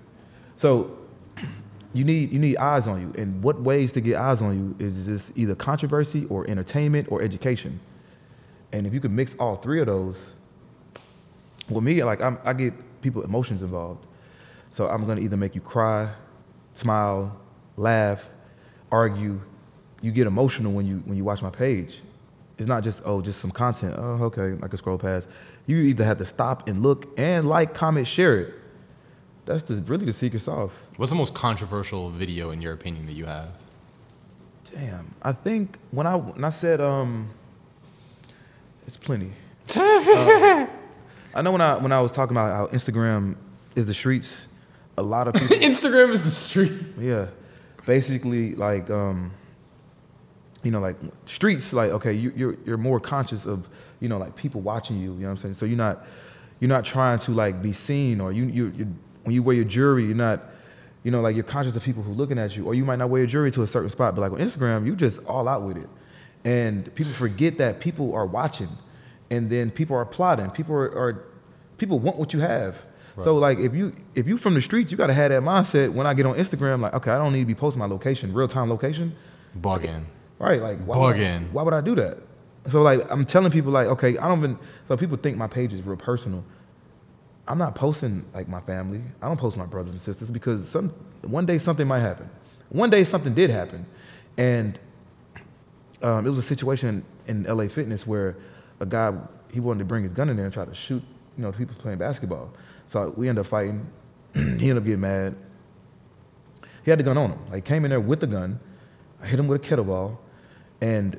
So 0.57 0.97
you 1.93 2.05
need 2.05 2.33
you 2.33 2.39
need 2.39 2.57
eyes 2.57 2.87
on 2.87 3.01
you, 3.01 3.13
and 3.21 3.43
what 3.43 3.61
ways 3.61 3.93
to 3.93 4.01
get 4.01 4.17
eyes 4.17 4.41
on 4.41 4.57
you 4.57 4.85
is 4.85 5.07
just 5.07 5.37
either 5.37 5.55
controversy 5.55 6.27
or 6.31 6.49
entertainment 6.49 7.11
or 7.11 7.21
education. 7.21 7.81
And 8.73 8.87
if 8.87 8.95
you 8.95 9.01
could 9.01 9.11
mix 9.11 9.35
all 9.35 9.57
three 9.57 9.81
of 9.81 9.87
those, 9.87 10.31
with 11.69 11.83
me, 11.83 12.03
like 12.05 12.21
I'm, 12.21 12.39
I 12.45 12.53
get 12.53 12.73
people 13.03 13.23
emotions 13.23 13.63
involved. 13.63 14.07
So 14.73 14.89
I'm 14.89 15.07
gonna 15.07 15.21
either 15.21 15.37
make 15.37 15.55
you 15.55 15.61
cry, 15.61 16.13
smile, 16.75 17.39
laugh, 17.77 18.25
argue. 18.91 19.41
You 20.03 20.13
get 20.13 20.27
emotional 20.27 20.73
when 20.73 20.87
you 20.87 21.03
when 21.05 21.17
you 21.17 21.25
watch 21.25 21.43
my 21.43 21.51
page. 21.51 22.01
It's 22.59 22.69
not 22.69 22.83
just 22.85 23.03
oh 23.05 23.21
just 23.21 23.41
some 23.41 23.51
content. 23.51 23.95
Oh 23.97 24.25
okay, 24.25 24.57
I 24.63 24.69
can 24.69 24.77
scroll 24.77 24.99
past. 24.99 25.29
You 25.67 25.79
either 25.79 26.05
have 26.05 26.19
to 26.19 26.27
stop 26.27 26.69
and 26.69 26.83
look 26.83 27.09
and 27.19 27.49
like, 27.49 27.75
comment, 27.75 28.07
share 28.07 28.39
it. 28.39 28.55
That's 29.47 29.63
the, 29.63 29.77
really 29.83 30.05
the 30.05 30.13
secret 30.13 30.43
sauce. 30.43 30.91
What's 30.97 31.11
the 31.11 31.17
most 31.17 31.35
controversial 31.35 32.11
video 32.11 32.51
in 32.51 32.61
your 32.63 32.73
opinion 32.73 33.07
that 33.07 33.15
you 33.15 33.27
have? 33.27 33.49
Damn, 34.73 35.15
I 35.23 35.33
think 35.33 35.79
when 35.91 36.07
I 36.07 36.17
when 36.17 36.45
I 36.45 36.51
said 36.51 36.81
um, 36.81 37.31
it's 38.87 38.97
plenty. 38.97 39.33
Uh, 39.77 40.67
I 41.33 41.43
know 41.43 41.53
when 41.53 41.61
I 41.61 41.77
when 41.77 41.93
I 41.93 42.01
was 42.01 42.11
talking 42.11 42.37
about 42.37 42.57
how 42.57 42.77
Instagram 42.77 43.37
is 43.77 43.87
the 43.87 43.95
streets, 43.95 44.47
a 45.01 45.03
lot 45.03 45.27
of 45.27 45.35
people, 45.35 45.57
Instagram 45.69 46.11
is 46.11 46.23
the 46.23 46.31
street. 46.31 46.73
yeah, 46.99 47.29
basically 47.87 48.55
like 48.55 48.89
um, 48.91 49.33
you 50.63 50.71
know, 50.71 50.81
like 50.81 50.97
streets, 51.25 51.73
like 51.73 51.91
okay, 51.91 52.13
you, 52.13 52.33
you're 52.37 52.57
you're 52.65 52.77
more 52.77 53.01
conscious 53.01 53.47
of 53.47 53.69
you 54.01 54.09
know 54.09 54.19
like 54.19 54.37
people 54.37 54.61
watching 54.61 54.97
you. 54.97 55.13
You 55.15 55.21
know 55.21 55.27
what 55.27 55.31
I'm 55.33 55.37
saying? 55.39 55.55
So 55.55 55.67
you're 55.67 55.79
not 55.79 56.07
you're 56.61 56.69
not 56.69 56.85
trying 56.85 57.19
to 57.21 57.33
like 57.33 57.63
be 57.63 57.73
seen, 57.73 58.21
or 58.21 58.33
you 58.33 58.45
you 58.45 58.73
you 58.77 58.95
when 59.25 59.35
you 59.35 59.43
wear 59.43 59.57
your 59.57 59.65
jewelry, 59.65 60.05
you're 60.05 60.15
not. 60.15 60.43
You 61.03 61.11
know, 61.11 61.23
like 61.23 61.35
you're 61.35 61.45
conscious 61.45 61.75
of 61.77 61.83
people 61.83 62.03
who 62.03 62.13
are 62.13 62.15
looking 62.15 62.39
at 62.39 62.55
you, 62.55 62.67
or 62.67 62.75
you 62.75 62.85
might 62.85 62.99
not 62.99 63.09
wear 63.09 63.23
your 63.23 63.27
jewelry 63.27 63.51
to 63.53 63.63
a 63.63 63.67
certain 63.67 63.89
spot, 63.89 64.15
but 64.15 64.21
like 64.21 64.33
on 64.33 64.47
Instagram, 64.47 64.85
you 64.85 64.95
just 64.95 65.25
all 65.25 65.49
out 65.49 65.63
with 65.63 65.79
it, 65.79 65.89
and 66.45 66.95
people 66.95 67.15
forget 67.15 67.57
that 67.57 67.81
people 67.81 68.13
are 68.13 68.27
watching, 68.27 68.69
and 69.31 69.49
then 69.49 69.71
people 69.71 69.97
are 69.97 70.05
plotting. 70.05 70.51
People 70.51 70.75
are, 70.75 70.95
are 70.95 71.25
people 71.79 71.99
want 71.99 72.19
what 72.19 72.35
you 72.35 72.41
have. 72.41 72.77
So 73.25 73.35
like 73.37 73.59
if 73.59 73.75
you 73.75 73.93
if 74.15 74.27
you 74.27 74.39
from 74.39 74.55
the 74.55 74.61
streets, 74.61 74.91
you 74.91 74.97
gotta 74.99 75.15
have 75.15 75.31
that 75.31 75.43
mindset. 75.43 75.93
When 75.93 76.07
I 76.07 76.15
get 76.15 76.27
on 76.27 76.37
Instagram, 76.37 76.81
like 76.81 76.95
okay, 76.95 77.11
I 77.11 77.19
don't 77.19 77.33
need 77.33 77.41
to 77.41 77.47
be 77.47 77.55
posting 77.55 77.79
my 77.79 77.87
location, 77.87 78.33
real 78.33 78.49
time 78.49 78.69
location. 78.71 79.15
Bugging. 79.61 80.05
Right, 80.39 80.61
like 80.61 80.79
why 80.85 80.97
would, 80.97 81.17
Bugging. 81.17 81.53
why 81.53 81.63
would 81.63 81.75
I 81.75 81.81
do 81.81 81.95
that? 81.97 82.19
So 82.71 82.83
like 82.83 83.01
I'm 83.11 83.25
telling 83.25 83.51
people 83.53 83.73
like, 83.73 83.89
okay, 83.89 84.17
I 84.19 84.29
don't 84.29 84.39
even 84.39 84.59
so 84.89 84.97
people 84.97 85.17
think 85.17 85.37
my 85.37 85.47
page 85.47 85.73
is 85.73 85.83
real 85.83 85.97
personal. 85.97 86.45
I'm 87.49 87.59
not 87.59 87.75
posting 87.75 88.25
like 88.33 88.49
my 88.49 88.61
family. 88.61 89.03
I 89.21 89.29
don't 89.29 89.39
post 89.39 89.57
my 89.57 89.67
brothers 89.67 89.93
and 89.93 90.01
sisters 90.01 90.31
because 90.31 90.69
some 90.69 90.91
one 91.23 91.47
day 91.47 91.59
something 91.59 91.87
might 91.87 92.01
happen. 92.01 92.31
One 92.69 92.91
day 92.91 93.05
something 93.05 93.35
did 93.35 93.51
happen. 93.51 93.87
And 94.37 94.79
um, 96.03 96.27
it 96.27 96.31
was 96.31 96.39
a 96.39 96.43
situation 96.43 97.05
in 97.27 97.43
LA 97.45 97.69
Fitness 97.69 98.07
where 98.07 98.37
a 98.79 98.87
guy 98.87 99.13
he 99.53 99.61
wanted 99.61 99.81
to 99.81 99.85
bring 99.85 100.05
his 100.05 100.13
gun 100.13 100.29
in 100.29 100.37
there 100.37 100.47
and 100.47 100.55
try 100.55 100.65
to 100.65 100.75
shoot, 100.75 101.03
you 101.41 101.47
know, 101.47 101.53
people 101.53 101.75
playing 101.77 101.97
basketball. 101.97 102.53
So 102.87 103.15
we 103.17 103.27
end 103.27 103.39
up 103.39 103.47
fighting. 103.47 103.91
he 104.35 104.41
ended 104.41 104.77
up 104.77 104.85
getting 104.85 105.01
mad. 105.01 105.35
He 106.85 106.91
had 106.91 106.99
the 106.99 107.03
gun 107.03 107.17
on 107.17 107.31
him. 107.31 107.39
Like 107.51 107.65
came 107.65 107.85
in 107.87 107.91
there 107.91 108.01
with 108.01 108.21
the 108.21 108.27
gun. 108.27 108.61
I 109.23 109.27
hit 109.27 109.41
him 109.41 109.49
with 109.49 109.65
a 109.65 109.67
kettlebell, 109.67 110.19
and 110.83 111.19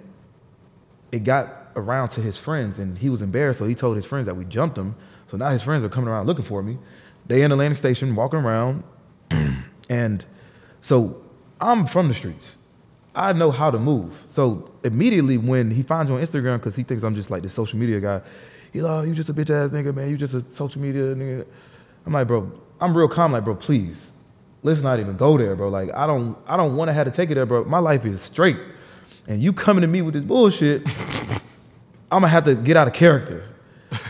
it 1.11 1.23
got 1.23 1.71
around 1.75 2.09
to 2.09 2.21
his 2.21 2.37
friends, 2.37 2.77
and 2.77 2.99
he 2.99 3.09
was 3.09 3.23
embarrassed. 3.23 3.57
So 3.57 3.65
he 3.65 3.73
told 3.73 3.95
his 3.95 4.05
friends 4.05 4.27
that 4.27 4.35
we 4.35 4.45
jumped 4.45 4.77
him. 4.77 4.95
So 5.29 5.37
now 5.37 5.49
his 5.49 5.63
friends 5.63 5.83
are 5.83 5.89
coming 5.89 6.07
around 6.07 6.27
looking 6.27 6.45
for 6.45 6.61
me. 6.61 6.77
They 7.25 7.41
in 7.41 7.49
the 7.49 7.55
Atlantic 7.55 7.79
Station 7.79 8.15
walking 8.15 8.39
around, 8.39 8.83
and 9.89 10.23
so 10.81 11.19
I'm 11.59 11.87
from 11.87 12.09
the 12.09 12.13
streets. 12.13 12.57
I 13.15 13.33
know 13.33 13.49
how 13.49 13.71
to 13.71 13.79
move. 13.79 14.23
So 14.29 14.71
immediately 14.83 15.37
when 15.37 15.71
he 15.71 15.81
finds 15.81 16.11
you 16.11 16.17
on 16.17 16.23
Instagram, 16.23 16.57
because 16.57 16.75
he 16.75 16.83
thinks 16.83 17.03
I'm 17.03 17.15
just 17.15 17.31
like 17.31 17.41
this 17.41 17.53
social 17.53 17.79
media 17.79 17.99
guy, 17.99 18.21
like, 18.73 18.91
oh, 18.91 19.01
you 19.01 19.13
just 19.13 19.29
a 19.29 19.33
bitch 19.33 19.49
ass 19.49 19.71
nigga, 19.71 19.93
man. 19.93 20.09
You 20.09 20.17
just 20.17 20.33
a 20.33 20.43
social 20.53 20.81
media 20.81 21.15
nigga. 21.15 21.45
I'm 22.05 22.13
like, 22.13 22.27
bro, 22.27 22.51
I'm 22.79 22.95
real 22.95 23.07
calm. 23.07 23.31
Like, 23.31 23.43
bro, 23.43 23.55
please, 23.55 24.11
let's 24.63 24.81
not 24.81 24.99
even 24.99 25.17
go 25.17 25.37
there, 25.37 25.55
bro. 25.55 25.69
Like, 25.69 25.89
I 25.93 26.07
don't, 26.07 26.37
I 26.47 26.57
don't 26.57 26.75
want 26.75 26.89
to 26.89 26.93
have 26.93 27.05
to 27.05 27.11
take 27.11 27.29
it 27.29 27.35
there, 27.35 27.45
bro. 27.45 27.65
My 27.65 27.79
life 27.79 28.05
is 28.05 28.21
straight, 28.21 28.57
and 29.27 29.41
you 29.41 29.53
coming 29.53 29.81
to 29.81 29.87
me 29.87 30.01
with 30.01 30.13
this 30.13 30.23
bullshit, 30.23 30.83
I'm 32.11 32.21
gonna 32.21 32.29
have 32.29 32.45
to 32.45 32.55
get 32.55 32.77
out 32.77 32.87
of 32.87 32.93
character. 32.93 33.47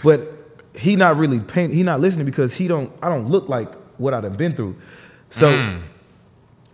But 0.04 0.28
he 0.76 0.96
not 0.96 1.18
really 1.18 1.40
paying, 1.40 1.72
he 1.72 1.84
not 1.84 2.00
listening 2.00 2.26
because 2.26 2.54
he 2.54 2.68
don't, 2.68 2.92
I 3.02 3.10
don't 3.10 3.28
look 3.28 3.50
like 3.50 3.74
what 3.98 4.14
I've 4.14 4.38
been 4.38 4.56
through. 4.56 4.76
So 5.30 5.52
mm. 5.52 5.82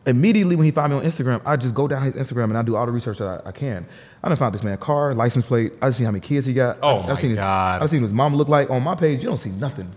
Immediately 0.07 0.55
when 0.55 0.65
he 0.65 0.71
found 0.71 0.93
me 0.93 0.99
on 0.99 1.05
Instagram, 1.05 1.41
I 1.45 1.57
just 1.57 1.75
go 1.75 1.87
down 1.87 2.01
his 2.01 2.15
Instagram 2.15 2.45
and 2.45 2.57
I 2.57 2.63
do 2.63 2.75
all 2.75 2.85
the 2.85 2.91
research 2.91 3.19
that 3.19 3.43
I, 3.45 3.49
I 3.49 3.51
can. 3.51 3.85
I 4.23 4.29
done 4.29 4.37
found 4.37 4.55
this 4.55 4.63
man 4.63 4.77
car, 4.77 5.13
license 5.13 5.45
plate. 5.45 5.73
I 5.81 5.91
see 5.91 6.05
how 6.05 6.11
many 6.11 6.21
kids 6.21 6.47
he 6.47 6.53
got. 6.53 6.79
Oh 6.81 7.01
I, 7.01 7.07
my 7.07 7.13
seen 7.13 7.31
his, 7.31 7.37
God. 7.37 7.83
I 7.83 7.85
seen 7.85 8.01
his 8.01 8.13
mom 8.13 8.33
look 8.33 8.47
like 8.47 8.69
on 8.69 8.81
my 8.81 8.95
page. 8.95 9.21
You 9.21 9.29
don't 9.29 9.37
see 9.37 9.51
nothing. 9.51 9.91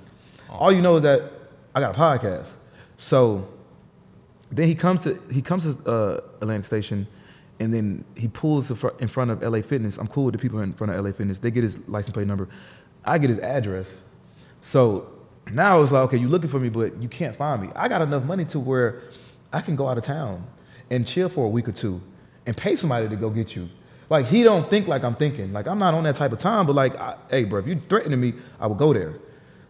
All 0.51 0.73
you 0.73 0.83
know 0.83 0.97
is 0.97 1.03
that 1.05 1.33
I 1.75 1.81
got 1.81 1.95
a 1.95 1.99
podcast. 1.99 2.51
So 2.97 3.49
then 4.51 4.67
he 4.67 4.75
comes 4.75 5.01
to 5.03 5.19
he 5.31 5.41
comes 5.41 5.63
to 5.65 5.89
uh, 5.89 6.21
Atlantic 6.41 6.67
Station, 6.67 7.07
and 7.61 7.73
then 7.73 8.05
he 8.17 8.27
pulls 8.27 8.69
in 8.71 9.09
front 9.09 9.31
of 9.31 9.43
LA 9.43 9.63
Fitness. 9.63 9.97
I'm 9.97 10.09
cool 10.09 10.25
with 10.25 10.35
the 10.35 10.39
people 10.39 10.61
in 10.61 10.73
front 10.73 10.93
of 10.93 11.03
LA 11.03 11.13
Fitness. 11.13 11.39
They 11.39 11.53
get 11.53 11.63
his 11.63 11.89
license 11.89 12.13
plate 12.13 12.27
number. 12.27 12.49
I 13.05 13.19
get 13.19 13.31
his 13.31 13.39
address. 13.39 14.01
So 14.63 15.09
now 15.53 15.81
it's 15.83 15.93
like, 15.93 16.03
okay, 16.05 16.17
you're 16.19 16.29
looking 16.29 16.51
for 16.51 16.61
me, 16.61 16.69
but 16.69 17.01
you 17.01 17.09
can't 17.09 17.35
find 17.35 17.63
me. 17.63 17.71
I 17.75 17.89
got 17.89 18.03
enough 18.03 18.25
money 18.25 18.45
to 18.47 18.59
where 18.61 19.03
I 19.53 19.61
can 19.61 19.77
go 19.77 19.89
out 19.89 19.99
of 19.99 20.05
town 20.05 20.47
and 20.91 21.07
chill 21.07 21.29
for 21.29 21.47
a 21.47 21.49
week 21.49 21.69
or 21.69 21.73
two 21.73 22.01
and 22.47 22.57
pay 22.57 22.77
somebody 22.77 23.09
to 23.09 23.17
go 23.17 23.31
get 23.31 23.55
you. 23.55 23.69
Like 24.09 24.27
he 24.27 24.43
don't 24.43 24.69
think 24.69 24.89
like 24.89 25.05
I'm 25.05 25.15
thinking. 25.15 25.53
Like 25.53 25.67
I'm 25.67 25.79
not 25.79 25.95
on 25.95 26.05
that 26.05 26.17
type 26.17 26.33
of 26.33 26.39
time. 26.39 26.67
But 26.67 26.75
like, 26.75 26.97
I, 26.97 27.17
hey, 27.31 27.45
bro, 27.45 27.61
if 27.61 27.67
you 27.67 27.81
threatening 27.89 28.21
me, 28.21 28.35
I 28.59 28.67
will 28.67 28.75
go 28.75 28.93
there. 28.93 29.15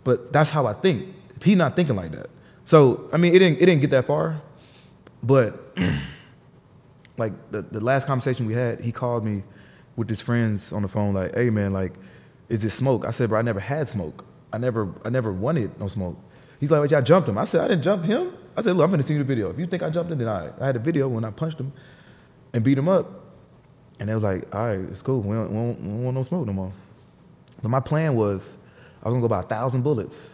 But 0.03 0.33
that's 0.33 0.51
how 0.51 0.67
I 0.67 0.73
think. 0.73 1.15
He 1.43 1.55
not 1.55 1.77
thinking 1.77 1.97
like 1.97 2.13
that. 2.13 2.31
So 2.65 3.09
I 3.13 3.17
mean, 3.19 3.35
it 3.35 3.39
didn't 3.39 3.61
it 3.61 3.67
didn't 3.67 3.81
get 3.83 3.91
that 3.91 4.07
far. 4.07 4.41
But 5.23 5.77
like 7.19 7.33
the, 7.51 7.63
the 7.63 7.81
last 7.81 8.07
conversation 8.07 8.47
we 8.47 8.55
had, 8.55 8.81
he 8.81 8.93
called 8.93 9.25
me 9.25 9.43
with 9.97 10.09
his 10.09 10.23
friends 10.23 10.73
on 10.73 10.81
the 10.83 10.89
phone, 10.89 11.13
like, 11.13 11.35
hey 11.35 11.51
man, 11.51 11.75
like, 11.75 11.93
is 12.49 12.61
this 12.61 12.75
smoke? 12.75 13.05
I 13.05 13.11
said, 13.11 13.29
bro, 13.29 13.39
I 13.39 13.43
never 13.43 13.61
had 13.61 13.89
smoke. 13.89 14.25
I 14.53 14.59
never 14.59 14.89
I 15.05 15.11
never 15.11 15.33
wanted 15.33 15.79
no 15.79 15.89
smoke. 15.89 16.19
He's 16.59 16.71
like, 16.71 16.81
well, 16.81 16.91
y'all 16.91 17.03
jumped 17.03 17.29
him. 17.29 17.37
I 17.37 17.45
said, 17.45 17.63
I 17.63 17.69
didn't 17.69 17.83
jump 17.83 18.05
him. 18.05 18.33
I 18.61 18.63
said, 18.63 18.77
look, 18.77 18.85
I'm 18.85 18.91
gonna 18.91 19.03
see 19.03 19.15
you 19.15 19.19
the 19.19 19.25
video. 19.25 19.49
If 19.51 19.59
you 19.59 19.67
think 19.67 19.83
I 19.83 19.89
jumped 19.89 20.13
in, 20.13 20.19
then 20.19 20.29
I 20.29 20.51
I 20.61 20.67
had 20.67 20.77
a 20.77 20.81
video 20.81 21.09
when 21.09 21.25
I 21.25 21.31
punched 21.31 21.59
him 21.59 21.73
and 22.53 22.63
beat 22.63 22.77
him 22.77 22.89
up. 22.89 23.07
And 23.99 24.09
they 24.09 24.15
was 24.15 24.23
like, 24.23 24.55
all 24.55 24.67
right, 24.67 24.79
it's 24.79 25.03
cool. 25.03 25.21
We 25.21 25.35
don't, 25.35 25.49
we 25.49 25.55
don't, 25.55 25.81
we 25.81 25.89
don't 25.89 26.05
want 26.05 26.17
no 26.17 26.23
smoke 26.23 26.47
no 26.47 26.53
more. 26.53 26.73
But 27.63 27.69
my 27.71 27.81
plan 27.81 28.15
was 28.15 28.57
I 29.03 29.09
was 29.09 29.13
gonna 29.13 29.23
go 29.23 29.29
buy 29.29 29.41
a 29.41 29.45
thousand 29.45 29.83
bullets. 29.83 30.29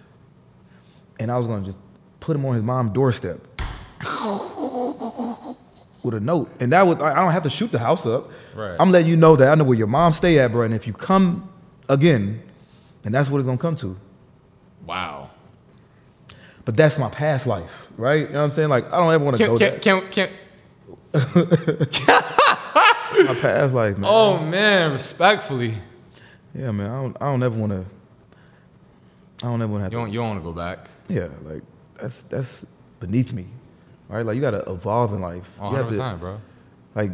And 1.18 1.30
I 1.30 1.36
was 1.36 1.46
gonna 1.46 1.64
just 1.64 1.78
put 2.20 2.36
him 2.36 2.44
on 2.44 2.54
his 2.54 2.62
mom's 2.62 2.92
doorstep 2.92 3.40
with 6.02 6.14
a 6.14 6.20
note. 6.20 6.50
And 6.60 6.72
that 6.72 6.84
would 6.86 7.00
I 7.00 7.14
don't 7.14 7.32
have 7.32 7.44
to 7.44 7.50
shoot 7.50 7.70
the 7.70 7.78
house 7.78 8.06
up. 8.06 8.30
Right. 8.54 8.76
I'm 8.78 8.90
letting 8.90 9.08
you 9.08 9.16
know 9.16 9.36
that 9.36 9.48
I 9.48 9.54
know 9.54 9.64
where 9.64 9.78
your 9.78 9.86
mom 9.86 10.12
stay 10.12 10.38
at, 10.40 10.50
bro. 10.50 10.62
And 10.62 10.74
if 10.74 10.86
you 10.86 10.92
come 10.92 11.48
again, 11.88 12.42
then 13.02 13.12
that's 13.12 13.30
what 13.30 13.38
it's 13.38 13.46
gonna 13.46 13.58
come 13.58 13.76
to. 13.76 13.96
Wow. 14.84 15.30
But 16.66 16.76
that's 16.76 16.98
my 16.98 17.08
past 17.08 17.46
life, 17.46 17.86
right? 17.96 18.20
You 18.26 18.26
know 18.28 18.40
what 18.40 18.44
I'm 18.44 18.50
saying? 18.50 18.68
Like 18.68 18.92
I 18.92 18.98
don't 18.98 19.12
ever 19.14 19.24
want 19.24 19.38
to 19.38 19.46
go 19.46 19.56
can, 19.58 19.70
there. 19.70 19.78
can, 19.78 20.08
can, 20.10 20.30
My 23.26 23.34
past 23.40 23.72
life, 23.72 23.96
man. 23.96 24.10
oh 24.12 24.38
man, 24.38 24.92
respectfully. 24.92 25.74
Yeah, 26.54 26.70
man. 26.72 26.90
I 26.90 27.02
don't. 27.02 27.16
I 27.22 27.24
don't 27.26 27.42
ever 27.42 27.56
want 27.56 27.72
to. 27.72 27.84
I 29.42 29.48
don't 29.48 29.62
ever 29.62 29.70
want 29.72 29.80
to 29.80 29.84
have 29.84 29.92
You 29.92 29.98
to. 29.98 30.04
don't 30.04 30.12
you 30.12 30.18
don't 30.20 30.28
want 30.28 30.40
to 30.40 30.44
go 30.44 30.52
back. 30.52 30.88
Yeah, 31.08 31.28
like 31.44 31.62
that's 32.00 32.22
that's 32.22 32.66
beneath 33.00 33.32
me, 33.32 33.46
right? 34.08 34.26
Like 34.26 34.34
you 34.34 34.40
got 34.42 34.50
to 34.52 34.70
evolve 34.70 35.12
in 35.14 35.20
life. 35.20 35.48
Oh, 35.60 35.70
you 35.70 35.76
have 35.76 35.88
to, 35.88 35.94
100%, 35.94 36.20
bro. 36.20 36.40
like 36.94 37.10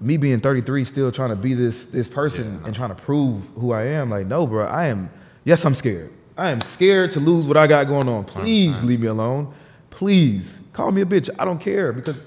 me 0.00 0.16
being 0.16 0.40
33 0.40 0.84
still 0.84 1.10
trying 1.12 1.30
to 1.30 1.36
be 1.36 1.52
this 1.54 1.86
this 1.86 2.08
person 2.08 2.60
Yeah. 2.60 2.66
and 2.66 2.74
trying 2.74 2.90
to 2.90 2.94
prove 3.02 3.44
who 3.56 3.72
I 3.72 3.84
am 3.86 4.08
like 4.10 4.26
no 4.26 4.46
bro 4.46 4.66
I 4.66 4.86
am 4.86 5.10
yes 5.44 5.64
I'm 5.64 5.74
scared 5.74 6.12
I 6.36 6.50
am 6.50 6.60
scared 6.62 7.12
to 7.12 7.20
lose 7.20 7.46
what 7.46 7.56
I 7.56 7.66
got 7.66 7.86
going 7.86 8.08
on. 8.08 8.24
Please 8.24 8.82
leave 8.82 9.00
me 9.00 9.06
alone. 9.06 9.52
Please 9.90 10.58
call 10.72 10.90
me 10.90 11.02
a 11.02 11.06
bitch. 11.06 11.30
I 11.38 11.44
don't 11.44 11.60
care 11.60 11.92
because 11.92 12.20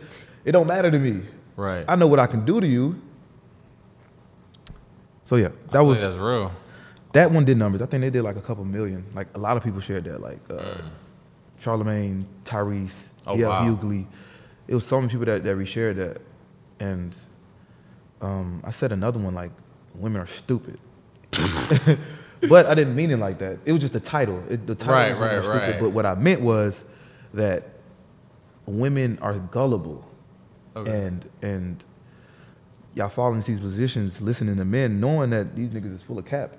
it 0.46 0.54
don't 0.54 0.68
matter 0.68 0.90
to 0.90 1.00
me. 1.00 1.24
Right. 1.58 1.84
I 1.88 1.96
know 1.96 2.08
what 2.08 2.20
I 2.20 2.28
can 2.28 2.46
do 2.46 2.62
to 2.62 2.68
you. 2.68 3.02
So 5.26 5.36
yeah 5.36 5.50
that 5.72 5.82
was 5.82 6.00
that's 6.00 6.16
real. 6.16 6.54
that 7.12 7.32
one 7.32 7.44
did 7.44 7.58
numbers. 7.58 7.82
I 7.82 7.86
think 7.86 8.00
they 8.02 8.10
did 8.10 8.24
like 8.24 8.38
a 8.38 8.42
couple 8.42 8.64
million. 8.64 9.06
Like 9.14 9.28
a 9.36 9.40
lot 9.40 9.58
of 9.58 9.64
people 9.64 9.82
shared 9.82 10.06
that 10.06 10.22
like 10.22 10.40
uh, 10.50 10.78
Charlemagne 11.60 12.26
Tyrese 12.46 13.10
Oh, 13.26 13.36
DL 13.36 13.50
wow. 13.50 13.66
Hughley. 13.66 14.06
It 14.70 14.76
was 14.76 14.86
so 14.86 15.02
many 15.02 15.12
people 15.12 15.26
that, 15.26 15.44
that 15.44 15.58
reshared 15.58 15.98
that. 15.98 16.22
And 16.80 17.14
um, 18.22 18.62
I 18.64 18.72
said 18.72 18.94
another 18.94 19.20
one 19.20 19.36
like 19.36 19.52
women 19.96 20.22
are 20.22 20.28
stupid 20.28 20.80
but 22.50 22.66
I 22.68 22.76
didn't 22.76 22.96
mean 22.96 23.12
it 23.12 23.18
like 23.18 23.40
that 23.40 23.60
it 23.66 23.72
was 23.72 23.82
just 23.82 23.94
the 23.94 24.00
title 24.00 24.44
it, 24.50 24.68
the 24.68 24.76
title 24.76 24.94
Right, 24.94 25.12
was 25.38 25.46
right, 25.48 25.56
stupid, 25.62 25.72
right. 25.74 25.80
but 25.82 25.90
what 25.90 26.06
I 26.06 26.16
meant 26.16 26.42
was 26.42 26.86
that 27.34 27.64
women 28.66 29.18
are 29.22 29.34
gullible 29.40 30.04
Okay. 30.76 30.92
and 30.92 31.28
and 31.42 31.84
y'all 32.94 33.10
fall 33.10 33.34
into 33.34 33.50
these 33.52 33.60
positions 33.60 34.22
listening 34.22 34.58
to 34.58 34.66
men 34.66 35.00
knowing 35.00 35.30
that 35.32 35.56
these 35.56 35.70
niggas 35.70 35.94
is 35.94 36.02
full 36.04 36.20
of 36.20 36.26
cap 36.26 36.56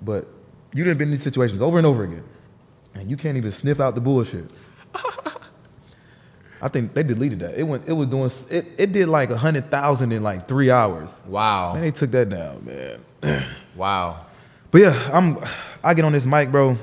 but 0.00 0.26
you 0.74 0.84
didn't 0.84 0.98
been 0.98 1.08
in 1.08 1.12
these 1.12 1.22
situations 1.22 1.60
over 1.60 1.76
and 1.78 1.86
over 1.86 2.04
again 2.04 2.24
and 2.94 3.10
you 3.10 3.16
can't 3.16 3.36
even 3.36 3.50
sniff 3.52 3.80
out 3.80 3.94
the 3.94 4.00
bullshit 4.00 4.50
I 6.60 6.68
think 6.68 6.94
they 6.94 7.02
deleted 7.02 7.40
that. 7.40 7.58
It 7.58 7.64
went. 7.64 7.88
It 7.88 7.92
was 7.92 8.06
doing. 8.06 8.30
It, 8.48 8.66
it 8.78 8.92
did 8.92 9.08
like 9.08 9.30
a 9.30 9.36
hundred 9.36 9.68
thousand 9.68 10.12
in 10.12 10.22
like 10.22 10.46
three 10.46 10.70
hours. 10.70 11.10
Wow. 11.26 11.72
Man, 11.72 11.82
they 11.82 11.90
took 11.90 12.12
that 12.12 12.28
down, 12.28 12.64
man. 12.64 13.44
Wow. 13.74 14.26
But 14.72 14.80
yeah, 14.80 15.10
I'm. 15.12 15.38
I 15.84 15.94
get 15.94 16.04
on 16.04 16.12
this 16.12 16.26
mic, 16.26 16.50
bro. 16.50 16.76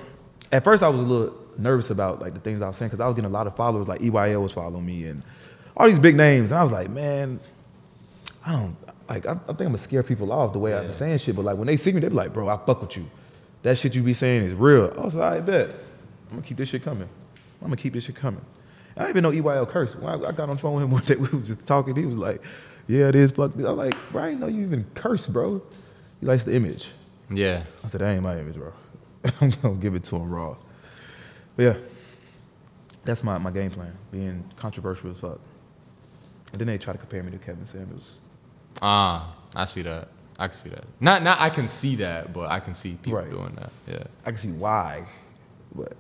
At 0.52 0.64
first, 0.64 0.84
I 0.84 0.88
was 0.90 1.00
a 1.00 1.04
little 1.04 1.36
nervous 1.58 1.90
about 1.90 2.22
like 2.22 2.34
the 2.34 2.40
things 2.40 2.62
I 2.62 2.68
was 2.68 2.78
saying 2.78 2.90
because 2.90 3.02
I 3.02 3.08
was 3.08 3.16
getting 3.16 3.30
a 3.30 3.34
lot 3.34 3.48
of 3.48 3.56
followers. 3.58 3.88
Like 3.90 4.00
EYL 4.00 4.42
was 4.44 4.52
following 4.54 4.86
me 4.86 5.06
and 5.08 5.24
all 5.76 5.88
these 5.88 6.00
big 6.00 6.16
names, 6.16 6.52
and 6.52 6.60
I 6.60 6.64
was 6.64 6.72
like, 6.72 6.90
man, 6.90 7.40
I 8.46 8.52
don't 8.54 8.76
like. 9.10 9.26
I, 9.26 9.32
I 9.34 9.36
think 9.36 9.50
I'm 9.62 9.66
gonna 9.68 9.78
scare 9.80 10.04
people 10.04 10.32
off 10.32 10.54
the 10.54 10.60
way 10.60 10.72
Yeah. 10.72 10.84
be 10.84 10.94
saying 10.94 11.18
shit. 11.18 11.36
But 11.36 11.46
like 11.46 11.58
when 11.58 11.68
they 11.68 11.78
see 11.78 11.92
me, 11.92 12.00
they 12.00 12.10
be 12.10 12.14
like, 12.16 12.32
bro, 12.32 12.48
I 12.48 12.58
fuck 12.66 12.82
with 12.82 12.96
you. 12.96 13.06
That 13.64 13.78
shit 13.78 13.96
you 13.96 14.04
be 14.04 14.14
saying 14.14 14.44
is 14.44 14.54
real. 14.54 14.94
I 14.98 15.02
was 15.04 15.16
like, 15.16 15.34
I 15.34 15.40
bet. 15.42 15.70
I'm 16.30 16.38
gonna 16.38 16.42
keep 16.44 16.58
this 16.58 16.70
shit 16.70 16.84
coming. 16.84 17.10
I'm 17.62 17.68
gonna 17.68 17.76
keep 17.76 17.94
this 17.94 18.04
shit 18.06 18.16
coming. 18.16 18.46
And 18.96 19.04
I 19.04 19.12
didn't 19.12 19.26
even 19.26 19.44
know 19.44 19.52
EYL 19.52 19.68
cursed. 19.68 19.96
When 19.98 20.08
I, 20.14 20.28
I 20.28 20.32
got 20.32 20.50
on 20.50 20.56
the 20.58 20.62
phone 20.62 20.76
with 20.76 20.84
him 20.84 20.92
one 20.92 21.04
day, 21.06 21.16
we 21.16 21.28
was 21.36 21.48
just 21.48 21.66
talking. 21.66 21.96
He 21.96 22.06
was 22.06 22.16
like, 22.18 22.44
yeah, 22.88 23.08
it 23.08 23.16
is. 23.16 23.32
Fuck. 23.32 23.54
this." 23.54 23.66
I 23.66 23.70
was 23.70 23.78
like, 23.78 23.96
bro, 24.12 24.24
I 24.24 24.30
didn't 24.30 24.42
know 24.42 24.48
you 24.48 24.62
even 24.62 24.86
curse, 24.94 25.26
bro. 25.26 25.62
He 26.20 26.26
likes 26.28 26.44
the 26.44 26.54
image. 26.54 26.88
Yeah. 27.30 27.64
I 27.84 27.88
said, 27.88 28.02
that 28.02 28.10
ain't 28.10 28.24
my 28.24 28.38
image, 28.40 28.56
bro. 28.56 28.74
I'm 29.42 29.50
gonna 29.62 29.76
give 29.76 29.96
it 29.96 30.04
to 30.06 30.16
him 30.16 30.30
raw. 30.30 30.56
But 31.56 31.64
yeah, 31.64 31.76
that's 33.04 33.24
my, 33.24 33.38
my 33.38 33.52
game 33.52 33.72
plan, 33.72 33.94
being 34.12 34.44
controversial 34.58 35.12
as 35.12 35.18
fuck. 35.20 35.40
And 36.54 36.60
then 36.60 36.68
they 36.68 36.78
try 36.78 36.94
to 36.94 37.00
compare 37.00 37.22
me 37.22 37.32
to 37.32 37.38
Kevin 37.38 37.66
Samuels. 37.68 38.14
Ah, 38.82 39.36
I 39.56 39.66
see 39.66 39.82
that. 39.84 40.08
I 40.40 40.48
can 40.48 40.56
see 40.58 40.70
that. 40.70 40.86
Not 41.02 41.22
not 41.22 41.40
I 41.42 41.50
can 41.50 41.68
see 41.68 41.96
that, 41.98 42.32
but 42.34 42.50
I 42.50 42.60
can 42.62 42.74
see 42.74 42.92
people 43.02 43.20
Right. 43.20 43.30
doing 43.30 43.54
that. 43.56 43.72
Yeah. 43.88 44.04
I 44.26 44.30
can 44.32 44.38
see 44.38 44.52
why, 44.52 45.06
but 45.76 45.94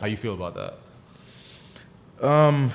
How 0.00 0.06
you 0.06 0.16
feel 0.16 0.34
about 0.34 0.54
that? 0.54 2.26
um, 2.26 2.70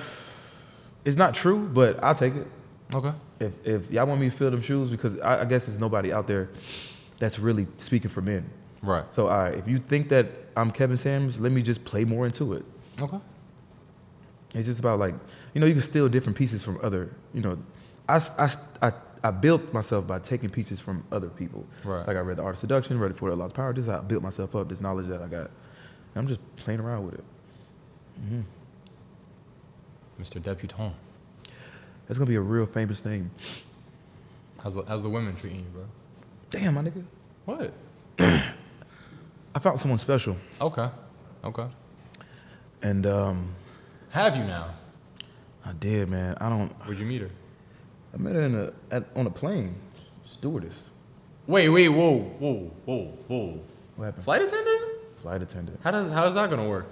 it's 1.03 1.17
not 1.17 1.33
true, 1.33 1.67
but 1.73 2.01
I'll 2.03 2.13
take 2.15 2.35
it. 2.35 2.47
Okay. 2.93 3.11
If, 3.39 3.53
if 3.65 3.91
y'all 3.91 4.05
want 4.05 4.21
me 4.21 4.29
to 4.29 4.35
fill 4.35 4.51
them 4.51 4.61
shoes, 4.61 4.89
because 4.91 5.19
I, 5.19 5.41
I 5.41 5.45
guess 5.45 5.65
there's 5.65 5.79
nobody 5.79 6.13
out 6.13 6.27
there 6.27 6.49
that's 7.22 7.38
really 7.38 7.67
speaking 7.78 8.09
for 8.09 8.22
men. 8.22 8.49
Right. 8.82 9.05
So, 9.13 9.28
all 9.28 9.38
right, 9.38 9.53
if 9.53 9.67
you 9.67 9.78
think 9.78 10.09
that 10.09 10.26
I'm 10.57 10.72
Kevin 10.72 10.97
Samuels, 10.97 11.38
let 11.39 11.51
me 11.51 11.61
just 11.61 11.86
play 11.86 12.03
more 12.03 12.26
into 12.26 12.53
it. 12.53 12.65
Okay. 12.99 13.19
It's 14.55 14.65
just 14.65 14.80
about 14.80 14.97
like, 14.97 15.13
you 15.53 15.61
know, 15.61 15.67
you 15.67 15.74
can 15.74 15.84
steal 15.84 16.09
different 16.09 16.36
pieces 16.36 16.63
from 16.63 16.80
other, 16.82 17.13
you 17.34 17.41
know, 17.41 17.59
I, 18.09 18.22
I, 18.39 18.51
I, 18.82 18.93
I 19.24 19.30
built 19.30 19.72
myself 19.72 20.07
by 20.07 20.17
taking 20.17 20.49
pieces 20.49 20.80
from 20.80 21.03
other 21.11 21.30
people. 21.30 21.63
Right. 21.84 22.07
Like 22.07 22.17
I 22.17 22.22
read 22.22 22.38
The 22.38 22.41
Art 22.41 22.55
of 22.55 22.59
Seduction, 22.59 22.99
read 22.99 23.11
it 23.11 23.17
for 23.17 23.30
the 23.30 23.36
Lost 23.36 23.53
Power. 23.53 23.72
This 23.72 23.86
is 23.86 23.91
how 23.91 23.99
I 23.99 24.01
built 24.01 24.24
myself 24.24 24.55
up, 24.55 24.67
this 24.67 24.82
knowledge 24.82 25.07
that 25.07 25.22
I 25.22 25.28
got. 25.28 25.51
And 26.15 26.15
I'm 26.15 26.28
just 26.28 26.39
playing 26.55 26.80
around 26.80 27.05
with 27.05 27.13
it. 27.13 27.24
Mm-hmm. 28.19 28.41
Mr. 30.19 30.41
Deputon. 30.41 30.93
That's 32.07 32.17
gonna 32.17 32.28
be 32.28 32.36
a 32.36 32.41
real 32.41 32.65
famous 32.65 33.05
name. 33.05 33.30
How's 34.63 34.74
the, 34.74 34.84
how's 34.88 35.03
the 35.03 35.09
women 35.09 35.36
treating 35.36 35.59
you, 35.59 35.65
bro? 35.72 35.86
Damn, 36.52 36.76
my 36.76 36.82
nigga. 36.82 37.04
What? 37.45 37.74
I 38.20 39.60
found 39.60 39.80
someone 39.80 39.97
special. 39.97 40.36
Okay. 40.60 40.89
Okay. 41.43 41.68
And 42.84 43.06
um, 43.08 43.56
Have 44.12 44.38
you 44.38 44.43
now? 44.43 44.76
I 45.66 45.74
did, 45.74 46.10
man. 46.10 46.38
I 46.39 46.49
don't, 46.49 46.70
Where'd 46.86 46.99
you 46.99 47.06
meet 47.06 47.22
her? 47.22 47.30
I 48.14 48.18
met 48.18 48.36
her 48.36 48.41
in 48.41 48.56
a, 48.56 48.74
at, 48.91 49.06
on 49.16 49.26
a 49.28 49.30
plane, 49.30 49.76
stewardess. 50.30 50.89
Wait, 51.47 51.70
wait, 51.70 51.89
whoa, 51.89 52.20
whoa, 52.20 52.72
whoa, 52.86 53.06
whoa. 53.28 53.60
What 53.95 54.06
happened? 54.06 54.24
Flight 54.24 54.41
attendant? 54.41 54.82
Flight 55.22 55.41
attendant. 55.41 55.80
How 55.84 55.91
does 55.91 56.12
how's 56.12 56.34
that 56.34 56.49
gonna 56.49 56.68
work? 56.68 56.91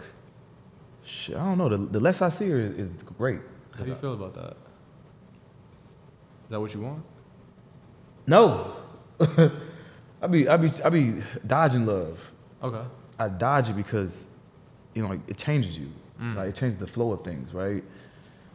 Shit, 1.04 1.36
I 1.36 1.40
don't 1.40 1.58
know. 1.58 1.70
The, 1.70 1.78
the 1.78 2.00
less 2.00 2.22
I 2.22 2.30
see 2.30 2.50
her 2.50 2.60
is, 2.60 2.74
is 2.74 2.92
great. 3.18 3.42
How 3.72 3.84
do 3.84 3.90
you 3.90 3.96
feel 3.96 4.14
about 4.14 4.34
that? 4.36 4.52
Is 4.52 6.50
that 6.50 6.60
what 6.60 6.74
you 6.74 6.82
want? 6.82 7.04
No. 8.28 8.76
I 10.22 10.28
be 10.28 10.48
I 10.48 10.58
be 10.58 10.72
I 10.84 10.90
be 10.90 11.24
dodging 11.46 11.86
love. 11.86 12.32
Okay. 12.62 12.84
I 13.18 13.28
dodge 13.28 13.70
it 13.70 13.76
because, 13.76 14.28
you 14.94 15.02
know, 15.02 15.10
like, 15.10 15.20
it 15.28 15.38
changes 15.38 15.78
you. 15.78 15.92
Mm. 16.22 16.36
Like 16.36 16.50
it 16.50 16.56
changes 16.56 16.80
the 16.80 16.88
flow 16.88 17.12
of 17.12 17.24
things, 17.24 17.54
right? 17.54 17.84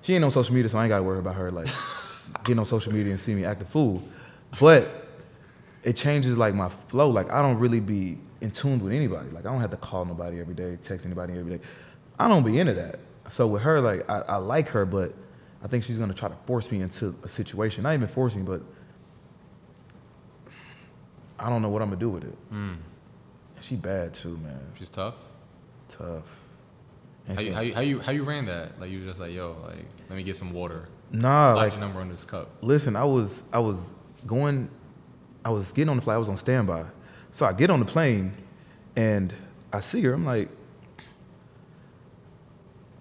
She 0.02 0.14
ain't 0.14 0.24
on 0.24 0.30
social 0.30 0.54
media, 0.54 0.68
so 0.68 0.78
I 0.78 0.84
ain't 0.84 0.90
gotta 0.90 1.02
worry 1.02 1.18
about 1.18 1.34
her 1.36 1.50
like 1.50 1.68
getting 2.44 2.58
on 2.58 2.66
social 2.66 2.92
media 2.92 3.12
and 3.12 3.20
see 3.20 3.34
me 3.34 3.44
act 3.44 3.62
a 3.62 3.64
fool. 3.64 4.02
But 4.60 5.08
it 5.82 5.96
changes 5.96 6.36
like 6.38 6.54
my 6.54 6.68
flow. 6.88 7.08
Like 7.08 7.30
I 7.30 7.42
don't 7.42 7.58
really 7.58 7.80
be 7.80 8.18
in 8.40 8.50
tune 8.50 8.80
with 8.80 8.92
anybody. 8.92 9.30
Like 9.30 9.46
I 9.46 9.50
don't 9.50 9.60
have 9.60 9.70
to 9.70 9.76
call 9.76 10.04
nobody 10.04 10.40
every 10.40 10.54
day, 10.54 10.78
text 10.82 11.06
anybody 11.06 11.38
every 11.38 11.58
day. 11.58 11.64
I 12.18 12.28
don't 12.28 12.44
be 12.44 12.58
into 12.58 12.74
that. 12.74 12.98
So 13.30 13.46
with 13.46 13.62
her, 13.62 13.80
like 13.80 14.08
I, 14.08 14.20
I 14.20 14.36
like 14.36 14.68
her, 14.68 14.84
but 14.84 15.14
I 15.62 15.68
think 15.68 15.84
she's 15.84 15.98
gonna 15.98 16.14
try 16.14 16.28
to 16.28 16.36
force 16.46 16.70
me 16.70 16.82
into 16.82 17.14
a 17.22 17.28
situation. 17.28 17.82
Not 17.82 17.94
even 17.94 18.08
force 18.08 18.34
me, 18.34 18.42
but 18.42 18.62
I 21.44 21.50
don't 21.50 21.60
know 21.62 21.68
what 21.68 21.82
I'm 21.82 21.88
gonna 21.88 22.00
do 22.00 22.08
with 22.10 22.24
it. 22.24 22.36
Hmm. 22.50 22.72
She 23.60 23.76
bad 23.76 24.14
too, 24.14 24.36
man. 24.38 24.60
She's 24.78 24.88
tough. 24.88 25.20
Tough. 25.90 26.24
And 27.28 27.36
How 27.38 27.42
you, 27.42 27.52
how 27.54 27.60
you 27.60 27.74
how 27.74 27.80
you 27.80 28.00
how 28.00 28.12
you 28.12 28.24
ran 28.24 28.46
that? 28.46 28.80
Like 28.80 28.90
you 28.90 29.00
were 29.00 29.06
just 29.06 29.20
like, 29.20 29.32
yo, 29.32 29.56
like 29.66 29.84
let 30.08 30.16
me 30.16 30.22
get 30.22 30.36
some 30.36 30.52
water. 30.52 30.88
nah, 31.10 31.52
Slide 31.54 31.62
like 31.62 31.72
your 31.72 31.80
number 31.80 32.00
on 32.00 32.08
this 32.10 32.24
cup. 32.24 32.50
listen, 32.62 32.96
I 32.96 33.04
was 33.04 33.44
I 33.52 33.58
was 33.58 33.94
going, 34.26 34.68
I 35.44 35.50
was 35.50 35.72
getting 35.72 35.88
on 35.90 35.96
the 35.96 36.02
flight. 36.02 36.14
I 36.16 36.18
was 36.18 36.28
on 36.28 36.36
standby, 36.38 36.84
so 37.30 37.46
I 37.46 37.52
get 37.52 37.70
on 37.70 37.80
the 37.80 37.86
plane, 37.86 38.32
and 38.96 39.32
I 39.72 39.80
see 39.80 40.00
her. 40.02 40.12
I'm 40.14 40.24
like, 40.24 40.48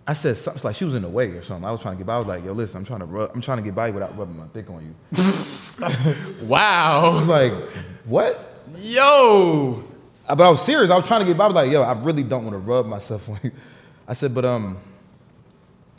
I 0.08 0.14
said 0.14 0.38
something 0.38 0.64
like 0.64 0.76
she 0.76 0.84
was 0.86 0.96
in 0.96 1.02
the 1.04 1.10
way 1.10 1.30
or 1.32 1.44
something. 1.44 1.66
I 1.66 1.72
was 1.72 1.82
trying 1.82 1.96
to 1.96 1.98
get 1.98 2.08
by. 2.08 2.16
I 2.16 2.18
was 2.18 2.28
like, 2.28 2.44
yo, 2.44 2.52
listen, 2.54 2.78
I'm 2.78 2.86
trying 2.86 3.00
to 3.00 3.06
rub, 3.06 3.32
I'm 3.34 3.42
trying 3.42 3.58
to 3.60 3.64
get 3.64 3.74
by 3.76 3.90
without 3.90 4.18
rubbing 4.18 4.38
my 4.38 4.48
dick 4.54 4.70
on 4.70 4.84
you. 4.86 5.24
Wow. 6.44 7.24
like, 7.26 7.54
what? 8.06 8.62
Yo. 8.78 9.84
Uh, 10.28 10.36
But 10.36 10.46
I 10.48 10.50
was 10.50 10.62
serious. 10.64 10.90
I 10.92 10.96
was 10.96 11.08
trying 11.08 11.22
to 11.22 11.26
get 11.26 11.38
by. 11.38 11.46
I 11.46 11.48
was 11.48 11.56
like, 11.56 11.72
yo, 11.72 11.82
I 11.82 11.94
really 11.94 12.24
don't 12.24 12.44
want 12.46 12.54
to 12.54 12.60
rub 12.60 12.86
myself 12.86 13.28
on 13.30 13.40
you. 13.44 13.52
I 14.08 14.14
said, 14.14 14.34
but 14.34 14.46
um, 14.46 14.78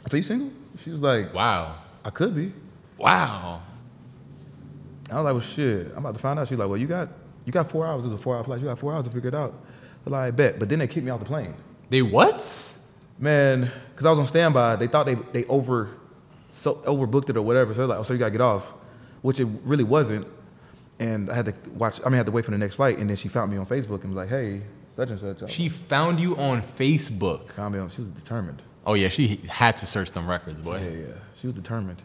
I 0.05 0.11
said, 0.11 0.17
you 0.19 0.23
single? 0.23 0.51
She 0.83 0.91
was 0.91 1.01
like, 1.01 1.33
Wow. 1.33 1.77
I 2.05 2.11
could 2.11 2.35
be. 2.35 2.53
Wow. 2.99 3.63
I 5.11 5.15
was 5.21 5.25
like, 5.25 5.33
well, 5.33 5.41
shit. 5.41 5.87
I'm 5.93 5.99
about 5.99 6.15
to 6.15 6.21
find 6.21 6.39
out. 6.39 6.49
She's 6.49 6.59
like, 6.59 6.69
well, 6.69 6.77
you 6.77 6.87
got 6.87 7.09
you 7.47 7.53
got 7.53 7.71
four 7.71 7.87
hours. 7.87 8.05
Is 8.05 8.13
a 8.13 8.19
four 8.19 8.37
hour 8.37 8.45
flight. 8.45 8.61
You 8.61 8.67
got 8.67 8.79
four 8.79 8.93
hours 8.93 9.05
to 9.05 9.11
figure 9.11 9.29
it 9.29 9.35
out. 9.35 9.55
I 10.07 10.11
like, 10.11 10.21
I 10.29 10.31
bet. 10.31 10.59
But 10.59 10.69
then 10.69 10.79
they 10.81 10.87
kicked 10.87 11.05
me 11.05 11.11
off 11.11 11.21
the 11.21 11.27
plane. 11.27 11.55
They 11.89 12.03
what? 12.03 12.43
Man, 13.19 13.71
because 13.93 14.05
I 14.07 14.11
was 14.11 14.19
on 14.19 14.27
standby. 14.27 14.77
They 14.77 14.87
thought 14.87 15.07
they 15.07 15.15
they 15.15 15.45
over 15.47 15.91
so 16.51 16.75
overbooked 16.87 17.31
it 17.31 17.37
or 17.37 17.43
whatever. 17.43 17.73
So 17.73 17.79
they're 17.79 17.87
like, 17.87 17.99
oh, 17.99 18.03
so 18.03 18.13
you 18.13 18.19
got 18.19 18.27
to 18.27 18.31
get 18.33 18.41
off, 18.41 18.73
which 19.23 19.41
it 19.41 19.47
really 19.65 19.85
wasn't. 19.85 20.27
And 20.99 21.29
I 21.31 21.35
had 21.35 21.47
to 21.47 21.55
watch. 21.71 22.01
I 22.03 22.05
mean, 22.05 22.15
I 22.15 22.17
had 22.19 22.27
to 22.27 22.33
wait 22.33 22.45
for 22.45 22.53
the 22.53 22.59
next 22.59 22.77
flight. 22.77 22.99
And 22.99 23.11
then 23.11 23.17
she 23.17 23.29
found 23.29 23.51
me 23.51 23.59
on 23.59 23.67
Facebook 23.67 24.05
and 24.05 24.15
was 24.15 24.17
like, 24.17 24.29
hey, 24.29 24.63
such 24.95 25.11
and 25.11 25.21
such. 25.21 25.51
She 25.51 25.69
found 25.69 26.21
you 26.21 26.37
on 26.37 26.63
Facebook. 26.63 27.51
found 27.53 27.75
me 27.75 27.81
on. 27.81 27.91
She 27.91 28.01
was 28.01 28.11
determined. 28.11 28.63
Oh 28.87 28.95
yeah, 28.95 29.09
she 29.09 29.37
had 29.49 29.77
to 29.79 29.87
search 29.87 30.11
them 30.13 30.29
records, 30.29 30.61
boy. 30.61 30.81
Yeah, 30.81 31.07
yeah. 31.09 31.15
She 31.41 31.47
was 31.47 31.57
determined. 31.57 32.03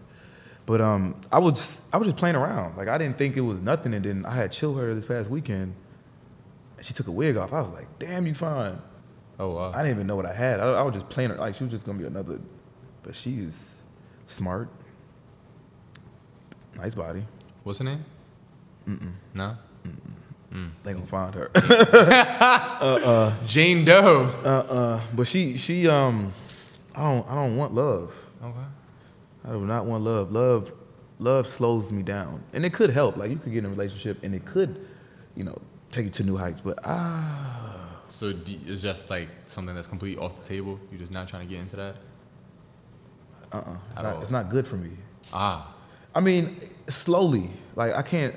But 0.65 0.81
um, 0.81 1.15
I 1.31 1.39
was 1.39 1.81
I 1.91 1.97
was 1.97 2.07
just 2.07 2.17
playing 2.17 2.35
around. 2.35 2.77
Like 2.77 2.87
I 2.87 2.97
didn't 2.97 3.17
think 3.17 3.37
it 3.37 3.41
was 3.41 3.59
nothing. 3.61 3.93
And 3.93 4.05
then 4.05 4.25
I 4.25 4.35
had 4.35 4.51
chill 4.51 4.75
her 4.75 4.93
this 4.93 5.05
past 5.05 5.29
weekend, 5.29 5.73
And 6.77 6.85
she 6.85 6.93
took 6.93 7.07
a 7.07 7.11
wig 7.11 7.37
off. 7.37 7.53
I 7.53 7.61
was 7.61 7.69
like, 7.69 7.87
damn, 7.99 8.25
you 8.25 8.33
fine. 8.33 8.79
Oh 9.39 9.55
wow. 9.55 9.71
I 9.73 9.83
didn't 9.83 9.97
even 9.97 10.07
know 10.07 10.15
what 10.15 10.25
I 10.25 10.33
had. 10.33 10.59
I, 10.59 10.73
I 10.73 10.81
was 10.83 10.93
just 10.93 11.09
playing 11.09 11.31
her 11.31 11.37
like 11.37 11.55
she 11.55 11.63
was 11.63 11.71
just 11.71 11.85
gonna 11.85 11.97
be 11.97 12.05
another. 12.05 12.39
But 13.03 13.15
she's 13.15 13.81
smart, 14.27 14.69
nice 16.75 16.95
body. 16.95 17.25
What's 17.63 17.79
her 17.79 17.85
name? 17.85 18.03
Mm-mm. 18.87 19.11
No. 19.33 19.57
They 20.83 20.93
gonna 20.93 21.05
find 21.05 21.35
her. 21.35 21.51
Jane 23.45 23.85
Doe. 23.85 24.23
uh, 24.43 24.47
uh, 24.47 25.01
but 25.13 25.27
she 25.27 25.57
she 25.57 25.87
um, 25.87 26.33
I 26.95 27.03
don't 27.03 27.29
I 27.29 27.35
don't 27.35 27.55
want 27.55 27.73
love. 27.73 28.13
Okay. 28.43 28.57
I 29.45 29.49
do 29.51 29.65
not 29.65 29.85
want 29.85 30.03
love. 30.03 30.31
Love 30.31 30.73
love 31.19 31.47
slows 31.47 31.91
me 31.91 32.01
down, 32.01 32.41
and 32.53 32.65
it 32.65 32.73
could 32.73 32.89
help. 32.89 33.17
Like 33.17 33.29
you 33.29 33.37
could 33.37 33.51
get 33.51 33.59
in 33.59 33.65
a 33.65 33.69
relationship, 33.69 34.23
and 34.23 34.33
it 34.33 34.45
could, 34.45 34.87
you 35.35 35.43
know, 35.43 35.61
take 35.91 36.05
you 36.05 36.11
to 36.11 36.23
new 36.23 36.37
heights. 36.37 36.61
But 36.61 36.79
ah, 36.83 38.01
So 38.07 38.33
do, 38.33 38.57
it's 38.65 38.81
just 38.81 39.09
like 39.09 39.29
something 39.45 39.75
that's 39.75 39.87
completely 39.87 40.23
off 40.23 40.41
the 40.41 40.47
table. 40.47 40.79
You're 40.89 40.99
just 40.99 41.13
not 41.13 41.27
trying 41.27 41.47
to 41.47 41.53
get 41.53 41.61
into 41.61 41.75
that. 41.75 41.95
uh, 43.51 43.57
uh 43.57 43.75
it's, 43.91 44.01
not, 44.01 44.21
it's 44.23 44.31
not 44.31 44.49
good 44.49 44.67
for 44.67 44.77
me. 44.77 44.91
Ah. 45.31 45.75
I 46.15 46.21
mean, 46.21 46.59
slowly. 46.87 47.51
Like 47.75 47.93
I 47.93 48.01
can't. 48.01 48.33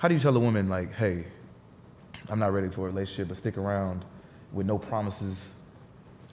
How 0.00 0.08
do 0.08 0.14
you 0.14 0.20
tell 0.20 0.34
a 0.34 0.40
woman 0.40 0.70
like, 0.70 0.94
hey, 0.94 1.26
I'm 2.30 2.38
not 2.38 2.54
ready 2.54 2.70
for 2.70 2.80
a 2.80 2.84
relationship, 2.86 3.28
but 3.28 3.36
stick 3.36 3.58
around 3.58 4.02
with 4.50 4.66
no 4.66 4.78
promises, 4.78 5.52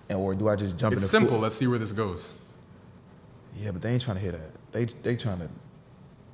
and 0.07 0.17
or 0.17 0.33
do 0.33 0.47
I 0.47 0.55
just 0.55 0.77
jump 0.77 0.93
in 0.93 0.99
It's 0.99 1.07
the 1.07 1.19
simple. 1.19 1.37
Let's 1.37 1.55
see 1.55 1.67
where 1.67 1.77
this 1.77 1.91
goes. 1.91 2.33
Yeah, 3.57 3.71
but 3.71 3.81
they 3.81 3.91
ain't 3.91 4.01
trying 4.01 4.15
to 4.15 4.21
hear 4.21 4.31
that. 4.31 4.51
They 4.71 4.85
they 5.03 5.17
trying 5.17 5.39
to 5.39 5.49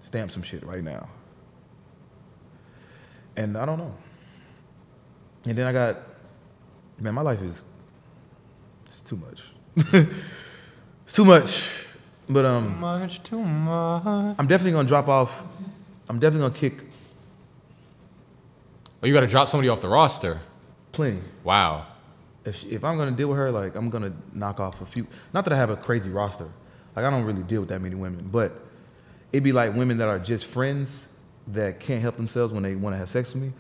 stamp 0.02 0.30
some 0.30 0.44
shit 0.44 0.64
right 0.64 0.84
now. 0.84 1.10
And 3.36 3.58
I 3.58 3.66
don't 3.66 3.80
know. 3.80 3.96
And 5.46 5.58
then 5.58 5.66
I 5.66 5.74
got 5.74 6.04
man, 7.00 7.16
my 7.16 7.24
life 7.24 7.42
is 7.42 7.66
it's 8.86 9.02
too 9.02 9.18
much. 9.18 9.42
it's 11.06 11.14
too 11.14 11.26
much. 11.26 11.64
But 12.30 12.46
um 12.46 12.80
Much 12.80 13.24
too 13.24 13.42
much. 13.42 14.36
I'm 14.38 14.46
definitely 14.46 14.74
gonna 14.74 14.88
drop 14.88 15.10
off. 15.10 15.44
I'm 16.08 16.20
definitely 16.20 16.50
gonna 16.50 16.60
kick 16.60 16.93
Oh, 19.04 19.06
you 19.06 19.14
got 19.14 19.20
to 19.20 19.28
drop 19.28 19.50
somebody 19.50 19.68
off 19.70 19.82
the 19.82 19.90
roster. 19.90 20.40
plenty. 20.94 21.20
Wow. 21.44 21.88
If 22.46 22.56
she, 22.56 22.68
if 22.70 22.84
I'm 22.84 22.98
gonna 22.98 23.12
deal 23.12 23.28
with 23.30 23.38
her, 23.38 23.52
like 23.52 23.76
I'm 23.76 23.90
gonna 23.90 24.14
knock 24.34 24.60
off 24.60 24.82
a 24.82 24.86
few. 24.86 25.08
Not 25.34 25.44
that 25.46 25.54
I 25.54 25.58
have 25.58 25.70
a 25.70 25.78
crazy 25.78 26.10
roster. 26.10 26.48
Like 26.96 27.06
I 27.06 27.10
don't 27.10 27.24
really 27.24 27.44
deal 27.44 27.62
with 27.62 27.70
that 27.70 27.82
many 27.82 27.96
women, 27.96 28.28
but 28.32 28.60
it'd 29.32 29.44
be 29.46 29.54
like 29.54 29.74
women 29.76 29.98
that 30.00 30.10
are 30.10 30.20
just 30.20 30.46
friends 30.46 31.08
that 31.48 31.80
can't 31.80 32.02
help 32.02 32.18
themselves 32.18 32.54
when 32.54 32.64
they 32.64 32.76
want 32.76 32.94
to 32.96 32.98
have 32.98 33.10
sex 33.10 33.34
with 33.34 33.44
me. 33.44 33.54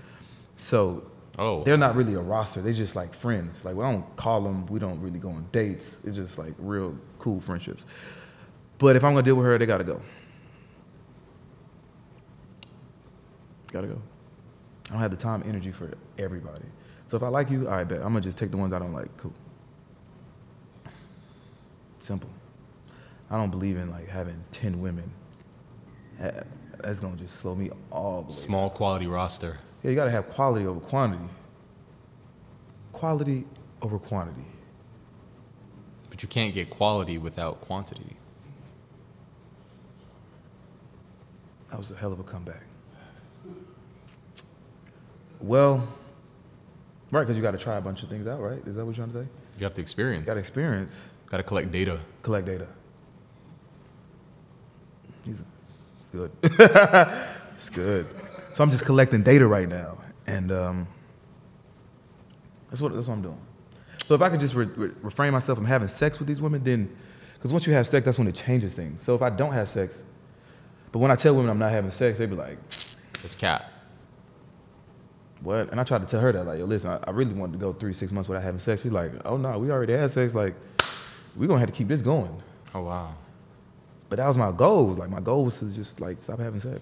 So 0.57 1.06
Oh. 1.40 1.64
they're 1.64 1.78
not 1.78 1.95
really 1.95 2.14
a 2.14 2.20
roster. 2.20 2.61
They're 2.61 2.74
just 2.74 2.95
like 2.95 3.14
friends. 3.15 3.64
Like 3.65 3.76
we 3.76 3.84
don't 3.84 4.15
call 4.18 4.41
them. 4.41 4.65
We 4.68 4.80
don't 4.80 4.99
really 5.02 5.18
go 5.20 5.30
on 5.30 5.48
dates. 5.53 5.98
It's 6.03 6.15
just 6.18 6.38
like 6.38 6.53
real 6.60 6.95
cool 7.20 7.40
friendships. 7.41 7.86
But 8.80 8.95
if 8.98 9.03
I'm 9.06 9.14
gonna 9.14 9.24
deal 9.24 9.36
with 9.36 9.45
her, 9.45 9.57
they 9.57 9.65
gotta 9.65 9.84
go. 9.86 10.02
Gotta 13.72 13.88
go. 13.88 14.02
I 14.89 14.93
don't 14.93 14.99
have 14.99 15.11
the 15.11 15.18
time, 15.18 15.43
energy 15.45 15.72
for 15.72 15.91
everybody. 16.18 16.65
So 17.07 17.18
if 17.18 17.23
I 17.23 17.27
like 17.27 17.49
you, 17.49 17.68
all 17.68 17.76
right, 17.76 17.88
bet. 17.88 17.99
I'm 17.99 18.07
gonna 18.07 18.22
just 18.22 18.38
take 18.38 18.51
the 18.51 18.57
ones 18.57 18.73
I 18.73 18.80
don't 18.80 18.93
like. 18.93 19.15
Cool. 19.18 19.34
Simple. 21.99 22.30
I 23.30 23.38
don't 23.38 23.49
believe 23.49 23.77
in 23.77 23.89
like 23.89 24.07
having 24.10 24.43
ten 24.51 24.81
women. 24.81 25.10
That's 26.19 26.99
gonna 26.99 27.15
just 27.15 27.38
slow 27.38 27.55
me 27.55 27.72
all 27.91 28.23
the 28.23 28.27
way. 28.27 28.34
Small 28.34 28.69
quality 28.69 29.07
roster. 29.07 29.57
Yeah, 29.84 29.91
you 29.91 29.95
gotta 29.95 30.11
have 30.11 30.30
quality 30.30 30.65
over 30.65 30.80
quantity. 30.80 31.23
Quality 32.91 33.45
over 33.81 33.99
quantity. 33.99 34.45
But 36.10 36.22
you 36.22 36.30
can't 36.30 36.53
get 36.53 36.69
quality 36.69 37.18
without 37.18 37.61
quantity. 37.61 38.18
That 41.69 41.80
was 41.80 41.89
a 41.91 41.95
hell 41.95 42.14
of 42.14 42.19
a 42.19 42.23
comeback. 42.23 42.64
Well, 45.44 45.86
right, 47.11 47.24
because 47.24 47.36
you 47.36 47.41
got 47.44 47.52
to 47.52 47.57
try 47.57 47.76
a 47.76 47.82
bunch 47.82 48.02
of 48.02 48.10
things 48.10 48.28
out, 48.28 48.40
right? 48.41 48.60
Is 48.65 48.76
that 48.76 48.86
what 48.86 48.95
you're 48.95 49.06
trying 49.06 49.11
to 49.11 49.24
say? 49.26 49.28
You 49.60 49.65
have 49.65 49.74
to 49.74 49.82
experience. 49.82 50.26
Got 50.26 50.36
to 50.36 50.40
experience, 50.40 51.10
Got 51.30 51.38
to 51.38 51.44
collect 51.44 51.70
data. 51.70 51.99
collect 52.22 52.45
data. 52.48 52.65
He's, 55.26 55.44
it's 55.99 56.10
good. 56.11 56.32
it's 57.57 57.70
good. 57.70 58.07
So 58.53 58.64
I'm 58.64 58.72
just 58.72 58.86
collecting 58.86 59.22
data 59.22 59.45
right 59.45 59.68
now, 59.68 59.98
and 60.28 60.49
um, 60.52 60.88
that's 62.70 62.82
what 62.82 62.94
that's 62.95 63.07
what 63.07 63.15
I'm 63.15 63.22
doing. 63.22 63.40
So 64.06 64.15
if 64.15 64.22
I 64.22 64.30
could 64.30 64.40
just 64.40 64.56
re- 64.56 64.65
re- 64.76 64.91
refrain 65.02 65.34
myself 65.34 65.57
from 65.57 65.65
having 65.65 65.88
sex 65.90 66.20
with 66.20 66.28
these 66.28 66.41
women, 66.41 66.64
then 66.64 66.90
because 67.36 67.52
once 67.52 67.68
you 67.68 67.74
have 67.74 67.86
sex, 67.88 68.06
that's 68.06 68.18
when 68.18 68.28
it 68.30 68.36
changes 68.36 68.74
things. 68.74 69.03
So 69.03 69.14
if 69.15 69.22
I 69.22 69.30
don't 69.30 69.52
have 69.53 69.68
sex, 69.68 70.02
but 70.94 70.99
when 70.99 71.11
I 71.11 71.15
tell 71.15 71.36
women 71.36 71.49
I'm 71.49 71.60
not 71.60 71.72
having 71.72 71.91
sex, 71.91 72.18
they 72.18 72.26
be 72.28 72.36
like, 72.36 72.57
It's 73.24 73.36
cat. 73.36 73.72
What? 75.44 75.70
And 75.72 75.80
I 75.80 75.84
tried 75.84 76.02
to 76.02 76.07
tell 76.07 76.22
her 76.22 76.32
that, 76.32 76.45
like, 76.45 76.60
yo, 76.60 76.65
listen, 76.65 76.90
I, 76.90 76.99
I 77.06 77.11
really 77.11 77.34
wanted 77.34 77.53
to 77.53 77.60
go 77.60 77.74
three, 77.74 77.94
six 77.94 78.11
months 78.11 78.30
without 78.30 78.44
having 78.44 78.60
sex. 78.61 78.82
She's 78.82 78.91
like, 78.91 79.11
oh 79.26 79.38
no, 79.38 79.60
we 79.60 79.72
already 79.72 79.94
had 79.94 80.10
sex. 80.11 80.34
Like, 80.34 80.56
we're 81.36 81.48
gonna 81.48 81.60
have 81.60 81.70
to 81.70 81.76
keep 81.76 81.88
this 81.88 82.02
going. 82.02 82.41
Oh 82.74 82.82
wow. 82.84 83.14
But 84.10 84.18
that 84.18 84.28
was 84.28 84.38
my 84.38 84.52
goal. 84.52 84.88
Like, 84.88 85.10
my 85.10 85.20
goal 85.20 85.45
was 85.45 85.60
to 85.60 85.65
just 85.74 85.99
like 85.99 86.22
stop 86.22 86.40
having 86.40 86.60
sex. 86.60 86.82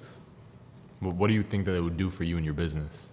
But 1.02 1.16
what 1.16 1.30
do 1.30 1.34
you 1.34 1.44
think 1.44 1.66
that 1.66 1.76
it 1.76 1.82
would 1.82 1.98
do 1.98 2.10
for 2.10 2.24
you 2.24 2.36
and 2.36 2.46
your 2.46 2.54
business? 2.54 3.10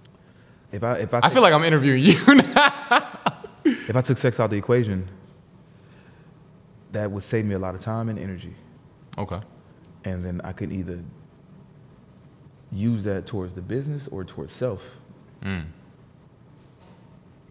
If 0.71 0.85
I 0.85 0.99
if 0.99 1.15
I, 1.15 1.21
I 1.23 1.31
feel 1.31 1.43
like 1.43 1.55
I'm 1.55 1.65
interviewing 1.65 2.03
you 2.03 2.19
now. 2.35 3.29
if 3.65 3.97
I 3.97 4.01
took 4.03 4.19
sex 4.19 4.39
out 4.39 4.51
the 4.51 4.57
equation, 4.57 5.09
that 6.93 7.11
would 7.11 7.25
save 7.25 7.47
me 7.47 7.55
a 7.55 7.59
lot 7.59 7.75
of 7.75 7.81
time 7.81 8.09
and 8.09 8.19
energy, 8.19 8.55
okay. 9.17 9.41
and 10.05 10.25
then 10.25 10.41
I 10.43 10.53
could 10.53 10.73
either 10.73 11.03
use 12.71 13.03
that 13.05 13.27
towards 13.27 13.55
the 13.55 13.63
business 13.63 14.09
or 14.09 14.25
towards 14.25 14.53
self. 14.53 14.83
Mm. 15.43 15.67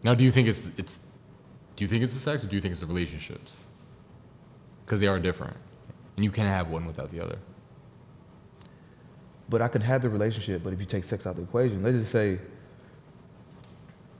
Now, 0.03 0.15
do 0.15 0.23
you 0.23 0.31
think 0.31 0.47
it's 0.47 0.69
it's? 0.77 0.99
Do 1.75 1.83
you 1.83 1.87
think 1.87 2.03
it's 2.03 2.13
the 2.13 2.19
sex, 2.19 2.43
or 2.43 2.47
do 2.47 2.55
you 2.55 2.61
think 2.61 2.71
it's 2.71 2.81
the 2.81 2.87
relationships? 2.87 3.67
Because 4.85 4.99
they 4.99 5.07
are 5.07 5.19
different, 5.19 5.55
and 6.15 6.25
you 6.25 6.31
can't 6.31 6.47
have 6.47 6.69
one 6.69 6.85
without 6.85 7.11
the 7.11 7.19
other. 7.19 7.37
But 9.49 9.61
I 9.61 9.67
can 9.67 9.81
have 9.81 10.01
the 10.01 10.09
relationship, 10.09 10.63
but 10.63 10.73
if 10.73 10.79
you 10.79 10.85
take 10.85 11.03
sex 11.03 11.25
out 11.25 11.31
of 11.31 11.37
the 11.37 11.43
equation, 11.43 11.83
let's 11.83 11.97
just 11.97 12.11
say 12.11 12.39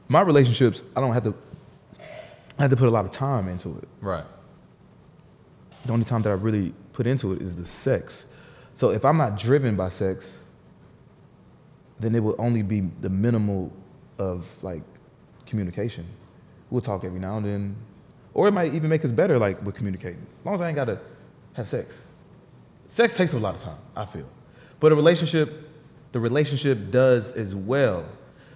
my 0.08 0.22
relationships, 0.22 0.84
I 0.96 1.02
don't 1.02 1.14
have 1.14 1.24
to 1.26 1.34
I 2.58 2.64
have 2.64 2.72
to 2.72 2.78
put 2.78 2.88
a 2.88 2.92
lot 2.92 3.06
of 3.06 3.12
time 3.12 3.48
into 3.48 3.78
it. 3.78 3.88
Right. 4.02 4.24
The 5.86 5.94
only 5.94 6.06
time 6.06 6.22
that 6.24 6.30
I 6.30 6.34
really 6.34 6.74
put 6.94 7.06
into 7.06 7.34
it 7.34 7.42
is 7.42 7.56
the 7.56 7.66
sex. 7.66 8.26
So 8.76 8.90
if 8.92 9.06
I'm 9.06 9.18
not 9.18 9.38
driven 9.38 9.76
by 9.76 9.90
sex, 9.90 10.40
then 12.00 12.16
it 12.16 12.22
will 12.22 12.36
only 12.38 12.62
be 12.62 12.82
the 13.02 13.10
minimal 13.10 13.72
of 14.18 14.46
like 14.62 14.84
communication. 15.46 16.06
We'll 16.70 16.82
talk 16.82 17.04
every 17.04 17.20
now 17.20 17.38
and 17.38 17.46
then. 17.46 17.76
Or 18.34 18.48
it 18.48 18.52
might 18.52 18.74
even 18.74 18.90
make 18.90 19.04
us 19.04 19.12
better 19.12 19.38
like 19.38 19.64
with 19.64 19.76
communicating. 19.76 20.26
As 20.40 20.46
long 20.46 20.56
as 20.56 20.62
I 20.62 20.68
ain't 20.68 20.76
gotta 20.76 21.00
have 21.54 21.68
sex. 21.68 21.96
Sex 22.88 23.16
takes 23.16 23.34
a 23.34 23.40
lot 23.40 23.56
of 23.56 23.62
time, 23.62 23.80
I 23.96 24.06
feel. 24.06 24.28
But 24.80 24.92
a 24.92 24.96
relationship, 24.96 25.70
the 26.12 26.20
relationship 26.20 26.92
does 26.92 27.32
as 27.32 27.56
well. 27.56 28.06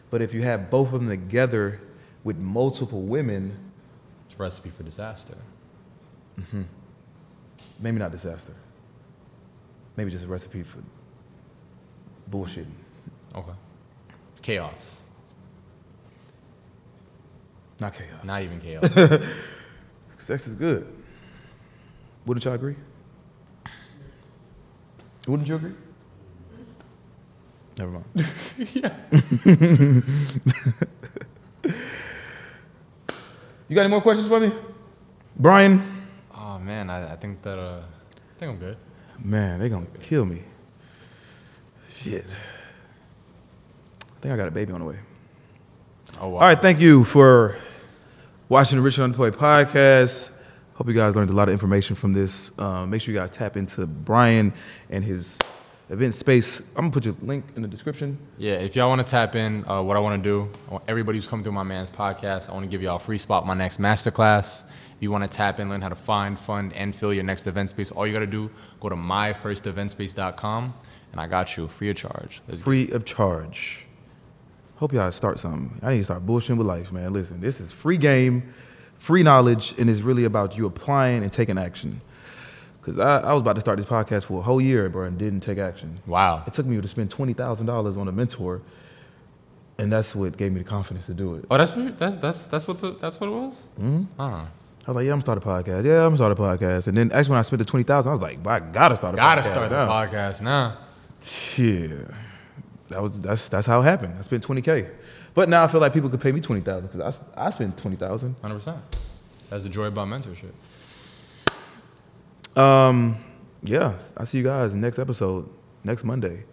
But 0.09 0.21
if 0.21 0.33
you 0.33 0.41
have 0.43 0.69
both 0.69 0.93
of 0.93 0.99
them 0.99 1.09
together 1.09 1.79
with 2.23 2.37
multiple 2.37 3.01
women, 3.01 3.57
It's 4.27 4.35
a 4.35 4.43
recipe 4.43 4.69
for 4.69 4.83
disaster. 4.83 5.35
Mm-hmm. 6.39 6.61
maybe 7.79 7.97
not 7.99 8.11
disaster. 8.11 8.53
Maybe 9.97 10.11
just 10.11 10.23
a 10.23 10.27
recipe 10.27 10.63
for 10.63 10.79
bullshit. 12.27 12.67
Okay. 13.35 13.51
Chaos. 14.41 15.03
Not 17.79 17.93
chaos. 17.93 18.23
Not 18.23 18.41
even 18.43 18.59
chaos. 18.59 18.89
Sex 20.17 20.47
is 20.47 20.53
good. 20.53 20.87
Wouldn't 22.25 22.45
y'all 22.45 22.53
agree? 22.53 22.75
Wouldn't 25.27 25.47
you 25.47 25.55
agree? 25.55 25.73
Never 27.77 27.91
mind. 27.91 28.05
Yeah. 28.73 28.93
you 33.67 33.75
got 33.75 33.81
any 33.81 33.89
more 33.89 34.01
questions 34.01 34.27
for 34.27 34.39
me? 34.39 34.51
Brian? 35.37 35.81
oh 36.35 36.59
man, 36.59 36.89
I, 36.89 37.13
I 37.13 37.15
think 37.15 37.41
that 37.43 37.57
uh, 37.57 37.81
I 37.81 38.39
think 38.39 38.51
I'm 38.51 38.57
good. 38.57 38.77
Man, 39.19 39.59
they 39.59 39.69
gonna 39.69 39.85
kill 40.01 40.25
me. 40.25 40.43
Shit. 41.95 42.25
I 44.21 44.23
think 44.23 44.33
I 44.35 44.37
got 44.37 44.49
a 44.49 44.51
baby 44.51 44.71
on 44.71 44.81
the 44.81 44.85
way. 44.85 44.99
Oh 46.19 46.29
wow. 46.29 46.41
All 46.41 46.47
right, 46.47 46.61
thank 46.61 46.79
you 46.79 47.03
for 47.05 47.57
watching 48.49 48.77
the 48.77 48.83
Rich 48.83 48.99
and 48.99 49.05
Unemployed 49.05 49.33
podcast. 49.33 50.31
Hope 50.75 50.87
you 50.87 50.93
guys 50.93 51.15
learned 51.15 51.31
a 51.31 51.33
lot 51.33 51.47
of 51.47 51.53
information 51.53 51.95
from 51.95 52.13
this. 52.13 52.51
Um, 52.59 52.91
make 52.91 53.01
sure 53.01 53.15
you 53.15 53.19
guys 53.19 53.31
tap 53.31 53.57
into 53.57 53.87
Brian 53.87 54.53
and 54.91 55.03
his 55.03 55.39
event 55.89 56.13
space. 56.13 56.59
I'm 56.75 56.83
gonna 56.83 56.91
put 56.91 57.05
your 57.05 57.15
link 57.23 57.45
in 57.55 57.63
the 57.63 57.67
description. 57.67 58.15
Yeah, 58.37 58.59
if 58.59 58.75
y'all 58.75 58.89
want 58.89 59.03
to 59.03 59.09
tap 59.09 59.35
in, 59.35 59.67
uh, 59.67 59.81
what 59.81 59.97
I 59.97 59.99
want 59.99 60.23
to 60.23 60.29
do, 60.29 60.47
I 60.67 60.73
want 60.73 60.83
everybody 60.87 61.17
who's 61.17 61.27
coming 61.27 61.43
through 61.43 61.53
my 61.53 61.63
man's 61.63 61.89
podcast, 61.89 62.47
I 62.47 62.53
want 62.53 62.63
to 62.65 62.69
give 62.69 62.83
y'all 62.83 62.97
a 62.97 62.99
free 62.99 63.17
spot 63.17 63.47
my 63.47 63.55
next 63.55 63.79
masterclass. 63.79 64.65
If 64.65 65.01
you 65.01 65.09
want 65.09 65.23
to 65.23 65.35
tap 65.35 65.59
in, 65.59 65.67
learn 65.67 65.81
how 65.81 65.89
to 65.89 65.95
find, 65.95 66.37
fund, 66.37 66.73
and 66.75 66.95
fill 66.95 67.11
your 67.11 67.23
next 67.23 67.47
event 67.47 67.71
space, 67.71 67.89
all 67.89 68.05
you 68.05 68.13
got 68.13 68.19
to 68.19 68.27
do, 68.27 68.51
go 68.81 68.87
to 68.87 68.95
myfirsteventspace.com, 68.95 70.73
and 71.11 71.19
I 71.19 71.25
got 71.25 71.57
you 71.57 71.67
free 71.67 71.89
of 71.89 71.95
charge. 71.95 72.43
Let's 72.47 72.61
Free 72.61 72.91
of 72.91 73.03
charge. 73.03 73.87
Hope 74.81 74.93
y'all 74.93 75.11
start 75.11 75.37
something. 75.37 75.79
I 75.83 75.91
need 75.91 75.99
to 75.99 76.03
start 76.05 76.25
bullshitting 76.25 76.57
with 76.57 76.65
life, 76.65 76.91
man. 76.91 77.13
Listen, 77.13 77.39
this 77.39 77.61
is 77.61 77.71
free 77.71 77.97
game, 77.97 78.51
free 78.97 79.21
knowledge, 79.21 79.75
and 79.77 79.87
it's 79.87 80.01
really 80.01 80.23
about 80.25 80.57
you 80.57 80.65
applying 80.65 81.21
and 81.21 81.31
taking 81.31 81.59
action. 81.59 82.01
Cause 82.81 82.97
I, 82.97 83.19
I 83.19 83.33
was 83.33 83.41
about 83.41 83.53
to 83.53 83.61
start 83.61 83.77
this 83.77 83.85
podcast 83.85 84.25
for 84.25 84.39
a 84.39 84.41
whole 84.41 84.59
year, 84.59 84.89
bro, 84.89 85.05
and 85.05 85.15
didn't 85.19 85.41
take 85.41 85.59
action. 85.59 85.99
Wow. 86.07 86.43
It 86.47 86.53
took 86.53 86.65
me 86.65 86.81
to 86.81 86.87
spend 86.87 87.11
twenty 87.11 87.33
thousand 87.33 87.67
dollars 87.67 87.95
on 87.95 88.07
a 88.07 88.11
mentor, 88.11 88.63
and 89.77 89.91
that's 89.91 90.15
what 90.15 90.35
gave 90.35 90.51
me 90.51 90.63
the 90.63 90.67
confidence 90.67 91.05
to 91.05 91.13
do 91.13 91.35
it. 91.35 91.45
Oh, 91.51 91.59
that's 91.59 91.75
what- 91.75 91.99
that's 91.99 92.17
that's 92.17 92.47
that's 92.47 92.67
what 92.67 92.79
the, 92.79 92.93
that's 92.93 93.19
what 93.19 93.27
it 93.29 93.33
was. 93.33 93.63
Mm-hmm. 93.79 94.19
Uh, 94.19 94.23
I 94.25 94.47
was 94.87 94.95
like, 94.95 95.05
yeah, 95.05 95.11
I'm 95.13 95.19
gonna 95.19 95.21
start 95.21 95.37
a 95.37 95.41
podcast. 95.41 95.85
Yeah, 95.85 95.97
I'm 96.07 96.15
gonna 96.15 96.17
start 96.17 96.31
a 96.31 96.35
podcast. 96.35 96.87
And 96.87 96.97
then 96.97 97.11
actually, 97.11 97.33
when 97.33 97.39
I 97.39 97.43
spent 97.43 97.59
the 97.59 97.65
twenty 97.65 97.83
thousand, 97.83 98.09
I 98.09 98.13
was 98.13 98.21
like, 98.21 98.47
I 98.47 98.59
gotta 98.59 98.97
start 98.97 99.13
a 99.13 99.17
gotta 99.17 99.41
podcast. 99.41 99.45
start 99.45 99.69
the 99.69 99.85
now. 99.85 99.91
podcast 99.91 100.41
now. 100.41 100.77
Yeah, 101.55 102.15
that 102.91 103.01
was 103.01 103.19
that's 103.21 103.49
that's 103.49 103.67
how 103.67 103.81
it 103.81 103.83
happened. 103.83 104.15
I 104.17 104.21
spent 104.21 104.43
twenty 104.43 104.61
k, 104.61 104.87
but 105.33 105.49
now 105.49 105.63
I 105.63 105.67
feel 105.67 105.81
like 105.81 105.93
people 105.93 106.09
could 106.09 106.21
pay 106.21 106.31
me 106.31 106.41
twenty 106.41 106.61
thousand 106.61 106.91
because 106.91 107.19
I 107.35 107.47
I 107.47 107.49
spent 107.49 107.77
twenty 107.77 107.97
thousand. 107.97 108.35
Hundred 108.41 108.55
percent. 108.55 108.77
That's 109.49 109.63
the 109.63 109.69
joy 109.69 109.85
of 109.85 109.93
about 109.93 110.07
mentorship. 110.07 110.51
Um, 112.59 113.17
yeah, 113.63 113.95
I 114.15 114.25
see 114.25 114.37
you 114.37 114.43
guys 114.43 114.73
next 114.73 114.99
episode 114.99 115.49
next 115.83 116.03
Monday, 116.03 116.43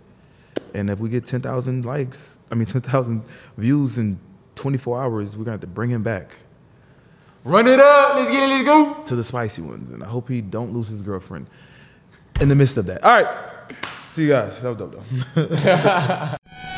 and 0.75 0.91
if 0.91 0.99
we 0.99 1.09
get 1.09 1.27
ten 1.27 1.41
thousand 1.41 1.85
likes, 1.85 2.39
I 2.51 2.55
mean 2.55 2.67
ten 2.75 2.81
thousand 2.81 3.23
views 3.57 3.99
in 3.99 4.19
twenty 4.55 4.79
four 4.79 5.01
hours, 5.03 5.37
we're 5.37 5.45
gonna 5.45 5.55
have 5.55 5.61
to 5.61 5.67
bring 5.67 5.91
him 5.91 6.03
back 6.03 6.31
Run 7.45 7.67
it 7.67 7.81
up. 7.81 8.17
Let's 8.17 8.31
get 8.31 8.43
it. 8.43 8.49
Let's 8.49 8.67
go. 8.67 9.03
to 9.05 9.17
the 9.17 9.25
spicy 9.25 9.63
ones, 9.63 9.91
and 9.91 10.03
I 10.03 10.07
hope 10.07 10.29
he 10.29 10.41
don't 10.41 10.73
lose 10.75 10.89
his 10.89 11.01
girlfriend 11.01 11.47
in 12.41 12.49
the 12.49 12.55
midst 12.55 12.77
of 12.77 12.87
that. 12.87 13.03
All 13.03 13.11
right, 13.11 13.48
see 14.19 14.25
you 14.25 14.31
guys. 14.31 14.61
That 14.61 14.69
was 14.71 14.79
dope 14.79 15.05
though. 15.35 16.37